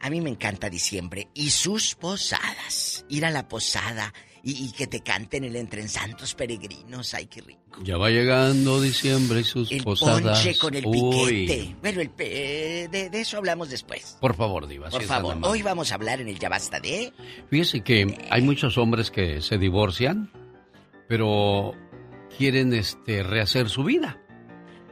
A 0.00 0.10
mí 0.10 0.20
me 0.20 0.30
encanta 0.30 0.70
diciembre 0.70 1.28
y 1.34 1.50
sus 1.50 1.94
posadas. 1.94 3.04
Ir 3.08 3.24
a 3.24 3.30
la 3.30 3.48
posada 3.48 4.12
y, 4.42 4.72
que 4.72 4.86
te 4.86 5.00
canten 5.00 5.44
el 5.44 5.56
Entre 5.56 5.82
en 5.82 5.88
Santos 5.88 6.34
Peregrinos. 6.34 7.14
Ay, 7.14 7.26
qué 7.26 7.40
rico. 7.40 7.80
Ya 7.82 7.96
va 7.96 8.10
llegando 8.10 8.80
diciembre 8.80 9.40
y 9.40 9.44
sus 9.44 9.70
posadas. 9.82 10.18
El 10.18 10.24
ponche 10.24 10.58
con 10.58 10.74
el 10.74 10.84
piquete. 10.84 11.76
Bueno, 11.80 12.00
el 12.00 12.10
de, 12.16 13.10
eso 13.12 13.38
hablamos 13.38 13.70
después. 13.70 14.16
Por 14.20 14.34
favor, 14.34 14.66
Diva. 14.66 14.88
Por 14.88 15.02
favor, 15.02 15.36
hoy 15.42 15.62
vamos 15.62 15.92
a 15.92 15.96
hablar 15.96 16.20
en 16.20 16.28
el 16.28 16.38
Ya 16.38 16.48
Basta 16.48 16.80
de... 16.80 17.12
Fíjese 17.50 17.82
que 17.82 18.26
hay 18.30 18.42
muchos 18.42 18.78
hombres 18.78 19.10
que 19.10 19.40
se 19.42 19.58
divorcian, 19.58 20.30
pero 21.08 21.74
quieren 22.36 22.72
este, 22.72 23.22
rehacer 23.22 23.68
su 23.68 23.84
vida. 23.84 24.20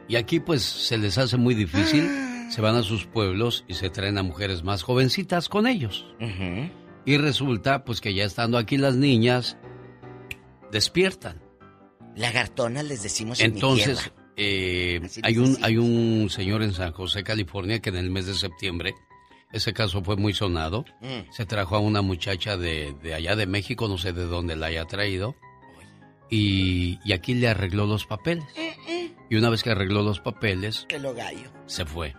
Y 0.09 0.17
aquí 0.17 0.41
pues 0.41 0.63
se 0.63 0.99
les 0.99 1.19
hace 1.19 1.37
muy 1.37 1.55
difícil, 1.55 2.09
se 2.51 2.61
van 2.61 2.77
a 2.77 2.83
sus 2.83 3.07
pueblos 3.07 3.65
y 3.69 3.75
se 3.75 3.91
traen 3.91 4.19
a 4.19 4.23
mujeres 4.23 4.63
más 4.63 4.83
jovencitas 4.83 5.49
con 5.49 5.67
ellos. 5.67 6.07
Y 7.05 7.17
resulta 7.19 7.85
pues 7.85 8.01
que 8.01 8.15
ya 8.15 8.25
estando 8.25 8.59
aquí 8.59 8.77
las 8.77 8.97
niñas 8.97 9.57
despiertan. 10.73 11.41
Lagartonas 12.15 12.85
les 12.85 13.03
decimos 13.03 13.41
Entonces, 13.41 14.13
eh, 14.37 15.01
hay, 15.23 15.39
un, 15.39 15.57
hay 15.63 15.77
un 15.77 16.29
señor 16.31 16.63
en 16.63 16.73
San 16.73 16.93
José, 16.93 17.23
California, 17.23 17.81
que 17.81 17.91
en 17.91 17.97
el 17.97 18.11
mes 18.11 18.27
de 18.27 18.35
septiembre, 18.35 18.95
ese 19.53 19.73
caso 19.73 20.03
fue 20.03 20.17
muy 20.17 20.33
sonado, 20.33 20.85
mm. 21.01 21.33
se 21.33 21.47
trajo 21.47 21.77
a 21.77 21.79
una 21.79 22.03
muchacha 22.03 22.57
de, 22.57 22.95
de 23.03 23.15
allá 23.15 23.37
de 23.37 23.47
México, 23.47 23.89
no 23.89 23.99
sé 23.99 24.13
de 24.13 24.25
dónde 24.25 24.57
la 24.57 24.67
haya 24.67 24.85
traído, 24.87 25.37
y, 26.31 27.13
aquí 27.13 27.35
le 27.35 27.49
arregló 27.49 27.87
los 27.87 28.07
papeles. 28.07 28.45
Y 29.29 29.37
una 29.37 29.51
vez 29.51 29.63
que 29.63 29.71
arregló 29.71 30.03
los 30.03 30.21
papeles, 30.21 30.87
se 31.67 31.85
fue. 31.85 32.15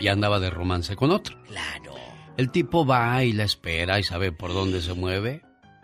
Y 0.00 0.08
andaba 0.08 0.40
de 0.40 0.50
romance 0.50 0.96
con 0.96 1.10
otro. 1.10 1.42
Claro. 1.44 1.94
El 2.36 2.50
tipo 2.50 2.84
va 2.84 3.22
y 3.22 3.32
la 3.32 3.44
espera 3.44 3.98
y 3.98 4.02
sabe 4.02 4.32
por 4.32 4.52
dónde 4.52 4.80
se 4.80 4.94
mueve. 4.94 5.42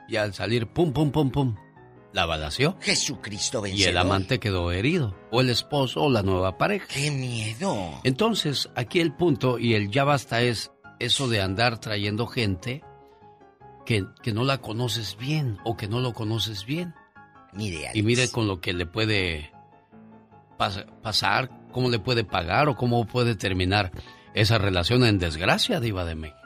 Y 0.09 0.17
al 0.17 0.35
salir, 0.35 0.67
pum, 0.67 0.93
pum, 0.93 1.13
pum, 1.13 1.31
pum. 1.31 1.57
la 2.13 2.27
balació. 2.27 2.77
Jesucristo 2.81 3.61
vencedor. 3.63 3.87
Y 3.87 3.91
el 3.91 3.97
amante 3.97 4.41
quedó 4.41 4.73
herido, 4.73 5.17
o 5.31 5.41
el 5.41 5.51
esposo 5.51 6.03
o 6.03 6.11
la 6.11 6.23
nueva 6.23 6.59
pareja. 6.59 6.87
¡Qué 6.89 7.11
miedo! 7.13 8.01
Entonces, 8.03 8.69
aquí 8.75 9.01
el 9.01 9.13
punto 9.13 9.59
y 9.59 9.75
el 9.75 9.91
ya 9.91 10.03
basta 10.03 10.43
es 10.43 10.73
eso 10.99 11.29
de 11.29 11.41
andar 11.41 11.79
trayendo 11.79 12.27
gente 12.27 12.83
que, 13.87 14.05
que 14.23 14.33
no 14.33 14.43
la 14.43 14.59
conoces 14.59 15.17
bien 15.17 15.59
o 15.65 15.77
que 15.77 15.87
no 15.87 16.01
lo 16.01 16.13
conoces 16.13 16.67
bien. 16.67 16.95
Mire, 17.53 17.91
Y 17.95 18.03
mire 18.03 18.31
con 18.31 18.47
lo 18.47 18.61
que 18.61 18.73
le 18.73 18.87
puede 18.87 19.51
pasar, 21.03 21.51
cómo 21.73 21.89
le 21.89 21.99
puede 21.99 22.25
pagar 22.25 22.69
o 22.69 22.77
cómo 22.77 23.07
puede 23.07 23.35
terminar 23.35 23.93
esa 24.35 24.59
relación 24.59 25.05
en 25.05 25.19
desgracia, 25.19 25.81
Diva 25.81 26.05
de 26.05 26.15
México. 26.15 26.39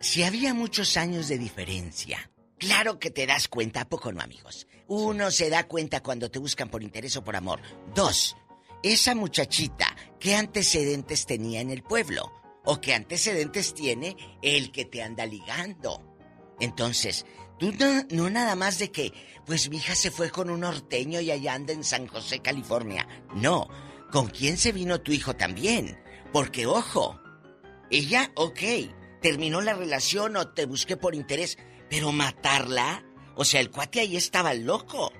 Si 0.00 0.22
había 0.22 0.54
muchos 0.54 0.96
años 0.96 1.28
de 1.28 1.38
diferencia, 1.38 2.30
claro 2.56 2.98
que 2.98 3.10
te 3.10 3.26
das 3.26 3.48
cuenta, 3.48 3.82
¿a 3.82 3.88
poco 3.88 4.12
no, 4.12 4.20
amigos? 4.20 4.66
Uno 4.86 5.30
se 5.30 5.50
da 5.50 5.66
cuenta 5.66 6.02
cuando 6.02 6.30
te 6.30 6.38
buscan 6.38 6.68
por 6.68 6.82
interés 6.82 7.16
o 7.16 7.24
por 7.24 7.34
amor. 7.34 7.60
Dos, 7.94 8.36
esa 8.82 9.14
muchachita, 9.14 9.94
¿qué 10.20 10.36
antecedentes 10.36 11.26
tenía 11.26 11.60
en 11.60 11.70
el 11.70 11.82
pueblo? 11.82 12.32
¿O 12.64 12.80
qué 12.80 12.94
antecedentes 12.94 13.74
tiene 13.74 14.16
el 14.40 14.70
que 14.70 14.84
te 14.84 15.02
anda 15.02 15.26
ligando? 15.26 16.04
Entonces, 16.60 17.26
tú 17.58 17.72
no, 17.78 18.04
no 18.10 18.30
nada 18.30 18.54
más 18.56 18.78
de 18.78 18.90
que, 18.90 19.12
pues 19.46 19.70
mi 19.70 19.76
hija 19.76 19.94
se 19.94 20.10
fue 20.10 20.30
con 20.30 20.50
un 20.50 20.60
norteño 20.60 21.20
y 21.20 21.30
allá 21.30 21.54
anda 21.54 21.72
en 21.72 21.84
San 21.84 22.06
José, 22.06 22.40
California. 22.40 23.06
No, 23.34 23.68
¿con 24.10 24.28
quién 24.28 24.56
se 24.56 24.72
vino 24.72 25.00
tu 25.00 25.12
hijo 25.12 25.34
también? 25.36 25.98
Porque, 26.32 26.66
ojo, 26.66 27.20
ella, 27.90 28.30
ok, 28.34 28.60
terminó 29.22 29.60
la 29.60 29.74
relación 29.74 30.36
o 30.36 30.48
te 30.48 30.66
busqué 30.66 30.96
por 30.96 31.14
interés, 31.14 31.58
pero 31.88 32.12
matarla, 32.12 33.04
o 33.34 33.44
sea, 33.44 33.60
el 33.60 33.70
cuate 33.70 34.00
ahí 34.00 34.16
estaba 34.16 34.54
loco. 34.54 35.12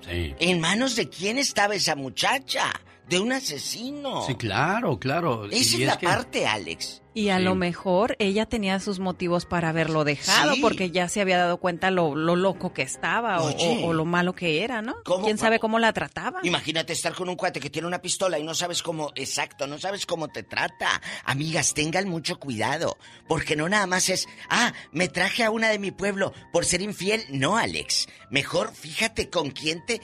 Sí. 0.00 0.34
¿En 0.38 0.60
manos 0.60 0.96
de 0.96 1.08
quién 1.08 1.38
estaba 1.38 1.74
esa 1.74 1.96
muchacha? 1.96 2.72
De 3.08 3.20
un 3.20 3.32
asesino. 3.32 4.26
Sí, 4.26 4.34
claro, 4.34 4.98
claro. 4.98 5.46
Esa 5.46 5.76
es 5.76 5.80
la 5.80 5.98
parte, 5.98 6.46
Alex. 6.46 7.02
Y 7.16 7.30
a 7.30 7.38
lo 7.38 7.54
mejor 7.54 8.14
ella 8.18 8.44
tenía 8.44 8.78
sus 8.78 8.98
motivos 8.98 9.46
para 9.46 9.70
haberlo 9.70 10.04
dejado, 10.04 10.52
porque 10.60 10.90
ya 10.90 11.08
se 11.08 11.22
había 11.22 11.38
dado 11.38 11.56
cuenta 11.56 11.90
lo, 11.90 12.14
loco 12.14 12.74
que 12.74 12.82
estaba 12.82 13.40
o, 13.40 13.94
lo 13.94 14.04
malo 14.04 14.34
que 14.34 14.62
era, 14.62 14.82
¿no? 14.82 14.96
¿Quién 15.24 15.38
sabe 15.38 15.58
cómo 15.58 15.78
la 15.78 15.94
trataba? 15.94 16.40
Imagínate 16.42 16.92
estar 16.92 17.14
con 17.14 17.30
un 17.30 17.36
cuate 17.36 17.58
que 17.58 17.70
tiene 17.70 17.88
una 17.88 18.02
pistola 18.02 18.38
y 18.38 18.44
no 18.44 18.52
sabes 18.52 18.82
cómo, 18.82 19.12
exacto, 19.14 19.66
no 19.66 19.78
sabes 19.78 20.04
cómo 20.04 20.28
te 20.28 20.42
trata. 20.42 21.00
Amigas, 21.24 21.72
tengan 21.72 22.06
mucho 22.06 22.38
cuidado, 22.38 22.98
porque 23.26 23.56
no 23.56 23.66
nada 23.66 23.86
más 23.86 24.10
es, 24.10 24.28
ah, 24.50 24.74
me 24.92 25.08
traje 25.08 25.42
a 25.42 25.50
una 25.50 25.70
de 25.70 25.78
mi 25.78 25.92
pueblo 25.92 26.34
por 26.52 26.66
ser 26.66 26.82
infiel. 26.82 27.24
No, 27.30 27.56
Alex. 27.56 28.08
Mejor 28.30 28.74
fíjate 28.74 29.30
con 29.30 29.52
quién 29.52 29.82
te 29.86 30.02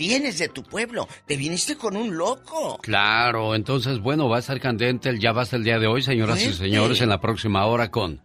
vienes 0.00 0.38
de 0.38 0.48
tu 0.48 0.62
pueblo, 0.62 1.06
te 1.26 1.36
viniste 1.36 1.76
con 1.76 1.94
un 1.94 2.16
loco. 2.16 2.78
Claro, 2.78 3.54
entonces, 3.54 3.98
bueno, 4.00 4.30
va 4.30 4.38
a 4.38 4.40
estar 4.40 4.58
candente 4.58 5.10
el 5.10 5.20
ya 5.20 5.32
basta 5.32 5.56
el 5.56 5.64
día 5.64 5.78
de 5.78 5.86
hoy, 5.86 6.02
señoras 6.02 6.42
y 6.42 6.54
señores, 6.54 7.02
en 7.02 7.10
la 7.10 7.20
próxima 7.20 7.66
hora 7.66 7.90
con 7.90 8.22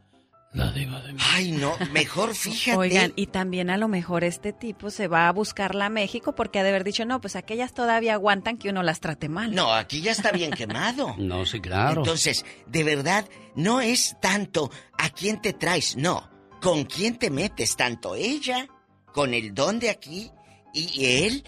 la 0.54 0.72
diva 0.72 1.02
de 1.02 1.12
México. 1.12 1.32
Ay, 1.34 1.52
no, 1.52 1.76
mejor 1.92 2.34
fíjate. 2.36 2.78
Oigan, 2.78 3.12
y 3.18 3.28
también 3.28 3.70
a 3.70 3.76
lo 3.76 3.90
mejor 3.90 4.24
este 4.24 4.54
tipo 4.54 4.90
se 4.90 5.10
va 5.10 5.28
a 5.28 5.34
buscarla 5.34 5.88
a 5.88 5.90
México 5.90 6.34
porque 6.34 6.60
ha 6.60 6.64
de 6.64 6.70
haber 6.70 6.86
dicho, 6.86 7.04
no, 7.04 7.20
pues 7.20 7.36
aquellas 7.36 7.74
todavía 7.74 8.14
aguantan 8.14 8.58
que 8.58 8.70
uno 8.70 8.82
las 8.82 9.02
trate 9.02 9.28
mal. 9.28 9.54
No, 9.54 9.74
aquí 9.74 10.00
ya 10.00 10.14
está 10.14 10.32
bien 10.32 10.52
quemado. 10.52 11.14
no, 11.18 11.46
sí, 11.46 11.60
claro. 11.60 12.04
Entonces, 12.04 12.46
de 12.68 12.84
verdad, 12.86 13.28
no 13.56 13.82
es 13.82 14.16
tanto 14.22 14.72
a 14.98 15.10
quién 15.10 15.42
te 15.42 15.52
traes, 15.52 15.98
no, 15.98 16.30
con 16.62 16.86
quién 16.86 17.18
te 17.18 17.30
metes, 17.30 17.76
tanto 17.76 18.16
ella, 18.16 18.70
con 19.12 19.34
el 19.34 19.54
don 19.54 19.80
de 19.80 19.90
aquí 19.90 20.32
y 20.74 21.06
él 21.06 21.44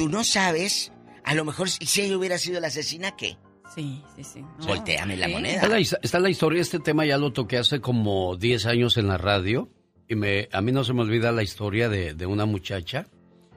tú 0.00 0.08
no 0.08 0.24
sabes, 0.24 0.94
a 1.24 1.34
lo 1.34 1.44
mejor 1.44 1.68
si 1.68 2.00
ella 2.00 2.16
hubiera 2.16 2.38
sido 2.38 2.58
la 2.58 2.68
asesina, 2.68 3.16
¿qué? 3.16 3.36
Sí, 3.74 4.02
sí, 4.16 4.24
sí. 4.24 4.44
Volteame 4.66 5.14
la 5.14 5.28
moneda. 5.28 5.56
Está 5.56 5.68
la, 5.68 5.78
está 5.78 6.20
la, 6.20 6.30
historia, 6.30 6.62
este 6.62 6.78
tema 6.78 7.04
ya 7.04 7.18
lo 7.18 7.34
toqué 7.34 7.58
hace 7.58 7.82
como 7.82 8.34
10 8.34 8.64
años 8.64 8.96
en 8.96 9.08
la 9.08 9.18
radio. 9.18 9.68
Y 10.08 10.14
me, 10.14 10.48
a 10.52 10.62
mí 10.62 10.72
no 10.72 10.84
se 10.84 10.94
me 10.94 11.02
olvida 11.02 11.32
la 11.32 11.42
historia 11.42 11.90
de, 11.90 12.14
de 12.14 12.24
una 12.24 12.46
muchacha 12.46 13.08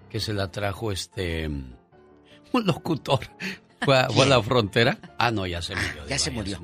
que 0.09 0.19
se 0.19 0.33
la 0.33 0.51
trajo 0.51 0.91
este 0.91 1.47
un 2.51 2.65
locutor. 2.65 3.21
Fue 3.79 3.97
a, 3.97 4.09
la 4.25 4.43
frontera. 4.43 4.99
Ah, 5.17 5.31
no, 5.31 5.47
ya 5.47 5.61
se 5.61 5.75
murió. 5.75 6.07
ya, 6.09 6.19
se 6.19 6.29
murió. 6.29 6.59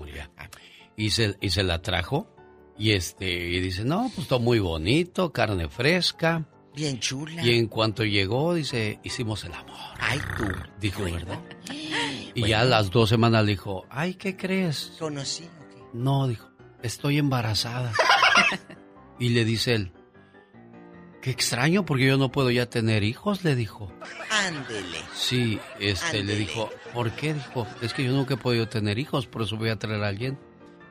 Y, 0.98 1.12
se, 1.12 1.38
y 1.40 1.52
se 1.52 1.64
la 1.64 1.82
trajo. 1.82 2.28
Y 2.78 2.92
este, 2.92 3.48
y 3.48 3.62
dice, 3.62 3.86
no, 3.86 4.12
pues 4.14 4.28
todo 4.28 4.42
muy 4.42 4.60
bonito, 4.60 5.32
carne 5.32 5.70
fresca. 5.70 6.50
Bien 6.76 7.00
chula. 7.00 7.44
Y 7.44 7.58
en 7.58 7.68
cuanto 7.68 8.04
llegó, 8.04 8.54
dice, 8.54 9.00
hicimos 9.04 9.44
el 9.44 9.54
amor. 9.54 9.76
Ay, 10.00 10.20
tú. 10.38 10.46
Dijo, 10.80 11.04
¿verdad? 11.04 11.40
Y 12.36 12.48
ya 12.48 12.62
a 12.62 12.66
las 12.66 12.92
dos 12.92 13.10
semanas 13.10 13.44
le 13.44 13.52
dijo, 13.52 13.86
ay, 13.90 14.14
¿qué 14.14 14.38
crees? 14.38 14.94
¿Conocí 15.00 15.46
No, 15.94 16.28
dijo, 16.28 16.48
estoy 16.84 17.18
embarazada. 17.18 17.92
y 19.20 19.30
le 19.30 19.44
dice 19.46 19.74
él, 19.74 19.92
qué 21.22 21.32
extraño 21.32 21.86
porque 21.86 22.06
yo 22.06 22.18
no 22.18 22.32
puedo 22.32 22.52
ya 22.52 22.70
tener 22.70 23.04
hijos, 23.04 23.44
le 23.44 23.56
dijo. 23.56 23.92
Ándele. 24.30 25.00
Sí, 25.14 25.60
este, 25.80 26.24
le 26.24 26.36
dijo, 26.36 26.70
¿por 26.94 27.12
qué? 27.12 27.34
Dijo, 27.34 27.68
es 27.82 27.94
que 27.94 28.04
yo 28.04 28.12
nunca 28.12 28.36
he 28.36 28.38
podido 28.38 28.68
tener 28.70 29.00
hijos, 29.00 29.28
por 29.28 29.42
eso 29.42 29.58
voy 29.58 29.70
a 29.70 29.78
traer 29.78 30.04
a 30.04 30.08
alguien. 30.08 30.40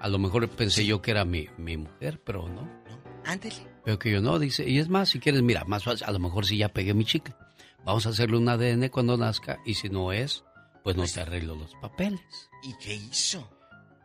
A 0.01 0.09
lo 0.09 0.19
mejor 0.19 0.49
pensé 0.49 0.85
yo 0.85 1.01
que 1.01 1.13
era 1.13 1.25
mi, 1.25 1.49
mi 1.57 1.77
mujer, 1.77 2.21
pero 2.23 2.49
no. 2.49 2.63
No, 2.63 3.01
ándele. 3.25 3.68
Pero 3.89 3.99
que 3.99 4.11
yo 4.11 4.21
no, 4.21 4.39
dice. 4.39 4.69
Y 4.69 4.81
es 4.81 4.91
más, 4.91 5.09
si 5.09 5.19
quieres, 5.19 5.41
mira, 5.41 5.65
más 5.65 5.87
a 5.87 6.11
lo 6.11 6.19
mejor 6.19 6.45
si 6.45 6.59
ya 6.59 6.69
pegué 6.69 6.93
mi 6.93 7.07
chicle. 7.07 7.35
Vamos 7.87 8.05
a 8.05 8.11
hacerle 8.11 8.37
un 8.37 8.47
ADN 8.47 8.91
cuando 8.91 9.17
nazca 9.17 9.61
y 9.65 9.77
si 9.77 9.89
no 9.89 10.13
es, 10.13 10.45
pues 10.85 10.95
no 10.95 11.05
pues 11.05 11.15
te 11.15 11.23
arreglo 11.23 11.55
los 11.55 11.75
papeles. 11.77 12.21
¿Y 12.63 12.75
qué 12.75 12.97
hizo? 12.97 13.49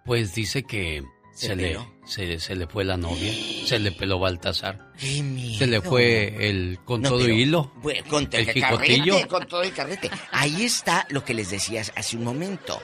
Pues 0.05 0.35
dice 0.35 0.63
que 0.63 1.03
se, 1.33 1.57
le, 1.57 1.77
se, 2.05 2.55
le 2.55 2.65
fue 2.65 2.85
la 2.85 2.95
novia, 2.95 3.33
se 3.65 3.77
le 3.77 3.91
peló 3.91 4.19
Baltasar. 4.19 4.93
¡Qué 4.97 5.21
miedo! 5.21 5.59
Se 5.59 5.67
le 5.67 5.81
fue 5.81 6.47
el 6.47 6.79
con 6.85 7.01
todo 7.01 7.27
hilo. 7.27 7.73
con 8.09 8.29
el, 8.31 8.47
el 8.47 9.27
con 9.27 9.45
todo 9.49 9.63
el 9.63 9.73
carrete. 9.73 10.09
Ahí 10.31 10.63
está 10.63 11.05
lo 11.09 11.25
que 11.25 11.33
les 11.33 11.51
decías 11.51 11.91
hace 11.97 12.15
un 12.15 12.23
momento. 12.23 12.81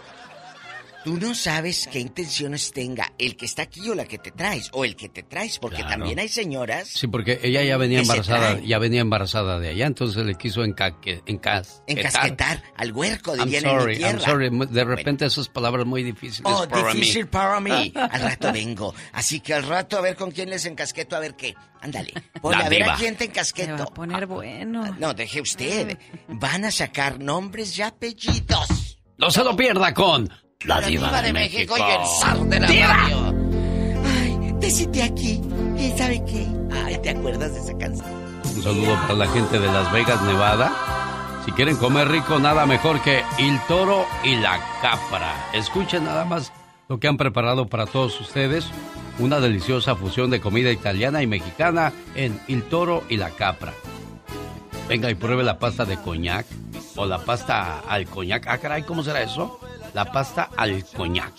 Tú 1.03 1.17
no 1.17 1.33
sabes 1.33 1.87
qué 1.91 1.99
intenciones 1.99 2.73
tenga 2.73 3.13
el 3.17 3.37
que 3.37 3.45
está 3.45 3.61
aquí 3.63 3.89
o 3.89 3.95
la 3.95 4.05
que 4.05 4.17
te 4.17 4.31
traes, 4.31 4.69
o 4.73 4.83
el 4.83 4.97
que 4.97 5.07
te 5.07 5.23
traes, 5.23 5.57
porque 5.57 5.83
también 5.83 6.19
hay 6.19 6.27
señoras. 6.27 6.89
Sí, 6.89 7.07
porque 7.07 7.39
ella 7.41 7.63
ya 7.63 7.77
venía 7.77 8.01
embarazada, 8.01 8.59
ya 8.59 8.79
venía 8.79 8.99
embarazada 8.99 9.59
de 9.59 9.69
allá, 9.69 9.85
entonces 9.85 10.25
le 10.25 10.35
quiso 10.35 10.63
encaque, 10.63 11.21
encas, 11.25 11.83
encasquetar 11.87 12.63
al 12.75 12.91
huerco, 12.91 13.31
de 13.37 13.43
I'm 13.43 13.61
sorry, 13.61 13.95
en 13.95 14.01
I'm 14.01 14.19
sorry, 14.19 14.49
de 14.49 14.83
repente 14.83 15.25
esas 15.25 15.47
palabras 15.47 15.85
muy 15.85 16.03
difíciles 16.03 16.51
oh, 16.53 16.67
para 16.67 16.91
difícil 16.91 17.27
para 17.27 17.61
mí. 17.61 17.93
Al 17.95 18.21
rato 18.21 18.51
vengo, 18.51 18.93
así 19.13 19.39
que 19.39 19.53
al 19.53 19.63
rato 19.63 19.97
a 19.97 20.01
ver 20.01 20.17
con 20.17 20.31
quién 20.31 20.49
les 20.49 20.65
encasqueto, 20.65 21.15
a 21.15 21.19
ver 21.19 21.35
qué. 21.35 21.55
Ándale, 21.81 22.11
a 22.43 22.67
ver 22.67 22.83
a 22.83 22.95
quién 22.95 23.15
te 23.15 23.25
encasqueto. 23.25 23.77
va 23.77 23.83
a 23.83 23.93
poner 23.93 24.25
bueno. 24.25 24.95
No, 24.99 25.13
deje 25.13 25.39
usted. 25.39 25.97
Van 26.27 26.65
a 26.65 26.71
sacar 26.71 27.19
nombres 27.19 27.77
y 27.77 27.83
apellidos. 27.83 28.99
No 29.17 29.31
se 29.31 29.43
lo 29.43 29.55
pierda 29.55 29.93
con 29.93 30.29
la, 30.65 30.81
diva, 30.81 31.21
de, 31.21 31.31
México. 31.31 31.75
y 31.77 31.81
el 31.81 32.05
zar 32.19 32.37
de 32.39 32.59
la 32.59 32.67
radio. 32.67 33.33
Ay, 34.05 34.53
decite 34.59 35.03
aquí. 35.03 35.41
¿Quién 35.77 35.97
sabe 35.97 36.21
qué? 36.25 36.45
Ay, 36.85 36.99
¿te 37.01 37.11
acuerdas 37.11 37.53
de 37.53 37.59
esa 37.61 37.77
canción? 37.77 38.09
Un 38.43 38.63
saludo 38.63 38.93
para 39.03 39.13
la 39.13 39.27
gente 39.27 39.57
de 39.57 39.67
Las 39.67 39.89
Vegas, 39.93 40.21
Nevada. 40.23 40.73
Si 41.45 41.53
quieren 41.53 41.77
comer 41.77 42.09
rico, 42.09 42.39
nada 42.39 42.65
mejor 42.65 43.01
que 43.01 43.23
el 43.37 43.57
toro 43.69 44.05
y 44.25 44.35
la 44.35 44.59
capra. 44.81 45.49
Escuchen 45.53 46.03
nada 46.03 46.25
más 46.25 46.51
lo 46.89 46.99
que 46.99 47.07
han 47.07 47.15
preparado 47.15 47.67
para 47.67 47.85
todos 47.85 48.19
ustedes. 48.19 48.67
Una 49.17 49.39
deliciosa 49.39 49.95
fusión 49.95 50.29
de 50.29 50.41
comida 50.41 50.71
italiana 50.71 51.23
y 51.23 51.27
mexicana 51.27 51.93
en 52.15 52.37
El 52.49 52.63
Toro 52.63 53.03
y 53.09 53.17
la 53.17 53.31
Capra. 53.31 53.73
Venga 54.89 55.09
y 55.09 55.15
pruebe 55.15 55.43
la 55.43 55.59
pasta 55.59 55.85
de 55.85 55.97
coñac 55.97 56.45
o 56.95 57.05
la 57.05 57.19
pasta 57.19 57.79
al 57.87 58.07
coñac. 58.07 58.47
Ah, 58.47 58.57
caray, 58.57 58.83
¿cómo 58.83 59.03
será 59.03 59.21
eso? 59.21 59.59
la 59.93 60.11
pasta 60.11 60.49
al 60.55 60.83
coñac. 60.85 61.33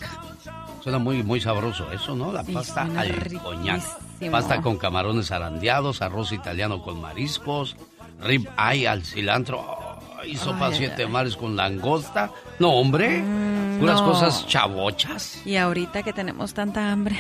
Suena 0.83 0.99
muy, 0.99 1.23
muy 1.23 1.41
sabroso 1.41 1.91
eso, 1.93 2.17
¿no? 2.17 2.33
La 2.33 2.43
pasta 2.43 2.83
al 2.97 3.41
coñac. 3.43 3.83
Pasta 4.31 4.61
con 4.61 4.77
camarones 4.77 5.31
arandeados, 5.31 6.03
arroz 6.03 6.33
italiano 6.33 6.83
con 6.83 7.01
mariscos, 7.01 7.77
rib 8.21 8.49
eye 8.59 8.89
al 8.89 9.05
cilantro. 9.05 9.80
Y 10.27 10.37
sopa 10.37 10.73
siete 10.73 11.07
mares 11.07 11.37
con 11.37 11.57
langosta. 11.57 12.31
No, 12.59 12.73
hombre. 12.73 13.19
Mm, 13.19 13.83
unas 13.83 14.03
cosas 14.03 14.47
chavochas. 14.47 15.41
Y 15.45 15.57
ahorita 15.57 16.03
que 16.03 16.13
tenemos 16.13 16.55
tanta 16.55 16.91
hambre. 16.91 17.19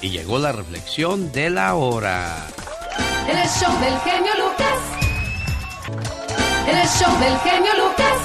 Y 0.00 0.10
llegó 0.10 0.38
la 0.38 0.52
reflexión 0.52 1.32
de 1.32 1.50
la 1.50 1.74
hora. 1.74 2.46
El 3.28 3.36
show 3.48 3.72
del 3.80 3.98
genio 4.00 4.32
Lucas. 4.38 4.78
El 6.68 6.88
show 6.88 7.18
del 7.18 7.38
genio 7.40 7.72
Lucas. 7.76 8.16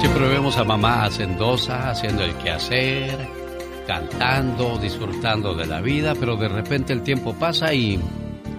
Siempre 0.00 0.28
vemos 0.28 0.56
a 0.56 0.64
mamá 0.64 1.04
hacendosa, 1.04 1.90
haciendo 1.90 2.24
el 2.24 2.34
quehacer, 2.38 3.28
cantando, 3.86 4.78
disfrutando 4.78 5.54
de 5.54 5.66
la 5.66 5.80
vida, 5.80 6.14
pero 6.18 6.36
de 6.36 6.48
repente 6.48 6.92
el 6.92 7.02
tiempo 7.02 7.34
pasa 7.34 7.72
y 7.74 8.00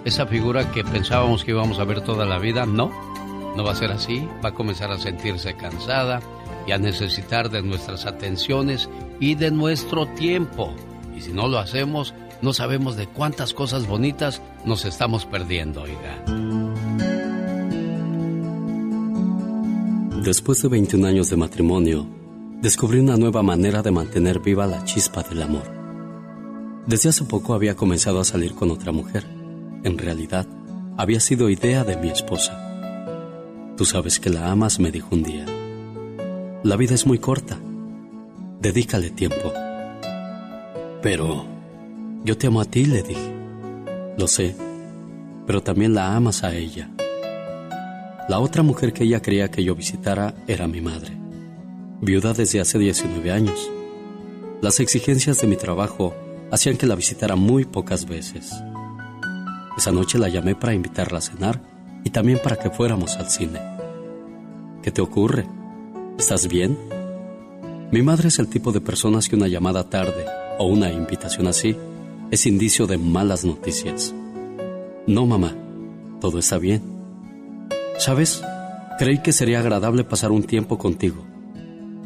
esa 0.05 0.25
figura 0.27 0.71
que 0.71 0.83
pensábamos 0.83 1.43
que 1.43 1.51
íbamos 1.51 1.79
a 1.79 1.83
ver 1.83 2.01
toda 2.01 2.25
la 2.25 2.37
vida, 2.37 2.65
no, 2.65 2.91
no 3.57 3.63
va 3.63 3.71
a 3.71 3.75
ser 3.75 3.91
así, 3.91 4.29
va 4.45 4.49
a 4.49 4.53
comenzar 4.53 4.91
a 4.91 4.99
sentirse 4.99 5.55
cansada 5.55 6.21
y 6.67 6.71
a 6.73 6.77
necesitar 6.77 7.49
de 7.49 7.63
nuestras 7.63 8.05
atenciones 8.05 8.87
y 9.19 9.33
de 9.33 9.49
nuestro 9.49 10.05
tiempo. 10.05 10.71
Y 11.17 11.21
si 11.21 11.33
no 11.33 11.47
lo 11.47 11.57
hacemos, 11.57 12.13
no 12.43 12.53
sabemos 12.53 12.95
de 12.95 13.07
cuántas 13.07 13.55
cosas 13.55 13.87
bonitas 13.87 14.43
nos 14.63 14.85
estamos 14.85 15.25
perdiendo, 15.25 15.81
oiga. 15.81 16.23
Después 20.23 20.61
de 20.61 20.67
21 20.69 21.07
años 21.07 21.29
de 21.31 21.37
matrimonio, 21.37 22.07
descubrí 22.61 22.99
una 22.99 23.17
nueva 23.17 23.41
manera 23.41 23.81
de 23.81 23.89
mantener 23.89 24.39
viva 24.39 24.67
la 24.67 24.83
chispa 24.83 25.23
del 25.23 25.41
amor. 25.41 25.63
Desde 26.85 27.09
hace 27.09 27.23
poco 27.23 27.55
había 27.55 27.75
comenzado 27.75 28.19
a 28.19 28.23
salir 28.23 28.53
con 28.53 28.69
otra 28.69 28.91
mujer. 28.91 29.25
En 29.83 29.97
realidad, 29.97 30.45
había 30.95 31.19
sido 31.19 31.49
idea 31.49 31.83
de 31.83 31.97
mi 31.97 32.09
esposa. 32.09 32.66
Tú 33.77 33.85
sabes 33.85 34.19
que 34.19 34.31
la 34.31 34.49
amas, 34.49 34.79
me 34.79 34.89
dijo 34.89 35.09
un 35.11 35.21
día. 35.21 35.45
La 36.63 36.75
vida 36.77 36.95
es 36.95 37.05
muy 37.05 37.19
corta. 37.19 37.59
Dedícale 38.59 39.11
tiempo. 39.11 39.53
Pero 41.03 41.45
yo 42.23 42.35
te 42.39 42.47
amo 42.47 42.59
a 42.59 42.65
ti, 42.65 42.85
le 42.85 43.03
dije. 43.03 43.35
Lo 44.17 44.27
sé, 44.27 44.55
pero 45.45 45.61
también 45.61 45.93
la 45.93 46.15
amas 46.15 46.43
a 46.43 46.55
ella. 46.55 46.89
La 48.27 48.39
otra 48.39 48.63
mujer 48.63 48.93
que 48.93 49.03
ella 49.03 49.21
quería 49.21 49.51
que 49.51 49.63
yo 49.63 49.75
visitara 49.75 50.33
era 50.47 50.67
mi 50.67 50.81
madre, 50.81 51.15
viuda 52.01 52.33
desde 52.33 52.59
hace 52.59 52.79
19 52.79 53.31
años. 53.31 53.69
Las 54.59 54.79
exigencias 54.79 55.39
de 55.39 55.45
mi 55.45 55.55
trabajo 55.55 56.15
hacían 56.51 56.77
que 56.77 56.87
la 56.87 56.95
visitara 56.95 57.35
muy 57.35 57.63
pocas 57.65 58.07
veces. 58.07 58.51
Esa 59.77 59.91
noche 59.91 60.17
la 60.17 60.29
llamé 60.29 60.55
para 60.55 60.73
invitarla 60.73 61.19
a 61.19 61.21
cenar 61.21 61.76
y 62.07 62.09
también 62.09 62.39
para 62.41 62.55
que 62.55 62.69
fuéramos 62.69 63.17
al 63.17 63.29
cine. 63.29 63.59
¿Qué 64.81 64.91
te 64.91 65.01
ocurre? 65.01 65.45
¿Estás 66.17 66.47
bien? 66.47 66.77
Mi 67.91 68.01
madre 68.01 68.29
es 68.29 68.39
el 68.39 68.47
tipo 68.47 68.71
de 68.71 68.79
personas 68.79 69.27
que 69.27 69.35
una 69.35 69.49
llamada 69.49 69.89
tarde 69.89 70.25
o 70.57 70.67
una 70.67 70.89
invitación 70.89 71.47
así 71.47 71.75
es 72.31 72.45
indicio 72.45 72.87
de 72.87 72.97
malas 72.97 73.43
noticias. 73.43 74.15
No, 75.05 75.25
mamá, 75.25 75.53
todo 76.21 76.39
está 76.39 76.57
bien. 76.57 76.81
¿Sabes? 77.97 78.41
Creí 78.97 79.21
que 79.21 79.33
sería 79.33 79.59
agradable 79.59 80.05
pasar 80.05 80.31
un 80.31 80.43
tiempo 80.43 80.77
contigo, 80.77 81.25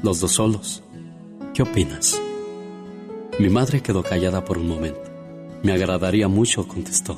los 0.02 0.20
dos 0.20 0.32
solos. 0.32 0.82
¿Qué 1.54 1.62
opinas? 1.62 2.20
Mi 3.38 3.50
madre 3.50 3.82
quedó 3.82 4.02
callada 4.02 4.44
por 4.44 4.58
un 4.58 4.68
momento. 4.68 5.12
Me 5.62 5.74
agradaría 5.74 6.28
mucho, 6.28 6.68
contestó. 6.68 7.16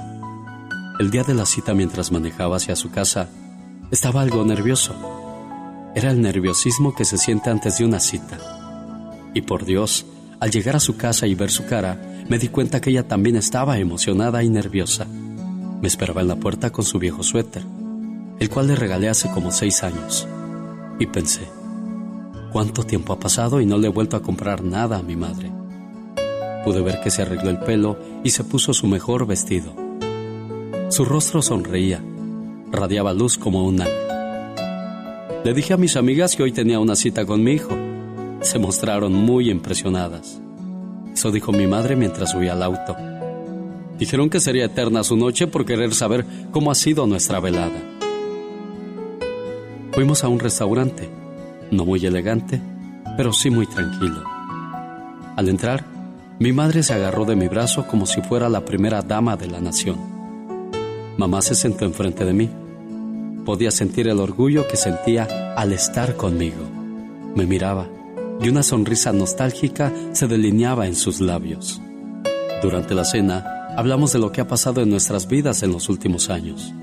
El 1.00 1.12
día 1.12 1.24
de 1.24 1.34
la 1.34 1.46
cita 1.46 1.74
mientras 1.74 2.12
manejaba 2.12 2.58
hacia 2.58 2.76
su 2.76 2.92
casa, 2.92 3.30
estaba 3.92 4.22
algo 4.22 4.44
nervioso. 4.46 4.94
Era 5.96 6.12
el 6.12 6.22
nerviosismo 6.22 6.96
que 6.96 7.06
se 7.06 7.18
siente 7.18 7.50
antes 7.50 7.78
de 7.78 7.86
una 7.86 8.00
cita. 8.00 8.40
Y 9.34 9.42
por 9.42 9.66
Dios, 9.66 10.06
al 10.40 10.52
llegar 10.52 10.76
a 10.76 10.80
su 10.80 10.98
casa 10.98 11.28
y 11.28 11.36
ver 11.36 11.52
su 11.52 11.66
cara, 11.66 12.00
me 12.30 12.40
di 12.40 12.48
cuenta 12.48 12.82
que 12.82 12.90
ella 12.90 13.08
también 13.08 13.36
estaba 13.36 13.78
emocionada 13.80 14.44
y 14.44 14.50
nerviosa. 14.50 15.06
Me 15.06 15.88
esperaba 15.88 16.22
en 16.22 16.28
la 16.28 16.36
puerta 16.36 16.72
con 16.72 16.86
su 16.86 17.00
viejo 17.00 17.24
suéter 17.24 17.64
el 18.40 18.50
cual 18.50 18.68
le 18.68 18.76
regalé 18.76 19.10
hace 19.10 19.30
como 19.30 19.52
seis 19.52 19.84
años. 19.84 20.28
Y 21.00 21.08
pensé, 21.08 21.48
¿cuánto 22.52 22.84
tiempo 22.84 23.14
ha 23.14 23.20
pasado 23.20 23.62
y 23.62 23.66
no 23.66 23.78
le 23.78 23.88
he 23.88 23.92
vuelto 23.92 24.18
a 24.18 24.22
comprar 24.22 24.64
nada 24.64 24.98
a 24.98 25.04
mi 25.04 25.16
madre? 25.16 25.52
Pude 26.66 26.82
ver 26.82 27.00
que 27.02 27.10
se 27.10 27.22
arregló 27.22 27.50
el 27.50 27.60
pelo 27.60 27.98
y 28.24 28.32
se 28.32 28.44
puso 28.44 28.74
su 28.74 28.88
mejor 28.88 29.26
vestido. 29.26 29.83
Su 30.94 31.06
rostro 31.06 31.42
sonreía, 31.42 32.00
radiaba 32.72 33.16
luz 33.16 33.40
como 33.40 33.66
un 33.66 33.82
ángel. 33.82 33.96
Le 35.44 35.56
dije 35.56 35.74
a 35.74 35.78
mis 35.78 35.98
amigas 35.98 36.36
que 36.36 36.44
hoy 36.44 36.52
tenía 36.52 36.80
una 36.80 36.96
cita 36.96 37.26
con 37.26 37.44
mi 37.44 37.54
hijo. 37.54 37.76
Se 38.42 38.60
mostraron 38.60 39.12
muy 39.12 39.50
impresionadas. 39.50 40.40
Eso 41.12 41.32
dijo 41.32 41.52
mi 41.52 41.66
madre 41.66 41.96
mientras 41.96 42.30
subía 42.30 42.54
al 42.54 42.62
auto. 42.62 42.96
Dijeron 43.98 44.30
que 44.30 44.40
sería 44.40 44.66
eterna 44.66 45.04
su 45.04 45.18
noche 45.18 45.48
por 45.48 45.66
querer 45.66 45.96
saber 45.96 46.28
cómo 46.52 46.70
ha 46.70 46.76
sido 46.76 47.08
nuestra 47.08 47.40
velada. 47.40 47.82
Fuimos 49.94 50.24
a 50.24 50.28
un 50.28 50.38
restaurante, 50.38 51.10
no 51.72 51.86
muy 51.86 52.06
elegante, 52.06 52.62
pero 53.18 53.34
sí 53.34 53.50
muy 53.50 53.66
tranquilo. 53.66 54.24
Al 55.36 55.50
entrar, 55.50 55.86
mi 56.38 56.54
madre 56.54 56.84
se 56.84 56.94
agarró 56.94 57.26
de 57.26 57.36
mi 57.36 57.48
brazo 57.48 57.88
como 57.88 58.06
si 58.06 58.22
fuera 58.22 58.48
la 58.48 58.64
primera 58.64 59.02
dama 59.02 59.36
de 59.36 59.48
la 59.48 59.60
nación. 59.60 60.13
Mamá 61.18 61.42
se 61.42 61.56
sentó 61.56 61.86
enfrente 61.86 62.26
de 62.26 62.34
mí. 62.34 62.50
Podía 63.46 63.72
sentir 63.72 64.08
el 64.08 64.20
orgullo 64.20 64.68
que 64.68 64.78
sentía 64.78 65.54
al 65.56 65.74
estar 65.74 66.16
conmigo. 66.16 66.64
Me 67.36 67.46
miraba 67.46 67.88
y 68.42 68.50
una 68.50 68.64
sonrisa 68.64 69.14
nostálgica 69.14 69.92
se 70.12 70.28
delineaba 70.28 70.88
en 70.88 70.96
sus 70.96 71.22
labios. 71.22 71.82
Durante 72.62 72.96
la 72.96 73.06
cena, 73.06 73.76
hablamos 73.78 74.14
de 74.14 74.20
lo 74.20 74.32
que 74.32 74.42
ha 74.42 74.48
pasado 74.48 74.82
en 74.82 74.90
nuestras 74.90 75.28
vidas 75.28 75.64
en 75.64 75.72
los 75.72 75.90
últimos 75.90 76.30
años. 76.30 76.74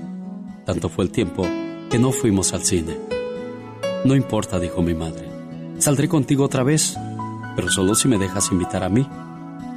Tanto 0.65 0.89
fue 0.89 1.05
el 1.05 1.11
tiempo 1.11 1.45
que 1.89 1.99
no 1.99 2.11
fuimos 2.11 2.53
al 2.53 2.63
cine. 2.63 2.97
No 4.05 4.15
importa, 4.15 4.59
dijo 4.59 4.81
mi 4.81 4.93
madre. 4.93 5.29
Saldré 5.77 6.07
contigo 6.07 6.45
otra 6.45 6.63
vez, 6.63 6.95
pero 7.55 7.69
solo 7.69 7.95
si 7.95 8.07
me 8.07 8.17
dejas 8.17 8.51
invitar 8.51 8.83
a 8.83 8.89
mí. 8.89 9.07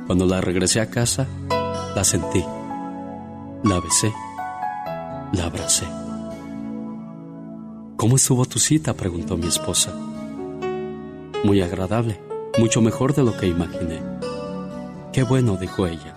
Cuando 0.07 0.27
la 0.27 0.41
regresé 0.41 0.81
a 0.81 0.91
casa, 0.91 1.27
la 1.95 2.05
sentí, 2.05 2.45
la 3.63 3.81
besé, 3.81 4.13
la 5.35 5.47
abracé. 5.47 5.87
¿Cómo 7.97 8.17
estuvo 8.17 8.45
tu 8.45 8.59
cita? 8.59 8.95
preguntó 8.95 9.37
mi 9.37 9.47
esposa. 9.47 9.93
muy 11.43 11.61
agradable, 11.61 12.21
mucho 12.59 12.81
mejor 12.81 13.15
de 13.15 13.23
lo 13.23 13.37
que 13.37 13.47
imaginé. 13.47 14.03
Qué 15.13 15.23
bueno, 15.25 15.57
dijo 15.57 15.87
ella. 15.87 16.17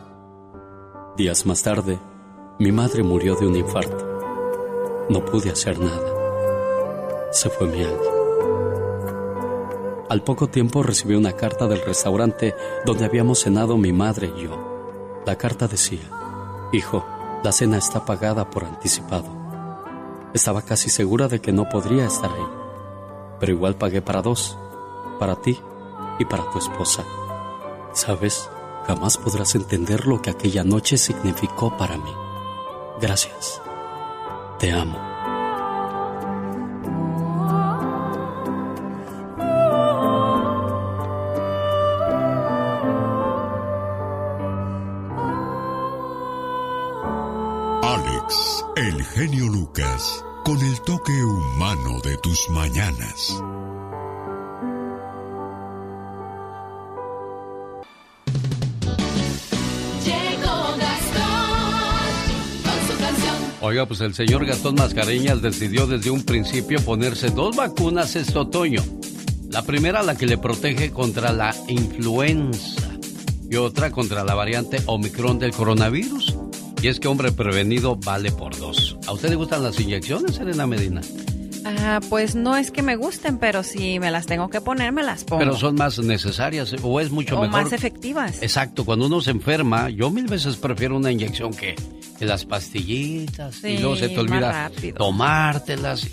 Días 1.17 1.45
más 1.45 1.63
tarde, 1.63 1.99
mi 2.59 2.71
madre 2.71 3.03
murió 3.03 3.35
de 3.35 3.47
un 3.47 3.55
infarto. 3.55 5.05
No 5.09 5.25
pude 5.25 5.49
hacer 5.49 5.79
nada. 5.79 7.31
Se 7.31 7.49
fue 7.49 7.67
mi 7.67 7.83
ángel. 7.83 8.17
Al 10.09 10.23
poco 10.23 10.47
tiempo 10.47 10.83
recibí 10.83 11.15
una 11.15 11.33
carta 11.33 11.67
del 11.67 11.81
restaurante 11.81 12.55
donde 12.85 13.05
habíamos 13.05 13.39
cenado 13.39 13.77
mi 13.77 13.91
madre 13.91 14.31
y 14.37 14.43
yo. 14.43 15.21
La 15.25 15.37
carta 15.37 15.67
decía, 15.67 16.09
Hijo, 16.71 17.05
la 17.43 17.51
cena 17.51 17.77
está 17.77 18.05
pagada 18.05 18.49
por 18.49 18.65
anticipado. 18.65 19.27
Estaba 20.33 20.61
casi 20.61 20.89
segura 20.89 21.27
de 21.27 21.39
que 21.39 21.51
no 21.51 21.69
podría 21.69 22.05
estar 22.05 22.31
ahí, 22.31 22.47
pero 23.39 23.51
igual 23.51 23.75
pagué 23.75 24.01
para 24.01 24.21
dos, 24.21 24.57
para 25.19 25.35
ti 25.35 25.59
y 26.19 26.25
para 26.25 26.49
tu 26.51 26.59
esposa. 26.59 27.03
¿Sabes? 27.93 28.49
Jamás 28.85 29.17
podrás 29.17 29.55
entender 29.55 30.07
lo 30.07 30.21
que 30.21 30.29
aquella 30.29 30.63
noche 30.63 30.97
significó 30.97 31.75
para 31.75 31.97
mí. 31.97 32.11
Gracias. 33.01 33.61
Te 34.59 34.71
amo. 34.71 35.16
Genio 49.17 49.47
Lucas, 49.47 50.23
con 50.45 50.59
el 50.61 50.79
toque 50.81 51.11
humano 51.11 51.99
de 52.03 52.17
tus 52.17 52.51
mañanas. 52.51 53.41
Oiga, 63.59 63.87
pues 63.87 64.01
el 64.01 64.13
señor 64.13 64.45
Gastón 64.45 64.75
Mascareñas 64.75 65.41
decidió 65.41 65.87
desde 65.87 66.11
un 66.11 66.23
principio 66.23 66.79
ponerse 66.85 67.31
dos 67.31 67.55
vacunas 67.55 68.15
este 68.15 68.37
otoño. 68.37 68.83
La 69.49 69.63
primera 69.63 70.03
la 70.03 70.15
que 70.15 70.27
le 70.27 70.37
protege 70.37 70.91
contra 70.91 71.31
la 71.31 71.55
influenza 71.67 72.87
y 73.49 73.55
otra 73.55 73.89
contra 73.89 74.23
la 74.23 74.35
variante 74.35 74.77
Omicron 74.85 75.39
del 75.39 75.53
coronavirus. 75.53 76.37
Y 76.81 76.87
es 76.89 76.99
que 76.99 77.07
hombre 77.07 77.31
prevenido 77.31 77.95
vale 77.95 78.31
por 78.31 78.57
dos. 78.57 78.97
¿A 79.07 79.13
usted 79.13 79.29
le 79.29 79.35
gustan 79.35 79.63
las 79.63 79.79
inyecciones, 79.79 80.35
Serena 80.35 80.67
Medina? 80.67 81.01
Ah, 81.65 81.99
pues 82.09 82.35
no 82.35 82.55
es 82.55 82.71
que 82.71 82.81
me 82.81 82.95
gusten, 82.95 83.39
pero 83.39 83.63
si 83.63 83.99
me 83.99 84.11
las 84.11 84.25
tengo 84.25 84.49
que 84.49 84.61
poner, 84.61 84.91
me 84.93 85.03
las 85.03 85.23
pongo. 85.23 85.39
Pero 85.39 85.57
son 85.57 85.75
más 85.75 85.99
necesarias 85.99 86.73
o 86.81 86.99
es 86.99 87.11
mucho 87.11 87.35
mejor. 87.41 87.59
O 87.59 87.63
más 87.63 87.73
efectivas. 87.73 88.41
Exacto, 88.41 88.85
cuando 88.85 89.07
uno 89.07 89.19
se 89.21 89.31
enferma, 89.31 89.89
yo 89.89 90.09
mil 90.09 90.27
veces 90.27 90.55
prefiero 90.55 90.95
una 90.95 91.11
inyección 91.11 91.53
que, 91.53 91.75
las 92.19 92.45
pastillitas 92.45 93.63
y 93.63 93.77
luego 93.77 93.95
se 93.95 94.09
te 94.09 94.19
olvida 94.19 94.71
tomártelas. 94.97 96.07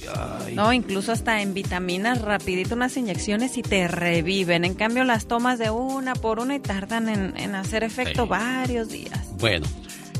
No, 0.52 0.72
incluso 0.72 1.12
hasta 1.12 1.40
en 1.40 1.54
vitaminas, 1.54 2.20
rapidito 2.20 2.74
unas 2.74 2.96
inyecciones 2.96 3.56
y 3.56 3.62
te 3.62 3.88
reviven. 3.88 4.64
En 4.64 4.74
cambio, 4.74 5.04
las 5.04 5.26
tomas 5.26 5.58
de 5.58 5.70
una 5.70 6.14
por 6.14 6.40
una 6.40 6.56
y 6.56 6.60
tardan 6.60 7.08
en, 7.08 7.54
hacer 7.54 7.84
efecto 7.84 8.26
varios 8.26 8.90
días. 8.90 9.18
Bueno, 9.38 9.66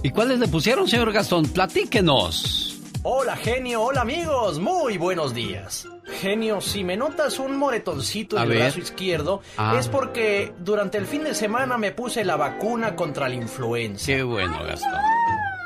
¿y 0.04 0.10
cuáles 0.10 0.38
le 0.38 0.46
pusieron, 0.46 0.86
señor 0.86 1.12
Gastón? 1.12 1.46
Platíquenos. 1.46 2.78
Hola 3.02 3.36
genio, 3.36 3.82
hola 3.82 4.02
amigos, 4.02 4.58
muy 4.60 4.96
buenos 4.96 5.34
días. 5.34 5.88
Genio, 6.20 6.60
si 6.60 6.84
me 6.84 6.96
notas 6.96 7.38
un 7.38 7.56
moretoncito 7.56 8.36
en 8.36 8.50
el 8.50 8.58
brazo 8.58 8.80
izquierdo, 8.80 9.42
ah. 9.56 9.76
es 9.78 9.88
porque 9.88 10.54
durante 10.58 10.98
el 10.98 11.06
fin 11.06 11.24
de 11.24 11.34
semana 11.34 11.76
me 11.76 11.90
puse 11.90 12.24
la 12.24 12.36
vacuna 12.36 12.94
contra 12.94 13.28
la 13.28 13.34
influenza. 13.34 14.06
Qué 14.06 14.22
bueno, 14.22 14.62
Gastón. 14.62 15.00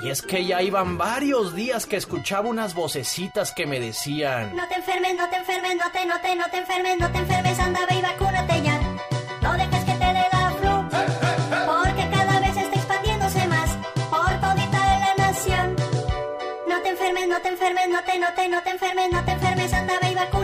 Y 0.04 0.10
es 0.10 0.22
que 0.22 0.46
ya 0.46 0.62
iban 0.62 0.96
varios 0.96 1.54
días 1.54 1.86
que 1.86 1.96
escuchaba 1.96 2.48
unas 2.48 2.74
vocecitas 2.74 3.52
que 3.52 3.66
me 3.66 3.80
decían... 3.80 4.54
No 4.56 4.66
te 4.68 4.76
enfermes, 4.76 5.16
no 5.16 5.28
te 5.28 5.36
enfermes, 5.36 5.76
no 5.76 5.90
te, 5.92 6.06
no 6.06 6.20
te, 6.20 6.36
no 6.36 6.44
te 6.50 6.58
enfermes, 6.58 6.98
no 7.00 7.10
te 7.10 7.18
enfermes, 7.18 7.58
anda, 7.58 7.80
ve 7.90 7.96
y 7.96 8.02
vacúnate 8.02 8.62
ya. 8.62 8.87
No 17.38 17.42
te 17.42 17.48
enfermes, 17.50 17.88
no 17.88 18.02
te, 18.02 18.18
no 18.18 18.34
te, 18.34 18.48
no 18.48 18.62
te 18.62 18.70
enfermes, 18.70 19.12
no 19.12 19.24
te 19.24 19.30
enfermes, 19.30 19.72
anda, 19.72 19.94
ve 20.02 20.10
y 20.10 20.37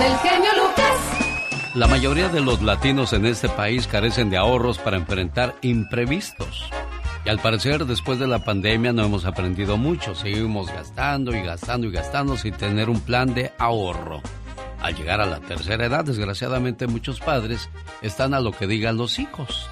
del 0.00 0.16
genio 0.18 0.50
Lucas. 0.56 1.74
La 1.74 1.86
mayoría 1.86 2.30
de 2.30 2.40
los 2.40 2.62
latinos 2.62 3.12
en 3.12 3.26
este 3.26 3.50
país 3.50 3.86
carecen 3.86 4.30
de 4.30 4.38
ahorros 4.38 4.78
para 4.78 4.96
enfrentar 4.96 5.54
imprevistos. 5.60 6.70
Y 7.26 7.28
al 7.28 7.38
parecer, 7.38 7.84
después 7.84 8.18
de 8.18 8.26
la 8.26 8.42
pandemia 8.42 8.94
no 8.94 9.04
hemos 9.04 9.26
aprendido 9.26 9.76
mucho. 9.76 10.14
Seguimos 10.14 10.68
gastando 10.68 11.36
y 11.36 11.42
gastando 11.42 11.86
y 11.86 11.92
gastando 11.92 12.38
sin 12.38 12.54
tener 12.54 12.88
un 12.88 13.00
plan 13.00 13.34
de 13.34 13.52
ahorro. 13.58 14.22
Al 14.80 14.96
llegar 14.96 15.20
a 15.20 15.26
la 15.26 15.40
tercera 15.40 15.84
edad, 15.84 16.02
desgraciadamente 16.02 16.86
muchos 16.86 17.20
padres 17.20 17.68
están 18.00 18.32
a 18.32 18.40
lo 18.40 18.52
que 18.52 18.66
digan 18.66 18.96
los 18.96 19.18
hijos. 19.18 19.68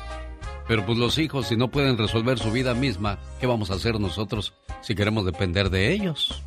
Pero 0.67 0.85
pues 0.85 0.99
los 0.99 1.17
hijos, 1.17 1.47
si 1.47 1.57
no 1.57 1.71
pueden 1.71 1.97
resolver 1.97 2.39
su 2.39 2.53
vida 2.53 2.75
misma, 2.75 3.19
¿qué 3.41 3.47
vamos 3.47 3.71
a 3.71 3.75
hacer 3.75 3.99
nosotros 3.99 4.53
si 4.83 4.95
queremos 4.95 5.25
depender 5.25 5.71
de 5.71 5.91
ellos? 5.95 6.43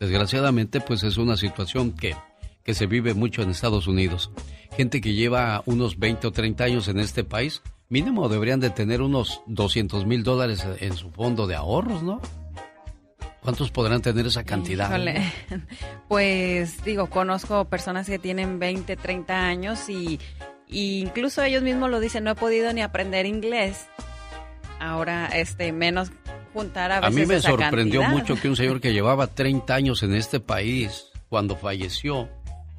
Desgraciadamente, 0.00 0.80
pues 0.80 1.02
es 1.02 1.18
una 1.18 1.36
situación 1.36 1.92
que, 1.92 2.16
que 2.64 2.74
se 2.74 2.86
vive 2.86 3.14
mucho 3.14 3.42
en 3.42 3.50
Estados 3.50 3.86
Unidos. 3.86 4.30
Gente 4.76 5.00
que 5.00 5.12
lleva 5.14 5.62
unos 5.66 5.98
20 5.98 6.26
o 6.28 6.32
30 6.32 6.64
años 6.64 6.88
en 6.88 6.98
este 6.98 7.24
país, 7.24 7.62
mínimo 7.88 8.28
deberían 8.28 8.60
de 8.60 8.70
tener 8.70 9.02
unos 9.02 9.42
200 9.46 10.06
mil 10.06 10.22
dólares 10.22 10.66
en 10.80 10.94
su 10.96 11.10
fondo 11.10 11.46
de 11.46 11.56
ahorros, 11.56 12.02
¿no? 12.02 12.20
¿Cuántos 13.42 13.70
podrán 13.72 14.00
tener 14.02 14.26
esa 14.26 14.44
cantidad? 14.44 14.88
Híjole. 14.88 15.22
Pues 16.08 16.84
digo, 16.84 17.08
conozco 17.08 17.64
personas 17.64 18.06
que 18.06 18.18
tienen 18.18 18.58
20, 18.58 18.96
30 18.96 19.46
años 19.46 19.88
y, 19.88 20.20
y 20.68 21.00
incluso 21.00 21.42
ellos 21.42 21.62
mismos 21.62 21.90
lo 21.90 22.00
dicen, 22.00 22.22
no 22.24 22.30
he 22.32 22.34
podido 22.34 22.72
ni 22.74 22.82
aprender 22.82 23.24
inglés. 23.24 23.86
Ahora, 24.78 25.26
este, 25.26 25.72
menos 25.72 26.10
juntar 26.52 26.92
a 26.92 26.98
A 26.98 27.00
veces 27.08 27.14
mí 27.16 27.26
me 27.26 27.36
esa 27.36 27.48
sorprendió 27.48 28.00
cantidad. 28.02 28.20
mucho 28.20 28.40
que 28.40 28.48
un 28.48 28.56
señor 28.56 28.80
que 28.80 28.92
llevaba 28.92 29.26
30 29.28 29.74
años 29.74 30.02
en 30.02 30.14
este 30.14 30.38
país, 30.38 31.06
cuando 31.30 31.56
falleció, 31.56 32.28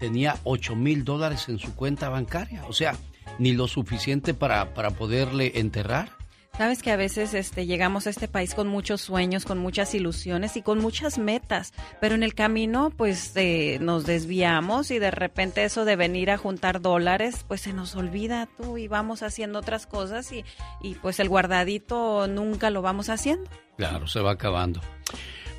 tenía 0.04 0.36
8 0.44 0.76
mil 0.76 1.06
dólares 1.06 1.48
en 1.48 1.60
su 1.60 1.74
cuenta 1.76 2.10
bancaria. 2.10 2.66
O 2.68 2.74
sea, 2.74 2.94
ni 3.40 3.54
lo 3.54 3.70
suficiente 3.70 4.34
para, 4.34 4.74
para 4.74 4.92
poderle 4.92 5.60
enterrar. 5.60 6.10
Sabes 6.58 6.84
que 6.84 6.92
a 6.92 6.98
veces 6.98 7.34
este, 7.34 7.66
llegamos 7.66 8.06
a 8.06 8.10
este 8.10 8.28
país 8.28 8.54
con 8.54 8.68
muchos 8.68 9.00
sueños, 9.00 9.46
con 9.46 9.60
muchas 9.60 9.96
ilusiones 9.96 10.58
y 10.58 10.62
con 10.62 10.80
muchas 10.80 11.20
metas, 11.20 11.72
pero 12.02 12.16
en 12.16 12.22
el 12.22 12.36
camino 12.36 12.92
pues 12.96 13.32
eh, 13.38 13.78
nos 13.80 14.06
desviamos 14.06 14.92
y 14.92 15.00
de 15.00 15.10
repente 15.10 15.64
eso 15.64 15.86
de 15.86 15.96
venir 15.96 16.32
a 16.32 16.38
juntar 16.38 16.82
dólares 16.82 17.46
pues 17.48 17.62
se 17.62 17.72
nos 17.72 17.96
olvida 17.96 18.50
tú 18.58 18.78
y 18.78 18.90
vamos 18.90 19.24
haciendo 19.24 19.60
otras 19.60 19.88
cosas 19.88 20.30
y, 20.34 20.44
y 20.82 20.96
pues 20.96 21.22
el 21.22 21.30
guardadito 21.30 22.28
nunca 22.28 22.70
lo 22.72 22.82
vamos 22.82 23.08
haciendo. 23.08 23.50
Claro, 23.78 24.06
se 24.08 24.20
va 24.20 24.32
acabando. 24.32 24.82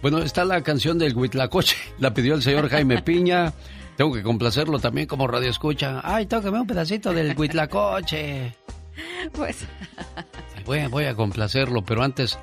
Bueno, 0.05 0.19
está 0.19 0.45
la 0.45 0.62
canción 0.62 0.99
del 0.99 1.16
Huitlacoche. 1.16 1.79
La 1.99 2.12
pidió 2.12 2.35
el 2.35 2.43
señor 2.43 2.69
Jaime 2.69 3.01
Piña. 3.01 3.55
Tengo 3.97 4.12
que 4.12 4.23
complacerlo 4.23 4.79
también 4.79 5.07
como 5.07 5.27
radio 5.27 5.51
escucha. 5.51 6.01
Ay, 6.03 6.27
tócame 6.27 6.61
un 6.61 6.66
pedacito 6.66 7.12
del 7.12 7.37
Huitlacoche. 7.39 8.55
Pues 9.33 9.66
Voy, 10.65 10.87
voy 10.87 11.05
a 11.07 11.15
complacerlo, 11.16 11.83
pero 11.83 12.05
antes 12.05 12.39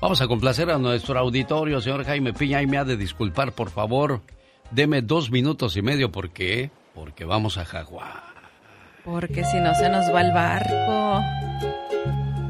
vamos 0.00 0.20
a 0.20 0.28
complacer 0.28 0.70
a 0.70 0.78
nuestro 0.78 1.18
auditorio, 1.18 1.80
señor 1.80 2.04
Jaime 2.04 2.32
Piña. 2.32 2.62
Y 2.62 2.66
me 2.68 2.78
ha 2.78 2.84
de 2.84 2.96
disculpar, 2.96 3.52
por 3.52 3.70
favor. 3.70 4.22
deme 4.70 5.02
dos 5.02 5.30
minutos 5.32 5.76
y 5.76 5.82
medio. 5.82 6.12
¿Por 6.12 6.30
qué? 6.30 6.70
Porque 6.94 7.24
vamos 7.24 7.58
a 7.58 7.64
Hawái. 7.64 8.06
Porque 9.04 9.44
si 9.44 9.58
no 9.58 9.74
se 9.74 9.88
nos 9.88 10.12
va 10.14 10.20
el 10.22 10.32
barco. 10.32 11.22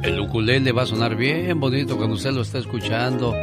El 0.03 0.21
ukulele 0.21 0.73
va 0.73 0.83
a 0.83 0.87
sonar 0.87 1.17
bien 1.17 1.59
bonito 1.59 1.97
cuando 1.97 2.15
usted 2.17 2.33
lo 2.33 2.43
está 2.43 2.59
escuchando. 2.59 3.35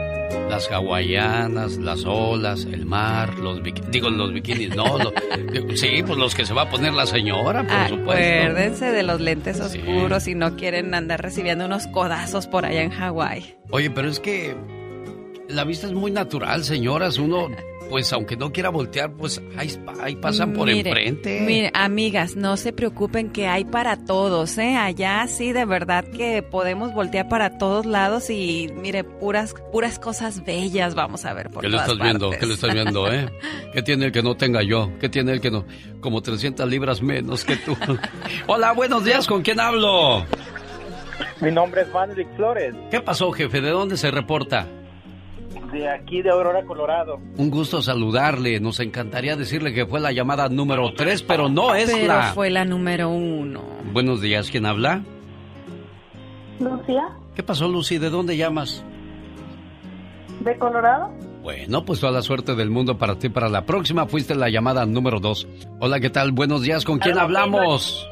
Las 0.49 0.69
hawaianas, 0.71 1.77
las 1.77 2.05
olas, 2.05 2.65
el 2.65 2.85
mar, 2.85 3.37
los 3.39 3.61
bikinis. 3.61 3.91
Digo, 3.91 4.09
los 4.09 4.33
bikinis, 4.33 4.75
no. 4.75 4.85
sí, 5.75 6.03
pues 6.05 6.17
los 6.17 6.35
que 6.35 6.45
se 6.45 6.53
va 6.53 6.63
a 6.63 6.69
poner 6.69 6.93
la 6.93 7.05
señora, 7.05 7.65
por 7.67 7.89
supuesto. 7.89 8.11
Acuérdense 8.11 8.91
de 8.91 9.03
los 9.03 9.19
lentes 9.19 9.59
oscuros 9.59 10.23
si 10.23 10.35
no 10.35 10.55
quieren 10.55 10.93
andar 10.93 11.21
recibiendo 11.21 11.65
unos 11.65 11.87
codazos 11.87 12.47
por 12.47 12.65
allá 12.65 12.83
en 12.83 12.91
Hawái. 12.91 13.57
Oye, 13.71 13.89
pero 13.89 14.09
es 14.09 14.19
que 14.19 14.55
la 15.49 15.63
vista 15.63 15.87
es 15.87 15.93
muy 15.93 16.11
natural, 16.11 16.63
señoras. 16.63 17.17
Uno 17.17 17.49
pues 17.93 18.11
aunque 18.11 18.35
no 18.35 18.51
quiera 18.51 18.69
voltear, 18.69 19.11
pues 19.11 19.39
ahí, 19.55 20.15
pasan 20.15 20.53
por 20.53 20.67
enfrente. 20.67 21.41
Mire, 21.41 21.69
amigas, 21.75 22.35
no 22.35 22.57
se 22.57 22.73
preocupen 22.73 23.29
que 23.29 23.45
hay 23.45 23.65
para 23.65 23.97
todos, 23.97 24.57
¿eh? 24.57 24.75
Allá 24.77 25.27
sí, 25.27 25.51
de 25.53 25.63
verdad 25.65 26.03
que 26.03 26.41
podemos 26.41 26.91
voltear 26.91 27.29
para 27.29 27.59
todos 27.59 27.85
lados 27.85 28.31
y 28.31 28.67
mire, 28.75 29.03
puras, 29.03 29.53
puras 29.71 29.99
cosas 29.99 30.43
bellas 30.43 30.95
vamos 30.95 31.23
a 31.25 31.35
ver 31.35 31.51
por 31.51 31.61
¿Qué 31.61 31.69
le 31.69 31.77
estás 31.77 31.99
viendo? 31.99 32.31
¿Qué 32.31 32.47
le 32.47 32.55
estás 32.55 32.73
viendo, 32.73 33.13
eh? 33.13 33.29
¿Qué 33.73 33.83
tiene 33.83 34.05
el 34.05 34.11
que 34.11 34.23
no 34.23 34.35
tenga 34.35 34.63
yo? 34.63 34.89
¿Qué 34.99 35.07
tiene 35.07 35.33
el 35.33 35.39
que 35.39 35.51
no? 35.51 35.63
Como 36.01 36.23
300 36.23 36.67
libras 36.67 37.03
menos 37.03 37.45
que 37.45 37.57
tú. 37.57 37.77
Hola, 38.47 38.71
buenos 38.71 39.05
días, 39.05 39.27
¿con 39.27 39.43
quién 39.43 39.59
hablo? 39.59 40.25
Mi 41.41 41.51
nombre 41.51 41.83
es 41.83 41.93
Manric 41.93 42.35
Flores. 42.37 42.73
¿Qué 42.89 43.01
pasó, 43.01 43.31
jefe? 43.31 43.61
¿De 43.61 43.69
dónde 43.69 43.97
se 43.97 44.09
reporta? 44.09 44.65
De 45.73 45.89
aquí 45.89 46.21
de 46.21 46.29
Aurora, 46.29 46.63
Colorado. 46.65 47.19
Un 47.37 47.49
gusto 47.49 47.81
saludarle. 47.81 48.59
Nos 48.59 48.79
encantaría 48.79 49.35
decirle 49.35 49.73
que 49.73 49.85
fue 49.85 49.99
la 49.99 50.11
llamada 50.11 50.47
número 50.47 50.93
3, 50.93 51.23
pero 51.23 51.49
no 51.49 51.75
es 51.75 51.91
pero 51.91 52.07
la. 52.07 52.33
fue 52.33 52.49
la 52.49 52.63
número 52.63 53.09
1. 53.09 53.61
Buenos 53.91 54.21
días, 54.21 54.49
¿quién 54.49 54.65
habla? 54.65 55.01
Lucía. 56.59 57.09
¿Qué 57.35 57.43
pasó, 57.43 57.67
Lucy? 57.67 57.97
¿De 57.97 58.09
dónde 58.09 58.37
llamas? 58.37 58.83
¿De 60.41 60.57
Colorado? 60.57 61.09
Bueno, 61.41 61.83
pues 61.83 61.99
toda 61.99 62.11
la 62.13 62.21
suerte 62.21 62.55
del 62.55 62.69
mundo 62.69 62.97
para 62.97 63.15
ti. 63.15 63.29
Para 63.29 63.49
la 63.49 63.65
próxima 63.65 64.05
fuiste 64.05 64.35
la 64.35 64.49
llamada 64.49 64.85
número 64.85 65.19
2. 65.19 65.47
Hola, 65.79 65.99
¿qué 65.99 66.09
tal? 66.09 66.31
Buenos 66.31 66.61
días, 66.61 66.85
¿con 66.85 66.99
quién 66.99 67.17
hablamos? 67.17 68.07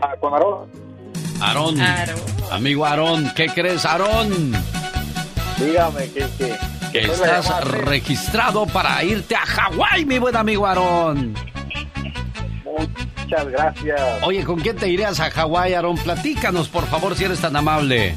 Ah, 0.00 0.14
con 0.20 0.32
Aarón. 0.32 0.68
Aarón. 1.40 1.76
Amigo 2.50 2.84
Aarón, 2.86 3.30
¿qué 3.36 3.46
crees, 3.54 3.84
Aarón? 3.84 4.52
Dígame 5.58 6.10
que, 6.10 6.26
que, 6.92 7.00
estás 7.00 7.64
registrado 7.64 8.66
para 8.66 9.02
irte 9.04 9.34
a 9.34 9.46
Hawái, 9.46 10.04
mi 10.04 10.18
buen 10.18 10.36
amigo 10.36 10.66
Aarón. 10.66 11.34
Muchas 12.64 13.48
gracias. 13.48 14.00
Oye, 14.22 14.44
¿con 14.44 14.60
quién 14.60 14.76
te 14.76 14.88
irías 14.88 15.20
a 15.20 15.30
Hawái, 15.30 15.74
Aarón? 15.74 15.96
Platícanos, 15.98 16.68
por 16.68 16.86
favor, 16.86 17.14
si 17.14 17.24
eres 17.24 17.40
tan 17.40 17.54
amable. 17.56 18.16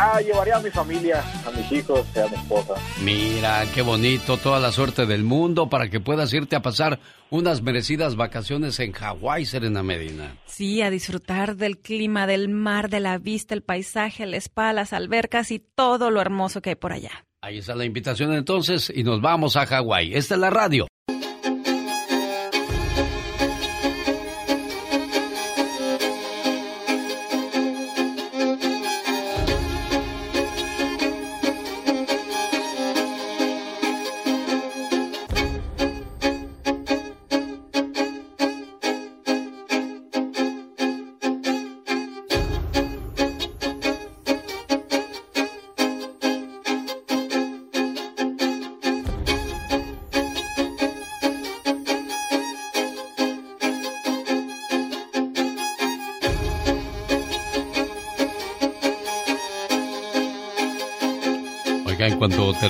Ah, 0.00 0.20
llevaría 0.20 0.56
a 0.56 0.60
mi 0.60 0.70
familia, 0.70 1.24
a 1.44 1.50
mis 1.50 1.72
hijos 1.72 2.06
y 2.14 2.18
a 2.20 2.28
mi 2.28 2.36
esposa. 2.36 2.74
Mira, 3.02 3.64
qué 3.74 3.82
bonito, 3.82 4.36
toda 4.36 4.60
la 4.60 4.70
suerte 4.70 5.06
del 5.06 5.24
mundo 5.24 5.68
para 5.68 5.90
que 5.90 5.98
puedas 5.98 6.32
irte 6.32 6.54
a 6.54 6.62
pasar 6.62 7.00
unas 7.30 7.62
merecidas 7.62 8.14
vacaciones 8.14 8.78
en 8.78 8.92
Hawái, 8.92 9.44
Serena 9.44 9.82
Medina. 9.82 10.36
Sí, 10.46 10.82
a 10.82 10.90
disfrutar 10.90 11.56
del 11.56 11.78
clima, 11.78 12.28
del 12.28 12.48
mar, 12.48 12.90
de 12.90 13.00
la 13.00 13.18
vista, 13.18 13.54
el 13.54 13.62
paisaje, 13.62 14.22
el 14.22 14.34
spa, 14.34 14.72
las 14.72 14.92
albercas 14.92 15.50
y 15.50 15.58
todo 15.58 16.10
lo 16.10 16.20
hermoso 16.20 16.62
que 16.62 16.70
hay 16.70 16.76
por 16.76 16.92
allá. 16.92 17.24
Ahí 17.40 17.58
está 17.58 17.74
la 17.74 17.84
invitación 17.84 18.32
entonces 18.34 18.92
y 18.94 19.02
nos 19.02 19.20
vamos 19.20 19.56
a 19.56 19.66
Hawái. 19.66 20.14
Esta 20.14 20.34
es 20.34 20.40
la 20.40 20.50
radio. 20.50 20.86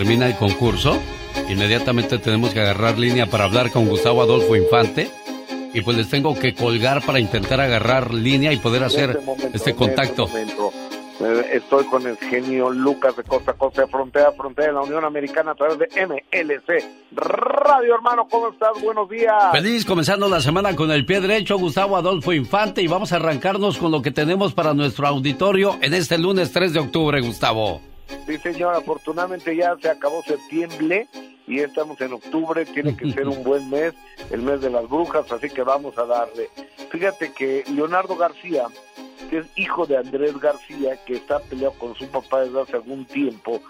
Termina 0.09 0.26
el 0.26 0.36
concurso, 0.36 0.98
inmediatamente 1.51 2.18
tenemos 2.18 2.55
que 2.55 2.60
agarrar 2.60 2.97
línea 2.97 3.26
para 3.26 3.44
hablar 3.44 3.70
con 3.70 3.86
Gustavo 3.86 4.22
Adolfo 4.22 4.56
Infante. 4.56 5.10
Y 5.74 5.82
pues 5.82 5.98
les 5.98 6.09
tengo 6.09 6.35
que 6.35 6.55
colgar 6.55 7.05
para 7.05 7.20
intentar 7.20 7.60
agarrar 7.60 8.14
línea 8.14 8.51
y 8.55 8.56
poder 8.56 8.85
hacer 8.85 9.20
este, 9.36 9.51
este 9.55 9.74
contacto. 9.74 10.26
Eh, 10.35 11.51
estoy 11.52 11.85
con 11.85 12.06
el 12.06 12.16
genio 12.16 12.70
Lucas 12.70 13.16
de 13.16 13.22
Costa 13.22 13.51
a 13.51 13.55
Costa, 13.55 13.82
de 13.82 13.89
frontera 13.89 14.28
a 14.28 14.32
frontera 14.32 14.68
de 14.68 14.72
la 14.72 14.80
Unión 14.80 15.05
Americana 15.05 15.51
a 15.51 15.55
través 15.55 15.78
de 15.78 15.89
MLC 16.06 16.82
Radio, 17.12 17.94
hermano. 17.94 18.26
¿Cómo 18.30 18.48
estás? 18.48 18.82
Buenos 18.82 19.10
días. 19.10 19.35
Feliz 19.52 19.85
comenzando 19.85 20.26
la 20.30 20.40
semana 20.40 20.74
con 20.74 20.90
el 20.90 21.05
pie 21.05 21.20
derecho, 21.20 21.59
Gustavo 21.59 21.98
Adolfo 21.98 22.32
Infante. 22.32 22.80
Y 22.80 22.86
vamos 22.86 23.12
a 23.12 23.16
arrancarnos 23.16 23.76
con 23.76 23.90
lo 23.90 24.01
que 24.01 24.10
tenemos 24.10 24.55
para 24.55 24.72
nuestro 24.72 25.06
auditorio 25.06 25.76
en 25.82 25.93
este 25.93 26.16
lunes 26.16 26.51
3 26.51 26.72
de 26.72 26.80
octubre, 26.80 27.20
Gustavo. 27.20 27.82
Sí, 28.26 28.39
señor, 28.39 28.74
afortunadamente 28.74 29.55
ya 29.56 29.76
se 29.80 29.89
acabó 29.89 30.22
septiembre 30.22 31.09
y 31.47 31.60
estamos 31.60 32.01
en 32.01 32.12
octubre, 32.12 32.64
tiene 32.66 32.97
que 32.97 33.10
ser 33.12 33.26
un 33.26 33.43
buen 33.44 33.68
mes, 33.70 33.94
el 34.30 34.43
mes 34.43 34.60
de 34.60 34.70
las 34.70 34.89
brujas, 34.89 35.30
así 35.32 35.48
que 35.48 35.62
vamos 35.62 35.97
a 35.98 36.05
darle. 36.05 36.51
Fíjate 36.90 37.32
que 37.32 37.64
Leonardo 37.74 38.16
García, 38.16 38.66
que 39.30 39.39
es 39.39 39.47
hijo 39.56 39.86
de 39.86 39.97
Andrés 39.97 40.39
García, 40.39 41.02
que 41.05 41.14
está 41.14 41.39
peleado 41.40 41.74
con 41.78 41.94
su 41.94 42.06
papá 42.09 42.43
desde 42.43 42.60
hace 42.60 42.76
algún 42.76 43.06
tiempo, 43.06 43.60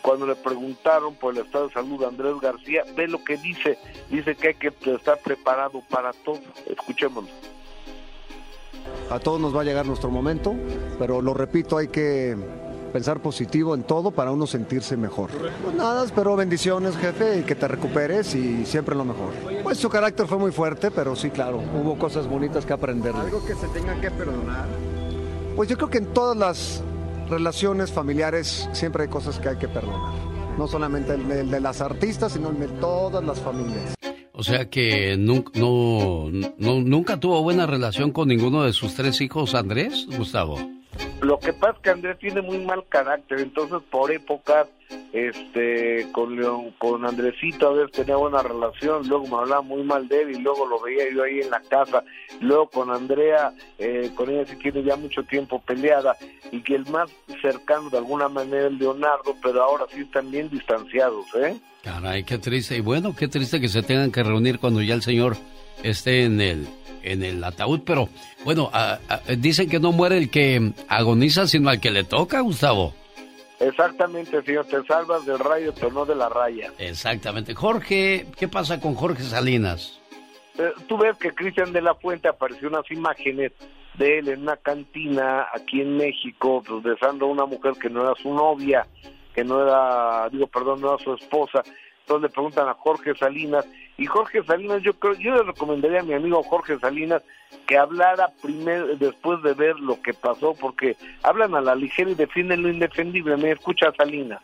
cuando 0.00 0.26
le 0.26 0.36
preguntaron 0.36 1.14
por 1.14 1.34
el 1.34 1.44
estado 1.44 1.68
de 1.68 1.74
salud 1.74 2.00
de 2.00 2.06
Andrés 2.06 2.34
García, 2.40 2.84
ve 2.94 3.08
lo 3.08 3.22
que 3.24 3.36
dice, 3.36 3.78
dice 4.10 4.36
que 4.36 4.48
hay 4.48 4.54
que 4.54 4.72
estar 4.92 5.18
preparado 5.18 5.82
para 5.88 6.12
todo. 6.12 6.40
Escuchémoslo. 6.66 7.30
A 9.10 9.18
todos 9.18 9.40
nos 9.40 9.56
va 9.56 9.62
a 9.62 9.64
llegar 9.64 9.86
nuestro 9.86 10.10
momento, 10.10 10.54
pero 10.98 11.22
lo 11.22 11.34
repito, 11.34 11.78
hay 11.78 11.88
que 11.88 12.36
pensar 12.94 13.18
positivo 13.18 13.74
en 13.74 13.82
todo 13.82 14.12
para 14.12 14.30
uno 14.30 14.46
sentirse 14.46 14.96
mejor. 14.96 15.28
Pues 15.32 15.74
nada, 15.74 16.04
espero 16.04 16.36
bendiciones, 16.36 16.96
jefe, 16.96 17.40
y 17.40 17.42
que 17.42 17.56
te 17.56 17.66
recuperes 17.66 18.36
y 18.36 18.64
siempre 18.64 18.94
lo 18.94 19.04
mejor. 19.04 19.32
Pues 19.64 19.78
su 19.78 19.88
carácter 19.88 20.28
fue 20.28 20.38
muy 20.38 20.52
fuerte, 20.52 20.92
pero 20.92 21.16
sí, 21.16 21.30
claro, 21.30 21.60
hubo 21.74 21.98
cosas 21.98 22.28
bonitas 22.28 22.64
que 22.64 22.72
aprender. 22.72 23.12
¿Algo 23.16 23.44
que 23.44 23.56
se 23.56 23.66
tenga 23.66 24.00
que 24.00 24.12
perdonar? 24.12 24.68
Pues 25.56 25.68
yo 25.68 25.76
creo 25.76 25.90
que 25.90 25.98
en 25.98 26.06
todas 26.14 26.36
las 26.36 26.84
relaciones 27.28 27.90
familiares 27.90 28.68
siempre 28.70 29.02
hay 29.02 29.08
cosas 29.08 29.40
que 29.40 29.48
hay 29.48 29.56
que 29.56 29.66
perdonar. 29.66 30.14
No 30.56 30.68
solamente 30.68 31.14
el 31.14 31.50
de, 31.50 31.60
las 31.60 31.80
artistas, 31.80 32.30
sino 32.34 32.50
el 32.50 32.60
de 32.60 32.68
todas 32.68 33.24
las 33.24 33.40
familias. 33.40 33.96
O 34.32 34.44
sea 34.44 34.70
que 34.70 35.16
nunca, 35.16 35.50
no, 35.58 36.30
nunca 36.30 37.18
tuvo 37.18 37.42
buena 37.42 37.66
relación 37.66 38.12
con 38.12 38.28
ninguno 38.28 38.62
de 38.62 38.72
sus 38.72 38.94
tres 38.94 39.20
hijos, 39.20 39.56
Andrés, 39.56 40.06
Gustavo. 40.16 40.58
Lo 41.20 41.38
que 41.38 41.52
pasa 41.52 41.74
es 41.76 41.82
que 41.82 41.90
Andrés 41.90 42.18
tiene 42.18 42.42
muy 42.42 42.58
mal 42.58 42.84
carácter, 42.88 43.40
entonces 43.40 43.78
por 43.90 44.12
épocas 44.12 44.68
este 45.12 46.08
con 46.12 46.36
León, 46.36 46.74
con 46.78 47.06
Andresito 47.06 47.68
a 47.68 47.72
veces 47.72 47.92
tenía 47.92 48.16
buena 48.16 48.42
relación, 48.42 49.06
luego 49.08 49.26
me 49.26 49.36
hablaba 49.36 49.62
muy 49.62 49.82
mal 49.84 50.08
de 50.08 50.22
él 50.22 50.30
y 50.32 50.40
luego 50.40 50.66
lo 50.66 50.80
veía 50.80 51.04
yo 51.14 51.22
ahí 51.22 51.40
en 51.40 51.50
la 51.50 51.60
casa, 51.60 52.02
luego 52.40 52.68
con 52.68 52.90
Andrea, 52.90 53.52
eh, 53.78 54.10
con 54.14 54.28
ella 54.28 54.44
sí 54.44 54.56
tiene 54.56 54.82
ya 54.82 54.96
mucho 54.96 55.22
tiempo 55.22 55.62
peleada 55.62 56.16
y 56.50 56.60
que 56.62 56.74
el 56.74 56.86
más 56.86 57.10
cercano 57.40 57.90
de 57.90 57.98
alguna 57.98 58.28
manera 58.28 58.66
es 58.66 58.72
Leonardo, 58.72 59.36
pero 59.42 59.62
ahora 59.62 59.86
sí 59.94 60.00
están 60.00 60.30
bien 60.30 60.50
distanciados, 60.50 61.26
¿eh? 61.36 61.56
Caray, 61.82 62.24
qué 62.24 62.38
triste 62.38 62.76
y 62.76 62.80
bueno, 62.80 63.14
qué 63.16 63.28
triste 63.28 63.60
que 63.60 63.68
se 63.68 63.82
tengan 63.82 64.10
que 64.10 64.22
reunir 64.22 64.58
cuando 64.58 64.82
ya 64.82 64.94
el 64.94 65.02
señor 65.02 65.36
esté 65.82 66.24
en 66.24 66.40
el 66.40 66.66
en 67.04 67.22
el 67.22 67.42
ataúd, 67.44 67.82
pero 67.84 68.08
bueno, 68.44 68.70
dicen 69.38 69.68
que 69.68 69.78
no 69.78 69.92
muere 69.92 70.18
el 70.18 70.30
que 70.30 70.72
agoniza, 70.88 71.46
sino 71.46 71.70
al 71.70 71.80
que 71.80 71.90
le 71.90 72.04
toca, 72.04 72.40
Gustavo. 72.40 72.94
Exactamente, 73.60 74.42
señor, 74.42 74.66
te 74.66 74.82
salvas 74.84 75.24
del 75.24 75.38
rayo, 75.38 75.72
pero 75.74 75.90
no 75.92 76.04
de 76.04 76.14
la 76.14 76.28
raya. 76.28 76.72
Exactamente. 76.78 77.54
Jorge, 77.54 78.26
¿qué 78.36 78.48
pasa 78.48 78.80
con 78.80 78.94
Jorge 78.94 79.22
Salinas? 79.22 80.00
Eh, 80.58 80.72
tú 80.86 80.98
ves 80.98 81.16
que 81.18 81.32
Cristian 81.32 81.72
de 81.72 81.80
la 81.80 81.94
Fuente 81.94 82.28
apareció 82.28 82.68
unas 82.68 82.88
imágenes 82.90 83.52
de 83.96 84.18
él 84.18 84.28
en 84.28 84.42
una 84.42 84.56
cantina 84.56 85.46
aquí 85.54 85.80
en 85.80 85.96
México, 85.96 86.62
pues, 86.66 86.82
besando 86.82 87.26
a 87.26 87.28
una 87.30 87.46
mujer 87.46 87.74
que 87.80 87.88
no 87.88 88.02
era 88.02 88.14
su 88.20 88.34
novia, 88.34 88.86
que 89.34 89.44
no 89.44 89.62
era, 89.62 90.28
digo, 90.30 90.46
perdón, 90.46 90.80
no 90.80 90.94
era 90.94 91.02
su 91.02 91.14
esposa, 91.14 91.62
Entonces 92.00 92.22
le 92.22 92.34
preguntan 92.34 92.68
a 92.68 92.74
Jorge 92.74 93.14
Salinas 93.14 93.66
y 93.96 94.06
Jorge 94.06 94.42
Salinas, 94.42 94.82
yo 94.82 94.94
creo, 94.94 95.14
yo 95.14 95.36
le 95.36 95.42
recomendaría 95.44 96.00
a 96.00 96.04
mi 96.04 96.14
amigo 96.14 96.42
Jorge 96.42 96.78
Salinas 96.78 97.22
que 97.66 97.78
hablara 97.78 98.30
primero, 98.42 98.96
después 98.96 99.42
de 99.42 99.54
ver 99.54 99.78
lo 99.78 100.00
que 100.02 100.12
pasó, 100.12 100.54
porque 100.54 100.96
hablan 101.22 101.54
a 101.54 101.60
la 101.60 101.74
ligera 101.74 102.10
y 102.10 102.14
defienden 102.14 102.62
lo 102.62 102.70
indefendible. 102.70 103.36
Me 103.36 103.52
escucha 103.52 103.92
Salinas. 103.96 104.40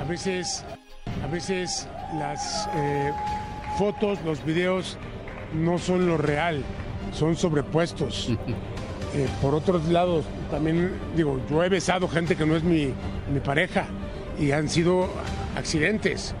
A 0.00 0.04
veces, 0.04 0.64
a 1.22 1.26
veces 1.26 1.88
las 2.14 2.68
eh, 2.74 3.12
fotos, 3.78 4.20
los 4.22 4.44
videos 4.44 4.98
no 5.52 5.78
son 5.78 6.06
lo 6.06 6.16
real, 6.16 6.64
son 7.12 7.36
sobrepuestos. 7.36 8.32
Eh, 9.14 9.28
por 9.40 9.54
otros 9.54 9.86
lados, 9.88 10.26
también 10.50 10.92
digo, 11.14 11.40
yo 11.48 11.64
he 11.64 11.70
besado 11.70 12.06
gente 12.06 12.36
que 12.36 12.44
no 12.44 12.54
es 12.54 12.62
mi, 12.62 12.92
mi 13.32 13.40
pareja 13.40 13.86
y 14.38 14.50
han 14.50 14.68
sido 14.68 15.08
accidentes. 15.56 16.34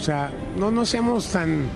O 0.00 0.02
sea, 0.02 0.32
no, 0.56 0.70
no 0.70 0.86
seamos 0.86 1.30
tan, 1.30 1.66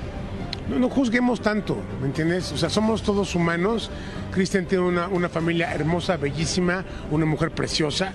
no, 0.71 0.79
no 0.79 0.89
juzguemos 0.89 1.43
tanto, 1.43 1.77
¿me 2.01 2.07
entiendes? 2.07 2.53
O 2.53 2.57
sea, 2.57 2.71
somos 2.71 3.03
todos 3.03 3.35
humanos. 3.35 3.91
Cristian 4.33 4.65
tiene 4.65 4.83
una, 4.83 5.09
una 5.09 5.29
familia 5.29 5.75
hermosa, 5.75 6.17
bellísima, 6.17 6.87
una 7.11 7.27
mujer 7.27 7.51
preciosa 7.51 8.15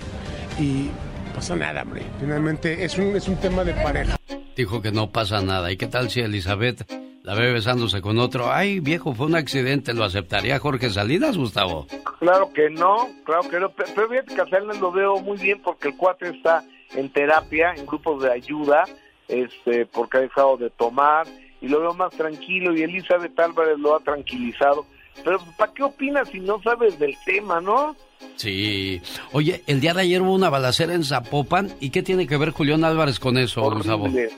y 0.58 0.88
pasa 1.32 1.54
nada, 1.54 1.82
hombre. 1.82 2.02
Finalmente 2.18 2.84
es 2.84 2.98
un, 2.98 3.14
es 3.14 3.28
un 3.28 3.36
tema 3.36 3.62
de 3.62 3.72
pareja. 3.74 4.16
Dijo 4.56 4.82
que 4.82 4.90
no 4.90 5.10
pasa 5.10 5.42
nada. 5.42 5.70
¿Y 5.70 5.76
qué 5.76 5.86
tal 5.86 6.10
si 6.10 6.20
Elizabeth 6.20 6.90
la 7.22 7.34
ve 7.34 7.52
besándose 7.52 8.00
con 8.02 8.18
otro? 8.18 8.52
Ay, 8.52 8.80
viejo, 8.80 9.14
fue 9.14 9.26
un 9.26 9.36
accidente. 9.36 9.94
¿Lo 9.94 10.02
aceptaría 10.02 10.58
Jorge 10.58 10.90
Salinas, 10.90 11.36
Gustavo? 11.38 11.86
Claro 12.18 12.52
que 12.52 12.68
no, 12.68 13.08
claro 13.24 13.48
que 13.48 13.60
no. 13.60 13.70
Pero, 13.70 14.08
fíjate 14.08 14.34
que 14.34 14.40
a 14.40 14.48
Salinas 14.48 14.80
lo 14.80 14.90
veo 14.90 15.20
muy 15.20 15.38
bien 15.38 15.62
porque 15.62 15.86
el 15.86 15.96
cuate 15.96 16.30
está 16.30 16.64
en 16.96 17.08
terapia, 17.10 17.72
en 17.76 17.86
grupos 17.86 18.24
de 18.24 18.32
ayuda, 18.32 18.84
este, 19.30 19.86
porque 19.86 20.18
ha 20.18 20.20
dejado 20.20 20.56
de 20.56 20.70
tomar 20.70 21.26
y 21.60 21.68
lo 21.68 21.80
veo 21.80 21.94
más 21.94 22.12
tranquilo 22.12 22.76
y 22.76 22.82
Elizabeth 22.82 23.38
Álvarez 23.38 23.78
lo 23.78 23.96
ha 23.96 24.00
tranquilizado. 24.00 24.86
Pero 25.24 25.38
¿para 25.56 25.72
qué 25.72 25.82
opinas 25.82 26.28
si 26.28 26.40
no 26.40 26.60
sabes 26.62 26.98
del 26.98 27.16
tema, 27.24 27.60
no? 27.60 27.94
Sí. 28.36 29.00
Oye, 29.32 29.62
el 29.66 29.80
día 29.80 29.94
de 29.94 30.02
ayer 30.02 30.22
hubo 30.22 30.34
una 30.34 30.50
balacera 30.50 30.94
en 30.94 31.04
Zapopan. 31.04 31.70
¿Y 31.80 31.90
qué 31.90 32.02
tiene 32.02 32.26
que 32.26 32.36
ver 32.36 32.50
Julián 32.50 32.84
Álvarez 32.84 33.18
con 33.18 33.36
eso, 33.36 33.62
horrible, 33.62 34.30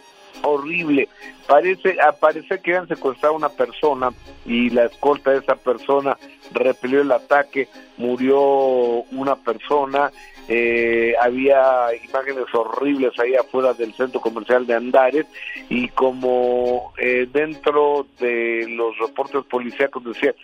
Horrible. 0.45 1.09
Parece, 1.47 1.97
parece 2.19 2.59
que 2.61 2.77
han 2.77 2.89
secuestrado 2.89 3.35
a 3.35 3.39
una 3.39 3.49
persona 3.49 4.11
y 4.45 4.71
la 4.71 4.87
escolta 4.87 5.31
de 5.31 5.39
esa 5.39 5.55
persona 5.55 6.17
repelió 6.53 7.03
el 7.03 7.13
ataque, 7.13 7.69
murió 7.97 8.41
una 8.41 9.37
persona 9.37 10.11
eh, 10.49 11.15
había 11.21 11.95
imágenes 12.05 12.53
horribles 12.53 13.13
ahí 13.19 13.35
afuera 13.37 13.73
del 13.75 13.95
centro 13.95 14.21
comercial 14.21 14.67
de 14.67 14.75
Andares 14.75 15.27
y 15.69 15.89
como 15.89 16.93
eh, 16.99 17.29
dentro 17.33 18.07
de 18.19 18.67
los 18.69 18.99
reportes 18.99 19.45
policíacos 19.45 20.05
decía, 20.05 20.35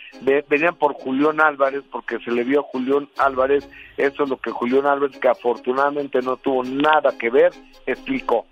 venían 0.48 0.76
por 0.76 0.94
Julián 0.94 1.40
Álvarez 1.40 1.82
porque 1.90 2.18
se 2.20 2.30
le 2.30 2.44
vio 2.44 2.60
a 2.60 2.62
Julián 2.62 3.08
Álvarez, 3.18 3.68
eso 3.96 4.22
es 4.22 4.28
lo 4.28 4.36
que 4.36 4.50
Julián 4.50 4.86
Álvarez, 4.86 5.18
que 5.18 5.28
afortunadamente 5.28 6.22
no 6.22 6.36
tuvo 6.36 6.62
nada 6.62 7.12
que 7.18 7.30
ver, 7.30 7.52
explicó. 7.86 8.46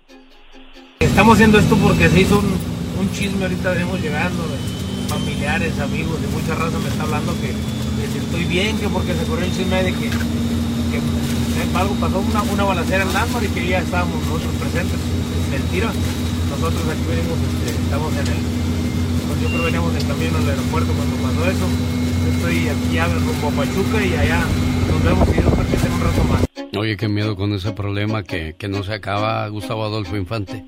Estamos 0.99 1.35
haciendo 1.35 1.59
esto 1.59 1.77
porque 1.77 2.09
se 2.09 2.21
hizo 2.21 2.39
un, 2.39 3.11
chisme 3.13 3.45
ahorita, 3.45 3.71
venimos 3.71 4.01
llegando, 4.01 4.43
familiares, 5.07 5.79
amigos, 5.79 6.21
de 6.21 6.27
mucha 6.27 6.55
raza 6.55 6.77
me 6.79 6.89
está 6.89 7.03
hablando 7.03 7.31
que, 7.39 7.47
que 7.47 8.19
estoy 8.19 8.43
bien, 8.45 8.77
que 8.77 8.89
porque 8.89 9.13
se 9.13 9.25
corrió 9.25 9.45
el 9.45 9.51
chisme 9.53 9.83
de 9.83 9.93
que 9.93 10.46
algo 11.75 11.95
pasó 11.95 12.19
una, 12.19 12.41
una 12.43 12.63
balacera 12.63 13.03
en 13.03 13.13
Lázaro 13.13 13.45
y 13.45 13.49
que 13.49 13.67
ya 13.67 13.79
estábamos 13.79 14.19
nosotros 14.25 14.53
presentes. 14.59 14.99
Mentira. 15.51 15.91
Nosotros 16.49 16.83
aquí 16.89 17.03
venimos, 17.09 17.37
este, 17.37 17.81
estamos 17.83 18.11
en 18.13 18.27
el. 18.27 18.39
Pues 19.27 19.41
yo 19.41 19.47
creo 19.47 19.59
que 19.59 19.65
veníamos 19.65 19.95
en 19.95 20.07
camino 20.07 20.37
al 20.37 20.49
aeropuerto 20.49 20.93
cuando 20.93 21.15
pasó 21.17 21.51
eso. 21.51 21.67
Estoy 22.33 22.69
aquí 22.69 22.95
ya 22.95 23.05
rumbo 23.07 23.47
a 23.47 23.51
Pachuca 23.51 24.03
y 24.03 24.13
allá 24.15 24.41
nos 24.89 25.03
vemos 25.03 25.27
y 25.29 25.33
Dios 25.33 25.53
permite 25.53 25.89
un 25.89 26.01
rato 26.01 26.23
más. 26.23 26.47
Oye, 26.77 26.97
qué 26.97 27.07
miedo 27.07 27.35
con 27.35 27.53
ese 27.53 27.71
problema 27.71 28.23
que, 28.23 28.55
que 28.57 28.67
no 28.67 28.83
se 28.83 28.93
acaba, 28.93 29.47
Gustavo 29.49 29.83
Adolfo 29.83 30.15
Infante. 30.15 30.63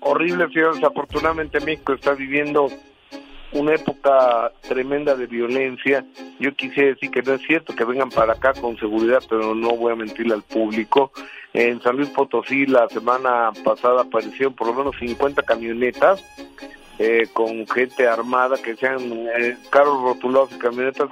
Horrible, 0.00 0.48
fíjense, 0.48 0.84
afortunadamente 0.86 1.60
México 1.60 1.92
está 1.92 2.14
viviendo 2.14 2.68
una 3.52 3.74
época 3.74 4.52
tremenda 4.68 5.14
de 5.14 5.26
violencia. 5.26 6.04
Yo 6.38 6.54
quisiera 6.54 6.90
decir 6.90 7.10
que 7.10 7.22
no 7.22 7.34
es 7.34 7.42
cierto 7.42 7.74
que 7.74 7.84
vengan 7.84 8.10
para 8.10 8.34
acá 8.34 8.52
con 8.54 8.76
seguridad, 8.78 9.22
pero 9.28 9.54
no 9.54 9.76
voy 9.76 9.92
a 9.92 9.96
mentirle 9.96 10.34
al 10.34 10.42
público. 10.42 11.12
En 11.52 11.80
San 11.82 11.96
Luis 11.96 12.10
Potosí 12.10 12.66
la 12.66 12.88
semana 12.88 13.50
pasada 13.64 14.02
aparecieron 14.02 14.54
por 14.54 14.66
lo 14.68 14.74
menos 14.74 14.96
50 14.98 15.42
camionetas 15.42 16.22
eh, 16.98 17.28
con 17.32 17.66
gente 17.68 18.06
armada 18.06 18.56
que 18.62 18.76
sean 18.76 19.00
eh, 19.38 19.56
carros 19.70 20.02
rotulados 20.02 20.52
y 20.52 20.58
camionetas 20.58 21.08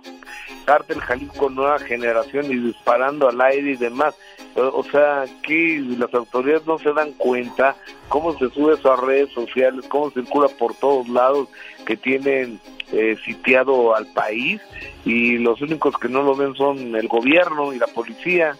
Cártel 0.67 1.01
Jalisco 1.01 1.49
Nueva 1.49 1.79
Generación 1.79 2.47
y 2.51 2.57
disparando 2.57 3.29
al 3.29 3.41
aire 3.41 3.71
y 3.71 3.77
demás. 3.77 4.15
O, 4.57 4.83
sea, 4.85 5.27
que 5.43 5.85
las 5.99 6.13
autoridades 6.15 6.67
no 6.67 6.79
se 6.79 6.93
dan 6.95 7.13
cuenta 7.13 7.77
cómo 8.09 8.37
se 8.39 8.49
sube 8.51 8.75
eso 8.75 8.91
a 8.91 8.97
redes 8.97 9.31
sociales, 9.33 9.85
cómo 9.89 10.11
circula 10.11 10.49
por 10.49 10.75
todos 10.75 11.07
lados 11.11 11.49
que 11.85 11.97
tienen 11.97 12.59
eh, 12.91 13.17
sitiado 13.25 13.95
al 13.95 14.07
país 14.07 14.63
y 15.05 15.37
los 15.39 15.61
únicos 15.61 15.99
que 15.99 16.09
no 16.09 16.23
lo 16.23 16.35
ven 16.35 16.55
son 16.55 16.97
el 16.97 17.07
gobierno 17.07 17.75
y 17.75 17.79
la 17.79 17.87
policía. 17.87 18.57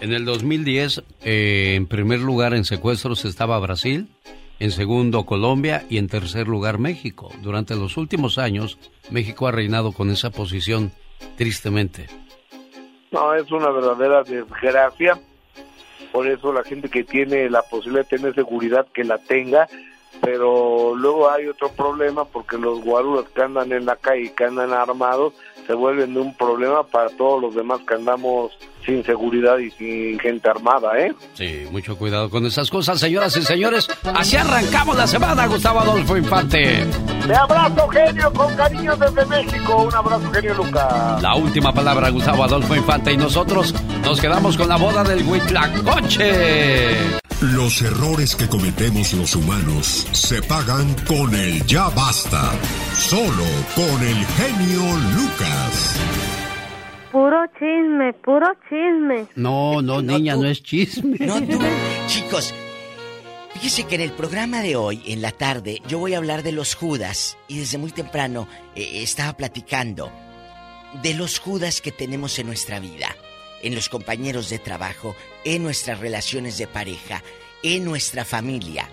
En 0.00 0.12
el 0.12 0.24
2010, 0.24 1.02
eh, 1.24 1.74
en 1.76 1.86
primer 1.86 2.20
lugar 2.20 2.54
en 2.54 2.64
secuestros 2.64 3.26
estaba 3.26 3.58
Brasil, 3.58 4.08
en 4.60 4.70
segundo 4.70 5.26
Colombia 5.26 5.84
y 5.90 5.98
en 5.98 6.08
tercer 6.08 6.48
lugar 6.48 6.78
México. 6.78 7.30
Durante 7.42 7.74
los 7.74 7.96
últimos 7.98 8.38
años, 8.38 8.78
México 9.10 9.46
ha 9.46 9.52
reinado 9.52 9.92
con 9.92 10.10
esa 10.10 10.30
posición, 10.30 10.92
tristemente. 11.36 12.06
No, 13.14 13.32
es 13.32 13.48
una 13.52 13.70
verdadera 13.70 14.24
desgracia. 14.24 15.20
Por 16.10 16.26
eso 16.26 16.52
la 16.52 16.64
gente 16.64 16.88
que 16.88 17.04
tiene 17.04 17.48
la 17.48 17.62
posibilidad 17.62 18.04
de 18.08 18.16
tener 18.16 18.34
seguridad, 18.34 18.88
que 18.92 19.04
la 19.04 19.18
tenga, 19.18 19.68
pero 20.20 20.96
luego 20.96 21.30
hay 21.30 21.46
otro 21.46 21.68
problema 21.68 22.24
porque 22.24 22.58
los 22.58 22.82
guaruras 22.82 23.26
que 23.28 23.42
andan 23.42 23.70
en 23.70 23.86
la 23.86 23.94
calle, 23.94 24.32
que 24.34 24.44
andan 24.44 24.72
armados, 24.72 25.32
se 25.64 25.74
vuelven 25.74 26.16
un 26.18 26.36
problema 26.36 26.82
para 26.82 27.08
todos 27.10 27.40
los 27.40 27.54
demás 27.54 27.82
que 27.86 27.94
andamos 27.94 28.58
sin 28.84 29.04
seguridad 29.04 29.58
y 29.58 29.70
sin 29.72 30.18
gente 30.18 30.48
armada, 30.48 30.98
¿eh? 30.98 31.14
Sí, 31.34 31.64
mucho 31.70 31.96
cuidado 31.96 32.30
con 32.30 32.44
esas 32.46 32.70
cosas, 32.70 33.00
señoras 33.00 33.36
y 33.36 33.42
señores. 33.42 33.88
Así 34.14 34.36
arrancamos 34.36 34.96
la 34.96 35.06
semana, 35.06 35.46
Gustavo 35.46 35.80
Adolfo 35.80 36.16
Infante. 36.16 36.84
Te 37.26 37.34
abrazo, 37.34 37.88
genio, 37.88 38.32
con 38.32 38.54
cariño 38.54 38.96
desde 38.96 39.24
México. 39.26 39.84
Un 39.84 39.94
abrazo, 39.94 40.30
genio 40.32 40.54
Lucas. 40.54 41.22
La 41.22 41.34
última 41.34 41.72
palabra, 41.72 42.10
Gustavo 42.10 42.44
Adolfo 42.44 42.76
Infante, 42.76 43.12
y 43.12 43.16
nosotros 43.16 43.74
nos 44.02 44.20
quedamos 44.20 44.56
con 44.56 44.68
la 44.68 44.76
boda 44.76 45.02
del 45.04 45.26
Huitlacoche. 45.26 47.22
Los 47.40 47.82
errores 47.82 48.36
que 48.36 48.48
cometemos 48.48 49.12
los 49.12 49.34
humanos 49.36 50.06
se 50.12 50.40
pagan 50.42 50.94
con 51.06 51.34
el 51.34 51.64
ya 51.66 51.88
basta. 51.90 52.52
Solo 52.94 53.44
con 53.74 54.02
el 54.02 54.24
genio 54.26 54.82
Lucas. 55.14 56.43
Puro 57.14 57.46
chisme, 57.60 58.12
puro 58.24 58.48
chisme. 58.68 59.28
No, 59.36 59.80
no, 59.80 60.02
niña, 60.02 60.34
no 60.34 60.46
es 60.46 60.60
chisme. 60.64 61.16
No, 61.20 61.40
tú. 61.40 61.60
Chicos, 62.08 62.52
fíjese 63.52 63.84
que 63.84 63.94
en 63.94 64.00
el 64.00 64.10
programa 64.10 64.62
de 64.62 64.74
hoy, 64.74 65.00
en 65.06 65.22
la 65.22 65.30
tarde, 65.30 65.80
yo 65.86 66.00
voy 66.00 66.14
a 66.14 66.18
hablar 66.18 66.42
de 66.42 66.50
los 66.50 66.74
Judas. 66.74 67.38
Y 67.46 67.60
desde 67.60 67.78
muy 67.78 67.92
temprano 67.92 68.48
eh, 68.74 69.02
estaba 69.04 69.36
platicando 69.36 70.10
de 71.04 71.14
los 71.14 71.38
Judas 71.38 71.80
que 71.80 71.92
tenemos 71.92 72.36
en 72.40 72.48
nuestra 72.48 72.80
vida 72.80 73.14
en 73.62 73.74
los 73.74 73.88
compañeros 73.88 74.50
de 74.50 74.58
trabajo, 74.58 75.16
en 75.44 75.62
nuestras 75.62 76.00
relaciones 76.00 76.58
de 76.58 76.66
pareja, 76.66 77.22
en 77.62 77.84
nuestra 77.84 78.24
familia. 78.24 78.88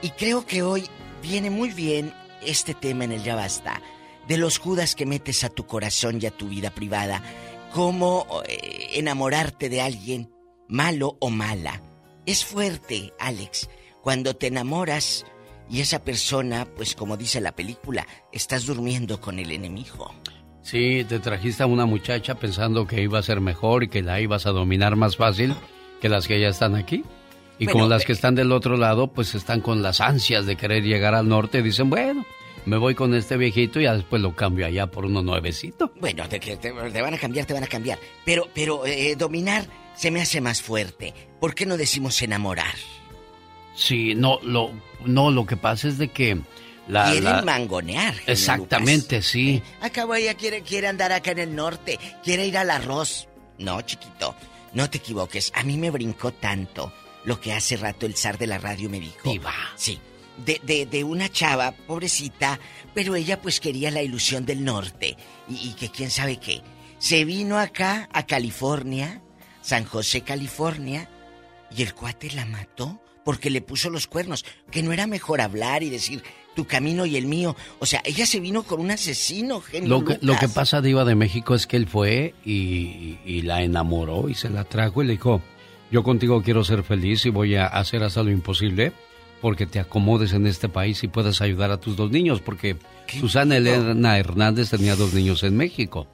Y 0.00 0.10
creo 0.10 0.46
que 0.46 0.62
hoy 0.62 0.84
viene 1.22 1.48
muy 1.48 1.70
bien 1.70 2.12
este 2.40 2.74
tema 2.74 3.04
en 3.04 3.12
el 3.12 3.22
Ya 3.24 3.34
Basta, 3.34 3.82
de 4.28 4.36
los 4.36 4.58
judas 4.58 4.94
que 4.94 5.06
metes 5.06 5.44
a 5.44 5.50
tu 5.50 5.66
corazón 5.66 6.18
y 6.20 6.26
a 6.26 6.30
tu 6.30 6.48
vida 6.48 6.70
privada, 6.70 7.22
cómo 7.72 8.26
eh, 8.48 8.88
enamorarte 8.94 9.68
de 9.68 9.80
alguien, 9.80 10.30
malo 10.68 11.16
o 11.20 11.30
mala. 11.30 11.82
Es 12.24 12.44
fuerte, 12.44 13.12
Alex, 13.18 13.68
cuando 14.02 14.34
te 14.34 14.48
enamoras 14.48 15.24
y 15.68 15.80
esa 15.80 16.04
persona, 16.04 16.66
pues 16.76 16.94
como 16.94 17.16
dice 17.16 17.40
la 17.40 17.54
película, 17.54 18.06
estás 18.32 18.66
durmiendo 18.66 19.20
con 19.20 19.38
el 19.38 19.52
enemigo. 19.52 20.12
Sí, 20.62 21.04
te 21.08 21.20
trajiste 21.20 21.62
a 21.62 21.66
una 21.66 21.86
muchacha 21.86 22.34
pensando 22.34 22.86
que 22.86 23.00
iba 23.00 23.18
a 23.18 23.22
ser 23.22 23.40
mejor 23.40 23.84
y 23.84 23.88
que 23.88 24.02
la 24.02 24.20
ibas 24.20 24.46
a 24.46 24.50
dominar 24.50 24.96
más 24.96 25.16
fácil 25.16 25.54
que 26.00 26.08
las 26.08 26.26
que 26.26 26.40
ya 26.40 26.48
están 26.48 26.74
aquí. 26.74 27.04
Y 27.58 27.66
como 27.66 27.88
las 27.88 28.04
que 28.04 28.12
están 28.12 28.34
del 28.34 28.52
otro 28.52 28.76
lado, 28.76 29.08
pues 29.08 29.34
están 29.34 29.60
con 29.60 29.82
las 29.82 30.00
ansias 30.00 30.44
de 30.44 30.56
querer 30.56 30.82
llegar 30.82 31.14
al 31.14 31.28
norte, 31.28 31.62
dicen, 31.62 31.88
bueno, 31.88 32.26
me 32.66 32.76
voy 32.76 32.94
con 32.94 33.14
este 33.14 33.36
viejito 33.36 33.80
y 33.80 33.84
ya 33.84 33.94
después 33.94 34.20
lo 34.20 34.34
cambio 34.34 34.66
allá 34.66 34.88
por 34.88 35.06
uno 35.06 35.22
nuevecito. 35.22 35.92
Bueno, 36.00 36.28
te, 36.28 36.38
te, 36.38 36.72
van 36.72 37.14
a 37.14 37.18
cambiar, 37.18 37.46
te 37.46 37.54
van 37.54 37.64
a 37.64 37.68
cambiar. 37.68 37.98
Pero, 38.24 38.48
pero 38.52 38.84
eh, 38.84 39.14
dominar 39.16 39.66
se 39.94 40.10
me 40.10 40.20
hace 40.20 40.40
más 40.40 40.60
fuerte. 40.60 41.14
¿Por 41.40 41.54
qué 41.54 41.64
no 41.64 41.76
decimos 41.76 42.20
enamorar? 42.22 42.74
Sí, 43.74 44.14
no, 44.14 44.40
lo, 44.42 44.72
no, 45.04 45.30
lo 45.30 45.46
que 45.46 45.56
pasa 45.56 45.88
es 45.88 45.96
de 45.96 46.08
que... 46.08 46.38
La, 46.88 47.10
Quieren 47.10 47.44
mangonear. 47.44 48.14
Exactamente, 48.26 49.20
sí. 49.20 49.56
Eh, 49.56 49.62
acabo 49.80 50.14
ella 50.14 50.34
quiere, 50.34 50.62
quiere 50.62 50.86
andar 50.86 51.10
acá 51.10 51.32
en 51.32 51.40
el 51.40 51.54
norte, 51.56 51.98
quiere 52.22 52.46
ir 52.46 52.56
al 52.56 52.70
arroz. 52.70 53.26
No, 53.58 53.80
chiquito, 53.82 54.36
no 54.72 54.88
te 54.88 54.98
equivoques. 54.98 55.50
A 55.56 55.64
mí 55.64 55.76
me 55.78 55.90
brincó 55.90 56.32
tanto 56.32 56.92
lo 57.24 57.40
que 57.40 57.52
hace 57.52 57.76
rato 57.76 58.06
el 58.06 58.14
zar 58.14 58.38
de 58.38 58.46
la 58.46 58.58
radio 58.58 58.88
me 58.88 59.00
dijo. 59.00 59.28
Diva. 59.28 59.52
Sí. 59.74 59.98
De, 60.44 60.60
de, 60.64 60.84
de, 60.84 61.02
una 61.02 61.30
chava, 61.30 61.72
pobrecita, 61.72 62.60
pero 62.94 63.16
ella 63.16 63.40
pues 63.40 63.58
quería 63.58 63.90
la 63.90 64.02
ilusión 64.02 64.44
del 64.44 64.64
norte. 64.64 65.16
Y, 65.48 65.70
y 65.70 65.72
que 65.72 65.88
quién 65.88 66.10
sabe 66.10 66.36
qué. 66.36 66.62
Se 66.98 67.24
vino 67.24 67.58
acá, 67.58 68.08
a 68.12 68.26
California, 68.26 69.22
San 69.62 69.84
José, 69.84 70.20
California, 70.20 71.08
y 71.74 71.82
el 71.82 71.94
cuate 71.94 72.30
la 72.32 72.44
mató 72.44 73.00
porque 73.26 73.50
le 73.50 73.60
puso 73.60 73.90
los 73.90 74.06
cuernos. 74.06 74.44
Que 74.70 74.84
no 74.84 74.92
era 74.92 75.08
mejor 75.08 75.40
hablar 75.40 75.82
y 75.82 75.90
decir 75.90 76.22
tu 76.54 76.64
camino 76.64 77.06
y 77.06 77.16
el 77.16 77.26
mío. 77.26 77.56
O 77.80 77.86
sea, 77.86 78.00
ella 78.04 78.24
se 78.24 78.38
vino 78.38 78.62
con 78.62 78.80
un 78.80 78.92
asesino, 78.92 79.60
genio. 79.60 79.88
Lo 79.88 80.04
que, 80.04 80.18
lo 80.22 80.36
que 80.38 80.48
pasa, 80.48 80.80
Diva 80.80 81.04
de 81.04 81.16
México, 81.16 81.54
es 81.54 81.66
que 81.66 81.76
él 81.76 81.88
fue 81.88 82.34
y, 82.44 83.18
y, 83.24 83.42
la 83.42 83.62
enamoró 83.62 84.28
y 84.28 84.34
se 84.34 84.48
la 84.48 84.62
trajo 84.62 85.02
y 85.02 85.06
le 85.06 85.12
dijo: 85.14 85.42
Yo 85.90 86.04
contigo 86.04 86.42
quiero 86.42 86.62
ser 86.62 86.84
feliz 86.84 87.26
y 87.26 87.30
voy 87.30 87.56
a 87.56 87.66
hacer 87.66 88.04
hasta 88.04 88.22
lo 88.22 88.30
imposible 88.30 88.92
porque 89.40 89.66
te 89.66 89.78
acomodes 89.78 90.32
en 90.32 90.46
este 90.46 90.68
país 90.68 91.02
y 91.04 91.08
puedas 91.08 91.40
ayudar 91.40 91.70
a 91.70 91.78
tus 91.78 91.96
dos 91.96 92.10
niños, 92.10 92.40
porque 92.40 92.76
Susana 93.20 93.56
Elena 93.56 94.18
Hernández 94.18 94.70
tenía 94.70 94.96
dos 94.96 95.14
niños 95.14 95.42
en 95.42 95.56
México. 95.56 96.06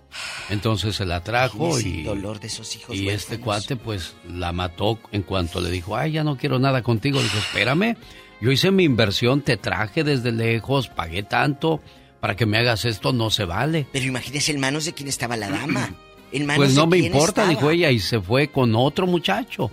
Entonces 0.51 0.97
se 0.97 1.07
la 1.07 1.23
trajo 1.23 1.79
y, 1.81 2.03
dolor 2.03 2.41
de 2.41 2.49
esos 2.49 2.77
hijos 2.77 2.95
y 2.95 3.09
este 3.09 3.41
cuate 3.41 3.77
pues 3.77 4.15
la 4.29 4.53
mató 4.53 4.99
en 5.11 5.23
cuanto 5.23 5.61
le 5.61 5.71
dijo, 5.71 5.97
ay, 5.97 6.13
ya 6.13 6.25
no 6.25 6.37
quiero 6.37 6.59
nada 6.59 6.83
contigo. 6.83 7.23
Dijo, 7.23 7.39
espérame, 7.39 7.97
yo 8.41 8.51
hice 8.51 8.71
mi 8.71 8.85
inversión, 8.85 9.41
te 9.41 9.57
traje 9.57 10.05
desde 10.05 10.33
lejos, 10.33 10.89
pagué 10.89 11.23
tanto, 11.23 11.81
para 12.21 12.37
que 12.37 12.45
me 12.45 12.59
hagas 12.59 12.85
esto 12.85 13.13
no 13.13 13.31
se 13.31 13.45
vale. 13.45 13.87
Pero 13.93 14.05
imagínese 14.05 14.53
en 14.53 14.61
manos 14.61 14.85
de 14.85 14.93
quién 14.93 15.09
estaba 15.09 15.37
la 15.37 15.49
dama. 15.49 15.95
En 16.33 16.47
manos 16.47 16.65
pues 16.65 16.75
no 16.75 16.87
me 16.87 16.97
importa, 16.97 17.47
dijo 17.47 17.71
ella, 17.71 17.91
y 17.91 17.99
se 17.99 18.19
fue 18.19 18.49
con 18.49 18.75
otro 18.75 19.07
muchacho. 19.07 19.71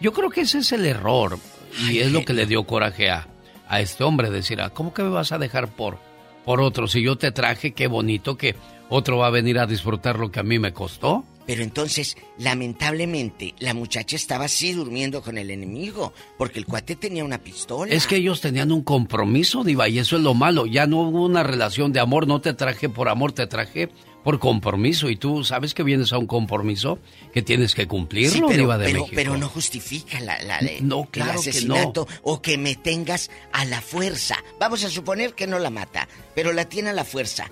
Yo 0.00 0.12
creo 0.12 0.30
que 0.30 0.42
ese 0.42 0.58
es 0.58 0.70
el 0.70 0.86
error. 0.86 1.36
Y 1.78 1.98
es 1.98 2.12
lo 2.12 2.24
que 2.24 2.32
le 2.32 2.46
dio 2.46 2.64
coraje 2.64 3.10
a, 3.10 3.28
a 3.68 3.80
este 3.80 4.04
hombre, 4.04 4.30
decir, 4.30 4.60
ah, 4.60 4.70
¿cómo 4.70 4.94
que 4.94 5.02
me 5.02 5.10
vas 5.10 5.32
a 5.32 5.38
dejar 5.38 5.68
por, 5.68 5.98
por 6.44 6.60
otro? 6.60 6.86
Si 6.86 7.02
yo 7.02 7.16
te 7.16 7.32
traje, 7.32 7.72
qué 7.72 7.86
bonito 7.86 8.36
que 8.36 8.54
otro 8.88 9.18
va 9.18 9.26
a 9.26 9.30
venir 9.30 9.58
a 9.58 9.66
disfrutar 9.66 10.18
lo 10.18 10.30
que 10.30 10.40
a 10.40 10.44
mí 10.44 10.58
me 10.58 10.72
costó. 10.72 11.24
Pero 11.46 11.62
entonces, 11.62 12.16
lamentablemente, 12.38 13.54
la 13.60 13.72
muchacha 13.72 14.16
estaba 14.16 14.46
así 14.46 14.72
durmiendo 14.72 15.22
con 15.22 15.38
el 15.38 15.50
enemigo, 15.50 16.12
porque 16.36 16.58
el 16.58 16.66
cuate 16.66 16.96
tenía 16.96 17.24
una 17.24 17.38
pistola. 17.38 17.94
Es 17.94 18.08
que 18.08 18.16
ellos 18.16 18.40
tenían 18.40 18.72
un 18.72 18.82
compromiso, 18.82 19.62
Diva, 19.62 19.88
y 19.88 20.00
eso 20.00 20.16
es 20.16 20.22
lo 20.22 20.34
malo. 20.34 20.66
Ya 20.66 20.88
no 20.88 21.02
hubo 21.02 21.24
una 21.24 21.44
relación 21.44 21.92
de 21.92 22.00
amor, 22.00 22.26
no 22.26 22.40
te 22.40 22.52
traje 22.52 22.88
por 22.88 23.08
amor, 23.08 23.30
te 23.30 23.46
traje 23.46 23.90
por 24.26 24.40
compromiso. 24.40 25.08
Y 25.08 25.14
tú 25.14 25.44
sabes 25.44 25.72
que 25.72 25.84
vienes 25.84 26.12
a 26.12 26.18
un 26.18 26.26
compromiso 26.26 26.98
que 27.32 27.42
tienes 27.42 27.76
que 27.76 27.86
cumplirlo, 27.86 28.48
pero, 28.48 28.60
Diva 28.60 28.76
de 28.76 28.86
pero, 28.86 29.00
México. 29.02 29.14
pero 29.14 29.36
no 29.36 29.48
justifica 29.48 30.18
la, 30.18 30.42
la 30.42 30.58
no, 30.80 31.04
claro 31.04 31.30
el 31.30 31.38
asesinato 31.38 32.06
que 32.06 32.14
no. 32.14 32.20
o 32.24 32.42
que 32.42 32.58
me 32.58 32.74
tengas 32.74 33.30
a 33.52 33.64
la 33.66 33.80
fuerza. 33.80 34.42
Vamos 34.58 34.82
a 34.82 34.90
suponer 34.90 35.34
que 35.34 35.46
no 35.46 35.60
la 35.60 35.70
mata, 35.70 36.08
pero 36.34 36.52
la 36.52 36.64
tiene 36.64 36.90
a 36.90 36.92
la 36.92 37.04
fuerza 37.04 37.48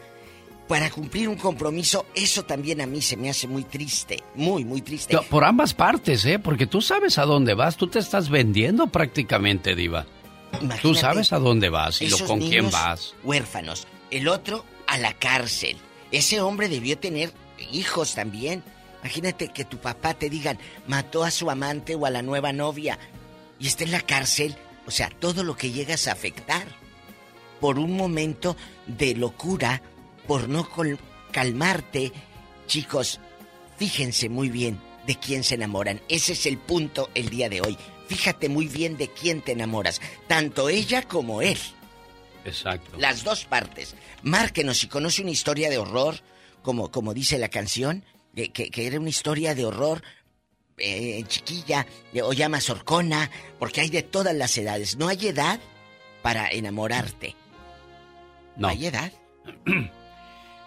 para 0.66 0.90
cumplir 0.90 1.28
un 1.28 1.36
compromiso, 1.36 2.06
eso 2.12 2.42
también 2.42 2.80
a 2.80 2.86
mí 2.86 3.00
se 3.02 3.16
me 3.16 3.30
hace 3.30 3.46
muy 3.46 3.62
triste, 3.62 4.24
muy, 4.34 4.64
muy 4.64 4.82
triste. 4.82 5.16
Por 5.30 5.44
ambas 5.44 5.74
partes, 5.74 6.24
¿eh? 6.24 6.40
Porque 6.40 6.66
tú 6.66 6.80
sabes 6.80 7.18
a 7.18 7.24
dónde 7.24 7.54
vas, 7.54 7.76
tú 7.76 7.86
te 7.86 8.00
estás 8.00 8.30
vendiendo 8.30 8.88
prácticamente, 8.88 9.76
diva. 9.76 10.06
tú 10.82 10.96
sabes 10.96 11.32
a 11.32 11.38
dónde 11.38 11.68
vas 11.68 12.02
y 12.02 12.08
lo, 12.08 12.18
con 12.26 12.40
quién 12.40 12.68
vas. 12.72 13.14
Huérfanos, 13.22 13.86
el 14.10 14.26
otro 14.26 14.64
a 14.88 14.98
la 14.98 15.12
cárcel. 15.12 15.76
Ese 16.14 16.40
hombre 16.40 16.68
debió 16.68 16.96
tener 16.96 17.32
hijos 17.72 18.14
también. 18.14 18.62
Imagínate 19.00 19.48
que 19.48 19.64
tu 19.64 19.78
papá 19.78 20.14
te 20.14 20.30
digan, 20.30 20.60
mató 20.86 21.24
a 21.24 21.32
su 21.32 21.50
amante 21.50 21.96
o 21.96 22.06
a 22.06 22.10
la 22.10 22.22
nueva 22.22 22.52
novia 22.52 23.00
y 23.58 23.66
está 23.66 23.82
en 23.82 23.90
la 23.90 24.00
cárcel. 24.00 24.54
O 24.86 24.92
sea, 24.92 25.10
todo 25.10 25.42
lo 25.42 25.56
que 25.56 25.72
llegas 25.72 26.06
a 26.06 26.12
afectar 26.12 26.68
por 27.60 27.80
un 27.80 27.96
momento 27.96 28.56
de 28.86 29.16
locura 29.16 29.82
por 30.28 30.48
no 30.48 30.68
calmarte. 31.32 32.12
Chicos, 32.68 33.18
fíjense 33.76 34.28
muy 34.28 34.50
bien 34.50 34.80
de 35.08 35.16
quién 35.16 35.42
se 35.42 35.56
enamoran. 35.56 36.00
Ese 36.08 36.34
es 36.34 36.46
el 36.46 36.58
punto 36.58 37.10
el 37.16 37.28
día 37.28 37.48
de 37.48 37.60
hoy. 37.60 37.76
Fíjate 38.06 38.48
muy 38.48 38.68
bien 38.68 38.96
de 38.96 39.08
quién 39.08 39.42
te 39.42 39.50
enamoras, 39.50 40.00
tanto 40.28 40.68
ella 40.68 41.02
como 41.02 41.42
él. 41.42 41.58
Exacto. 42.44 42.96
Las 42.98 43.24
dos 43.24 43.44
partes. 43.44 43.94
Márquenos 44.22 44.78
si 44.78 44.88
conoce 44.88 45.22
una 45.22 45.30
historia 45.30 45.70
de 45.70 45.78
horror, 45.78 46.16
como, 46.62 46.90
como 46.90 47.14
dice 47.14 47.38
la 47.38 47.48
canción, 47.48 48.04
que, 48.34 48.50
que 48.50 48.86
era 48.86 48.98
una 48.98 49.10
historia 49.10 49.54
de 49.54 49.64
horror 49.64 50.02
eh, 50.76 51.22
chiquilla 51.28 51.86
o 52.22 52.32
llama 52.32 52.60
sorcona, 52.60 53.30
porque 53.58 53.80
hay 53.80 53.90
de 53.90 54.02
todas 54.02 54.34
las 54.34 54.56
edades. 54.58 54.96
No 54.96 55.08
hay 55.08 55.28
edad 55.28 55.60
para 56.22 56.48
enamorarte. 56.48 57.36
No. 58.56 58.68
hay 58.68 58.86
edad. 58.86 59.12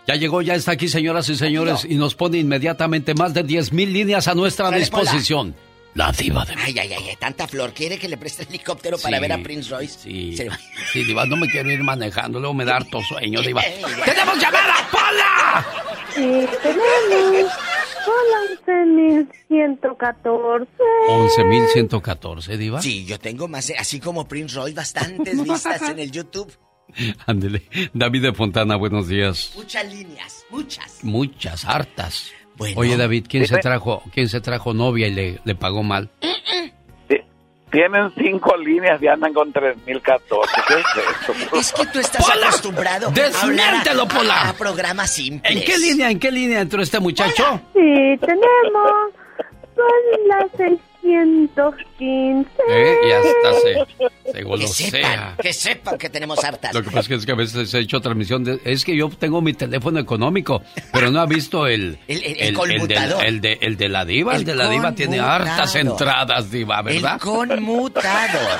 Ya 0.08 0.16
llegó, 0.16 0.42
ya 0.42 0.56
está 0.56 0.72
aquí, 0.72 0.88
señoras 0.88 1.28
y 1.28 1.36
señores, 1.36 1.84
y 1.84 1.96
nos 1.96 2.16
pone 2.16 2.38
inmediatamente 2.38 3.14
más 3.14 3.34
de 3.34 3.44
10.000 3.44 3.92
líneas 3.92 4.30
a 4.30 4.36
nuestra 4.36 4.72
disposición. 4.72 5.54
La 5.94 6.12
diva 6.12 6.46
de 6.46 6.54
Ay, 6.56 6.78
ay, 6.78 6.94
ay, 6.94 7.16
tanta 7.20 7.48
flor. 7.48 7.74
¿Quiere 7.74 7.98
que 7.98 8.08
le 8.08 8.18
preste 8.18 8.44
el 8.44 8.50
helicóptero 8.50 8.98
para 8.98 9.20
ver 9.20 9.34
a 9.34 9.38
Prince 9.40 9.70
Royce? 9.70 10.00
Sí, 10.00 10.38
sí, 10.92 11.04
diva, 11.04 11.26
no 11.26 11.38
me 11.38 11.48
quiero 11.48 11.72
ir 11.72 11.82
manejando, 11.82 12.40
luego 12.40 12.54
me 12.54 12.66
da 12.66 12.76
harto 12.78 13.02
sueño, 13.02 13.42
diva. 13.42 13.62
¡Tenemos 14.06 14.40
llamada, 14.40 14.76
Pola! 14.92 15.66
Sí, 16.14 16.46
tenemos. 16.62 17.52
Hola, 18.08 18.38
11.114. 18.66 20.68
11.114, 21.10 22.58
diva. 22.58 22.82
Sí, 22.82 23.06
yo 23.06 23.20
tengo 23.20 23.48
más, 23.48 23.72
así 23.78 24.00
como 24.00 24.28
Prince 24.28 24.56
Royce, 24.56 24.76
bastantes 24.76 25.44
vistas 25.44 25.82
en 25.82 26.00
el 26.00 26.12
YouTube. 26.12 26.52
Ándele. 27.26 27.64
David 27.94 28.22
de 28.24 28.34
Fontana, 28.34 28.76
buenos 28.78 29.08
días. 29.08 29.52
Muchas 29.56 29.86
líneas, 29.94 30.46
muchas. 30.50 31.04
Muchas, 31.04 31.66
hartas. 31.66 32.32
Oye, 32.76 32.98
David, 32.98 33.26
¿quién 33.30 33.46
se 33.48 33.58
trajo, 33.58 34.04
quién 34.14 34.30
se 34.30 34.42
trajo 34.42 34.74
novia 34.74 35.08
y 35.08 35.14
le, 35.14 35.40
le 35.44 35.56
pagó 35.56 35.84
mal? 35.84 36.10
Tienen 37.72 38.12
cinco 38.18 38.56
líneas 38.56 39.02
y 39.02 39.08
andan 39.08 39.34
con 39.34 39.52
3014. 39.52 40.54
¿Qué 40.68 40.74
es 40.74 40.86
eso? 41.22 41.56
Es 41.56 41.74
que 41.74 41.86
tú 41.88 42.00
estás 42.00 42.26
acostumbrado 42.30 43.08
a 43.08 43.42
hablar 43.42 43.76
a, 43.76 44.50
a, 44.50 44.54
programas 44.54 45.12
simples. 45.14 45.54
¿En 45.54 45.64
qué 45.64 45.78
línea, 45.78 46.10
en 46.10 46.18
qué 46.18 46.32
línea 46.32 46.62
entró 46.62 46.82
este 46.82 47.00
muchacho? 47.00 47.60
Sí, 47.74 48.18
tenemos. 48.22 49.12
Son 49.76 50.28
las 50.28 50.46
seis 50.56 50.80
115. 51.08 52.50
¿Eh? 52.70 52.96
Y 53.08 53.12
hasta 53.12 53.54
se, 53.62 54.32
se 54.32 54.44
golosea. 54.44 55.36
Que 55.42 55.54
sepan, 55.54 55.98
que 55.98 56.10
tenemos 56.10 56.44
hartas. 56.44 56.74
Lo 56.74 56.84
que 56.84 56.92
pasa 56.92 57.14
es 57.16 57.26
que 57.26 57.32
a 57.32 57.36
veces 57.36 57.74
he 57.74 57.80
hecho 57.80 58.02
transmisión. 58.02 58.44
De, 58.44 58.60
es 58.66 58.84
que 58.84 58.96
yo 58.96 59.10
tengo 59.10 59.42
mi 59.42 59.54
teléfono 59.54 60.00
económico, 60.00 60.62
pero 60.92 61.10
no 61.10 61.22
ha 61.22 61.26
visto 61.26 61.66
el. 61.68 61.98
El, 62.08 62.24
el, 62.24 62.82
el, 63.22 63.42
de, 63.42 63.58
el 63.62 63.78
de 63.78 63.90
la 63.90 64.06
Diva. 64.06 64.36
El, 64.36 64.44
de 64.44 64.56
la 64.56 64.70
Diva 64.70 64.94
tiene 64.94 65.20
hartas 65.20 65.76
entradas, 65.76 66.52
Diva, 66.52 66.82
¿verdad? 66.82 67.14
El 67.14 67.20
conmutador. 67.20 68.60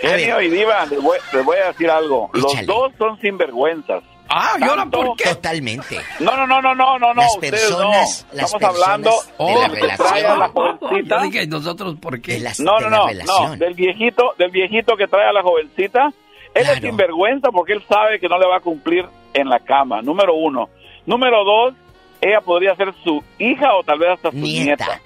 Genio 0.00 0.40
y 0.40 0.50
Diva, 0.50 0.84
les 0.86 1.00
voy, 1.00 1.18
les 1.32 1.44
voy, 1.44 1.56
a 1.56 1.68
decir 1.68 1.90
algo. 1.90 2.30
Los 2.34 2.66
dos 2.66 2.92
son 2.98 3.18
sinvergüenzas. 3.20 4.02
Ah, 4.28 4.56
¿y 4.58 4.64
ahora 4.64 4.86
por 4.86 5.16
qué? 5.16 5.24
Totalmente. 5.24 5.98
No, 6.20 6.36
no, 6.36 6.46
no, 6.46 6.60
no, 6.62 6.74
no, 6.74 6.98
no, 6.98 7.14
las 7.14 7.36
personas, 7.36 8.26
no. 8.32 8.40
Estamos 8.40 8.62
hablando 8.62 9.10
de 9.38 9.54
la 9.54 9.68
relación. 9.68 10.38
la 10.38 10.48
jovencita. 10.48 11.16
Yo 11.18 11.22
dije, 11.24 11.46
¿nosotros 11.46 11.96
por 12.00 12.20
qué? 12.20 12.42
no, 12.60 12.80
no, 12.80 12.90
no, 12.90 13.06
no, 13.12 13.56
del 13.56 13.74
viejito, 13.74 14.34
del 14.38 14.50
viejito 14.50 14.96
que 14.96 15.06
trae 15.06 15.28
a 15.28 15.32
la 15.32 15.42
jovencita. 15.42 16.12
Él 16.54 16.66
es 16.68 16.80
sinvergüenza 16.80 17.50
porque 17.50 17.72
él 17.72 17.82
sabe 17.88 18.20
que 18.20 18.28
no 18.28 18.38
le 18.38 18.46
va 18.46 18.58
a 18.58 18.60
cumplir 18.60 19.06
en 19.34 19.48
la 19.48 19.58
cama, 19.58 20.02
número 20.02 20.34
uno. 20.34 20.68
Número 21.04 21.44
dos, 21.44 21.74
ella 22.20 22.40
podría 22.40 22.74
ser 22.76 22.94
su 23.02 23.22
hija 23.38 23.74
o 23.74 23.82
tal 23.82 23.98
vez 23.98 24.10
hasta 24.10 24.30
su 24.30 24.36
nieta. 24.36 25.00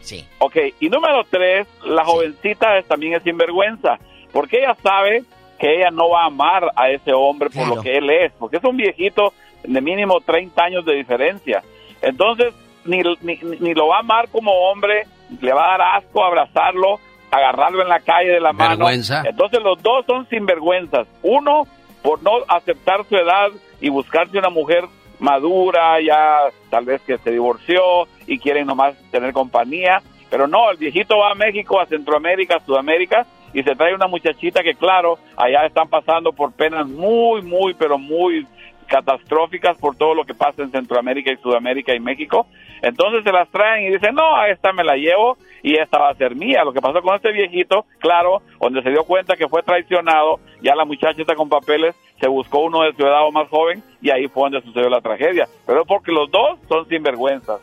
Sí. 0.00 0.24
Ok, 0.38 0.56
y 0.80 0.88
número 0.88 1.24
tres, 1.28 1.66
la 1.84 2.04
jovencita 2.04 2.82
también 2.88 3.14
es 3.14 3.22
sinvergüenza 3.22 3.98
porque 4.32 4.58
ella 4.58 4.76
sabe 4.82 5.24
que 5.62 5.76
ella 5.76 5.92
no 5.92 6.10
va 6.10 6.24
a 6.24 6.26
amar 6.26 6.72
a 6.74 6.90
ese 6.90 7.12
hombre 7.12 7.48
por 7.48 7.68
lo 7.68 7.80
que 7.80 7.96
él 7.96 8.10
es, 8.10 8.32
porque 8.32 8.56
es 8.56 8.64
un 8.64 8.76
viejito 8.76 9.32
de 9.62 9.80
mínimo 9.80 10.20
30 10.20 10.60
años 10.60 10.84
de 10.84 10.96
diferencia. 10.96 11.62
Entonces, 12.00 12.52
ni, 12.84 13.00
ni, 13.20 13.72
lo 13.72 13.86
va 13.86 13.98
a 13.98 14.00
amar 14.00 14.28
como 14.28 14.50
hombre, 14.50 15.06
le 15.40 15.52
va 15.52 15.66
a 15.66 15.78
dar 15.78 15.98
asco 15.98 16.24
abrazarlo, 16.24 16.98
agarrarlo 17.30 17.80
en 17.80 17.88
la 17.88 18.00
calle 18.00 18.30
de 18.30 18.40
la 18.40 18.52
mano. 18.52 18.90
Entonces, 18.90 19.62
los 19.62 19.80
dos 19.80 20.04
son 20.04 20.28
sinvergüenzas. 20.28 21.06
Uno, 21.22 21.68
por 22.02 22.20
no 22.24 22.38
aceptar 22.48 23.04
su 23.08 23.14
edad 23.14 23.50
y 23.80 23.88
buscarse 23.88 24.38
una 24.38 24.50
mujer 24.50 24.86
madura, 25.20 26.00
ya 26.00 26.38
tal 26.70 26.86
vez 26.86 27.02
que 27.02 27.18
se 27.18 27.30
divorció 27.30 28.08
y 28.26 28.40
quieren 28.40 28.66
nomás 28.66 28.96
tener 29.12 29.32
compañía. 29.32 30.02
Pero 30.28 30.48
no, 30.48 30.72
el 30.72 30.76
viejito 30.76 31.18
va 31.18 31.30
a 31.30 31.34
México, 31.36 31.80
a 31.80 31.86
Centroamérica, 31.86 32.56
a 32.56 32.66
Sudamérica 32.66 33.28
y 33.52 33.62
se 33.62 33.74
trae 33.74 33.94
una 33.94 34.06
muchachita 34.06 34.62
que 34.62 34.74
claro, 34.74 35.18
allá 35.36 35.66
están 35.66 35.88
pasando 35.88 36.32
por 36.32 36.52
penas 36.52 36.86
muy, 36.88 37.42
muy, 37.42 37.74
pero 37.74 37.98
muy 37.98 38.46
catastróficas 38.92 39.78
por 39.78 39.96
todo 39.96 40.14
lo 40.14 40.24
que 40.24 40.34
pasa 40.34 40.62
en 40.62 40.70
Centroamérica 40.70 41.32
y 41.32 41.36
Sudamérica 41.38 41.94
y 41.94 42.00
México. 42.00 42.46
Entonces 42.82 43.22
se 43.24 43.32
las 43.32 43.48
traen 43.48 43.86
y 43.86 43.92
dicen, 43.92 44.14
no, 44.14 44.36
a 44.36 44.48
esta 44.48 44.72
me 44.72 44.84
la 44.84 44.96
llevo 44.96 45.38
y 45.62 45.78
esta 45.78 45.98
va 45.98 46.10
a 46.10 46.14
ser 46.14 46.34
mía. 46.34 46.62
Lo 46.64 46.72
que 46.72 46.80
pasó 46.80 47.00
con 47.00 47.14
este 47.14 47.32
viejito, 47.32 47.86
claro, 48.00 48.42
donde 48.60 48.82
se 48.82 48.90
dio 48.90 49.04
cuenta 49.04 49.36
que 49.36 49.48
fue 49.48 49.62
traicionado, 49.62 50.40
ya 50.60 50.74
la 50.74 50.84
muchacha 50.84 51.22
está 51.22 51.34
con 51.34 51.48
papeles, 51.48 51.94
se 52.20 52.28
buscó 52.28 52.58
uno 52.64 52.82
de 52.82 52.92
su 52.92 53.02
edad 53.02 53.26
o 53.26 53.32
más 53.32 53.48
joven 53.48 53.82
y 54.02 54.10
ahí 54.10 54.28
fue 54.28 54.50
donde 54.50 54.62
sucedió 54.62 54.90
la 54.90 55.00
tragedia. 55.00 55.46
Pero 55.66 55.86
porque 55.86 56.12
los 56.12 56.30
dos 56.30 56.58
son 56.68 56.86
sinvergüenzas. 56.88 57.60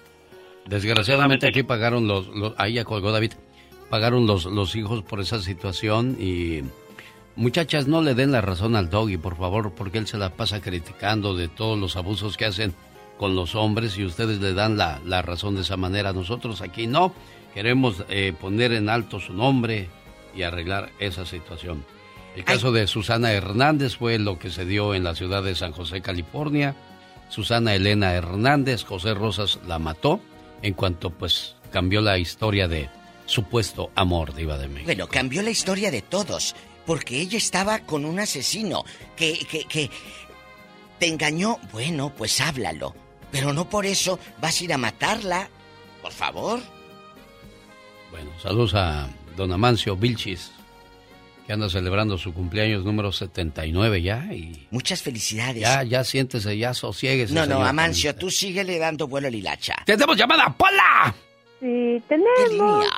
Desgraciadamente 0.65 1.47
aquí 1.47 1.63
pagaron 1.63 2.07
los, 2.07 2.29
ahí 2.57 2.73
ya 2.73 2.85
colgó 2.85 3.11
David, 3.11 3.33
pagaron 3.89 4.27
los, 4.27 4.45
los 4.45 4.75
hijos 4.75 5.03
por 5.03 5.19
esa 5.19 5.41
situación 5.41 6.17
y 6.19 6.63
Muchachas, 7.39 7.87
no 7.87 8.01
le 8.01 8.15
den 8.15 8.33
la 8.33 8.41
razón 8.41 8.75
al 8.75 8.89
doggy, 8.89 9.15
por 9.15 9.37
favor, 9.37 9.71
porque 9.71 9.97
él 9.97 10.07
se 10.07 10.17
la 10.17 10.31
pasa 10.31 10.59
criticando 10.59 11.35
de 11.35 11.47
todos 11.47 11.79
los 11.79 11.95
abusos 11.95 12.35
que 12.35 12.43
hacen 12.43 12.73
con 13.17 13.33
los 13.33 13.55
hombres 13.55 13.97
y 13.97 14.03
ustedes 14.03 14.41
le 14.41 14.53
dan 14.53 14.75
la, 14.75 15.21
razón 15.21 15.55
de 15.55 15.61
esa 15.61 15.77
manera. 15.77 16.11
Nosotros 16.11 16.59
aquí 16.61 16.85
no. 16.85 17.13
Queremos 17.53 18.03
eh, 18.09 18.33
poner 18.37 18.73
en 18.73 18.89
alto 18.89 19.21
su 19.21 19.31
nombre 19.31 19.87
y 20.35 20.41
arreglar 20.41 20.91
esa 20.99 21.25
situación. 21.25 21.85
El 22.35 22.43
caso 22.43 22.73
de 22.73 22.87
Susana 22.87 23.31
Hernández 23.31 23.95
fue 23.95 24.19
lo 24.19 24.37
que 24.37 24.49
se 24.49 24.65
dio 24.65 24.93
en 24.93 25.05
la 25.05 25.15
ciudad 25.15 25.41
de 25.41 25.55
San 25.55 25.71
José, 25.71 26.01
California. 26.01 26.75
Susana 27.29 27.73
Elena 27.73 28.13
Hernández, 28.15 28.83
José 28.83 29.13
Rosas 29.13 29.59
la 29.65 29.79
mató 29.79 30.19
en 30.61 30.73
cuanto 30.73 31.09
pues 31.09 31.55
cambió 31.71 32.01
la 32.01 32.17
historia 32.17 32.67
de 32.67 32.89
supuesto 33.29 33.91
amor 33.95 34.33
de 34.33 34.41
Iba 34.41 34.57
de 34.57 34.67
México. 34.67 34.85
Bueno, 34.85 35.07
cambió 35.07 35.41
la 35.41 35.51
historia 35.51 35.91
de 35.91 36.01
todos 36.01 36.55
porque 36.85 37.21
ella 37.21 37.37
estaba 37.37 37.79
con 37.79 38.03
un 38.03 38.19
asesino 38.19 38.83
que, 39.15 39.45
que, 39.49 39.65
que 39.65 39.89
te 40.97 41.07
engañó. 41.07 41.57
Bueno, 41.71 42.11
pues 42.17 42.41
háblalo. 42.41 42.95
Pero 43.31 43.53
no 43.53 43.69
por 43.69 43.85
eso 43.85 44.19
vas 44.41 44.59
a 44.59 44.63
ir 44.63 44.73
a 44.73 44.77
matarla. 44.77 45.49
Por 46.01 46.11
favor. 46.11 46.59
Bueno, 48.09 48.31
saludos 48.41 48.73
a 48.73 49.07
don 49.37 49.51
Amancio 49.51 49.95
Vilchis, 49.95 50.51
que 51.45 51.53
anda 51.53 51.69
celebrando 51.69 52.17
su 52.17 52.33
cumpleaños 52.33 52.83
número 52.83 53.11
79 53.11 54.01
ya. 54.01 54.25
Y 54.33 54.67
Muchas 54.71 55.03
felicidades. 55.03 55.61
Ya, 55.61 55.83
ya 55.83 56.03
siéntese, 56.03 56.57
ya 56.57 56.73
sosieguese. 56.73 57.35
No, 57.35 57.45
no, 57.45 57.63
Amancio, 57.63 58.15
tú 58.15 58.31
síguele 58.31 58.79
dando 58.79 59.07
vuelo 59.07 59.27
a 59.27 59.31
Lilacha. 59.31 59.75
¡Tenemos 59.85 60.17
llamada, 60.17 60.51
Pola! 60.57 61.13
Sí, 61.59 62.01
tenemos. 62.07 62.31
Hola, 62.39 62.79
línea 62.79 62.89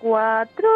4. 0.00 0.68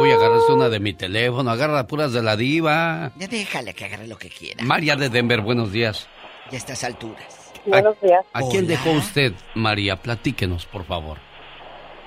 Uy, 0.00 0.10
agarraste 0.10 0.52
una 0.52 0.68
de 0.68 0.80
mi 0.80 0.92
teléfono, 0.92 1.50
agarra 1.50 1.86
puras 1.86 2.12
de 2.12 2.22
la 2.22 2.36
diva. 2.36 3.12
Ya 3.16 3.28
déjale 3.28 3.74
que 3.74 3.84
agarre 3.84 4.06
lo 4.06 4.16
que 4.16 4.28
quiera. 4.28 4.64
María 4.64 4.96
de 4.96 5.08
Denver, 5.08 5.40
buenos 5.40 5.72
días. 5.72 6.08
Ya 6.50 6.54
a 6.54 6.56
estas 6.56 6.84
alturas. 6.84 7.52
Buenos 7.66 8.00
días. 8.00 8.24
¿A 8.32 8.40
quién 8.50 8.66
dejó 8.66 8.90
usted, 8.90 9.32
María? 9.54 9.96
Platíquenos, 9.96 10.66
por 10.66 10.84
favor. 10.84 11.18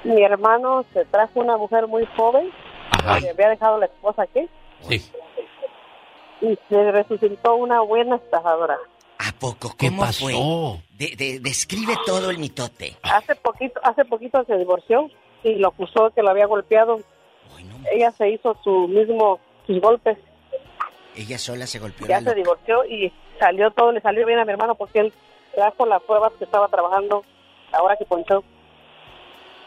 Mi 0.03 0.21
hermano 0.21 0.85
se 0.93 1.05
trajo 1.05 1.39
una 1.39 1.57
mujer 1.57 1.87
muy 1.87 2.05
joven. 2.17 2.51
Ajá. 2.91 3.19
Que 3.19 3.29
había 3.29 3.49
dejado 3.49 3.79
la 3.79 3.85
esposa 3.85 4.23
aquí. 4.23 4.47
Sí. 4.81 5.01
Y 6.41 6.57
se 6.69 6.91
resucitó 6.91 7.55
una 7.55 7.81
buena 7.81 8.17
estafadora. 8.17 8.77
¿A 9.17 9.31
poco? 9.39 9.73
¿Cómo 9.77 10.01
pasó? 10.01 10.25
fue? 10.25 11.15
describe 11.39 11.93
todo 12.05 12.29
el 12.29 12.37
mitote. 12.37 12.97
Hace 13.03 13.35
poquito, 13.35 13.79
hace 13.83 14.05
poquito 14.05 14.43
se 14.45 14.57
divorció 14.57 15.09
y 15.45 15.55
lo 15.55 15.69
acusó 15.69 16.11
que 16.11 16.23
lo 16.23 16.29
había 16.31 16.47
golpeado. 16.47 16.99
Ella 17.91 18.11
se 18.11 18.29
hizo 18.29 18.57
su 18.63 18.87
mismo 18.87 19.39
sus 19.67 19.79
golpes. 19.79 20.17
Ella 21.15 21.37
sola 21.37 21.67
se 21.67 21.79
golpeó. 21.79 22.07
Ya 22.07 22.19
se 22.19 22.33
divorció 22.33 22.83
y 22.85 23.11
salió 23.39 23.71
todo, 23.71 23.91
le 23.91 24.01
salió 24.01 24.25
bien 24.25 24.39
a 24.39 24.45
mi 24.45 24.51
hermano 24.51 24.75
porque 24.75 24.99
él 24.99 25.13
trajo 25.53 25.85
las 25.85 26.01
pruebas 26.03 26.33
que 26.37 26.45
estaba 26.45 26.67
trabajando 26.67 27.23
ahora 27.71 27.95
que 27.95 28.05
ponchó. 28.05 28.43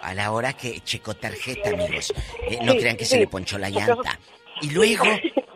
A 0.03 0.15
la 0.15 0.33
hora 0.33 0.53
que 0.53 0.81
checó 0.81 1.15
tarjeta, 1.15 1.71
amigos. 1.71 2.13
Eh, 2.49 2.59
no 2.63 2.75
crean 2.75 2.97
que 2.97 3.05
se 3.05 3.19
le 3.19 3.27
ponchó 3.27 3.59
la 3.59 3.71
llanta. 3.71 4.19
Y 4.61 4.71
luego, 4.71 5.05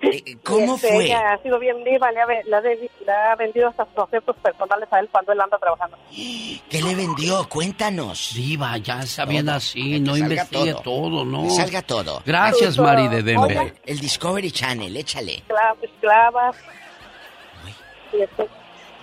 ¿cómo 0.44 0.74
este, 0.74 0.88
fue? 0.92 1.04
Ella 1.06 1.32
ha 1.32 1.42
sido 1.42 1.58
bien 1.58 1.82
viva, 1.84 2.10
le 2.10 2.20
ha, 2.20 3.36
vendido 3.36 3.68
hasta 3.68 3.84
sus 3.86 3.98
objetos 3.98 4.36
personales 4.36 4.88
a 4.90 5.00
él 5.00 5.08
cuando 5.10 5.32
él 5.32 5.40
anda 5.40 5.58
trabajando. 5.58 5.96
¿Qué 6.10 6.82
le 6.82 6.94
vendió? 6.94 7.48
Cuéntanos. 7.48 8.32
Viva, 8.34 8.76
ya 8.78 9.02
sabían 9.02 9.48
así, 9.48 10.00
no 10.00 10.16
investigue 10.16 10.74
todo. 10.82 11.24
¿no? 11.24 11.44
Que 11.44 11.50
salga 11.50 11.82
todo. 11.82 12.22
Gracias, 12.24 12.78
Mari 12.78 13.08
de 13.08 13.22
Denver. 13.22 13.74
El 13.84 13.98
Discovery 13.98 14.50
Channel, 14.50 14.96
échale. 14.96 15.42
Esclavas. 15.82 16.56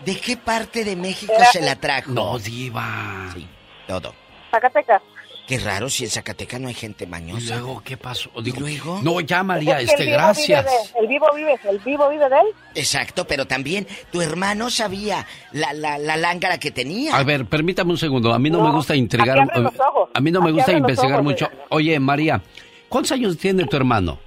¿De 0.06 0.16
qué 0.18 0.38
parte 0.38 0.84
de 0.84 0.96
México 0.96 1.34
se 1.52 1.62
la 1.62 1.76
trajo? 1.76 2.12
No, 2.12 2.40
diva. 2.40 3.30
Sí, 3.34 3.48
todo. 3.88 4.14
Zacatecas. 4.52 5.02
Qué 5.50 5.58
raro 5.58 5.90
si 5.90 6.04
en 6.04 6.12
Zacatecas 6.12 6.62
no 6.62 6.68
hay 6.68 6.76
gente 6.76 7.08
mañosa. 7.08 7.56
¿Y 7.56 7.58
luego 7.58 7.82
qué 7.84 7.98
pasó? 7.98 8.30
¿Y 8.36 8.52
luego? 8.52 9.00
No, 9.02 9.20
ya 9.20 9.42
María, 9.42 9.82
este, 9.82 10.06
gracias. 10.06 10.94
el 11.02 11.08
vivo 11.08 11.26
vive, 11.36 11.60
el 11.68 11.80
vivo 11.80 12.08
vive 12.08 12.30
de 12.30 12.36
él. 12.36 12.46
Exacto, 12.76 13.26
pero 13.26 13.48
también 13.48 13.88
tu 14.12 14.22
hermano 14.22 14.70
sabía 14.70 15.26
la, 15.52 15.74
la, 15.74 15.98
la 15.98 16.18
lángara 16.18 16.60
que 16.60 16.70
tenía. 16.70 17.18
A 17.18 17.24
ver, 17.24 17.48
permítame 17.48 17.90
un 17.90 17.98
segundo. 17.98 18.32
A 18.32 18.38
mí 18.38 18.52
no, 18.52 18.62
me 18.62 18.70
gusta 18.70 18.96
intrigar. 18.96 19.40
A 19.40 20.22
mí 20.22 20.30
no 20.30 20.40
me 20.40 20.52
gusta 20.52 20.72
investigar 20.72 21.24
mucho. 21.24 21.50
Oye, 21.70 22.00
María, 22.00 22.44
¿cuántos 22.88 23.14
años 23.14 23.36
tiene 23.36 23.66
tu 23.66 23.76
hermano? 23.76 24.20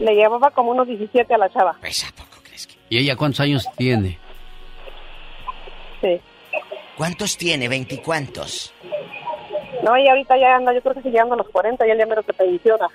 Le 0.00 0.16
llevaba 0.16 0.50
como 0.50 0.72
unos 0.72 0.88
17 0.88 1.32
a 1.32 1.38
la 1.38 1.48
chava. 1.48 1.76
Pues, 1.80 2.02
¿a 2.02 2.10
poco 2.10 2.42
crees 2.42 2.66
que? 2.66 2.74
¿Y 2.90 2.98
ella 2.98 3.14
cuántos 3.14 3.38
años 3.38 3.68
tiene? 3.76 4.18
Sí. 6.00 6.20
¿Cuántos 6.96 7.36
tiene? 7.36 7.68
¿Veinticuántos? 7.68 8.71
No, 9.82 9.96
y 9.98 10.08
ahorita 10.08 10.36
ya 10.38 10.56
anda, 10.56 10.72
yo 10.72 10.80
creo 10.80 10.94
que 10.94 11.00
sigue 11.02 11.12
llegando 11.12 11.34
a 11.34 11.38
los 11.38 11.48
40 11.48 11.86
y 11.86 11.90
él 11.90 11.98
ya 11.98 12.06
menos 12.06 12.24
se 12.24 12.32
pensiona. 12.32 12.88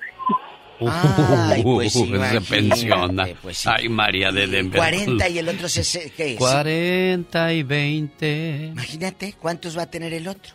Ay, 0.80 1.64
pues 1.64 1.94
se 1.94 2.42
pensiona. 2.42 3.28
Pues 3.42 3.58
sí. 3.58 3.70
Ay, 3.72 3.90
María 3.90 4.32
de 4.32 4.48
Denver. 4.48 4.80
40 4.80 5.28
y 5.30 5.40
el 5.40 5.50
otro 5.50 5.68
se, 5.68 6.12
¿qué 6.12 6.34
es? 6.34 6.40
40 6.40 7.54
y 7.54 7.64
20. 7.64 8.70
Imagínate, 8.74 9.34
¿cuántos 9.40 9.78
va 9.78 9.84
a 9.84 9.90
tener 9.90 10.14
el 10.14 10.28
otro? 10.28 10.54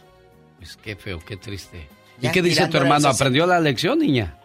Pues 0.58 0.76
qué 0.76 0.96
feo, 0.96 1.18
qué 1.26 1.36
triste. 1.36 1.88
¿Y 2.20 2.30
qué 2.30 2.40
dice 2.40 2.68
tu 2.68 2.76
hermano? 2.76 3.08
¿Aprendió 3.08 3.46
la 3.46 3.58
lección, 3.58 3.98
niña? 3.98 4.38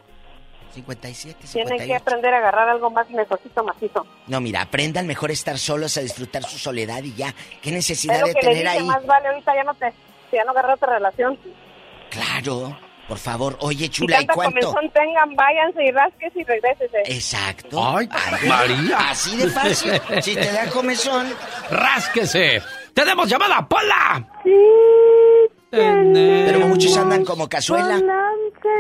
57, 0.74 1.48
58. 1.48 1.68
Tienen 1.68 1.88
que 1.88 1.96
aprender 1.96 2.34
a 2.34 2.38
agarrar 2.38 2.70
algo 2.70 2.90
más 2.90 3.10
mejorcito, 3.10 3.64
macizo. 3.64 4.06
No, 4.28 4.42
mira, 4.42 4.62
aprendan 4.62 5.08
mejor 5.08 5.30
a 5.30 5.34
estar 5.34 5.58
solos, 5.58 5.98
a 5.98 6.02
disfrutar 6.02 6.44
su 6.44 6.58
soledad 6.58 7.04
y 7.04 7.14
ya. 7.14 7.34
¿Qué 7.62 7.72
necesidad 7.72 8.24
de 8.24 8.34
tener 8.34 8.64
le 8.64 8.70
ahí? 8.70 8.84
más 8.84 9.06
vale 9.06 9.28
ahorita 9.28 9.56
ya 9.56 9.64
no 9.64 9.74
te, 9.76 9.94
ya 10.32 10.44
no 10.44 10.52
agarrar 10.52 10.76
otra 10.76 10.94
relación. 10.96 11.38
Claro. 12.10 12.78
Por 13.08 13.18
favor, 13.18 13.58
oye, 13.62 13.90
chula, 13.90 14.20
¿y, 14.20 14.26
¿y 14.26 14.28
cuánto? 14.28 14.60
comenzón 14.60 14.92
tengan, 14.92 15.34
váyanse 15.34 15.86
y 15.86 15.92
rasques 15.92 16.36
y 16.36 16.44
regrésese. 16.44 16.98
Exacto. 17.06 17.82
Ay, 17.98 18.10
María. 18.46 18.98
Así 19.10 19.38
de 19.38 19.48
fácil. 19.48 19.94
si 20.22 20.36
te 20.36 20.52
da 20.52 20.70
comezón, 20.70 21.34
rásquese. 21.72 22.62
¡Tenemos 22.94 23.30
llamada, 23.30 23.66
Pola! 23.66 24.28
Sí. 24.44 24.52
Pero 25.70 26.68
muchos 26.68 26.98
andan 26.98 27.24
como 27.24 27.48
cazuela. 27.48 28.02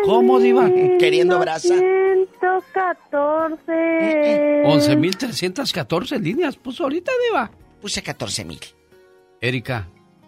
¿Cómo, 0.05 0.39
Diva? 0.39 0.69
Queriendo 0.99 1.39
brasa. 1.39 1.75
114. 1.75 4.63
11.314 4.65 6.19
líneas 6.19 6.57
puso 6.57 6.83
ahorita, 6.83 7.13
Diva. 7.29 7.49
Puse 7.81 8.03
14.000. 8.03 8.73
Erika, 9.39 9.87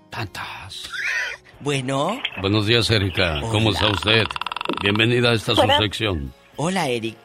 tantas. 0.10 0.90
Bueno. 1.60 2.22
Buenos 2.42 2.66
días, 2.66 2.90
Erika. 2.90 3.42
¿Cómo 3.42 3.72
está 3.72 3.88
usted? 3.88 4.24
Bienvenida 4.82 5.32
a 5.32 5.34
esta 5.34 5.56
subsección. 5.56 6.34
Hola, 6.56 6.88
Eric. 6.88 7.18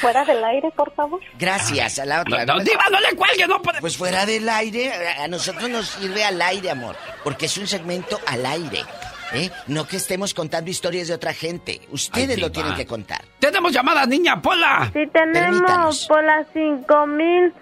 Fuera 0.00 0.24
del 0.24 0.44
aire, 0.44 0.70
por 0.76 0.92
favor. 0.94 1.20
Gracias, 1.38 1.98
a 1.98 2.04
la 2.04 2.20
otra. 2.20 2.44
No, 2.44 2.54
no, 2.56 2.64
diva, 2.64 2.84
no 2.90 3.00
le 3.00 3.16
cuelgue, 3.16 3.46
no 3.46 3.62
puede. 3.62 3.80
Pues 3.80 3.96
fuera 3.96 4.26
del 4.26 4.48
aire, 4.48 4.92
a 5.18 5.28
nosotros 5.28 5.70
nos 5.70 5.86
sirve 5.86 6.24
al 6.24 6.40
aire, 6.42 6.70
amor. 6.70 6.96
Porque 7.24 7.46
es 7.46 7.56
un 7.56 7.66
segmento 7.66 8.18
al 8.26 8.44
aire. 8.44 8.84
¿Eh? 9.32 9.50
No 9.66 9.86
que 9.86 9.96
estemos 9.96 10.34
contando 10.34 10.70
historias 10.70 11.08
de 11.08 11.14
otra 11.14 11.32
gente. 11.32 11.80
Ustedes 11.90 12.38
lo 12.38 12.52
tienen 12.52 12.74
que 12.74 12.86
contar. 12.86 13.24
¡Tenemos 13.38 13.72
llamada, 13.72 14.06
niña 14.06 14.40
Pola! 14.40 14.90
Sí, 14.92 15.00
tenemos 15.12 16.06
Pola 16.06 16.46
5000. 16.52 17.52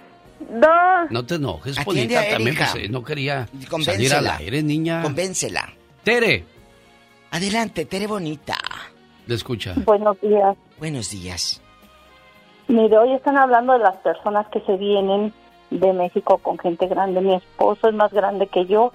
Dos. 0.51 1.11
No 1.11 1.25
te 1.25 1.37
enojes, 1.37 1.79
Polita, 1.85 2.23
también 2.29 2.57
pues, 2.57 2.91
no 2.91 3.03
quería 3.03 3.49
salir 3.83 4.13
al 4.13 4.27
aire, 4.27 4.63
niña. 4.63 5.03
Convéncela. 5.03 5.73
Tere. 6.03 6.45
Adelante, 7.31 7.85
Tere 7.87 8.07
bonita. 8.07 8.57
Le 9.27 9.35
escucha. 9.35 9.75
Buenos 9.85 10.21
días. 10.21 10.57
Buenos 10.79 11.11
días. 11.11 11.61
Mire, 12.69 12.99
hoy 12.99 13.13
están 13.13 13.37
hablando 13.37 13.73
de 13.75 13.81
las 13.81 13.97
personas 13.97 14.47
que 14.49 14.61
se 14.61 14.77
vienen 14.77 15.33
de 15.71 15.93
México 15.93 16.39
con 16.39 16.59
gente 16.59 16.87
grande. 16.87 17.21
Mi 17.21 17.35
esposo 17.35 17.89
es 17.89 17.95
más 17.95 18.13
grande 18.13 18.47
que 18.47 18.67
yo. 18.67 18.93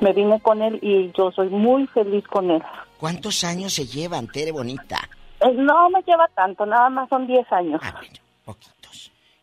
Me 0.00 0.12
vine 0.12 0.40
con 0.40 0.62
él 0.62 0.78
y 0.82 1.12
yo 1.16 1.30
soy 1.32 1.48
muy 1.48 1.86
feliz 1.88 2.26
con 2.26 2.50
él. 2.50 2.62
¿Cuántos 2.98 3.44
años 3.44 3.72
se 3.72 3.86
llevan, 3.86 4.28
Tere 4.28 4.52
Bonita? 4.52 5.08
Eh, 5.40 5.52
no 5.54 5.90
me 5.90 6.02
lleva 6.02 6.28
tanto, 6.34 6.64
nada 6.66 6.88
más 6.88 7.08
son 7.08 7.26
10 7.26 7.52
años. 7.52 7.80
Ah, 7.82 7.94
bueno, 7.98 8.58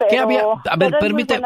¿Qué 0.07 0.17
había? 0.17 0.43
A 0.69 0.75
ver, 0.77 0.97
permite, 0.99 1.41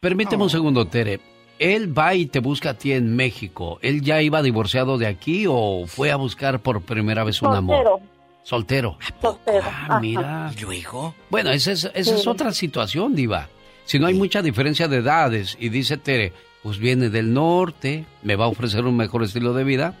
permíteme 0.00 0.42
un 0.42 0.50
segundo, 0.50 0.86
Tere. 0.86 1.20
Él 1.58 1.96
va 1.96 2.14
y 2.14 2.26
te 2.26 2.40
busca 2.40 2.70
a 2.70 2.74
ti 2.74 2.92
en 2.92 3.16
México. 3.16 3.78
¿Él 3.82 4.02
ya 4.02 4.22
iba 4.22 4.42
divorciado 4.42 4.98
de 4.98 5.06
aquí 5.06 5.46
o 5.48 5.84
fue 5.86 6.12
a 6.12 6.16
buscar 6.16 6.60
por 6.60 6.82
primera 6.82 7.24
vez 7.24 7.42
un 7.42 7.54
amor? 7.54 8.00
Soltero. 8.44 8.98
Soltero. 9.20 9.64
Ah, 9.88 9.98
mira. 10.00 10.52
¿Y 10.56 10.60
luego? 10.60 11.14
Bueno, 11.30 11.50
esa 11.50 11.72
es, 11.72 11.90
esa 11.94 12.14
es 12.14 12.26
otra 12.26 12.52
situación, 12.52 13.14
Diva. 13.14 13.48
Si 13.84 13.98
no 13.98 14.06
hay 14.06 14.14
mucha 14.14 14.42
diferencia 14.42 14.86
de 14.86 14.98
edades 14.98 15.56
y 15.58 15.70
dice 15.70 15.96
Tere, 15.96 16.32
pues 16.62 16.78
viene 16.78 17.08
del 17.08 17.32
norte, 17.32 18.04
me 18.22 18.36
va 18.36 18.44
a 18.44 18.48
ofrecer 18.48 18.84
un 18.84 18.96
mejor 18.96 19.22
estilo 19.24 19.52
de 19.54 19.64
vida, 19.64 19.94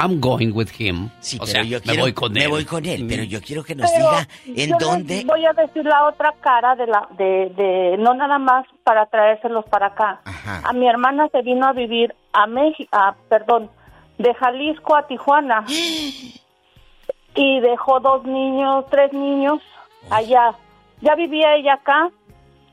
I'm 0.00 0.18
going 0.18 0.52
with 0.54 0.70
him. 0.78 1.10
Sí, 1.20 1.36
o 1.36 1.40
pero 1.40 1.52
sea, 1.52 1.62
yo 1.62 1.78
me 1.84 1.98
voy 1.98 2.12
con 2.14 2.34
él. 2.34 2.42
Me 2.44 2.48
voy 2.48 2.64
con 2.64 2.86
él, 2.86 3.04
pero 3.06 3.22
yo 3.22 3.42
quiero 3.42 3.62
que 3.62 3.74
nos 3.74 3.90
Pero 3.90 4.10
diga 4.10 4.28
en 4.46 4.70
yo 4.70 4.76
dónde. 4.78 5.16
les 5.16 5.26
Voy 5.26 5.44
a 5.44 5.52
decir 5.52 5.84
la 5.84 6.06
otra 6.08 6.34
cara 6.40 6.74
de 6.74 6.86
la, 6.86 7.06
de, 7.18 7.52
de, 7.54 7.96
no 7.98 8.14
nada 8.14 8.38
más 8.38 8.64
para 8.82 9.04
traérselos 9.06 9.66
para 9.66 9.88
acá. 9.88 10.22
A 10.64 10.72
mi 10.72 10.88
hermana 10.88 11.28
se 11.30 11.42
vino 11.42 11.66
a 11.66 11.74
vivir 11.74 12.14
a 12.32 12.46
México, 12.46 12.88
a, 12.92 13.14
perdón, 13.28 13.70
de 14.16 14.32
Jalisco 14.32 14.96
a 14.96 15.06
Tijuana. 15.06 15.66
y 17.34 17.60
dejó 17.60 18.00
dos 18.00 18.24
niños, 18.24 18.86
tres 18.90 19.12
niños 19.12 19.60
allá. 20.08 20.54
Ya 21.02 21.14
vivía 21.14 21.56
ella 21.56 21.74
acá, 21.74 22.10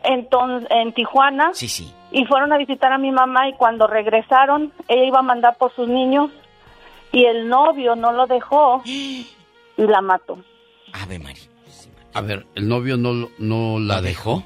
entonces, 0.03 0.69
en 0.71 0.93
Tijuana. 0.93 1.49
Sí, 1.53 1.67
sí. 1.67 1.93
Y 2.11 2.23
fueron 2.25 2.53
a 2.53 2.57
visitar 2.57 2.93
a 2.93 2.97
mi 2.97 3.11
mamá 3.11 3.49
y 3.49 3.53
cuando 3.53 3.85
regresaron, 3.85 4.71
ella 4.87 5.03
iba 5.03 5.19
a 5.19 5.23
mandar 5.23 5.57
por 5.57 5.75
sus 5.75 5.89
niños 5.89 6.31
y 7.11 7.25
el 7.25 7.47
novio 7.47 7.95
no 7.95 8.11
lo 8.11 8.27
dejó 8.27 8.81
y 8.85 9.27
la 9.77 10.01
mató. 10.01 10.37
Ave 10.93 11.19
María. 11.19 11.43
A 12.13 12.21
ver, 12.21 12.45
¿el 12.55 12.67
novio 12.67 12.97
no, 12.97 13.29
no 13.37 13.79
la 13.79 14.01
dejó? 14.01 14.43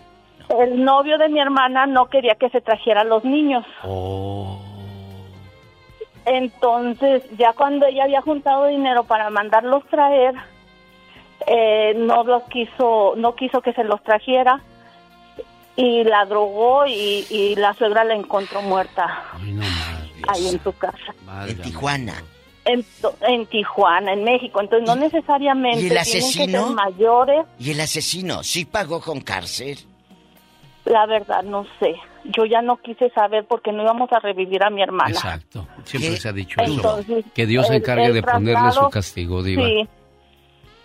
El 0.50 0.84
novio 0.84 1.18
de 1.18 1.30
mi 1.30 1.40
hermana 1.40 1.86
no 1.86 2.08
quería 2.08 2.36
que 2.36 2.50
se 2.50 2.60
trajera 2.60 3.02
a 3.02 3.06
los 3.06 3.24
niños. 3.24 3.66
Oh. 3.84 4.60
Entonces, 6.26 7.24
ya 7.38 7.54
cuando 7.54 7.86
ella 7.86 8.04
había 8.04 8.22
juntado 8.22 8.68
dinero 8.68 9.06
para 9.06 9.30
mandarlos 9.30 9.86
traer, 9.88 10.36
eh, 11.48 11.94
no 11.96 12.24
los 12.24 12.44
quiso, 12.44 13.14
no 13.16 13.36
quiso 13.36 13.62
que 13.62 13.74
se 13.74 13.84
los 13.84 14.04
trajera 14.04 14.62
y 15.76 16.04
la 16.04 16.26
drogó 16.26 16.86
y, 16.86 17.26
y 17.30 17.56
la 17.56 17.74
suegra 17.74 18.04
la 18.04 18.14
encontró 18.14 18.62
muerta 18.62 19.24
ahí 20.28 20.48
en 20.48 20.62
su 20.62 20.74
casa. 20.74 21.16
En 21.48 21.62
Tijuana. 21.62 22.14
En, 22.64 22.86
en 23.22 23.46
Tijuana, 23.48 24.14
en 24.14 24.24
México. 24.24 24.62
Entonces, 24.62 24.88
no 24.88 24.96
necesariamente 24.96 25.80
¿Y 25.80 25.88
el 25.88 25.90
tienen 25.90 26.04
que 26.04 26.18
asesino? 26.20 26.68
ser 26.68 26.76
mayores. 26.76 27.46
¿Y 27.60 27.72
el 27.72 27.80
asesino 27.82 28.44
sí 28.44 28.66
pagó 28.66 29.02
con 29.02 29.20
cárcel? 29.22 29.80
La 30.86 31.06
verdad, 31.08 31.42
no 31.44 31.66
sé. 31.80 31.96
Yo 32.26 32.46
ya 32.46 32.62
no 32.62 32.78
quise 32.78 33.10
saber 33.12 33.46
porque 33.46 33.72
no 33.72 33.82
íbamos 33.82 34.12
a 34.12 34.20
revivir 34.20 34.64
a 34.64 34.70
mi 34.70 34.84
hermana. 34.84 35.10
Exacto. 35.10 35.68
Siempre 35.86 36.18
se 36.18 36.30
ha 36.30 36.34
dicho 36.34 36.62
Entonces, 36.62 37.20
eso. 37.26 37.30
Que 37.34 37.46
Dios 37.48 37.66
se 37.68 37.78
encargue 37.78 38.06
el 38.06 38.14
de 38.14 38.22
ponerle 38.24 38.72
su 38.72 38.90
castigo, 38.90 39.42
Diva. 39.42 39.64
Sí. 39.66 39.88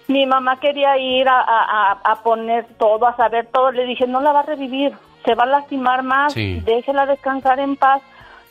Mi 0.09 0.25
mamá 0.25 0.59
quería 0.61 0.97
ir 0.99 1.29
a, 1.29 1.41
a- 1.41 1.93
a- 1.93 2.13
a 2.13 2.23
poner 2.23 2.65
todo, 2.79 3.07
a 3.07 3.17
saber 3.17 3.49
todo. 3.53 3.71
Le 3.73 3.85
dije, 3.85 4.07
no 4.07 4.21
la 4.23 4.33
va 4.33 4.41
a 4.41 4.45
revivir, 4.45 4.93
se 5.27 5.35
va 5.35 5.43
a 5.43 5.47
lastimar 5.47 6.03
más, 6.05 6.33
Sí. 6.33 6.61
déjela 6.65 7.05
descansar 7.07 7.59
en 7.61 7.77
paz, 7.77 8.01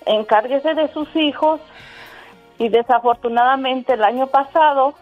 encárguese 0.06 0.74
de 0.76 0.92
sus 0.94 1.08
hijos. 1.16 1.60
Y 2.58 2.70
desafortunadamente 2.70 3.94
el 3.94 4.04
año 4.04 4.28
pasado 4.28 4.94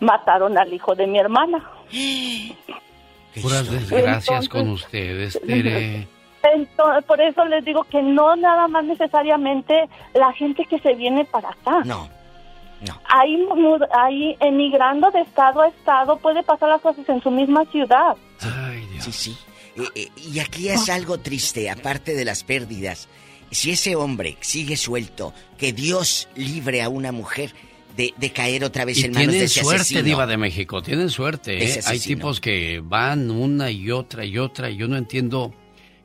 mataron 0.00 0.56
al 0.58 0.72
hijo 0.72 0.94
de 0.94 1.06
mi 1.06 1.18
hermana. 1.18 1.68
Puras 3.42 3.70
desgracias 3.70 4.44
Entonces- 4.44 4.48
con 4.48 4.68
ustedes, 4.70 5.40
Tere. 5.46 6.08
Entonces, 6.42 7.04
por 7.04 7.20
eso 7.20 7.44
les 7.44 7.64
digo 7.64 7.84
que 7.84 8.02
no 8.02 8.34
nada 8.34 8.66
más 8.66 8.82
necesariamente 8.84 9.88
la 10.14 10.32
gente 10.32 10.64
que 10.64 10.78
se 10.78 10.94
viene 10.94 11.24
para 11.26 11.50
acá. 11.50 11.82
No. 11.84 12.08
Ahí, 13.04 13.36
mu- 13.36 13.76
ahí 13.94 14.34
emigrando 14.40 15.10
de 15.10 15.20
estado 15.20 15.60
a 15.60 15.68
estado 15.68 16.16
puede 16.16 16.42
pasar 16.42 16.70
las 16.70 16.80
cosas 16.80 17.06
en 17.10 17.22
su 17.22 17.30
misma 17.30 17.66
ciudad. 17.66 18.16
Sí, 19.00 19.12
sí. 19.12 19.36
Eh, 19.76 19.82
eh, 19.94 20.08
y 20.16 20.38
aquí 20.40 20.70
es 20.70 20.88
algo 20.88 21.18
triste, 21.18 21.68
aparte 21.70 22.14
de 22.14 22.24
las 22.24 22.42
pérdidas. 22.42 23.06
Si 23.50 23.70
ese 23.70 23.96
hombre 23.96 24.36
sigue 24.40 24.76
suelto, 24.76 25.34
que 25.58 25.72
Dios 25.72 26.28
libre 26.36 26.82
a 26.82 26.88
una 26.88 27.12
mujer 27.12 27.52
de, 27.96 28.14
de 28.16 28.32
caer 28.32 28.62
otra 28.64 28.84
vez 28.84 28.98
Y 28.98 29.06
en 29.06 29.12
manos 29.12 29.26
de 29.26 29.32
tienen 29.32 29.46
ese 29.46 29.60
suerte, 29.62 29.80
asesino. 29.82 30.02
Diva 30.04 30.26
de 30.26 30.36
México, 30.36 30.82
tienen 30.82 31.10
suerte. 31.10 31.64
¿eh? 31.64 31.80
Hay 31.86 31.98
tipos 31.98 32.40
que 32.40 32.80
van 32.82 33.30
una 33.30 33.70
y 33.70 33.90
otra 33.90 34.24
y 34.24 34.38
otra. 34.38 34.70
Y 34.70 34.76
yo 34.76 34.86
no 34.88 34.96
entiendo 34.96 35.52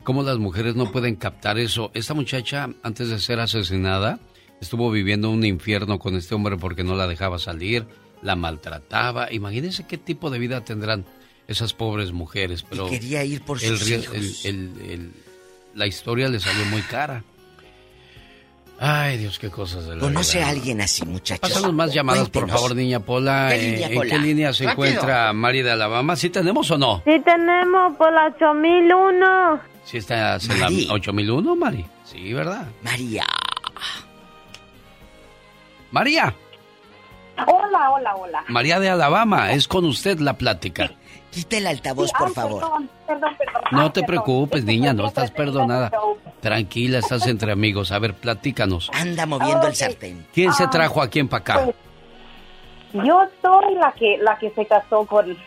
cómo 0.04 0.24
las 0.24 0.38
mujeres 0.40 0.76
no 0.76 0.92
pueden 0.92 1.16
captar 1.16 1.60
eso. 1.60 1.92
Esta 1.94 2.14
muchacha, 2.16 2.70
antes 2.82 3.10
de 3.10 3.20
ser 3.20 3.40
asesinada, 3.40 4.20
estuvo 4.60 4.90
viviendo 4.90 5.30
un 5.30 5.46
infierno 5.46 6.00
con 6.00 6.16
este 6.16 6.34
hombre 6.34 6.58
porque 6.58 6.84
no 6.84 6.96
la 6.96 7.06
dejaba 7.08 7.38
salir, 7.38 7.86
la 8.24 8.36
maltrataba. 8.36 9.32
Imagínense 9.32 9.86
qué 9.86 9.98
tipo 10.00 10.32
de 10.32 10.40
vida 10.40 10.66
tendrán 10.66 11.06
esas 11.48 11.74
pobres 11.74 12.12
mujeres. 12.12 12.64
Pero 12.68 12.90
quería 12.90 13.24
ir 13.24 13.42
por 13.44 13.60
sus 13.60 13.88
hijos. 13.88 14.16
el- 14.16 14.36
el- 14.82 14.90
el- 14.92 15.12
la 15.76 15.86
historia 15.86 16.28
le 16.30 16.40
salió 16.40 16.66
muy 16.66 16.82
cara. 16.82 17.24
Ay, 18.78 19.18
Dios, 19.18 19.40
qué 19.40 19.50
cosas 19.50 19.86
de 19.86 19.96
la 19.96 20.02
¿Conoce 20.02 20.38
vida. 20.40 20.48
a 20.48 20.50
alguien 20.52 20.82
así, 20.82 21.06
muchachos? 21.06 21.40
Pásanos 21.50 21.74
más 21.74 21.94
llamadas, 21.94 22.30
por 22.30 22.50
favor, 22.50 22.76
niña 22.76 23.00
Pola. 23.00 23.48
¿Qué 23.50 23.56
Eh, 23.56 23.72
línea, 23.72 23.88
¿En 23.88 23.96
Pola? 23.96 24.10
qué 24.10 24.20
línea 24.20 24.54
se 24.54 24.66
Rápido. 24.66 24.86
encuentra 24.88 25.32
Mari 25.34 25.62
de 25.62 25.72
Alabama? 25.72 26.16
¿Sí 26.18 26.30
tenemos 26.30 26.70
o 26.72 26.78
no? 26.78 27.02
Sí 27.06 27.22
tenemos 27.24 27.96
por 27.98 28.12
la 28.12 28.26
8001. 28.28 29.60
¿Sí 29.86 29.98
está 29.98 30.36
en 30.36 30.48
la 30.60 30.66
Mari. 30.66 30.88
8001, 30.92 31.56
Mari? 31.56 31.86
Sí, 32.04 32.34
¿verdad? 32.34 32.68
María. 32.84 33.26
María, 35.92 36.36
Hola, 37.48 37.92
hola, 37.92 38.16
hola. 38.16 38.44
María 38.48 38.80
de 38.80 38.90
Alabama, 38.90 39.52
es 39.52 39.68
con 39.68 39.84
usted 39.86 40.20
la 40.20 40.38
plática. 40.38 40.92
Quita 41.36 41.58
el 41.58 41.68
altavoz, 41.68 42.12
por 42.18 42.32
favor. 42.34 42.62
Perdón, 42.62 42.90
perdón, 43.06 43.36
perdón. 43.38 43.62
No 43.72 43.92
te 43.92 44.04
preocupes, 44.04 44.64
niña, 44.64 44.94
no 44.94 45.06
estás 45.08 45.32
perdonada. 45.32 45.92
Tranquila, 46.40 47.00
estás 47.00 47.28
entre 47.28 47.52
amigos. 47.52 47.92
A 47.92 48.00
ver, 48.00 48.14
platícanos. 48.14 48.90
Anda 48.94 49.26
moviendo 49.26 49.68
el 49.68 49.76
sartén. 49.76 50.26
¿Quién 50.34 50.54
se 50.54 50.64
Ah, 50.64 50.70
trajo 50.70 51.02
aquí 51.02 51.20
en 51.20 51.28
acá? 51.34 51.68
Yo 52.94 53.20
soy 53.42 53.76
la 53.76 53.92
que 53.92 54.18
la 54.22 54.38
que 54.38 54.50
se 54.52 54.66
casó 54.66 55.06
con, 55.06 55.38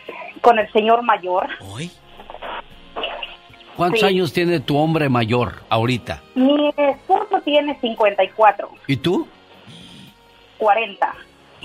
con 0.41 0.59
el 0.59 0.71
señor 0.71 1.01
mayor. 1.01 1.47
¿Cuántos 3.75 4.01
sí. 4.01 4.05
años 4.05 4.31
tiene 4.31 4.59
tu 4.59 4.77
hombre 4.77 5.09
mayor 5.09 5.63
ahorita? 5.69 6.21
Mi 6.35 6.69
esposo 6.77 7.41
tiene 7.43 7.79
54, 7.81 8.69
¿Y 8.85 8.97
tú? 8.97 9.27
40, 10.59 11.15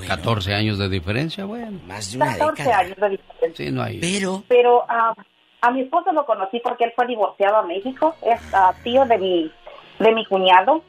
14 0.06 0.54
años 0.54 0.78
de 0.78 0.88
diferencia, 0.88 1.44
bueno. 1.44 1.78
Más 1.86 2.12
de 2.12 2.18
14 2.18 2.72
años 2.72 2.96
de 2.96 3.08
diferencia. 3.10 3.64
Sí, 3.66 3.70
no 3.70 3.82
hay. 3.82 4.00
Pero. 4.00 4.42
Pero 4.48 4.84
ah, 4.88 5.14
a 5.60 5.70
mi 5.70 5.82
esposo 5.82 6.12
lo 6.12 6.26
conocí 6.26 6.60
porque 6.60 6.84
él 6.84 6.92
fue 6.94 7.06
divorciado 7.06 7.56
a 7.56 7.62
México, 7.62 8.14
es 8.22 8.40
ah, 8.52 8.74
tío 8.82 9.04
de 9.06 9.18
mi 9.18 9.52
de 9.98 10.12
mi 10.12 10.24
cuñado. 10.26 10.82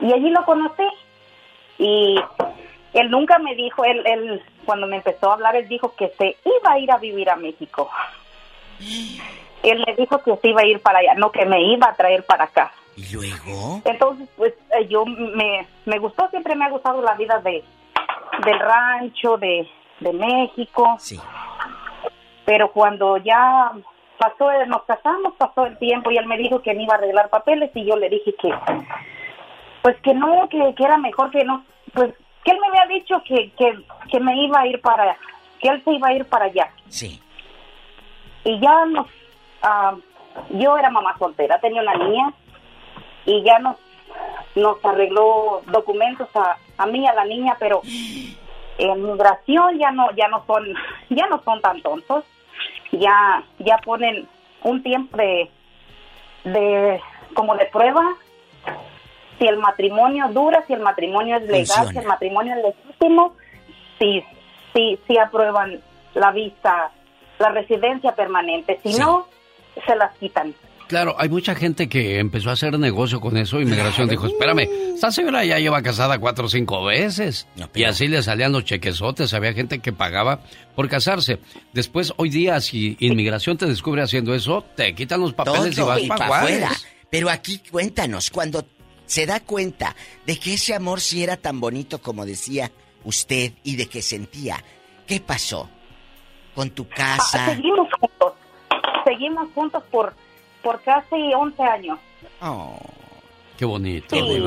Y 0.00 0.12
allí 0.12 0.30
lo 0.30 0.44
conocí. 0.44 0.84
Y 1.78 2.16
él 2.92 3.10
nunca 3.10 3.38
me 3.38 3.54
dijo, 3.54 3.84
él, 3.84 4.02
él 4.06 4.42
cuando 4.64 4.86
me 4.86 4.96
empezó 4.96 5.30
a 5.30 5.34
hablar, 5.34 5.56
él 5.56 5.68
dijo 5.68 5.94
que 5.94 6.08
se 6.18 6.36
iba 6.44 6.72
a 6.72 6.78
ir 6.78 6.90
a 6.90 6.98
vivir 6.98 7.30
a 7.30 7.36
México. 7.36 7.90
Él 9.62 9.82
me 9.84 9.96
dijo 9.96 10.22
que 10.22 10.36
se 10.36 10.48
iba 10.48 10.60
a 10.60 10.66
ir 10.66 10.80
para 10.80 11.00
allá, 11.00 11.14
no 11.14 11.32
que 11.32 11.44
me 11.44 11.60
iba 11.60 11.88
a 11.88 11.94
traer 11.94 12.24
para 12.24 12.44
acá. 12.44 12.72
¿Y 12.94 13.12
luego? 13.12 13.82
Entonces, 13.84 14.28
pues 14.36 14.54
eh, 14.78 14.86
yo 14.86 15.04
me, 15.04 15.66
me 15.86 15.98
gustó, 15.98 16.28
siempre 16.30 16.54
me 16.54 16.66
ha 16.66 16.70
gustado 16.70 17.02
la 17.02 17.14
vida 17.14 17.40
de 17.40 17.64
del 18.44 18.58
rancho, 18.58 19.36
de, 19.36 19.68
de 20.00 20.12
México. 20.12 20.96
Sí. 20.98 21.20
Pero 22.44 22.70
cuando 22.72 23.16
ya 23.18 23.72
pasó, 24.18 24.50
nos 24.66 24.82
casamos, 24.84 25.34
pasó 25.36 25.66
el 25.66 25.78
tiempo 25.78 26.10
y 26.10 26.16
él 26.16 26.26
me 26.26 26.38
dijo 26.38 26.62
que 26.62 26.74
me 26.74 26.84
iba 26.84 26.94
a 26.94 26.98
arreglar 26.98 27.28
papeles 27.28 27.70
y 27.74 27.84
yo 27.84 27.96
le 27.96 28.08
dije 28.08 28.34
que, 28.40 28.54
pues 29.82 29.96
que 30.02 30.14
no, 30.14 30.48
que, 30.48 30.74
que 30.74 30.84
era 30.84 30.96
mejor 30.98 31.30
que 31.30 31.44
no, 31.44 31.64
pues 31.92 32.14
que 32.44 32.52
él 32.52 32.58
me 32.60 32.68
había 32.68 32.98
dicho 32.98 33.22
que, 33.24 33.50
que, 33.58 33.78
que 34.10 34.20
me 34.20 34.36
iba 34.44 34.60
a 34.60 34.66
ir 34.66 34.80
para, 34.80 35.16
que 35.60 35.68
él 35.68 35.82
se 35.84 35.92
iba 35.92 36.08
a 36.08 36.12
ir 36.12 36.24
para 36.26 36.46
allá. 36.46 36.70
Sí. 36.88 37.20
Y 38.44 38.60
ya 38.60 38.84
nos, 38.86 39.08
ah, 39.62 39.96
yo 40.50 40.78
era 40.78 40.90
mamá 40.90 41.16
soltera, 41.18 41.58
tenía 41.60 41.82
una 41.82 41.94
niña 41.94 42.32
y 43.24 43.42
ya 43.42 43.58
nos, 43.58 43.76
nos 44.54 44.82
arregló 44.84 45.62
documentos 45.66 46.28
a, 46.34 46.56
a 46.78 46.86
mí 46.86 47.06
a 47.06 47.14
la 47.14 47.24
niña, 47.24 47.56
pero 47.58 47.82
en 48.78 49.02
migración 49.02 49.78
ya 49.78 49.90
no, 49.90 50.10
ya 50.16 50.28
no 50.28 50.44
son, 50.46 50.64
ya 51.10 51.26
no 51.26 51.42
son 51.42 51.60
tan 51.60 51.80
tontos, 51.82 52.24
ya, 52.92 53.42
ya 53.58 53.78
ponen 53.78 54.26
un 54.62 54.82
tiempo 54.82 55.16
de, 55.16 55.50
de, 56.44 57.00
como 57.34 57.56
de 57.56 57.66
prueba 57.66 58.02
si 59.38 59.46
el 59.46 59.58
matrimonio 59.58 60.28
dura, 60.28 60.64
si 60.66 60.72
el 60.72 60.80
matrimonio 60.80 61.36
es 61.36 61.42
legal, 61.42 61.88
si 61.92 61.98
el 61.98 62.06
matrimonio 62.06 62.54
es 62.56 62.62
legítimo, 62.64 63.34
si, 63.98 64.24
si, 64.74 64.98
si 65.06 65.18
aprueban 65.18 65.82
la 66.14 66.30
visa, 66.32 66.90
la 67.38 67.50
residencia 67.50 68.14
permanente. 68.14 68.80
Si 68.82 68.98
no, 68.98 69.26
se 69.86 69.94
las 69.94 70.16
quitan. 70.18 70.54
Claro, 70.88 71.16
hay 71.18 71.28
mucha 71.28 71.54
gente 71.56 71.88
que 71.88 72.20
empezó 72.20 72.50
a 72.50 72.52
hacer 72.52 72.78
negocio 72.78 73.20
con 73.20 73.36
eso. 73.36 73.60
Inmigración 73.60 74.08
dijo, 74.08 74.26
espérame, 74.26 74.68
esta 74.94 75.10
señora 75.10 75.44
ya 75.44 75.58
lleva 75.58 75.82
casada 75.82 76.18
cuatro 76.18 76.46
o 76.46 76.48
cinco 76.48 76.84
veces. 76.84 77.48
Y 77.74 77.84
así 77.84 78.06
le 78.06 78.22
salían 78.22 78.52
los 78.52 78.64
chequesotes. 78.64 79.34
Había 79.34 79.52
gente 79.52 79.80
que 79.80 79.92
pagaba 79.92 80.40
por 80.76 80.88
casarse. 80.88 81.40
Después, 81.72 82.12
hoy 82.16 82.30
día, 82.30 82.60
si 82.60 82.96
inmigración 83.00 83.58
te 83.58 83.66
descubre 83.66 84.02
haciendo 84.02 84.32
eso, 84.32 84.64
te 84.76 84.94
quitan 84.94 85.20
los 85.20 85.32
papeles 85.32 85.76
y 85.76 85.80
vas 85.80 86.00
para 86.02 86.26
afuera. 86.26 86.70
Pero 87.10 87.30
aquí 87.30 87.60
cuéntanos, 87.70 88.30
cuando 88.30 88.64
se 89.06 89.26
da 89.26 89.40
cuenta 89.40 89.96
de 90.24 90.38
que 90.38 90.54
ese 90.54 90.74
amor 90.74 91.00
sí 91.00 91.22
era 91.22 91.36
tan 91.36 91.60
bonito 91.60 92.00
como 92.00 92.26
decía 92.26 92.70
usted 93.04 93.52
y 93.64 93.76
de 93.76 93.86
que 93.86 94.02
sentía, 94.02 94.62
¿qué 95.06 95.20
pasó? 95.20 95.68
Con 96.54 96.70
tu 96.70 96.88
casa. 96.88 97.46
Ah, 97.46 97.54
seguimos 97.54 97.88
juntos. 98.00 98.32
Seguimos 99.04 99.48
juntos 99.54 99.82
por 99.90 100.14
por 100.66 100.82
casi 100.82 101.32
11 101.32 101.62
años. 101.62 101.98
Oh, 102.42 102.76
qué 103.56 103.64
bonito, 103.64 104.16
sí, 104.16 104.42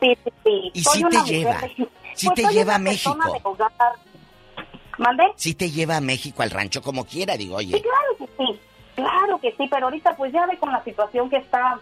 Sí, 0.00 0.18
sí, 0.22 0.32
sí. 0.44 0.70
¿Y 0.74 0.80
si 0.80 1.02
te 1.02 1.24
lleva? 1.24 1.60
Si 2.14 2.28
te 2.28 2.42
lleva 2.44 2.76
a 2.76 2.78
México. 2.78 3.18
¿Mande? 4.98 5.24
Si 5.34 5.54
te 5.54 5.68
lleva 5.68 5.96
a 5.96 6.00
México 6.00 6.44
al 6.44 6.50
rancho 6.50 6.80
como 6.80 7.04
quiera, 7.04 7.36
digo, 7.36 7.56
oye. 7.56 7.78
Sí, 7.78 7.82
claro 7.82 8.16
que 8.16 8.26
sí. 8.38 8.60
Claro 8.94 9.40
que 9.40 9.50
sí, 9.58 9.66
pero 9.68 9.86
ahorita 9.86 10.16
pues 10.16 10.32
ya 10.32 10.46
ve 10.46 10.56
con 10.56 10.70
la 10.70 10.84
situación 10.84 11.28
que 11.28 11.38
está 11.38 11.80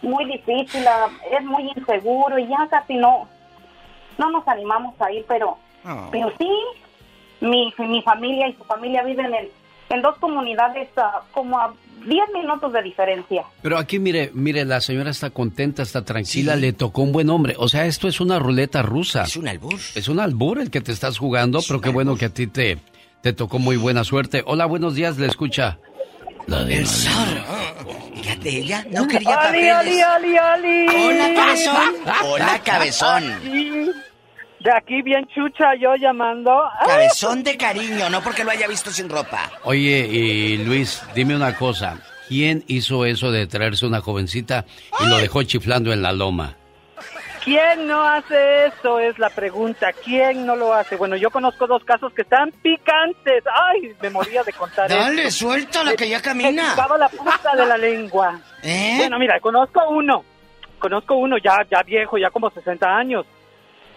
muy 0.00 0.26
difícil, 0.26 0.84
es 1.36 1.44
muy 1.44 1.72
inseguro 1.76 2.38
y 2.38 2.46
ya 2.46 2.68
casi 2.70 2.94
no 2.94 3.28
no 4.16 4.30
nos 4.30 4.46
animamos 4.46 4.94
a 5.00 5.10
ir, 5.10 5.24
pero 5.26 5.58
oh. 5.84 6.08
pero 6.12 6.32
sí 6.38 6.48
mi, 7.40 7.74
mi 7.78 8.00
familia 8.02 8.46
y 8.46 8.54
su 8.54 8.62
familia 8.62 9.02
viven 9.02 9.34
en, 9.34 9.50
en 9.90 10.02
dos 10.02 10.16
comunidades 10.18 10.88
uh, 10.96 11.24
como 11.32 11.58
a 11.58 11.74
10 12.06 12.20
minutos 12.34 12.72
de 12.72 12.82
diferencia. 12.82 13.44
Pero 13.62 13.78
aquí 13.78 13.98
mire, 13.98 14.30
mire, 14.34 14.64
la 14.64 14.80
señora 14.80 15.10
está 15.10 15.30
contenta, 15.30 15.82
está 15.82 16.04
tranquila, 16.04 16.56
le 16.56 16.72
tocó 16.72 17.02
un 17.02 17.12
buen 17.12 17.30
hombre. 17.30 17.54
O 17.58 17.68
sea, 17.68 17.86
esto 17.86 18.08
es 18.08 18.20
una 18.20 18.38
ruleta 18.38 18.82
rusa. 18.82 19.22
Es 19.22 19.36
un 19.36 19.48
albur. 19.48 19.74
Es 19.94 20.08
un 20.08 20.20
albur 20.20 20.60
el 20.60 20.70
que 20.70 20.80
te 20.80 20.92
estás 20.92 21.18
jugando, 21.18 21.60
pero 21.66 21.80
qué 21.80 21.88
bueno 21.88 22.16
que 22.16 22.26
a 22.26 22.30
ti 22.30 22.46
te, 22.46 22.78
te 23.22 23.32
tocó 23.32 23.58
muy 23.58 23.76
buena 23.76 24.04
suerte. 24.04 24.42
Hola, 24.46 24.66
buenos 24.66 24.94
días, 24.94 25.18
le 25.18 25.26
escucha. 25.26 25.78
La 26.46 26.62
de 26.64 26.78
el 26.78 26.86
Fíjate, 26.86 28.48
ella 28.48 28.86
no 28.90 29.06
quería 29.06 29.34
papeles. 29.34 29.72
Ali, 29.72 30.00
ali, 30.00 30.36
ali, 30.36 30.86
Hola, 30.88 31.34
cabezón. 31.34 31.94
Hola, 32.24 32.60
cabezón. 32.62 33.24
De 34.64 34.72
aquí 34.72 35.02
bien 35.02 35.26
chucha 35.26 35.74
yo 35.78 35.94
llamando. 35.94 36.50
Cabezón 36.86 37.42
de 37.42 37.54
cariño, 37.54 38.08
no 38.08 38.22
porque 38.22 38.44
lo 38.44 38.50
haya 38.50 38.66
visto 38.66 38.90
sin 38.90 39.10
ropa. 39.10 39.50
Oye, 39.64 40.08
y 40.10 40.56
Luis, 40.56 41.02
dime 41.14 41.36
una 41.36 41.54
cosa. 41.54 41.98
¿Quién 42.28 42.64
hizo 42.66 43.04
eso 43.04 43.30
de 43.30 43.46
traerse 43.46 43.84
una 43.84 44.00
jovencita 44.00 44.64
y 45.00 45.06
lo 45.06 45.18
dejó 45.18 45.42
chiflando 45.42 45.92
en 45.92 46.00
la 46.00 46.14
loma? 46.14 46.56
¿Quién 47.44 47.86
no 47.86 48.08
hace 48.08 48.68
eso? 48.68 48.98
Es 49.00 49.18
la 49.18 49.28
pregunta. 49.28 49.92
¿Quién 50.02 50.46
no 50.46 50.56
lo 50.56 50.72
hace? 50.72 50.96
Bueno, 50.96 51.16
yo 51.16 51.28
conozco 51.28 51.66
dos 51.66 51.84
casos 51.84 52.14
que 52.14 52.22
están 52.22 52.50
picantes. 52.62 53.44
Ay, 53.52 53.94
me 54.00 54.08
moría 54.08 54.42
de 54.44 54.54
contar 54.54 54.88
Dale, 54.88 55.30
suelta 55.30 55.84
la 55.84 55.94
que 55.94 56.08
ya 56.08 56.22
camina. 56.22 56.74
Me 56.74 56.98
la 56.98 57.08
punta 57.10 57.54
de 57.54 57.66
la 57.66 57.76
lengua. 57.76 58.40
¿Eh? 58.62 58.94
Bueno, 58.96 59.18
mira, 59.18 59.38
conozco 59.40 59.90
uno. 59.90 60.24
Conozco 60.78 61.16
uno 61.16 61.36
ya, 61.36 61.58
ya 61.70 61.82
viejo, 61.82 62.16
ya 62.16 62.30
como 62.30 62.48
60 62.48 62.86
años 62.86 63.26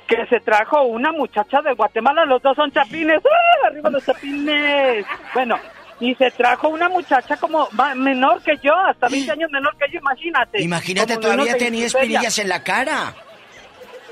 que 0.08 0.26
se 0.28 0.40
trajo 0.40 0.84
una 0.84 1.12
muchacha 1.12 1.62
de 1.62 1.74
Guatemala, 1.74 2.26
los 2.26 2.42
dos 2.42 2.56
son 2.56 2.72
chapines, 2.72 3.22
¡Ah! 3.24 3.68
arriba 3.68 3.90
los 3.90 4.06
chapines. 4.06 5.06
Bueno, 5.34 5.60
y 6.00 6.16
se 6.16 6.32
trajo 6.32 6.70
una 6.70 6.90
muchacha 6.90 7.38
como 7.38 7.68
menor 7.96 8.42
que 8.42 8.58
yo, 8.64 8.74
hasta 8.76 9.10
20 9.10 9.32
años 9.32 9.52
menor 9.52 9.76
que 9.78 9.92
yo, 9.92 10.00
imagínate. 10.00 10.62
Imagínate, 10.62 11.18
todavía 11.18 11.58
tenía 11.58 11.88
espinillas 11.88 12.40
en 12.40 12.50
la 12.50 12.64
cara. 12.64 13.16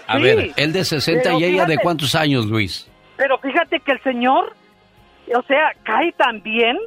A 0.07 0.17
ver, 0.17 0.51
él 0.55 0.73
de 0.73 0.83
60 0.83 1.33
y 1.33 1.45
ella 1.45 1.65
de 1.65 1.77
cuántos 1.77 2.13
años, 2.13 2.45
Luis. 2.45 2.87
Pero 3.17 3.37
fíjate 3.39 3.79
que 3.79 3.93
el 3.93 4.03
señor, 4.03 4.53
o 5.33 5.41
sea, 5.43 5.71
cae 5.83 6.11
tan 6.11 6.43
bien 6.43 6.77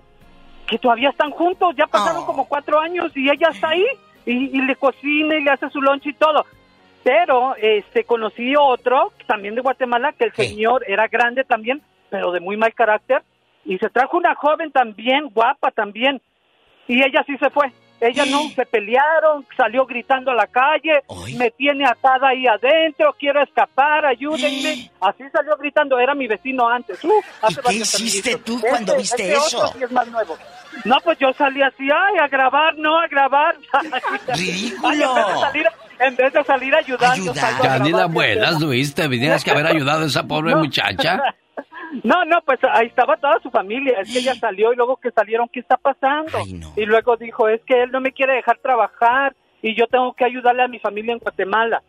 que 0.67 0.79
todavía 0.79 1.09
están 1.09 1.31
juntos, 1.31 1.75
ya 1.77 1.87
pasaron 1.87 2.23
oh. 2.23 2.27
como 2.27 2.47
cuatro 2.47 2.79
años 2.79 3.11
y 3.17 3.31
ella 3.31 3.49
está 3.51 3.71
ahí 3.71 3.87
y, 4.27 4.57
y 4.57 4.61
le 4.61 4.77
cocina 4.77 5.35
y 5.37 5.43
le 5.43 5.51
hace 5.51 5.71
su 5.71 5.81
lunch 5.81 6.07
y 6.07 6.13
todo. 6.13 6.45
Pero 7.05 7.55
este 7.57 8.05
conocí 8.05 8.55
otro, 8.57 9.13
también 9.27 9.55
de 9.55 9.61
Guatemala, 9.61 10.13
que 10.13 10.25
el 10.25 10.35
señor 10.35 10.85
era 10.87 11.09
grande 11.09 11.45
también, 11.45 11.83
pero 12.11 12.33
de 12.33 12.41
muy 12.41 12.57
mal 12.57 12.75
carácter, 12.75 13.23
y 13.65 13.79
se 13.79 13.89
trajo 13.91 14.17
una 14.17 14.35
joven 14.35 14.73
también, 14.73 15.29
guapa 15.33 15.71
también, 15.71 16.21
y 16.87 17.03
ella 17.03 17.23
sí 17.27 17.37
se 17.39 17.51
fue. 17.51 17.73
Ella 18.01 18.25
no, 18.27 18.49
se 18.51 18.65
pelearon, 18.65 19.45
salió 19.57 19.85
gritando 19.85 20.31
a 20.31 20.35
la 20.35 20.47
calle, 20.47 21.03
me 21.37 21.51
tiene 21.51 21.85
atada 21.85 22.29
ahí 22.29 22.47
adentro, 22.47 23.13
quiero 23.19 23.43
escapar, 23.43 24.07
ayúdenme. 24.07 24.89
Así 25.01 25.25
salió 25.33 25.57
gritando, 25.57 25.99
era 25.99 26.15
mi 26.15 26.29
vecino 26.29 26.69
antes. 26.69 27.03
Uh, 27.03 27.11
¿Y 27.49 27.55
qué 27.57 27.83
hiciste 27.83 28.37
tú 28.39 28.61
cuando 28.61 28.95
este, 28.95 29.25
viste 29.25 29.33
este 29.33 29.57
eso? 29.57 29.75
es 29.81 29.91
más 29.91 30.07
nuevo. 30.09 30.39
No, 30.85 30.97
pues 31.03 31.19
yo 31.19 31.33
salí 31.33 31.61
así, 31.61 31.89
ay, 31.93 32.19
a 32.21 32.29
grabar, 32.29 32.77
no, 32.79 33.01
a 33.01 33.09
grabar. 33.09 33.57
¡Ridículo! 34.29 35.15
En 36.01 36.17
vez 36.17 36.33
de 36.33 36.45
salir 36.45 36.75
ni 37.83 37.91
la 37.93 38.07
buenas, 38.07 38.61
Luis, 38.61 38.95
te 38.95 39.09
tenías 39.09 39.45
que 39.45 39.51
haber 39.51 39.67
ayudado 39.67 40.03
a 40.03 40.07
esa 40.07 40.25
pobre 40.25 40.55
muchacha. 40.55 41.21
No, 42.05 42.23
no, 42.27 42.43
pues 42.45 42.59
ahí 42.71 42.89
estaba 42.89 43.17
toda 43.17 43.41
su 43.43 43.51
familia. 43.51 44.01
Es 44.01 44.13
que 44.13 44.19
ella 44.19 44.35
salió 44.35 44.75
y 44.75 44.77
luego 44.77 44.99
que 44.99 45.11
salieron, 45.11 45.49
¿qué 45.51 45.61
está 45.61 45.79
pasando? 45.79 46.39
Y 46.77 46.85
luego 46.85 47.17
dijo, 47.17 47.49
es 47.49 47.63
que 47.67 47.83
él 47.83 47.91
no 47.91 48.01
me 48.01 48.13
quiere 48.13 48.35
dejar 48.35 48.59
trabajar 48.59 49.35
y 49.63 49.75
yo 49.75 49.87
tengo 49.87 50.13
que 50.13 50.27
ayudarle 50.27 50.63
a 50.63 50.69
mi 50.69 50.79
familia 50.79 51.15
en 51.15 51.19
Guatemala. 51.19 51.83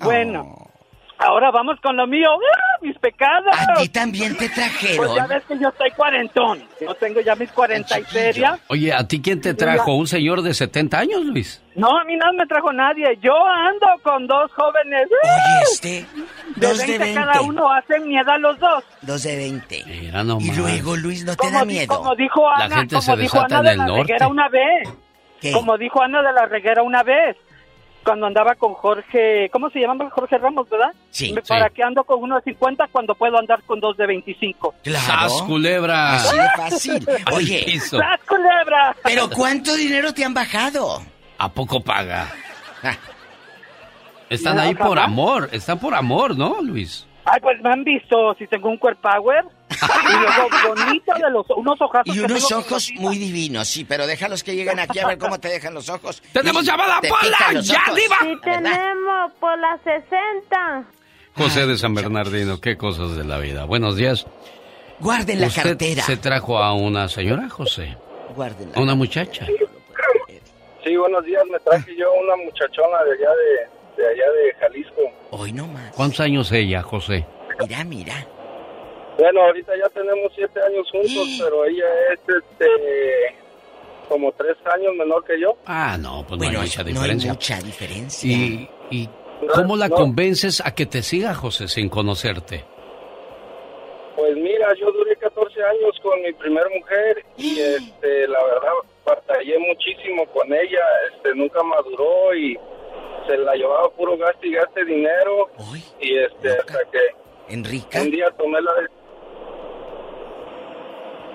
Bueno, 0.00 0.54
oh. 0.54 0.70
Ahora 1.18 1.50
vamos 1.50 1.80
con 1.80 1.96
lo 1.96 2.06
mío. 2.06 2.28
¡Ah, 2.30 2.78
mis 2.80 2.96
pecados. 2.98 3.52
A 3.52 3.74
ti 3.74 3.88
también 3.88 4.36
te 4.36 4.48
trajeron. 4.48 4.98
Pues 4.98 5.14
ya 5.16 5.26
ves 5.26 5.42
que 5.48 5.58
yo 5.58 5.68
estoy 5.68 5.90
cuarentón. 5.90 6.62
Yo 6.80 6.94
tengo 6.94 7.20
ya 7.20 7.34
mis 7.34 7.50
cuarenta 7.50 7.98
y 7.98 8.04
feria. 8.04 8.58
Oye, 8.68 8.92
¿a 8.92 9.06
ti 9.06 9.20
quién 9.20 9.40
te 9.40 9.52
trajo? 9.54 9.96
¿Un 9.96 10.06
señor 10.06 10.42
de 10.42 10.54
70 10.54 10.96
años, 10.96 11.24
Luis? 11.24 11.60
No, 11.74 11.98
a 11.98 12.04
mí 12.04 12.16
no 12.16 12.32
me 12.34 12.46
trajo 12.46 12.72
nadie. 12.72 13.18
Yo 13.20 13.34
ando 13.46 13.86
con 14.02 14.28
dos 14.28 14.52
jóvenes. 14.52 15.08
Oye, 15.24 15.62
este. 15.72 16.06
Dos 16.54 16.78
de 16.78 16.98
20. 16.98 17.14
Cada 17.14 17.40
uno 17.40 17.72
hacen 17.72 18.06
miedo 18.06 18.30
a 18.30 18.38
los 18.38 18.58
dos. 18.60 18.84
Dos 19.02 19.22
de 19.24 19.36
20. 19.36 19.84
Mira 19.86 20.22
nomás. 20.22 20.44
Y 20.44 20.52
luego, 20.52 20.96
Luis, 20.96 21.24
¿no 21.24 21.34
te 21.34 21.50
da 21.50 21.64
miedo? 21.64 21.96
Como 21.96 22.14
dijo 22.14 22.48
Ana, 22.48 22.68
la 22.68 22.76
gente 22.76 23.00
se 23.00 23.16
dijo 23.16 23.40
Ana 23.40 23.62
de 23.62 23.76
la 23.76 23.86
norte. 23.86 24.02
Reguera 24.02 24.28
una 24.28 24.48
vez. 24.48 24.88
Como 25.52 25.76
dijo 25.78 26.00
Ana 26.00 26.22
de 26.22 26.32
la 26.32 26.46
Reguera 26.46 26.82
una 26.82 27.02
vez 27.02 27.36
cuando 28.08 28.26
andaba 28.26 28.54
con 28.54 28.72
Jorge, 28.72 29.50
¿cómo 29.52 29.68
se 29.68 29.80
llama? 29.80 30.08
Jorge 30.08 30.38
Ramos, 30.38 30.66
¿verdad? 30.70 30.94
Sí. 31.10 31.34
¿Para 31.46 31.68
qué 31.68 31.82
ando 31.82 32.04
con 32.04 32.22
uno 32.22 32.36
de 32.36 32.42
50 32.42 32.86
cuando 32.90 33.14
puedo 33.14 33.38
andar 33.38 33.62
con 33.64 33.80
dos 33.80 33.98
de 33.98 34.06
25? 34.06 34.76
¡Claro! 34.82 35.28
culebra! 35.46 36.14
Así 36.14 36.36
de 36.38 36.48
fácil. 36.56 37.08
Oye, 37.34 37.78
¡Sas, 37.78 38.18
culebra! 38.26 38.96
¿Pero 39.04 39.28
cuánto 39.28 39.74
dinero 39.74 40.14
te 40.14 40.24
han 40.24 40.32
bajado? 40.32 41.02
¿A 41.36 41.52
poco 41.52 41.82
paga? 41.82 42.32
Ah. 42.82 42.96
Están 44.30 44.58
ahí 44.58 44.74
por 44.74 44.98
amor, 44.98 45.50
están 45.52 45.78
por 45.78 45.94
amor, 45.94 46.34
¿no, 46.34 46.62
Luis? 46.62 47.06
Ay, 47.26 47.40
pues 47.42 47.60
me 47.60 47.70
han 47.70 47.84
visto 47.84 48.34
si 48.38 48.46
tengo 48.46 48.70
un 48.70 48.78
cuerpo 48.78 49.02
power. 49.02 49.44
Y 49.70 50.16
luego 50.16 50.74
bonito 50.74 51.12
de 51.14 51.30
los 51.30 51.46
unos 51.56 51.80
ojos. 51.80 52.00
Y 52.04 52.18
unos 52.20 52.52
ojos 52.52 52.90
muy 52.96 53.18
divinos, 53.18 53.68
sí, 53.68 53.84
pero 53.84 54.06
déjalos 54.06 54.42
que 54.42 54.54
lleguen 54.54 54.78
aquí 54.78 54.98
a 54.98 55.06
ver 55.06 55.18
cómo 55.18 55.38
te 55.38 55.48
dejan 55.48 55.74
los 55.74 55.88
ojos. 55.88 56.22
¡Tenemos 56.32 56.64
llamada, 56.64 57.00
Pola! 57.00 57.60
¡Ya, 57.60 57.82
diva! 57.94 58.16
Sí, 58.20 58.34
tenemos 58.42 59.32
por 59.40 59.58
las 59.58 59.80
60. 59.82 60.84
José 61.34 61.66
de 61.66 61.78
San 61.78 61.94
Bernardino, 61.94 62.60
qué 62.60 62.76
cosas 62.76 63.16
de 63.16 63.24
la 63.24 63.38
vida. 63.38 63.64
Buenos 63.64 63.96
días. 63.96 64.26
Guarden 65.00 65.40
la 65.40 65.50
cartera. 65.50 66.02
se 66.02 66.16
trajo 66.16 66.58
a 66.58 66.74
una 66.74 67.08
señora, 67.08 67.48
José? 67.48 67.96
Guarden. 68.34 68.72
A 68.74 68.80
una 68.80 68.94
muchacha. 68.94 69.46
Sí, 70.84 70.96
buenos 70.96 71.24
días. 71.24 71.42
Me 71.50 71.58
traje 71.60 71.94
yo 71.96 72.06
una 72.12 72.36
muchachona 72.36 73.04
de 73.04 73.12
allá 73.12 73.30
de 73.30 73.78
de 73.98 74.06
allá 74.06 74.30
de 74.30 74.54
Jalisco. 74.60 75.02
Hoy 75.30 75.52
no 75.52 75.66
más. 75.66 75.92
¿Cuántos 75.94 76.20
años 76.20 76.50
ella, 76.52 76.82
José? 76.82 77.26
Mira, 77.60 77.84
mira. 77.84 78.26
Bueno, 79.18 79.42
ahorita 79.42 79.72
ya 79.76 79.88
tenemos 79.88 80.32
siete 80.34 80.60
años 80.62 80.88
juntos, 80.92 81.28
pero 81.42 81.64
ella 81.64 81.84
es 82.12 82.20
este 82.20 83.36
como 84.08 84.32
tres 84.32 84.56
años 84.72 84.94
menor 84.96 85.24
que 85.24 85.38
yo. 85.40 85.56
Ah, 85.66 85.98
no, 86.00 86.24
pues 86.26 86.40
no 86.40 86.48
hay 86.48 86.56
mucha 86.56 86.82
diferencia. 86.84 87.16
No 87.16 87.32
hay 87.32 87.36
mucha 87.36 87.60
diferencia. 87.60 88.30
¿Y, 88.30 88.70
y 88.90 89.08
cómo 89.52 89.76
la 89.76 89.90
convences 89.90 90.62
a 90.64 90.74
que 90.74 90.86
te 90.86 91.02
siga, 91.02 91.34
José, 91.34 91.68
sin 91.68 91.88
conocerte? 91.88 92.64
Pues 94.16 94.34
mira, 94.36 94.74
yo 94.80 94.90
duré 94.92 95.14
14 95.16 95.62
años 95.62 95.96
con 96.02 96.20
mi 96.22 96.32
primer 96.32 96.66
mujer 96.70 97.24
y 97.36 97.60
este, 97.60 98.26
la 98.26 98.42
verdad 98.44 98.72
batallé 99.04 99.58
muchísimo 99.58 100.26
con 100.26 100.52
ella, 100.52 100.80
este, 101.12 101.34
nunca 101.34 101.62
maduró 101.62 102.34
y 102.34 102.58
se 103.28 103.36
la 103.36 103.54
llevaba 103.54 103.88
puro 103.90 104.16
gasto 104.16 104.44
y 104.46 104.54
gaste 104.54 104.84
dinero. 104.84 105.48
y 106.00 106.16
este, 106.18 106.50
hasta 106.50 106.78
que. 106.90 107.54
Enrique. 107.54 108.00
Un 108.00 108.10
día 108.10 108.30
tomé 108.36 108.60
la. 108.60 108.72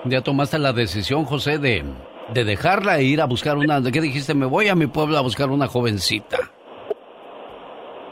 Ya 0.06 0.20
tomaste 0.20 0.58
la 0.58 0.72
decisión, 0.72 1.24
José, 1.24 1.58
de, 1.58 1.82
de 2.32 2.44
dejarla 2.44 2.98
e 2.98 3.04
ir 3.04 3.20
a 3.20 3.26
buscar 3.26 3.56
una. 3.56 3.80
¿Qué 3.90 4.00
dijiste? 4.00 4.34
Me 4.34 4.46
voy 4.46 4.68
a 4.68 4.74
mi 4.74 4.86
pueblo 4.86 5.16
a 5.16 5.22
buscar 5.22 5.48
una 5.50 5.66
jovencita. 5.66 6.38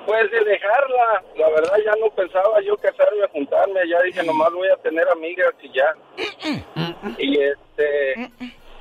Pues 0.06 0.31
de 0.31 0.44
dejarla, 0.44 1.23
la 1.36 1.48
verdad 1.51 1.77
ya 1.85 1.93
no 2.01 2.10
pensaba 2.10 2.60
yo 2.62 2.77
casarme, 2.77 3.27
juntarme, 3.32 3.81
ya 3.89 4.02
dije 4.02 4.23
nomás 4.24 4.52
voy 4.52 4.69
a 4.69 4.77
tener 4.82 5.09
amigas 5.09 5.55
y 5.62 5.70
ya. 5.73 5.94
Y 7.19 7.39
este, 7.39 8.31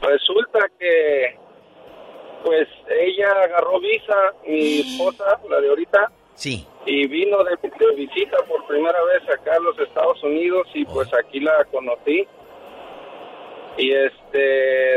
resulta 0.01 0.59
que 0.79 1.38
pues 2.43 2.67
ella 2.89 3.31
agarró 3.43 3.79
visa, 3.79 4.33
mi 4.47 4.79
esposa, 4.79 5.39
la 5.49 5.61
de 5.61 5.69
ahorita. 5.69 6.11
Sí. 6.33 6.65
Y 6.85 7.07
vino 7.07 7.43
de, 7.43 7.55
visita 7.95 8.38
por 8.47 8.65
primera 8.65 8.97
vez 9.03 9.29
acá 9.29 9.53
a 9.55 9.59
los 9.59 9.77
Estados 9.79 10.21
Unidos 10.23 10.67
y 10.73 10.85
pues 10.85 11.07
aquí 11.13 11.39
la 11.39 11.63
conocí. 11.65 12.27
Y 13.77 13.91
este, 13.91 14.38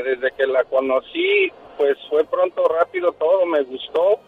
desde 0.02 0.32
que 0.36 0.46
la 0.46 0.64
conocí, 0.64 1.52
pues 1.76 1.96
fue 2.08 2.24
pronto, 2.24 2.64
rápido 2.64 3.12
todo, 3.12 3.46
me 3.46 3.62
gustó 3.62 4.20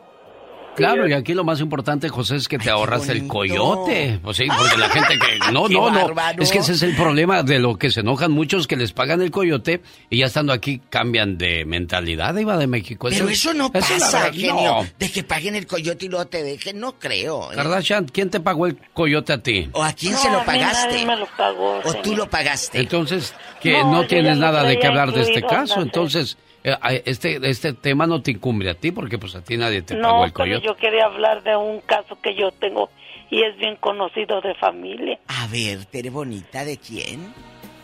Claro, 0.76 1.08
y 1.08 1.12
aquí 1.12 1.34
lo 1.34 1.44
más 1.44 1.60
importante, 1.60 2.08
José, 2.08 2.36
es 2.36 2.48
que 2.48 2.58
te 2.58 2.70
ahorras 2.70 3.08
el 3.08 3.26
coyote. 3.26 4.20
Pues 4.22 4.36
sí, 4.36 4.44
porque 4.46 4.76
la 4.76 4.88
gente 4.88 5.18
que... 5.18 5.52
No, 5.52 5.68
no, 5.68 5.90
no. 5.90 6.14
Es 6.38 6.50
que 6.50 6.58
ese 6.58 6.72
es 6.72 6.82
el 6.82 6.94
problema 6.94 7.42
de 7.42 7.58
lo 7.58 7.76
que 7.76 7.90
se 7.90 8.00
enojan 8.00 8.32
muchos 8.32 8.66
que 8.66 8.76
les 8.76 8.92
pagan 8.92 9.22
el 9.22 9.30
coyote 9.30 9.80
y 10.10 10.18
ya 10.18 10.26
estando 10.26 10.52
aquí 10.52 10.80
cambian 10.90 11.38
de 11.38 11.64
mentalidad, 11.64 12.36
Iba 12.36 12.56
de 12.58 12.66
México. 12.66 13.08
Pero 13.10 13.28
eso, 13.28 13.54
no 13.54 13.72
pasa, 13.72 14.32
genio. 14.32 14.86
De 14.98 15.10
que 15.10 15.22
paguen 15.24 15.54
el 15.56 15.66
coyote 15.66 16.06
y 16.06 16.08
luego 16.08 16.26
te 16.26 16.42
dejen, 16.42 16.78
no 16.78 16.98
creo. 16.98 17.52
¿eh? 17.52 17.56
Kardashian, 17.56 18.06
¿quién 18.06 18.30
te 18.30 18.40
pagó 18.40 18.66
el 18.66 18.78
coyote 18.92 19.32
a 19.32 19.42
ti? 19.42 19.68
¿O 19.72 19.82
a 19.82 19.92
quién 19.92 20.14
se 20.16 20.30
lo 20.30 20.44
pagaste? 20.44 21.06
me 21.06 21.16
lo 21.16 21.26
pagó, 21.36 21.80
¿O 21.84 21.94
tú 22.02 22.14
lo 22.14 22.28
pagaste? 22.28 22.78
Entonces, 22.78 23.34
que 23.60 23.82
no, 23.82 24.06
tienes 24.06 24.38
nada 24.38 24.62
de 24.64 24.78
qué 24.78 24.86
hablar 24.86 25.12
de 25.12 25.22
este 25.22 25.42
caso. 25.42 25.80
Entonces... 25.80 26.36
Eh, 26.66 27.02
este, 27.06 27.38
este 27.48 27.74
tema 27.74 28.09
no 28.09 28.22
te 28.22 28.32
incumbe 28.32 28.68
a 28.68 28.74
ti 28.74 28.90
porque 28.90 29.18
pues 29.18 29.36
a 29.36 29.44
ti 29.44 29.56
nadie 29.56 29.82
te 29.82 29.94
pagó 29.94 30.24
el 30.24 30.32
coyote. 30.32 30.66
No, 30.66 30.72
yo 30.72 30.76
quería 30.76 31.05
hablar 31.05 31.44
de 31.44 31.55
un 31.55 31.80
caso 31.80 32.18
que 32.20 32.34
yo 32.34 32.51
tengo 32.51 32.90
y 33.30 33.44
es 33.44 33.56
bien 33.56 33.76
conocido 33.76 34.40
de 34.40 34.52
familia. 34.56 35.16
A 35.28 35.47
ver, 35.47 35.84
Tere 35.84 36.10
Bonita, 36.10 36.64
¿de 36.64 36.76
quién? 36.78 37.32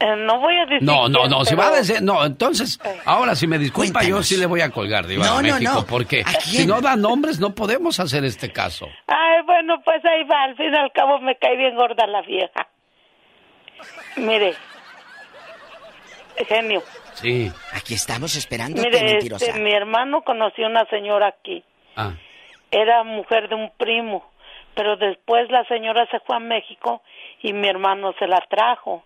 Eh, 0.00 0.16
no 0.26 0.40
voy 0.40 0.56
a 0.56 0.66
decir. 0.66 0.82
No, 0.82 1.08
no, 1.08 1.28
no, 1.28 1.44
si 1.44 1.54
va 1.54 1.68
a 1.68 1.70
decir. 1.76 2.02
No, 2.02 2.24
entonces, 2.24 2.80
ahora 3.04 3.36
si 3.36 3.46
me 3.46 3.56
disculpa, 3.56 4.02
yo 4.02 4.20
sí 4.24 4.36
le 4.36 4.46
voy 4.46 4.62
a 4.62 4.70
colgar, 4.70 5.06
Diva 5.06 5.26
no, 5.26 5.36
de 5.36 5.52
México, 5.52 5.86
porque 5.88 6.24
si 6.40 6.66
no 6.66 6.80
da 6.80 6.96
nombres, 6.96 7.38
no 7.38 7.54
podemos 7.54 8.00
hacer 8.00 8.24
este 8.24 8.50
caso. 8.50 8.88
Ay, 9.06 9.42
bueno, 9.46 9.80
pues 9.84 10.04
ahí 10.04 10.24
va, 10.24 10.42
al 10.42 10.56
fin 10.56 10.72
y 10.74 10.76
al 10.76 10.90
cabo 10.90 11.20
me 11.20 11.36
cae 11.36 11.56
bien 11.56 11.76
gorda 11.76 12.04
la 12.08 12.22
vieja. 12.22 12.66
Mire, 14.16 14.54
genio. 16.48 16.82
Sí. 17.14 17.50
Aquí 17.74 17.94
estamos 17.94 18.34
esperando. 18.36 18.80
Mire, 18.82 19.18
este, 19.18 19.58
mi 19.60 19.72
hermano 19.72 20.22
conoció 20.22 20.66
una 20.66 20.84
señora 20.86 21.28
aquí. 21.28 21.62
Ah. 21.96 22.12
Era 22.70 23.04
mujer 23.04 23.48
de 23.48 23.54
un 23.54 23.70
primo, 23.76 24.30
pero 24.74 24.96
después 24.96 25.50
la 25.50 25.64
señora 25.64 26.06
se 26.10 26.20
fue 26.20 26.36
a 26.36 26.40
México 26.40 27.02
y 27.42 27.52
mi 27.52 27.68
hermano 27.68 28.14
se 28.18 28.26
la 28.26 28.40
trajo. 28.48 29.04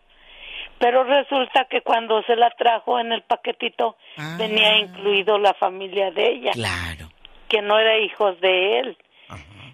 Pero 0.79 1.05
resulta 1.05 1.67
que 1.71 1.81
cuando 1.81 2.23
se 2.25 2.37
la 2.37 2.51
trajo 2.51 2.99
en 3.01 3.11
el 3.13 3.23
paquetito 3.23 3.97
Ah. 4.19 4.37
venía 4.39 4.77
incluido 4.79 5.39
la 5.39 5.55
familia 5.55 6.11
de 6.11 6.29
ella. 6.33 6.51
Claro. 6.53 7.09
Que 7.49 7.63
no 7.63 7.79
era 7.79 7.99
hijos 7.99 8.41
de 8.41 8.81
él. 8.81 8.99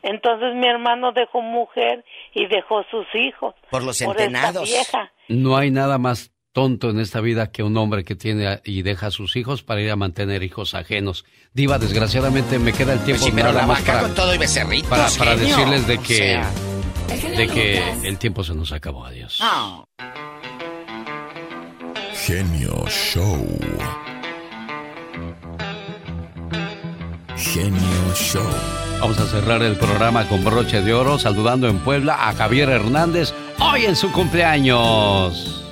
Entonces 0.05 0.55
mi 0.57 0.67
hermano 0.67 1.13
dejó 1.13 1.43
mujer 1.43 2.05
y 2.35 2.47
dejó 2.47 2.83
sus 2.91 3.07
hijos. 3.15 3.55
Por 3.71 3.85
los 3.85 4.01
esta 4.01 4.11
entenados. 4.13 4.65
vieja. 4.69 5.13
No 5.29 5.57
hay 5.57 5.71
nada 5.71 5.97
más 5.99 6.32
tonto 6.53 6.91
en 6.91 7.01
esta 7.01 7.20
vida 7.20 7.51
que 7.51 7.62
un 7.62 7.77
hombre 7.77 8.05
que 8.05 8.15
tiene 8.15 8.61
y 8.65 8.83
deja 8.83 9.09
a 9.09 9.11
sus 9.11 9.37
hijos 9.37 9.62
para 9.62 9.81
ir 9.81 9.91
a 9.91 9.97
mantener 9.97 10.43
hijos 10.43 10.74
ajenos. 10.74 11.24
Diva, 11.55 11.79
desgraciadamente 11.79 12.59
me 12.59 12.73
queda 12.73 12.93
el 12.93 13.01
tiempo 13.01 13.23
Pues 13.23 13.31
sí, 13.31 13.33
pero 13.35 13.53
nada 13.53 13.62
la 13.62 13.66
vaca 13.66 13.85
para, 13.85 14.01
con 14.03 14.15
todo 14.15 14.35
y 14.35 14.39
becerritos, 14.39 15.19
para, 15.19 15.37
decirles 15.37 15.87
de 15.87 15.97
O 15.97 16.03
que 16.03 16.16
sea. 16.16 16.51
de 17.37 17.49
que 17.49 17.83
el 18.05 18.19
tiempo 18.19 18.45
se 18.45 18.55
nos 18.55 18.73
acabó. 18.73 19.05
Adiós. 19.07 19.41
Genio 22.15 22.85
Show. 22.89 23.47
Genio 27.37 28.15
Show. 28.15 28.43
Vamos 29.01 29.19
a 29.19 29.27
cerrar 29.27 29.62
el 29.62 29.77
programa 29.77 30.29
con 30.29 30.45
broche 30.45 30.81
de 30.81 30.95
oro 30.95 31.19
saludando 31.19 31.69
en 31.69 31.79
Puebla 31.79 32.29
a 32.29 32.35
Javier 32.35 32.69
Hernández 32.69 33.35
hoy 33.59 33.87
en 33.87 33.97
su 33.97 34.12
cumpleaños. 34.12 35.72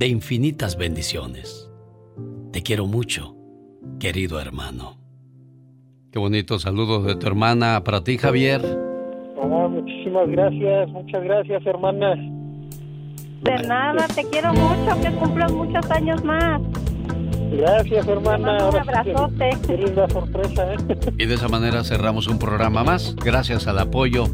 de 0.00 0.08
infinitas 0.08 0.78
bendiciones. 0.78 1.70
Te 2.52 2.62
quiero 2.62 2.86
mucho, 2.86 3.36
querido 3.98 4.40
hermano. 4.40 4.96
Qué 6.10 6.18
bonito 6.18 6.58
saludo 6.58 7.02
de 7.02 7.16
tu 7.16 7.26
hermana 7.26 7.84
para 7.84 8.02
ti, 8.02 8.16
Javier. 8.16 8.62
Ah, 9.42 9.68
muchísimas 9.68 10.26
gracias, 10.30 10.88
muchas 10.88 11.22
gracias, 11.22 11.66
hermana. 11.66 12.14
De 13.42 13.68
nada, 13.68 14.06
te 14.14 14.24
quiero 14.30 14.54
mucho, 14.54 14.98
que 15.02 15.12
cumplas 15.16 15.52
muchos 15.52 15.90
años 15.90 16.24
más. 16.24 16.62
Gracias, 17.52 18.08
hermana. 18.08 18.70
Un 18.70 18.76
abrazote. 18.78 19.50
Qué 19.66 19.76
linda 19.76 20.08
sorpresa, 20.08 20.72
¿eh? 20.72 20.76
Y 21.18 21.26
de 21.26 21.34
esa 21.34 21.48
manera 21.48 21.84
cerramos 21.84 22.26
un 22.26 22.38
programa 22.38 22.82
más, 22.84 23.14
gracias 23.16 23.66
al 23.66 23.78
apoyo 23.78 24.24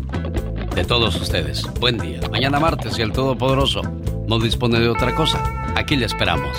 de 0.76 0.84
todos 0.84 1.20
ustedes. 1.20 1.66
Buen 1.80 1.98
día. 1.98 2.20
Mañana 2.30 2.60
martes 2.60 2.96
y 3.00 3.02
el 3.02 3.10
Todopoderoso 3.10 3.82
no 4.28 4.38
dispone 4.38 4.78
de 4.78 4.88
otra 4.88 5.14
cosa. 5.14 5.55
Aquí 5.76 5.94
le 5.94 6.06
esperamos. 6.06 6.56